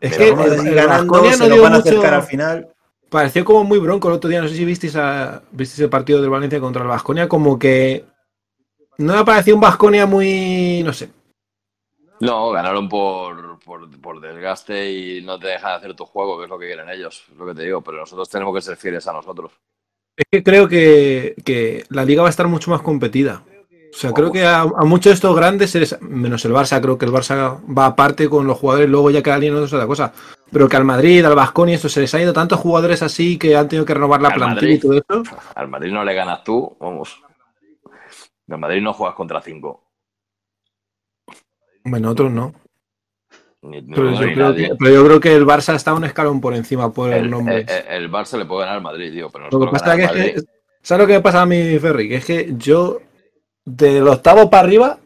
Es 0.00 0.16
Pero 0.16 0.36
que 0.36 0.44
el- 0.44 0.56
el 0.56 0.56
no 0.56 0.62
dio 0.62 1.62
van 1.62 1.72
a 1.74 1.76
mucho- 1.78 1.88
acercar 1.88 2.14
al 2.14 2.22
final. 2.22 2.68
Pareció 3.08 3.44
como 3.44 3.64
muy 3.64 3.78
bronco 3.78 4.08
el 4.08 4.14
otro 4.14 4.28
día. 4.28 4.42
No 4.42 4.48
sé 4.48 4.56
si 4.56 4.64
visteis, 4.64 4.96
a, 4.96 5.42
visteis 5.52 5.80
el 5.80 5.88
partido 5.90 6.20
del 6.20 6.28
Valencia 6.30 6.60
contra 6.60 6.82
el 6.82 6.88
Vasconia. 6.88 7.28
Como 7.28 7.58
que 7.58 8.04
no 8.98 9.14
me 9.14 9.24
pareció 9.24 9.54
un 9.54 9.60
Vasconia 9.60 10.06
muy. 10.06 10.82
No 10.84 10.92
sé. 10.92 11.08
No, 12.20 12.50
ganaron 12.50 12.88
por, 12.88 13.45
por, 13.66 14.00
por 14.00 14.20
desgaste 14.20 14.90
y 14.90 15.22
no 15.22 15.38
te 15.38 15.48
dejan 15.48 15.72
hacer 15.74 15.94
tu 15.94 16.06
juego, 16.06 16.38
que 16.38 16.44
es 16.44 16.50
lo 16.50 16.58
que 16.58 16.66
quieren 16.68 16.88
ellos, 16.88 17.24
es 17.30 17.36
lo 17.36 17.44
que 17.46 17.54
te 17.54 17.64
digo, 17.64 17.82
pero 17.82 17.98
nosotros 17.98 18.30
tenemos 18.30 18.54
que 18.54 18.62
ser 18.62 18.76
fieles 18.76 19.06
a 19.08 19.12
nosotros. 19.12 19.52
Es 20.16 20.24
que 20.30 20.42
creo 20.42 20.66
que, 20.68 21.34
que 21.44 21.84
la 21.90 22.04
liga 22.04 22.22
va 22.22 22.28
a 22.28 22.30
estar 22.30 22.46
mucho 22.48 22.70
más 22.70 22.80
competida. 22.80 23.42
O 23.92 23.98
sea, 23.98 24.12
creo 24.12 24.30
que 24.30 24.44
a, 24.44 24.60
a 24.60 24.84
muchos 24.84 25.10
de 25.10 25.14
estos 25.14 25.34
grandes, 25.34 25.70
se 25.70 25.80
les- 25.80 26.00
menos 26.02 26.44
el 26.44 26.52
Barça, 26.52 26.80
creo 26.82 26.96
que 26.98 27.06
el 27.06 27.12
Barça 27.12 27.58
va 27.76 27.86
aparte 27.86 28.28
con 28.28 28.46
los 28.46 28.58
jugadores, 28.58 28.88
luego 28.90 29.10
ya 29.10 29.22
queda 29.22 29.36
alineado 29.36 29.64
es 29.64 29.72
otra 29.72 29.86
cosa. 29.86 30.12
Pero 30.52 30.68
que 30.68 30.76
al 30.76 30.84
Madrid, 30.84 31.24
al 31.24 31.34
Vasconia, 31.34 31.74
esto 31.74 31.88
se 31.88 32.00
les 32.00 32.14
ha 32.14 32.20
ido 32.20 32.32
tantos 32.32 32.60
jugadores 32.60 33.02
así 33.02 33.38
que 33.38 33.56
han 33.56 33.68
tenido 33.68 33.86
que 33.86 33.94
renovar 33.94 34.20
la 34.20 34.28
Al 34.28 34.34
plantilla 34.34 34.72
y 34.72 34.78
todo 34.78 34.92
eso. 34.94 35.22
Al 35.54 35.68
Madrid 35.68 35.92
no 35.92 36.04
le 36.04 36.14
ganas 36.14 36.44
tú, 36.44 36.76
vamos. 36.78 37.20
Al 38.48 38.58
Madrid 38.58 38.82
no 38.82 38.92
juegas 38.92 39.16
contra 39.16 39.40
cinco. 39.40 39.82
Bueno, 41.84 42.10
otros 42.10 42.30
no. 42.30 42.52
Pero 43.70 44.12
yo, 44.12 44.32
creo 44.32 44.54
que, 44.54 44.70
pero 44.78 44.94
yo 44.94 45.04
creo 45.04 45.20
que 45.20 45.34
el 45.34 45.46
Barça 45.46 45.74
está 45.74 45.94
un 45.94 46.04
escalón 46.04 46.40
por 46.40 46.54
encima 46.54 46.92
por 46.92 47.12
el, 47.12 47.24
el, 47.24 47.30
nombre. 47.30 47.66
el, 47.68 48.02
el 48.02 48.10
Barça 48.10 48.38
le 48.38 48.44
puede 48.44 48.60
ganar 48.60 48.76
al 48.76 48.82
Madrid, 48.82 49.12
tío, 49.12 49.30
pero 49.30 49.48
Lo 49.50 49.60
que 49.60 49.72
pasa 49.72 49.94
es 49.94 50.10
que, 50.10 50.20
es 50.20 50.34
que-. 50.34 50.42
¿sabes 50.82 51.02
lo 51.02 51.06
que 51.06 51.14
me 51.14 51.20
pasa 51.20 51.42
a 51.42 51.46
mí, 51.46 51.78
Ferry? 51.78 52.08
Que 52.08 52.16
es 52.16 52.24
que 52.24 52.54
yo 52.56 53.00
del 53.64 54.06
octavo 54.08 54.48
para 54.48 54.66
arriba 54.66 54.98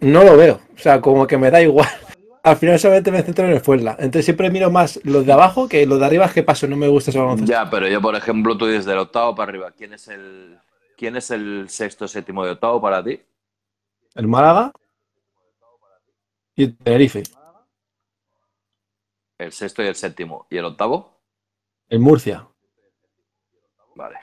no 0.00 0.24
lo 0.24 0.36
veo. 0.36 0.60
O 0.74 0.78
sea, 0.78 1.00
como 1.00 1.26
que 1.26 1.38
me 1.38 1.50
da 1.50 1.62
igual. 1.62 1.88
Al 2.42 2.56
final 2.56 2.78
solamente 2.78 3.10
me 3.10 3.22
centro 3.22 3.44
en 3.46 3.52
el 3.52 3.60
Fuenla. 3.60 3.92
Entonces 3.98 4.24
siempre 4.24 4.50
miro 4.50 4.70
más 4.70 5.00
los 5.04 5.26
de 5.26 5.32
abajo 5.32 5.68
que 5.68 5.86
los 5.86 5.98
de 5.98 6.06
arriba. 6.06 6.30
¿Qué 6.32 6.42
paso? 6.42 6.66
No 6.66 6.76
me 6.76 6.88
gusta 6.88 7.10
ese 7.10 7.18
baloncesto. 7.18 7.52
Ya, 7.52 7.68
pero 7.68 7.88
yo, 7.88 8.00
por 8.00 8.14
ejemplo, 8.14 8.56
tú 8.56 8.66
desde 8.66 8.92
el 8.92 8.98
octavo 8.98 9.34
para 9.34 9.50
arriba, 9.50 9.72
¿quién 9.76 9.92
es 9.92 10.08
el, 10.08 10.58
quién 10.96 11.16
es 11.16 11.30
el 11.30 11.66
sexto, 11.68 12.08
séptimo 12.08 12.44
de 12.44 12.52
octavo 12.52 12.80
para 12.80 13.02
ti? 13.02 13.20
El 14.14 14.28
Málaga 14.28 14.72
y 16.54 16.64
el 16.64 16.76
Tenerife. 16.76 17.22
El 19.38 19.52
sexto 19.52 19.82
y 19.82 19.86
el 19.86 19.94
séptimo. 19.94 20.46
¿Y 20.50 20.56
el 20.58 20.64
octavo? 20.64 21.20
El 21.88 22.00
Murcia. 22.00 22.46
Vale. 23.94 24.16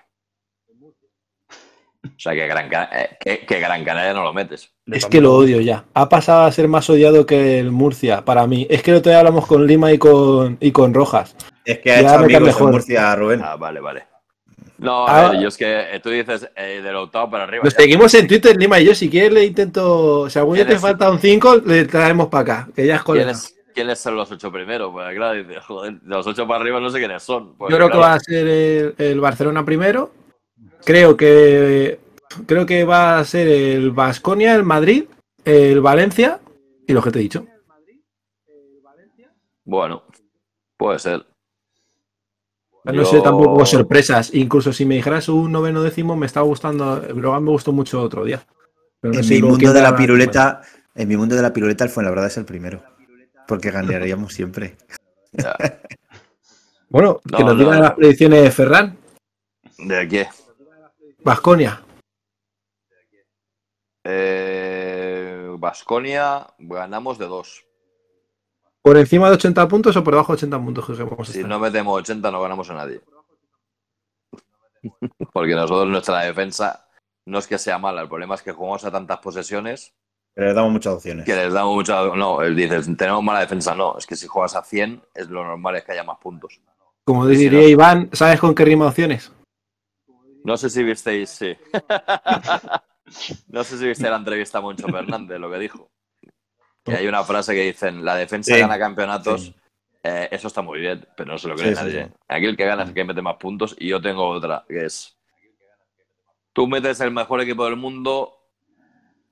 O 2.04 2.20
sea, 2.20 2.34
que 2.34 2.48
Gran, 2.48 2.70
Canaria, 2.70 3.02
eh, 3.02 3.18
que, 3.20 3.46
que 3.46 3.60
Gran 3.60 3.84
Canaria 3.84 4.14
no 4.14 4.24
lo 4.24 4.32
metes. 4.34 4.72
Es 4.86 5.06
que 5.08 5.20
lo 5.20 5.34
odio 5.36 5.60
ya. 5.60 5.86
Ha 5.94 6.08
pasado 6.08 6.44
a 6.46 6.52
ser 6.52 6.68
más 6.68 6.88
odiado 6.90 7.26
que 7.26 7.60
el 7.60 7.72
Murcia 7.72 8.24
para 8.24 8.46
mí. 8.46 8.68
Es 8.70 8.84
que 8.84 8.92
el 8.92 8.98
otro 8.98 9.10
día 9.10 9.20
hablamos 9.20 9.48
con 9.48 9.66
Lima 9.66 9.92
y 9.92 9.98
con, 9.98 10.58
y 10.62 10.72
con 10.72 10.94
Rojas. 10.94 11.36
Es 11.66 11.80
que 11.80 11.92
ha 11.92 12.02
Ya 12.02 12.10
hecho 12.10 12.20
amigos 12.20 12.38
en 12.42 12.44
mejor. 12.46 12.72
Murcia, 12.74 13.16
Rubén. 13.16 13.42
Ah, 13.44 13.56
vale, 13.56 13.80
vale. 13.80 14.04
No, 14.78 15.08
Ah. 15.08 15.28
a 15.28 15.32
ver, 15.32 15.42
yo 15.42 15.48
es 15.48 15.58
que 15.58 15.96
eh, 15.96 16.00
tú 16.02 16.10
dices 16.10 16.48
eh, 16.56 16.82
del 16.84 16.96
octavo 16.96 17.32
para 17.32 17.46
arriba. 17.46 17.64
Nos 17.64 17.74
ya. 17.74 17.80
seguimos 17.82 18.14
en 18.14 18.28
Twitter, 18.28 18.56
Lima 18.56 18.80
y 18.80 18.86
yo. 18.86 18.94
Si 18.94 19.10
quieres, 19.10 19.32
le 19.34 19.46
intento. 19.46 20.30
Si 20.30 20.38
algún 20.38 20.56
día 20.56 20.68
te 20.68 20.78
falta 20.78 21.10
un 21.10 21.20
5, 21.20 21.56
le 21.66 21.86
traemos 21.86 22.28
para 22.28 22.42
acá. 22.42 22.70
Que 22.76 22.86
ya 22.86 22.98
es 22.98 23.04
colega. 23.04 23.26
¿Quiénes, 23.32 23.55
¿Quiénes 23.76 24.00
son 24.00 24.16
los 24.16 24.32
ocho 24.32 24.52
primeros? 24.52 24.92
Pues 24.92 25.14
claro, 25.16 25.44
dice, 25.44 25.60
joder, 25.60 26.00
de 26.00 26.08
los 26.16 26.26
ocho 26.26 26.48
para 26.48 26.62
arriba 26.62 26.80
no 26.80 26.90
sé 26.90 26.98
quiénes 27.00 27.22
son. 27.22 27.56
Pues, 27.58 27.70
Yo 27.72 27.78
creo 27.78 27.92
que 27.92 27.98
va 27.98 28.14
a 28.14 28.20
ser 28.20 28.48
el, 28.48 28.96
el 28.98 29.20
Barcelona 29.20 29.64
primero. 29.66 30.12
Creo 30.86 31.18
que 31.18 32.00
creo 32.48 32.66
que 32.66 32.84
va 32.86 33.20
a 33.20 33.26
ser 33.26 33.48
el 33.48 33.92
Vasconia, 33.92 34.56
el 34.56 34.64
Madrid, 34.64 35.06
el 35.44 35.82
Valencia 35.82 36.40
y 36.88 36.94
lo 36.94 37.02
que 37.04 37.12
te 37.12 37.20
he 37.20 37.24
dicho. 37.24 37.46
Bueno, 39.66 40.04
puede 40.78 41.00
ser. 41.00 41.26
No 42.86 42.94
Yo- 42.94 43.06
sé 43.06 43.20
tampoco 43.22 43.66
sorpresas. 43.66 44.34
Incluso 44.34 44.72
si 44.72 44.86
me 44.86 44.96
dijeras 44.96 45.28
un 45.28 45.52
noveno 45.52 45.82
décimo, 45.82 46.16
me 46.16 46.28
estaba 46.28 46.46
gustando. 46.46 47.02
Brogan 47.14 47.44
me 47.44 47.50
gustó 47.52 47.72
mucho 47.72 48.02
otro 48.02 48.24
día. 48.24 48.46
Pero 49.02 49.14
no 49.14 49.20
En 49.20 49.24
sé 49.26 49.36
mi 49.36 49.42
mundo 49.42 49.74
de 49.74 49.82
la 49.82 49.96
piruleta, 49.96 50.62
en 50.94 51.08
mi 51.08 51.18
mundo 51.18 51.36
de 51.36 51.42
la 51.42 51.52
piruleta, 51.52 51.84
el 51.84 51.90
Fuenlabrada 51.90 52.28
es 52.28 52.38
el 52.38 52.46
primero. 52.46 52.82
Porque 53.48 53.72
ganaríamos 53.72 54.34
siempre. 54.34 54.78
Ya. 55.32 55.56
Bueno, 56.88 57.20
que 57.20 57.44
No, 57.44 57.50
nos 57.50 57.54
no, 57.56 57.60
digan 57.60 57.78
no. 57.78 57.82
las 57.84 57.94
predicciones 57.96 58.44
de 58.44 58.52
Ferran. 58.52 58.98
¿De 59.80 60.08
qué? 60.08 60.30
Vasconia. 61.24 61.84
Vasconia 65.66 66.48
ganamos 66.60 67.18
de 67.18 67.26
dos. 67.26 67.66
¿Por 68.82 68.98
encima 68.98 69.30
de 69.30 69.36
80 69.36 69.68
puntos 69.68 69.98
o 69.98 70.04
por 70.04 70.14
debajo 70.14 70.34
de 70.34 70.38
80 70.38 70.60
puntos? 70.60 70.86
Que 70.86 71.34
Si 71.34 71.44
no 71.44 71.60
metemos 71.60 71.98
80 71.98 72.30
no 72.32 72.40
ganamos 72.40 72.70
a 72.70 72.76
nadie. 72.76 73.02
Porque 75.34 75.56
nosotros 75.56 75.88
nuestra 75.88 76.22
defensa 76.22 76.88
no 77.26 77.40
es 77.40 77.48
que 77.48 77.58
sea 77.58 77.80
mala, 77.80 78.04
el 78.04 78.08
problema 78.08 78.36
es 78.36 78.44
que 78.44 78.52
jugamos 78.52 78.86
a 78.86 78.92
tantas 78.92 79.18
posesiones 79.18 79.96
Pero 80.36 80.48
le 80.50 80.54
damos 80.54 80.72
muchas 80.74 80.94
opciones. 80.96 81.26
que 81.26 81.34
les 81.34 81.52
damos 81.54 81.74
mucha... 81.76 82.04
No, 82.16 82.42
él 82.42 82.56
dice, 82.56 82.80
tenemos 82.96 83.24
mala 83.24 83.40
defensa, 83.40 83.74
no, 83.74 83.98
es 83.98 84.06
que 84.06 84.16
si 84.18 84.28
juegas 84.28 84.56
a 84.56 84.64
100 84.64 85.02
es 85.16 85.30
lo 85.30 85.44
normal 85.46 85.78
es 85.78 85.84
que 85.86 85.94
haya 85.94 86.04
más 86.04 86.18
puntos. 86.20 86.60
Como 87.06 87.26
diría 87.26 87.62
no. 87.62 87.68
Iván, 87.68 88.10
¿sabes 88.12 88.40
con 88.40 88.54
qué 88.54 88.66
rima 88.66 88.88
opciones? 88.88 89.32
No 90.44 90.58
sé 90.58 90.70
si 90.70 90.84
visteis, 90.84 91.30
sí. 91.30 91.56
no 93.48 93.64
sé 93.64 93.78
si 93.78 93.88
visteis 93.88 94.10
la 94.12 94.18
entrevista 94.18 94.58
a 94.58 94.62
Moncho 94.62 94.88
Fernández, 94.88 95.40
lo 95.40 95.50
que 95.52 95.60
dijo. 95.60 95.90
Que 96.84 96.96
hay 96.96 97.08
una 97.08 97.24
frase 97.24 97.54
que 97.54 97.62
dicen, 97.62 98.04
la 98.04 98.16
defensa 98.16 98.54
Sí. 98.54 98.60
gana 98.60 98.78
campeonatos, 98.78 99.42
Sí. 99.44 99.56
eh, 100.04 100.28
eso 100.32 100.48
está 100.48 100.62
muy 100.62 100.80
bien, 100.82 101.08
pero 101.16 101.32
no 101.32 101.38
se 101.38 101.48
lo 101.48 101.56
cree 101.56 101.70
Sí, 101.70 101.76
sí, 101.76 101.82
nadie. 101.86 102.06
sí. 102.06 102.12
Aquí 102.28 102.46
el 102.46 102.58
que 102.58 102.66
gana 102.66 102.84
es 102.84 102.90
el 102.90 102.94
que 102.96 103.04
mete 103.04 103.22
más 103.22 103.38
puntos 103.38 103.76
y 103.80 103.88
yo 103.88 104.02
tengo 104.02 104.28
otra, 104.28 104.66
que 104.68 104.86
es, 104.86 105.18
tú 106.54 106.68
metes 106.68 107.00
el 107.02 107.12
mejor 107.12 107.42
equipo 107.42 107.66
del 107.66 107.76
mundo 107.76 108.35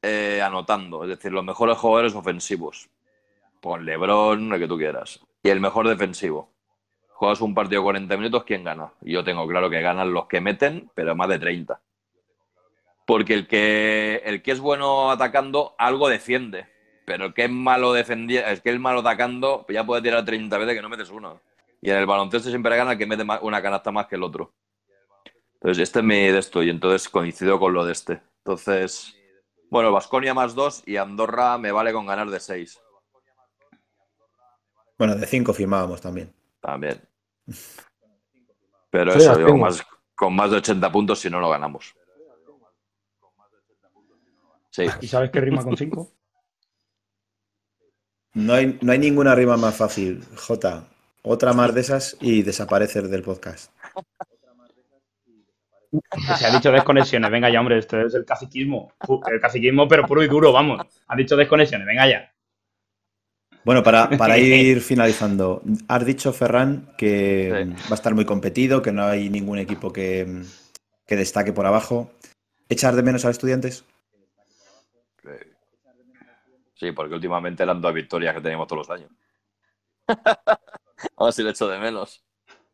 eh, 0.04 0.42
anotando, 0.42 1.04
es 1.04 1.10
decir, 1.10 1.32
los 1.32 1.46
mejores 1.46 1.78
jugadores 1.78 2.14
ofensivos. 2.14 2.90
Con 3.62 3.86
Lebron, 3.86 4.52
el 4.52 4.60
que 4.60 4.68
tú 4.68 4.78
quieras. 4.78 5.22
Y 5.42 5.50
el 5.50 5.62
mejor 5.62 5.88
defensivo. 5.88 6.52
Juegas 7.14 7.40
un 7.40 7.56
partido 7.56 7.82
de 7.82 7.86
40 7.86 8.18
minutos, 8.18 8.44
¿quién 8.44 8.66
gana? 8.66 8.92
Yo 9.00 9.24
tengo 9.24 9.48
claro 9.48 9.70
que 9.70 9.82
ganan 9.82 10.14
los 10.14 10.28
que 10.28 10.42
meten, 10.42 10.92
pero 10.94 11.16
más 11.16 11.30
de 11.30 11.40
30. 11.40 11.80
Porque 13.08 13.34
el 13.34 13.48
que, 13.48 14.22
el 14.26 14.42
que 14.42 14.52
es 14.52 14.60
bueno 14.60 15.10
atacando, 15.10 15.74
algo 15.78 16.10
defiende. 16.10 16.68
Pero 17.06 17.28
el 17.28 17.34
que 17.34 17.46
es 17.46 17.50
malo 17.50 17.94
defendiendo, 17.94 18.50
el 18.50 18.62
que 18.62 18.72
es 18.72 18.80
malo 18.80 19.00
atacando, 19.00 19.66
ya 19.70 19.86
puede 19.86 20.02
tirar 20.02 20.26
30 20.26 20.58
veces 20.58 20.76
que 20.76 20.82
no 20.82 20.90
metes 20.90 21.10
uno. 21.10 21.40
Y 21.82 21.90
en 21.90 21.96
el 21.96 22.06
baloncesto 22.06 22.50
siempre 22.50 22.76
gana 22.76 22.94
el 22.94 22.98
que 22.98 23.06
mete 23.06 23.26
una 23.42 23.62
canasta 23.62 23.90
más 23.92 24.08
que 24.08 24.16
el 24.16 24.24
otro. 24.24 24.54
Entonces, 25.54 25.82
este 25.82 26.00
es 26.00 26.06
mi 26.06 26.28
de 26.28 26.40
esto, 26.40 26.62
y 26.62 26.70
entonces 26.70 27.08
coincido 27.08 27.58
con 27.58 27.74
lo 27.74 27.86
de 27.86 27.94
este. 27.94 28.22
Entonces, 28.40 29.16
bueno, 29.74 29.92
Vasconia 29.92 30.36
más 30.36 30.54
dos 30.54 30.84
y 30.86 30.98
Andorra 30.98 31.58
me 31.58 31.72
vale 31.72 31.92
con 31.92 32.06
ganar 32.06 32.30
de 32.30 32.40
seis. 32.40 32.80
Bueno, 35.00 35.16
de 35.16 35.26
cinco 35.26 35.52
firmábamos 35.52 36.00
también. 36.00 36.32
También. 36.62 37.02
Pero 38.92 39.14
Sí, 39.14 39.18
eso, 39.24 39.34
tengo. 39.36 39.58
más, 39.58 39.84
con 40.14 40.36
más 40.36 40.52
de 40.52 40.58
80 40.58 40.92
puntos 40.92 41.18
si 41.20 41.28
no 41.28 41.40
lo 41.40 41.50
ganamos. 41.50 41.96
Sí, 44.70 44.86
¿Y 45.02 45.08
sabes 45.08 45.32
qué 45.32 45.42
rima 45.42 45.64
con 45.64 45.76
5? 45.76 46.12
No 48.36 48.54
hay, 48.54 48.78
no 48.80 48.92
hay 48.92 49.00
ninguna 49.00 49.34
rima 49.34 49.58
más 49.58 49.76
fácil, 49.76 50.24
Jota. 50.38 50.88
Otra 51.24 51.54
más 51.54 51.74
de 51.74 51.82
esas 51.82 52.16
y 52.22 52.44
desaparecer 52.44 53.08
del 53.08 53.24
podcast. 53.24 53.72
Se 56.38 56.46
ha 56.48 56.52
dicho 56.52 56.72
desconexiones. 56.72 57.30
Venga 57.32 57.50
ya, 57.50 57.60
hombre, 57.60 57.78
esto 57.78 58.00
es 58.02 58.14
el 58.14 58.26
caciquismo. 58.26 58.94
El 59.32 59.40
caciquismo, 59.40 59.88
pero 59.88 60.06
puro 60.06 60.24
y 60.24 60.28
duro, 60.28 60.52
vamos. 60.52 60.82
Ha 61.08 61.16
dicho 61.16 61.36
desconexiones, 61.36 61.86
venga 61.88 62.08
ya. 62.08 62.34
Bueno, 63.66 63.82
para, 63.84 64.10
para 64.10 64.38
ir 64.40 64.82
finalizando, 64.82 65.62
has 65.88 66.06
dicho, 66.06 66.34
Ferran, 66.34 66.90
que 66.98 67.66
Sí. 67.66 67.84
va 67.84 67.92
a 67.92 67.94
estar 67.94 68.14
muy 68.14 68.26
competido, 68.26 68.82
que 68.82 68.92
no 68.92 69.06
hay 69.06 69.30
ningún 69.30 69.58
equipo 69.60 69.94
que, 69.94 70.42
que 71.06 71.16
destaque 71.16 71.54
por 71.54 71.66
abajo. 71.66 72.12
¿Echar 72.70 72.96
de 72.96 73.04
menos 73.04 73.24
a 73.24 73.28
los 73.30 73.36
estudiantes? 73.38 73.86
sí, 76.76 76.92
porque 76.92 77.16
últimamente 77.16 77.64
eran 77.64 77.80
dos 77.82 77.94
victorias 77.94 78.36
que 78.36 78.42
teníamos 78.42 78.68
todos 78.68 78.88
los 78.88 78.98
años. 78.98 79.10
Vamos, 81.18 81.36
si 81.36 81.44
lo 81.44 81.50
echo 81.50 81.68
de 81.68 81.80
menos. 81.80 82.24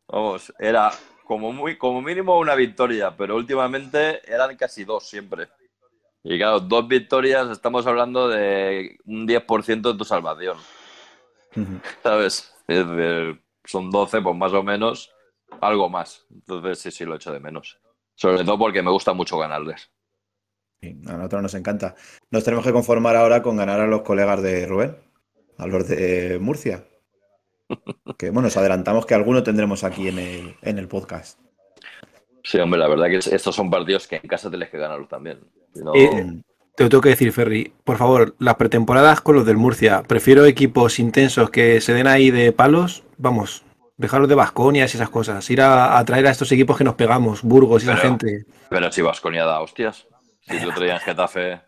Vamos, 0.08 0.52
era 0.58 0.90
como, 1.30 1.52
muy, 1.52 1.78
como 1.78 2.02
mínimo 2.02 2.40
una 2.40 2.56
victoria, 2.56 3.14
pero 3.16 3.36
últimamente 3.36 4.20
eran 4.28 4.56
casi 4.56 4.82
dos 4.82 5.08
siempre. 5.08 5.46
Y 6.24 6.36
claro, 6.36 6.58
dos 6.58 6.88
victorias, 6.88 7.48
estamos 7.50 7.86
hablando 7.86 8.26
de 8.26 8.98
un 9.04 9.28
10% 9.28 9.92
de 9.92 9.96
tu 9.96 10.04
salvación. 10.04 10.56
¿sabes? 12.02 12.52
Decir, 12.66 13.40
son 13.64 13.92
12, 13.92 14.22
pues 14.22 14.36
más 14.36 14.52
o 14.54 14.64
menos, 14.64 15.12
algo 15.60 15.88
más. 15.88 16.26
Entonces 16.32 16.80
sí, 16.80 16.90
sí, 16.90 17.04
lo 17.04 17.14
echo 17.14 17.32
de 17.32 17.38
menos. 17.38 17.78
Sobre 18.16 18.42
todo 18.42 18.58
porque 18.58 18.82
me 18.82 18.90
gusta 18.90 19.12
mucho 19.12 19.38
ganarles. 19.38 19.88
Sí, 20.82 21.00
a 21.06 21.12
nosotros 21.12 21.42
nos 21.42 21.54
encanta. 21.54 21.94
Nos 22.32 22.42
tenemos 22.42 22.66
que 22.66 22.72
conformar 22.72 23.14
ahora 23.14 23.40
con 23.40 23.56
ganar 23.56 23.78
a 23.78 23.86
los 23.86 24.02
colegas 24.02 24.42
de 24.42 24.66
Rubén, 24.66 24.96
a 25.58 25.68
los 25.68 25.86
de 25.86 26.40
Murcia. 26.40 26.89
Que 28.18 28.26
bueno, 28.30 28.42
nos 28.42 28.56
adelantamos 28.56 29.06
que 29.06 29.14
alguno 29.14 29.42
tendremos 29.42 29.84
aquí 29.84 30.08
en 30.08 30.18
el, 30.18 30.56
en 30.62 30.78
el 30.78 30.88
podcast. 30.88 31.38
Sí, 32.42 32.58
hombre, 32.58 32.78
la 32.80 32.88
verdad 32.88 33.06
que 33.08 33.16
es- 33.16 33.26
estos 33.26 33.54
son 33.54 33.70
partidos 33.70 34.06
que 34.06 34.16
en 34.16 34.28
casa 34.28 34.48
tienes 34.50 34.70
que 34.70 34.78
ganarlos 34.78 35.08
también. 35.08 35.40
No- 35.74 35.94
Eh, 35.94 36.42
Te 36.76 36.84
lo 36.84 36.88
tengo 36.88 37.02
que 37.02 37.10
decir, 37.10 37.32
Ferry. 37.32 37.72
Por 37.84 37.96
favor, 37.98 38.34
las 38.38 38.54
pretemporadas 38.54 39.20
con 39.20 39.34
los 39.34 39.44
del 39.44 39.56
Murcia. 39.58 40.02
Prefiero 40.02 40.44
equipos 40.46 40.98
intensos 40.98 41.50
que 41.50 41.80
se 41.82 41.92
den 41.92 42.06
ahí 42.06 42.30
de 42.30 42.52
palos. 42.52 43.02
Vamos, 43.18 43.64
dejarlos 43.98 44.28
de 44.30 44.34
Vasconias 44.34 44.94
y 44.94 44.96
esas 44.96 45.10
cosas. 45.10 45.48
Ir 45.50 45.60
a, 45.60 45.98
a 45.98 46.04
traer 46.06 46.26
a 46.26 46.30
estos 46.30 46.50
equipos 46.52 46.78
que 46.78 46.84
nos 46.84 46.94
pegamos, 46.94 47.42
Burgos 47.42 47.82
y 47.82 47.86
esa 47.86 47.96
Pero- 47.96 48.08
gente. 48.08 48.44
Pero 48.70 48.90
si 48.92 49.02
Vasconia 49.02 49.44
da 49.44 49.60
hostias. 49.60 50.06
Si 50.40 50.56
el 50.56 50.70
otro 50.70 50.84
día 50.84 50.94
en 50.94 51.00
Getafe, 51.00 51.60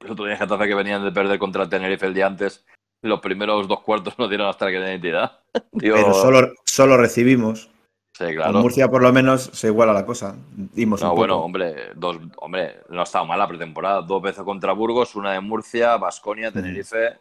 el 0.00 0.10
otro 0.10 0.24
día 0.24 0.34
en 0.34 0.40
Getafe 0.40 0.66
que 0.66 0.74
venían 0.74 1.04
de 1.04 1.12
perder 1.12 1.38
contra 1.38 1.62
el 1.62 1.68
Tenerife 1.68 2.06
el 2.06 2.14
día 2.14 2.26
antes, 2.26 2.64
los 3.02 3.20
primeros 3.20 3.66
dos 3.68 3.80
cuartos 3.80 4.14
no 4.18 4.28
dieron 4.28 4.48
hasta 4.48 4.66
la 4.66 4.72
identidad. 4.72 5.40
Digo, 5.72 5.96
Pero 5.96 6.14
solo, 6.14 6.52
solo 6.64 6.96
recibimos. 6.96 7.68
Sí, 8.14 8.24
Con 8.24 8.34
claro. 8.34 8.58
Murcia 8.60 8.88
por 8.90 9.02
lo 9.02 9.10
menos 9.12 9.42
se 9.54 9.68
iguala 9.68 9.92
la 9.94 10.04
cosa. 10.04 10.36
Dimos 10.54 11.00
un 11.00 11.06
No, 11.06 11.10
poco. 11.12 11.18
bueno, 11.20 11.38
hombre, 11.38 11.74
dos, 11.94 12.18
hombre, 12.36 12.80
no 12.90 13.00
ha 13.00 13.04
estado 13.04 13.24
mal 13.24 13.38
la 13.38 13.48
pretemporada. 13.48 14.02
Dos 14.02 14.20
veces 14.20 14.44
contra 14.44 14.72
Burgos, 14.72 15.14
una 15.16 15.32
de 15.32 15.40
Murcia, 15.40 15.96
Vasconia, 15.96 16.52
Tenerife. 16.52 17.16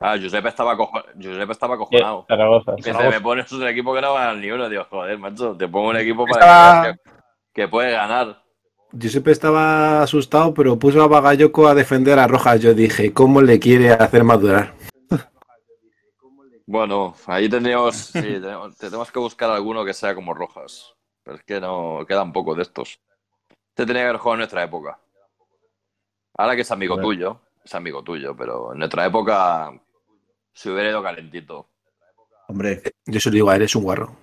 Ah, 0.00 0.16
Josep 0.20 0.46
estaba, 0.46 0.76
cojo- 0.76 1.02
Josep 1.20 1.50
estaba 1.50 1.74
acojonado. 1.74 2.24
Zaragoza. 2.28 2.70
Me 2.72 2.76
dice, 2.92 3.08
me 3.10 3.20
pones 3.20 3.50
un 3.50 3.66
equipo 3.66 3.92
que 3.94 4.00
no 4.00 4.12
va 4.12 4.20
a 4.22 4.26
ganar 4.26 4.36
ni 4.40 4.48
uno. 4.50 4.68
Digo, 4.68 4.86
joder, 4.88 5.18
macho, 5.18 5.56
te 5.56 5.66
pongo 5.66 5.88
un 5.88 5.96
equipo 5.96 6.24
para 6.24 6.82
que, 6.84 6.92
que, 6.92 7.10
que 7.62 7.68
puede 7.68 7.90
ganar. 7.90 8.40
Giuseppe 8.92 9.32
estaba 9.32 10.02
asustado, 10.02 10.54
pero 10.54 10.78
puso 10.78 11.02
a 11.02 11.08
Bagayoko 11.08 11.66
a 11.66 11.74
defender 11.74 12.18
a 12.20 12.28
Rojas. 12.28 12.60
Yo 12.60 12.74
dije, 12.74 13.12
¿cómo 13.12 13.42
le 13.42 13.58
quiere 13.58 13.90
hacer 13.90 14.22
madurar? 14.22 14.74
Bueno, 16.68 17.14
ahí 17.24 17.48
tendríamos, 17.48 17.96
sí, 18.12 18.20
tenemos, 18.20 18.76
tenemos 18.76 19.10
que 19.10 19.18
buscar 19.18 19.48
alguno 19.50 19.86
que 19.86 19.94
sea 19.94 20.14
como 20.14 20.34
Rojas. 20.34 20.94
Pero 21.24 21.38
es 21.38 21.42
que 21.42 21.60
no, 21.60 22.04
quedan 22.06 22.30
pocos 22.30 22.56
de 22.56 22.62
estos. 22.62 23.00
Este 23.70 23.86
tenía 23.86 24.02
que 24.02 24.08
haber 24.08 24.18
jugado 24.18 24.34
en 24.34 24.38
nuestra 24.40 24.64
época. 24.64 24.98
Ahora 26.36 26.54
que 26.54 26.60
es 26.60 26.70
amigo 26.70 27.00
tuyo, 27.00 27.40
es 27.64 27.74
amigo 27.74 28.02
tuyo, 28.02 28.36
pero 28.36 28.74
en 28.74 28.80
nuestra 28.80 29.06
época 29.06 29.72
se 30.52 30.70
hubiera 30.70 30.90
ido 30.90 31.02
calentito. 31.02 31.70
Hombre, 32.48 32.82
Yo 33.06 33.18
se 33.18 33.30
lo 33.30 33.34
digo 33.34 33.48
a 33.48 33.56
él, 33.56 33.62
es 33.62 33.74
un 33.74 33.84
guarro. 33.84 34.14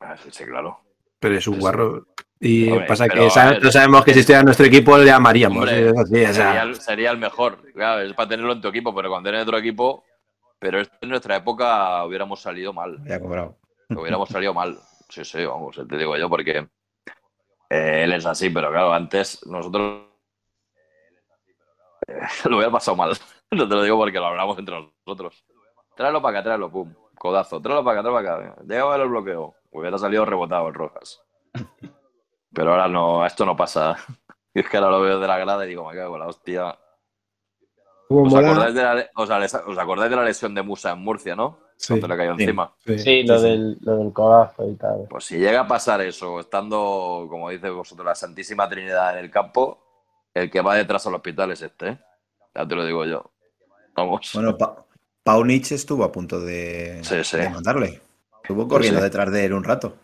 Ah, 0.00 0.16
sí, 0.16 0.30
sí, 0.32 0.44
claro. 0.44 0.80
Pero 1.20 1.36
es 1.36 1.46
un 1.46 1.60
guarro. 1.60 2.06
Y 2.40 2.70
Hombre, 2.70 2.86
pasa 2.86 3.08
que 3.08 3.20
no 3.20 3.70
sabemos 3.70 4.04
que 4.06 4.14
si 4.14 4.20
estuviera 4.20 4.40
en 4.40 4.46
nuestro 4.46 4.66
equipo 4.66 4.96
le. 4.96 5.12
Hombre, 5.12 5.90
o 5.90 6.06
sea, 6.06 6.32
sería, 6.32 6.62
el, 6.62 6.80
sería 6.80 7.10
el 7.10 7.18
mejor. 7.18 7.60
Claro, 7.74 8.00
es 8.00 8.14
para 8.14 8.30
tenerlo 8.30 8.54
en 8.54 8.62
tu 8.62 8.68
equipo, 8.68 8.94
pero 8.94 9.10
cuando 9.10 9.28
tienes 9.28 9.46
otro 9.46 9.58
equipo. 9.58 10.02
Pero 10.58 10.80
esto 10.80 10.96
en 11.00 11.08
nuestra 11.10 11.36
época 11.36 12.04
hubiéramos 12.04 12.40
salido 12.40 12.72
mal. 12.72 12.98
Ya 13.04 13.20
cobrado. 13.20 13.58
Hubiéramos 13.90 14.28
salido 14.28 14.54
mal. 14.54 14.78
Sí, 15.08 15.24
sí, 15.24 15.44
vamos, 15.44 15.80
te 15.88 15.96
digo 15.96 16.16
yo, 16.16 16.28
porque 16.28 16.66
eh, 17.70 18.04
él 18.04 18.12
es 18.12 18.26
así, 18.26 18.50
pero 18.50 18.70
claro, 18.70 18.92
antes 18.92 19.44
nosotros 19.46 20.08
eh, 22.06 22.20
lo 22.48 22.56
hubiera 22.56 22.72
pasado 22.72 22.96
mal. 22.96 23.16
No 23.50 23.68
te 23.68 23.74
lo 23.76 23.84
digo 23.84 23.96
porque 23.96 24.18
lo 24.18 24.26
hablamos 24.26 24.58
entre 24.58 24.92
nosotros. 25.06 25.44
Tráelo 25.94 26.20
para 26.20 26.38
acá, 26.38 26.44
tráelo, 26.44 26.72
pum. 26.72 26.92
Codazo, 27.16 27.60
tráelo 27.60 27.84
para 27.84 28.00
acá, 28.00 28.10
tráelo 28.10 28.28
para 28.28 28.48
acá. 28.48 28.62
Llega 28.62 28.82
a 28.82 28.88
ver 28.88 29.00
el 29.02 29.08
bloqueo. 29.08 29.54
Hubiera 29.70 29.96
salido 29.96 30.24
rebotado 30.24 30.66
el 30.66 30.74
Rojas. 30.74 31.22
Pero 32.52 32.72
ahora 32.72 32.88
no, 32.88 33.24
esto 33.24 33.46
no 33.46 33.56
pasa. 33.56 33.96
Y 34.52 34.60
es 34.60 34.68
que 34.68 34.76
ahora 34.76 34.90
lo 34.90 35.00
veo 35.02 35.20
de 35.20 35.28
la 35.28 35.38
grada 35.38 35.64
y 35.64 35.68
digo, 35.68 35.88
me 35.88 35.96
cago 35.96 36.14
en 36.14 36.20
la 36.20 36.26
hostia. 36.26 36.76
Como 38.08 38.22
¿Os 38.24 38.32
mola- 38.32 38.50
acordáis, 38.50 38.74
de 38.74 38.82
la, 38.82 39.06
os, 39.14 39.30
os 39.66 39.78
acordáis 39.78 40.10
de 40.10 40.16
la 40.16 40.24
lesión 40.24 40.54
de 40.54 40.62
Musa 40.62 40.92
en 40.92 40.98
Murcia, 41.00 41.34
no? 41.36 41.58
Sí, 41.76 41.88
Cuando 41.88 42.08
le 42.08 42.16
cayó 42.16 42.32
encima. 42.32 42.72
sí. 42.86 42.98
Sí, 42.98 43.22
lo, 43.24 43.38
sí. 43.38 43.44
Del, 43.44 43.78
lo 43.80 43.96
del 43.96 44.12
codazo 44.12 44.68
y 44.68 44.74
tal. 44.76 45.06
Pues 45.10 45.24
si 45.24 45.38
llega 45.38 45.60
a 45.60 45.66
pasar 45.66 46.00
eso, 46.02 46.38
estando, 46.40 47.26
como 47.28 47.50
dice 47.50 47.68
vosotros, 47.70 48.06
la 48.06 48.14
Santísima 48.14 48.68
Trinidad 48.68 49.18
en 49.18 49.24
el 49.24 49.30
campo, 49.30 49.78
el 50.32 50.50
que 50.50 50.60
va 50.60 50.76
detrás 50.76 51.06
al 51.06 51.14
hospital 51.14 51.50
es 51.52 51.62
este, 51.62 51.88
¿eh? 51.88 51.98
Ya 52.54 52.66
te 52.66 52.74
lo 52.76 52.84
digo 52.86 53.04
yo. 53.04 53.30
Vamos. 53.96 54.30
Bueno, 54.34 54.56
Pa- 54.56 54.76
Pau 55.24 55.44
Nietzsche 55.44 55.74
estuvo 55.74 56.04
a 56.04 56.12
punto 56.12 56.40
de, 56.40 57.00
Sí, 57.02 57.24
sí. 57.24 57.38
de 57.38 57.48
mandarle. 57.50 58.00
Estuvo 58.42 58.68
corriendo 58.68 59.00
sí. 59.00 59.04
detrás 59.04 59.32
de 59.32 59.44
él 59.46 59.52
un 59.54 59.64
rato. 59.64 59.96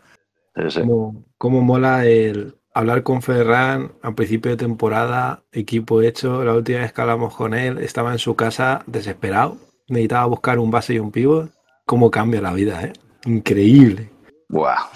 Sí, 0.55 0.63
sí. 0.71 0.79
Cómo, 0.81 1.23
cómo 1.37 1.61
mola 1.61 2.05
el 2.05 2.55
hablar 2.73 3.03
con 3.03 3.21
Ferran 3.21 3.93
a 4.01 4.13
principio 4.13 4.51
de 4.51 4.57
temporada, 4.57 5.43
equipo 5.51 6.01
hecho. 6.01 6.43
La 6.43 6.53
última 6.53 6.79
vez 6.79 6.93
que 6.93 7.01
hablamos 7.01 7.35
con 7.35 7.53
él, 7.53 7.77
estaba 7.79 8.11
en 8.11 8.19
su 8.19 8.35
casa 8.35 8.83
desesperado. 8.87 9.57
Necesitaba 9.87 10.25
buscar 10.25 10.59
un 10.59 10.71
base 10.71 10.93
y 10.93 10.99
un 10.99 11.11
pivot. 11.11 11.51
Cómo 11.85 12.09
cambia 12.09 12.41
la 12.41 12.53
vida, 12.53 12.83
¿eh? 12.83 12.93
Increíble. 13.25 14.09
Buah. 14.47 14.89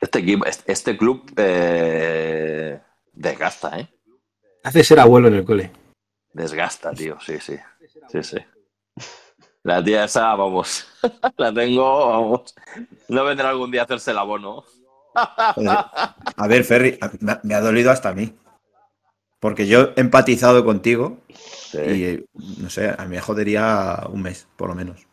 Este 0.00 0.20
equipo, 0.20 0.44
este, 0.66 0.96
club 0.96 1.24
eh, 1.36 2.80
desgasta, 3.12 3.80
¿eh? 3.80 3.88
Hace 4.62 4.84
ser 4.84 5.00
abuelo 5.00 5.28
en 5.28 5.34
el 5.34 5.44
cole. 5.44 5.72
Desgasta, 6.32 6.92
tío. 6.92 7.18
Sí, 7.20 7.38
sí. 7.40 7.56
Sí, 8.08 8.22
sí. 8.22 8.38
La 9.64 9.82
tía 9.82 10.04
esa, 10.04 10.34
vamos. 10.34 10.86
La 11.36 11.52
tengo, 11.52 12.08
vamos. 12.08 12.54
No 13.08 13.24
vendrá 13.24 13.50
algún 13.50 13.70
día 13.70 13.82
a 13.82 13.84
hacerse 13.84 14.12
el 14.12 14.18
abono. 14.18 14.64
Joder. 15.54 15.78
A 16.36 16.46
ver, 16.48 16.64
Ferry, 16.64 16.98
me 17.42 17.54
ha- 17.54 17.60
dolido 17.60 17.90
hasta 17.90 18.10
a 18.10 18.14
mí. 18.14 18.34
Porque 19.40 19.66
yo 19.68 19.92
he 19.96 20.00
empatizado 20.00 20.64
contigo 20.64 21.18
Sí. 21.28 21.78
y, 21.78 22.04
eh, 22.04 22.24
no 22.58 22.68
sé, 22.70 22.88
a 22.96 23.04
mí 23.04 23.10
me 23.16 23.20
jodería 23.20 24.00
un 24.10 24.22
mes, 24.22 24.48
por 24.56 24.68
lo 24.68 24.74
menos. 24.74 25.06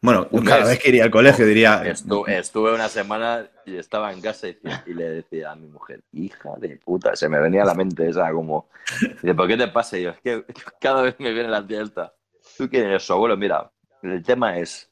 Bueno, 0.00 0.26
Un 0.30 0.44
cada 0.44 0.60
mes. 0.60 0.68
vez 0.70 0.78
que 0.80 0.88
iría 0.90 1.04
al 1.04 1.10
colegio 1.10 1.44
diría... 1.46 1.82
Estu- 1.84 2.28
estuve 2.28 2.72
una 2.74 2.88
semana 2.88 3.48
y 3.66 3.76
estaba 3.76 4.12
en 4.12 4.20
casa 4.20 4.46
y, 4.48 4.56
le 4.94 5.10
decía 5.10 5.52
a 5.52 5.56
mi 5.56 5.66
mujer, 5.68 6.02
hija 6.12 6.50
de 6.58 6.76
puta, 6.78 7.14
se 7.16 7.28
me 7.28 7.38
venía 7.40 7.62
a 7.62 7.66
la 7.66 7.74
mente 7.74 8.08
esa 8.08 8.32
como, 8.32 8.68
dice, 9.00 9.34
¿por 9.34 9.46
qué 9.48 9.56
te 9.56 9.68
pasa? 9.68 9.98
Y 9.98 10.02
yo, 10.04 10.10
es 10.10 10.20
que 10.20 10.44
cada 10.80 11.02
vez 11.02 11.16
me 11.18 11.32
viene 11.32 11.48
la 11.48 11.66
tía 11.66 11.82
esta. 11.82 12.14
¿Tú 12.56 12.68
quién 12.68 12.86
eres 12.86 13.02
su 13.04 13.12
abuelo? 13.12 13.36
Mira, 13.36 13.70
el 14.02 14.22
tema 14.22 14.56
es, 14.58 14.90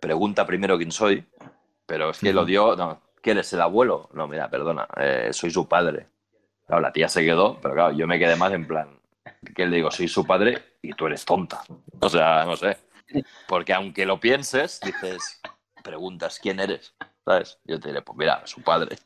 pregunta 0.00 0.46
primero 0.46 0.76
quién 0.76 0.92
soy, 0.92 1.26
pero 1.86 2.10
es 2.10 2.18
que 2.20 2.32
lo 2.32 2.44
dio, 2.44 2.76
no, 2.76 3.02
¿quién 3.26 3.38
es 3.38 3.52
el 3.52 3.60
abuelo? 3.60 4.08
No, 4.12 4.28
mira, 4.28 4.48
perdona, 4.48 4.86
eh, 4.98 5.30
soy 5.32 5.50
su 5.50 5.66
padre. 5.66 6.06
Claro, 6.64 6.80
la 6.80 6.92
tía 6.92 7.08
se 7.08 7.24
quedó, 7.24 7.58
pero 7.60 7.74
claro, 7.74 7.92
yo 7.92 8.06
me 8.06 8.20
quedé 8.20 8.36
más 8.36 8.52
en 8.52 8.68
plan, 8.68 9.00
que 9.52 9.66
le 9.66 9.78
digo, 9.78 9.90
soy 9.90 10.06
su 10.06 10.24
padre 10.24 10.76
y 10.80 10.92
tú 10.92 11.08
eres 11.08 11.24
tonta. 11.24 11.60
O 11.98 12.08
sea, 12.08 12.44
no 12.44 12.54
sé. 12.54 12.76
Porque 13.48 13.74
aunque 13.74 14.06
lo 14.06 14.20
pienses, 14.20 14.78
dices, 14.78 15.40
preguntas 15.82 16.38
quién 16.38 16.60
eres, 16.60 16.94
¿sabes? 17.24 17.58
Yo 17.64 17.80
te 17.80 17.88
diré, 17.88 18.00
pues 18.00 18.16
mira, 18.16 18.46
su 18.46 18.62
padre. 18.62 18.96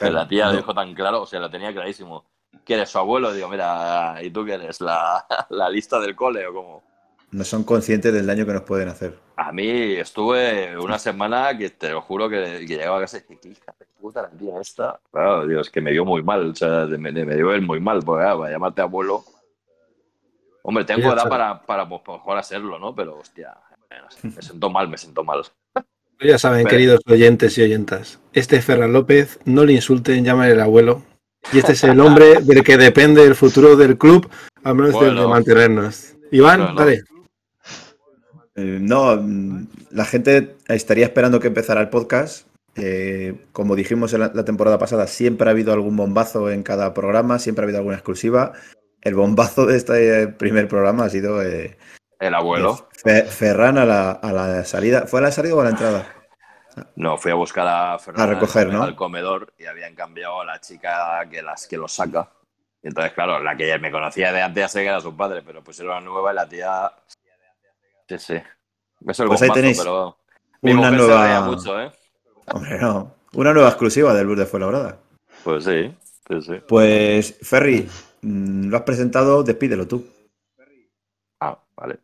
La 0.00 0.26
tía 0.26 0.46
no, 0.46 0.50
lo 0.50 0.56
dijo 0.56 0.74
tan 0.74 0.92
claro, 0.92 1.22
o 1.22 1.26
sea, 1.26 1.38
lo 1.38 1.48
tenía 1.48 1.72
clarísimo. 1.72 2.24
¿Quién 2.64 2.80
es 2.80 2.90
su 2.90 2.98
abuelo? 2.98 3.32
Digo, 3.32 3.46
mira, 3.46 4.16
¿y 4.20 4.30
tú 4.30 4.44
quién 4.44 4.62
eres? 4.62 4.80
¿La, 4.80 5.24
la 5.50 5.70
lista 5.70 6.00
del 6.00 6.16
cole 6.16 6.44
o 6.44 6.52
cómo? 6.52 6.82
No 7.30 7.44
son 7.44 7.64
conscientes 7.64 8.12
del 8.12 8.26
daño 8.26 8.46
que 8.46 8.52
nos 8.52 8.62
pueden 8.62 8.88
hacer. 8.88 9.14
A 9.36 9.52
mí 9.52 9.68
estuve 9.94 10.76
una 10.78 10.98
semana 10.98 11.56
que 11.56 11.70
te 11.70 11.90
lo 11.90 12.02
juro 12.02 12.28
que, 12.28 12.64
que 12.66 12.66
llegaba 12.66 12.98
a 12.98 13.00
casa 13.02 13.18
y 13.18 13.20
dije, 13.20 13.38
¿qué 13.40 13.48
hija 13.50 13.74
de 13.78 13.86
puta 14.00 14.22
la 14.22 14.30
tía 14.30 14.60
esta? 14.60 14.98
Claro, 15.12 15.46
Dios, 15.46 15.70
que 15.70 15.80
me 15.80 15.92
dio 15.92 16.04
muy 16.04 16.22
mal, 16.22 16.50
o 16.50 16.54
sea, 16.54 16.86
me, 16.86 17.12
me 17.12 17.34
dio 17.36 17.52
él 17.52 17.62
muy 17.62 17.80
mal, 17.80 18.02
porque 18.02 18.22
claro, 18.24 18.40
para 18.40 18.52
llamarte 18.52 18.80
abuelo. 18.82 19.24
Hombre, 20.62 20.84
tengo 20.84 21.12
edad 21.12 21.28
para, 21.28 21.62
para 21.62 21.88
pues, 21.88 22.02
mejor 22.06 22.36
hacerlo, 22.38 22.78
¿no? 22.78 22.94
Pero, 22.94 23.18
hostia, 23.18 23.54
no 23.90 24.10
sé, 24.10 24.28
me 24.28 24.42
siento 24.42 24.70
mal, 24.70 24.88
me 24.88 24.98
siento 24.98 25.24
mal. 25.24 25.42
Ya 26.20 26.36
saben, 26.38 26.64
Pero- 26.64 26.70
queridos 26.70 27.00
oyentes 27.06 27.56
y 27.58 27.62
oyentas, 27.62 28.18
este 28.32 28.56
es 28.56 28.64
Ferran 28.64 28.92
López, 28.92 29.38
no 29.44 29.64
le 29.64 29.74
insulten, 29.74 30.24
llamen 30.24 30.50
el 30.50 30.60
abuelo. 30.60 31.02
Y 31.52 31.58
este 31.58 31.72
es 31.72 31.84
el 31.84 31.98
hombre 32.00 32.40
del 32.42 32.64
que 32.64 32.76
depende 32.76 33.22
el 33.24 33.36
futuro 33.36 33.76
del 33.76 33.96
club, 33.96 34.28
al 34.64 34.74
menos 34.74 34.92
Bueno. 34.94 35.22
de 35.22 35.28
mantenernos. 35.28 36.14
Iván, 36.32 36.60
Bueno. 36.60 36.74
dale. 36.74 37.02
Eh, 38.58 38.78
no, 38.80 39.16
mm, 39.16 39.66
la 39.92 40.04
gente 40.04 40.56
estaría 40.66 41.04
esperando 41.06 41.38
que 41.38 41.46
empezara 41.46 41.80
el 41.80 41.88
podcast. 41.90 42.46
Eh, 42.74 43.46
como 43.52 43.76
dijimos 43.76 44.12
en 44.14 44.20
la, 44.20 44.32
la 44.34 44.44
temporada 44.44 44.78
pasada, 44.78 45.06
siempre 45.06 45.48
ha 45.48 45.52
habido 45.52 45.72
algún 45.72 45.96
bombazo 45.96 46.50
en 46.50 46.62
cada 46.62 46.92
programa, 46.92 47.38
siempre 47.38 47.62
ha 47.62 47.66
habido 47.66 47.78
alguna 47.78 47.96
exclusiva. 47.96 48.52
El 49.00 49.14
bombazo 49.14 49.64
de 49.66 49.76
este 49.76 50.28
primer 50.28 50.66
programa 50.66 51.04
ha 51.04 51.08
sido 51.10 51.40
eh, 51.42 51.78
El 52.18 52.34
abuelo. 52.34 52.88
Fe- 53.04 53.24
Ferran 53.26 53.78
a 53.78 53.84
la, 53.84 54.10
a 54.10 54.32
la 54.32 54.64
salida. 54.64 55.06
¿Fue 55.06 55.20
a 55.20 55.22
la 55.22 55.30
salida 55.30 55.54
o 55.54 55.60
a 55.60 55.64
la 55.64 55.70
entrada? 55.70 56.06
No, 56.96 57.16
fui 57.16 57.30
a 57.32 57.34
buscar 57.34 57.66
a 57.66 57.98
Fernanda 57.98 58.32
A 58.32 58.34
recoger, 58.34 58.72
¿no? 58.72 58.82
al 58.82 58.94
comedor 58.96 59.52
y 59.58 59.66
habían 59.66 59.94
cambiado 59.94 60.40
a 60.40 60.44
la 60.44 60.60
chica 60.60 61.26
que 61.30 61.42
las 61.42 61.66
que 61.66 61.76
los 61.76 61.92
saca. 61.92 62.30
Y 62.82 62.88
entonces, 62.88 63.12
claro, 63.12 63.42
la 63.42 63.56
que 63.56 63.76
me 63.80 63.90
conocía 63.90 64.32
de 64.32 64.42
antes 64.42 64.60
ya 64.62 64.68
sé 64.68 64.82
que 64.82 64.88
era 64.88 65.00
su 65.00 65.16
padre, 65.16 65.42
pero 65.44 65.64
pusieron 65.64 65.94
la 65.94 66.00
nueva 66.00 66.32
y 66.32 66.36
la 66.36 66.48
tía. 66.48 66.92
Sí, 68.08 68.18
sí. 68.18 68.34
Eso 69.06 69.26
Pues 69.26 69.42
ahí 69.42 69.50
tenéis 69.50 69.78
pero. 69.78 70.16
Una 70.62 70.90
nueva. 70.90 71.40
mucho, 71.42 71.80
¿eh? 71.80 71.90
Hombre, 72.52 72.78
no. 72.78 73.14
Una 73.34 73.52
nueva 73.52 73.68
exclusiva 73.68 74.14
del 74.14 74.26
Bus 74.26 74.38
de 74.38 74.46
Fuenlabrada. 74.46 74.98
Pues 75.44 75.64
sí, 75.64 75.94
sí, 76.28 76.42
sí. 76.42 76.54
Pues, 76.66 77.38
Ferry, 77.42 77.88
mm, 78.22 78.68
lo 78.68 78.76
has 78.76 78.82
presentado, 78.82 79.42
despídelo 79.42 79.86
tú. 79.86 80.04
Ah, 81.40 81.58
vale. 81.76 81.98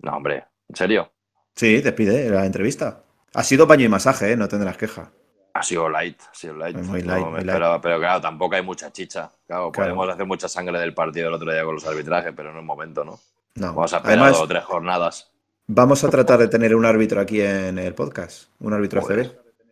No, 0.00 0.12
hombre, 0.16 0.44
¿en 0.68 0.76
serio? 0.76 1.10
Sí, 1.54 1.80
despide 1.80 2.28
la 2.30 2.44
entrevista. 2.46 3.02
Ha 3.34 3.42
sido 3.44 3.66
baño 3.66 3.84
y 3.84 3.88
masaje, 3.88 4.32
¿eh? 4.32 4.36
no 4.36 4.48
tendrás 4.48 4.76
queja. 4.76 5.10
Ha 5.54 5.62
sido 5.62 5.88
light, 5.88 6.20
ha 6.30 6.34
sido 6.34 6.54
light. 6.56 6.76
Muy 6.78 7.02
No, 7.02 7.12
light, 7.14 7.26
muy 7.26 7.40
light. 7.44 7.50
pero, 7.58 7.80
pero 7.80 7.98
claro, 7.98 8.20
tampoco 8.20 8.56
hay 8.56 8.62
mucha 8.62 8.90
chicha. 8.92 9.32
Claro, 9.46 9.70
Claro. 9.72 9.94
podemos 9.94 10.14
hacer 10.14 10.26
mucha 10.26 10.48
sangre 10.48 10.78
del 10.78 10.94
partido 10.94 11.28
el 11.28 11.34
otro 11.34 11.50
día 11.52 11.64
con 11.64 11.74
los 11.74 11.86
arbitrajes, 11.86 12.32
pero 12.36 12.52
no 12.52 12.60
es 12.60 12.64
momento, 12.64 13.04
¿no? 13.04 13.18
No. 13.56 13.68
Vamos 13.74 13.92
a 13.92 13.96
esperar 13.98 14.18
Además, 14.18 14.32
dos 14.34 14.42
o 14.42 14.48
tres 14.48 14.64
jornadas. 14.64 15.32
vamos 15.66 16.04
a 16.04 16.10
tratar 16.10 16.38
de 16.38 16.48
tener 16.48 16.74
un 16.74 16.84
árbitro 16.84 17.20
aquí 17.20 17.40
en 17.40 17.78
el 17.78 17.94
podcast. 17.94 18.48
Un 18.60 18.72
árbitro. 18.72 19.02
CB. 19.02 19.18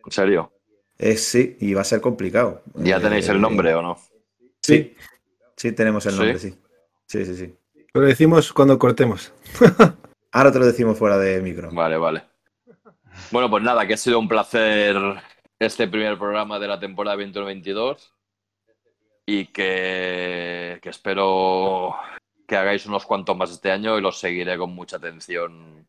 ¿En 0.05 0.11
serio? 0.11 0.51
Es, 0.97 1.23
sí, 1.25 1.57
y 1.59 1.73
va 1.73 1.81
a 1.81 1.85
ser 1.85 2.01
complicado. 2.01 2.61
¿Ya 2.75 2.97
Eh, 2.97 3.01
tenéis 3.01 3.27
el 3.29 3.39
nombre 3.41 3.73
o 3.75 3.81
no? 3.81 3.97
Sí. 4.61 4.95
Sí, 5.55 5.71
tenemos 5.71 6.05
el 6.05 6.11
¿Sí? 6.13 6.17
nombre, 6.17 6.39
sí. 6.39 6.55
Sí, 7.07 7.25
sí, 7.25 7.35
sí. 7.35 7.55
Lo 7.93 8.01
decimos 8.01 8.51
cuando 8.53 8.77
cortemos. 8.79 9.31
Ahora 10.31 10.51
te 10.51 10.59
lo 10.59 10.65
decimos 10.65 10.97
fuera 10.97 11.17
de 11.17 11.41
micro. 11.41 11.69
Vale, 11.71 11.97
vale. 11.97 12.23
Bueno, 13.31 13.49
pues 13.49 13.63
nada, 13.63 13.87
que 13.87 13.93
ha 13.93 13.97
sido 13.97 14.19
un 14.19 14.27
placer 14.27 14.97
este 15.59 15.87
primer 15.87 16.17
programa 16.17 16.59
de 16.59 16.67
la 16.67 16.79
temporada 16.79 17.15
21-22 17.15 18.11
y 19.25 19.45
que, 19.47 20.79
que 20.81 20.89
espero 20.89 21.95
que 22.47 22.55
hagáis 22.57 22.85
unos 22.85 23.05
cuantos 23.05 23.35
más 23.35 23.51
este 23.51 23.71
año 23.71 23.97
y 23.97 24.01
los 24.01 24.19
seguiré 24.19 24.57
con 24.57 24.71
mucha 24.73 24.97
atención, 24.97 25.87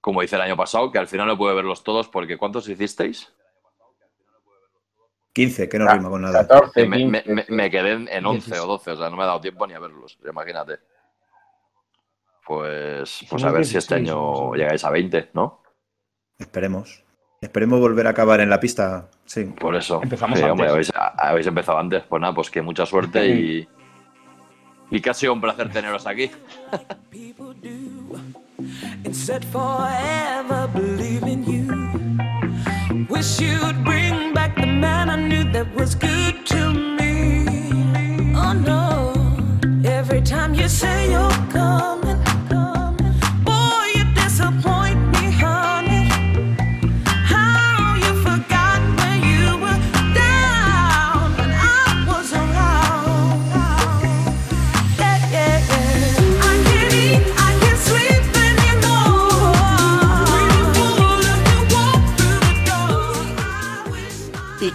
como 0.00 0.22
hice 0.22 0.36
el 0.36 0.42
año 0.42 0.56
pasado, 0.56 0.90
que 0.90 0.98
al 0.98 1.06
final 1.08 1.26
no 1.28 1.38
pude 1.38 1.54
verlos 1.54 1.84
todos 1.84 2.08
porque 2.08 2.36
¿cuántos 2.36 2.68
hicisteis? 2.68 3.32
15, 5.32 5.68
que 5.68 5.78
no 5.78 5.86
Ah, 5.88 5.94
rima 5.94 6.10
con 6.10 6.20
nada. 6.22 6.46
14, 6.46 6.86
Me, 6.86 6.96
15. 6.98 7.22
me- 7.26 7.34
me- 7.34 7.46
me 7.48 7.70
quedé 7.70 7.92
en, 7.92 8.08
en 8.08 8.26
11 8.26 8.58
o 8.60 8.66
12, 8.66 8.90
o 8.90 8.96
sea, 8.96 9.08
no 9.08 9.16
me 9.16 9.22
ha 9.22 9.26
dado 9.26 9.40
tiempo 9.40 9.66
ni 9.66 9.72
a 9.74 9.78
verlos, 9.78 10.18
imagínate. 10.28 10.78
Pues, 12.44 13.24
pues 13.30 13.44
a 13.44 13.52
ver 13.52 13.64
si 13.64 13.78
este 13.78 13.94
16, 13.96 14.10
año 14.10 14.54
llegáis 14.54 14.84
a 14.84 14.90
20, 14.90 15.30
¿no? 15.32 15.62
Esperemos. 16.38 17.04
Esperemos 17.40 17.80
volver 17.80 18.06
a 18.06 18.10
acabar 18.10 18.40
en 18.40 18.50
la 18.50 18.60
pista. 18.60 19.08
Sí. 19.24 19.44
Por 19.44 19.74
eso. 19.76 20.00
Empezamos 20.02 20.38
Sí, 20.38 20.44
hombre, 20.44 20.68
habéis 20.68 21.46
empezado 21.46 21.78
antes. 21.78 22.02
Pues 22.04 22.20
nada, 22.20 22.34
pues 22.34 22.50
que 22.50 22.60
mucha 22.62 22.84
suerte 22.84 23.26
y. 23.26 23.68
Y 24.92 25.00
que 25.00 25.10
ha 25.10 25.14
sido 25.14 25.32
un 25.32 25.40
placer 25.40 25.72
teneros 25.72 26.06
aquí. 26.06 26.30
people 27.10 27.54
do 27.54 28.20
and 29.04 29.16
said 29.16 29.44
forever 29.46 30.68
believe 30.72 31.22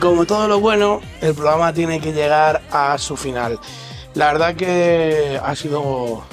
como 0.09 0.25
todo 0.25 0.47
lo 0.47 0.61
bueno, 0.61 1.01
el 1.19 1.33
programa 1.33 1.73
tiene 1.73 1.99
que 1.99 2.13
llegar 2.13 2.61
a 2.71 2.97
su 2.97 3.17
final. 3.17 3.59
La 4.13 4.31
verdad 4.31 4.55
que 4.55 5.37
ha 5.43 5.53
sido 5.53 6.23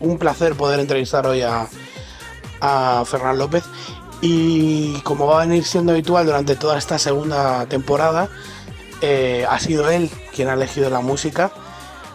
un 0.00 0.18
placer 0.18 0.54
poder 0.54 0.80
entrevistar 0.80 1.26
hoy 1.26 1.40
a, 1.40 1.66
a 2.60 3.02
Fernán 3.06 3.38
López 3.38 3.64
y 4.20 5.00
como 5.00 5.26
va 5.26 5.42
a 5.42 5.46
venir 5.46 5.64
siendo 5.64 5.92
habitual 5.92 6.26
durante 6.26 6.56
toda 6.56 6.76
esta 6.76 6.98
segunda 6.98 7.64
temporada, 7.66 8.28
eh, 9.00 9.46
ha 9.48 9.58
sido 9.58 9.90
él 9.90 10.10
quien 10.34 10.48
ha 10.48 10.52
elegido 10.52 10.90
la 10.90 11.00
música. 11.00 11.52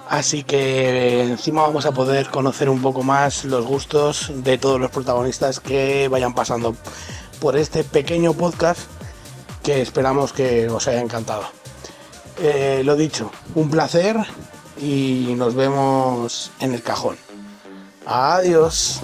Así 0.08 0.44
que 0.44 1.24
encima 1.24 1.64
vamos 1.64 1.88
a 1.88 1.94
poder 1.94 2.30
conocer 2.30 2.70
un 2.70 2.82
poco 2.82 3.02
más 3.02 3.44
los 3.44 3.66
gustos 3.66 4.32
de 4.36 4.60
todos 4.60 4.80
los 4.80 4.92
protagonistas 4.92 5.60
que 5.60 6.10
vayan 6.10 6.36
pasando 6.36 6.76
por 7.40 7.58
este 7.58 7.84
pequeño 7.84 8.34
podcast 8.34 8.97
que 9.68 9.82
esperamos 9.82 10.32
que 10.32 10.70
os 10.70 10.88
haya 10.88 11.02
encantado. 11.02 11.44
Eh, 12.40 12.84
lo 12.86 12.96
dicho, 12.96 13.30
un 13.54 13.70
placer 13.70 14.16
y 14.80 15.34
nos 15.36 15.56
vemos 15.56 16.52
en 16.62 16.74
el 16.74 16.82
cajón. 16.82 17.18
Adiós. 18.06 19.02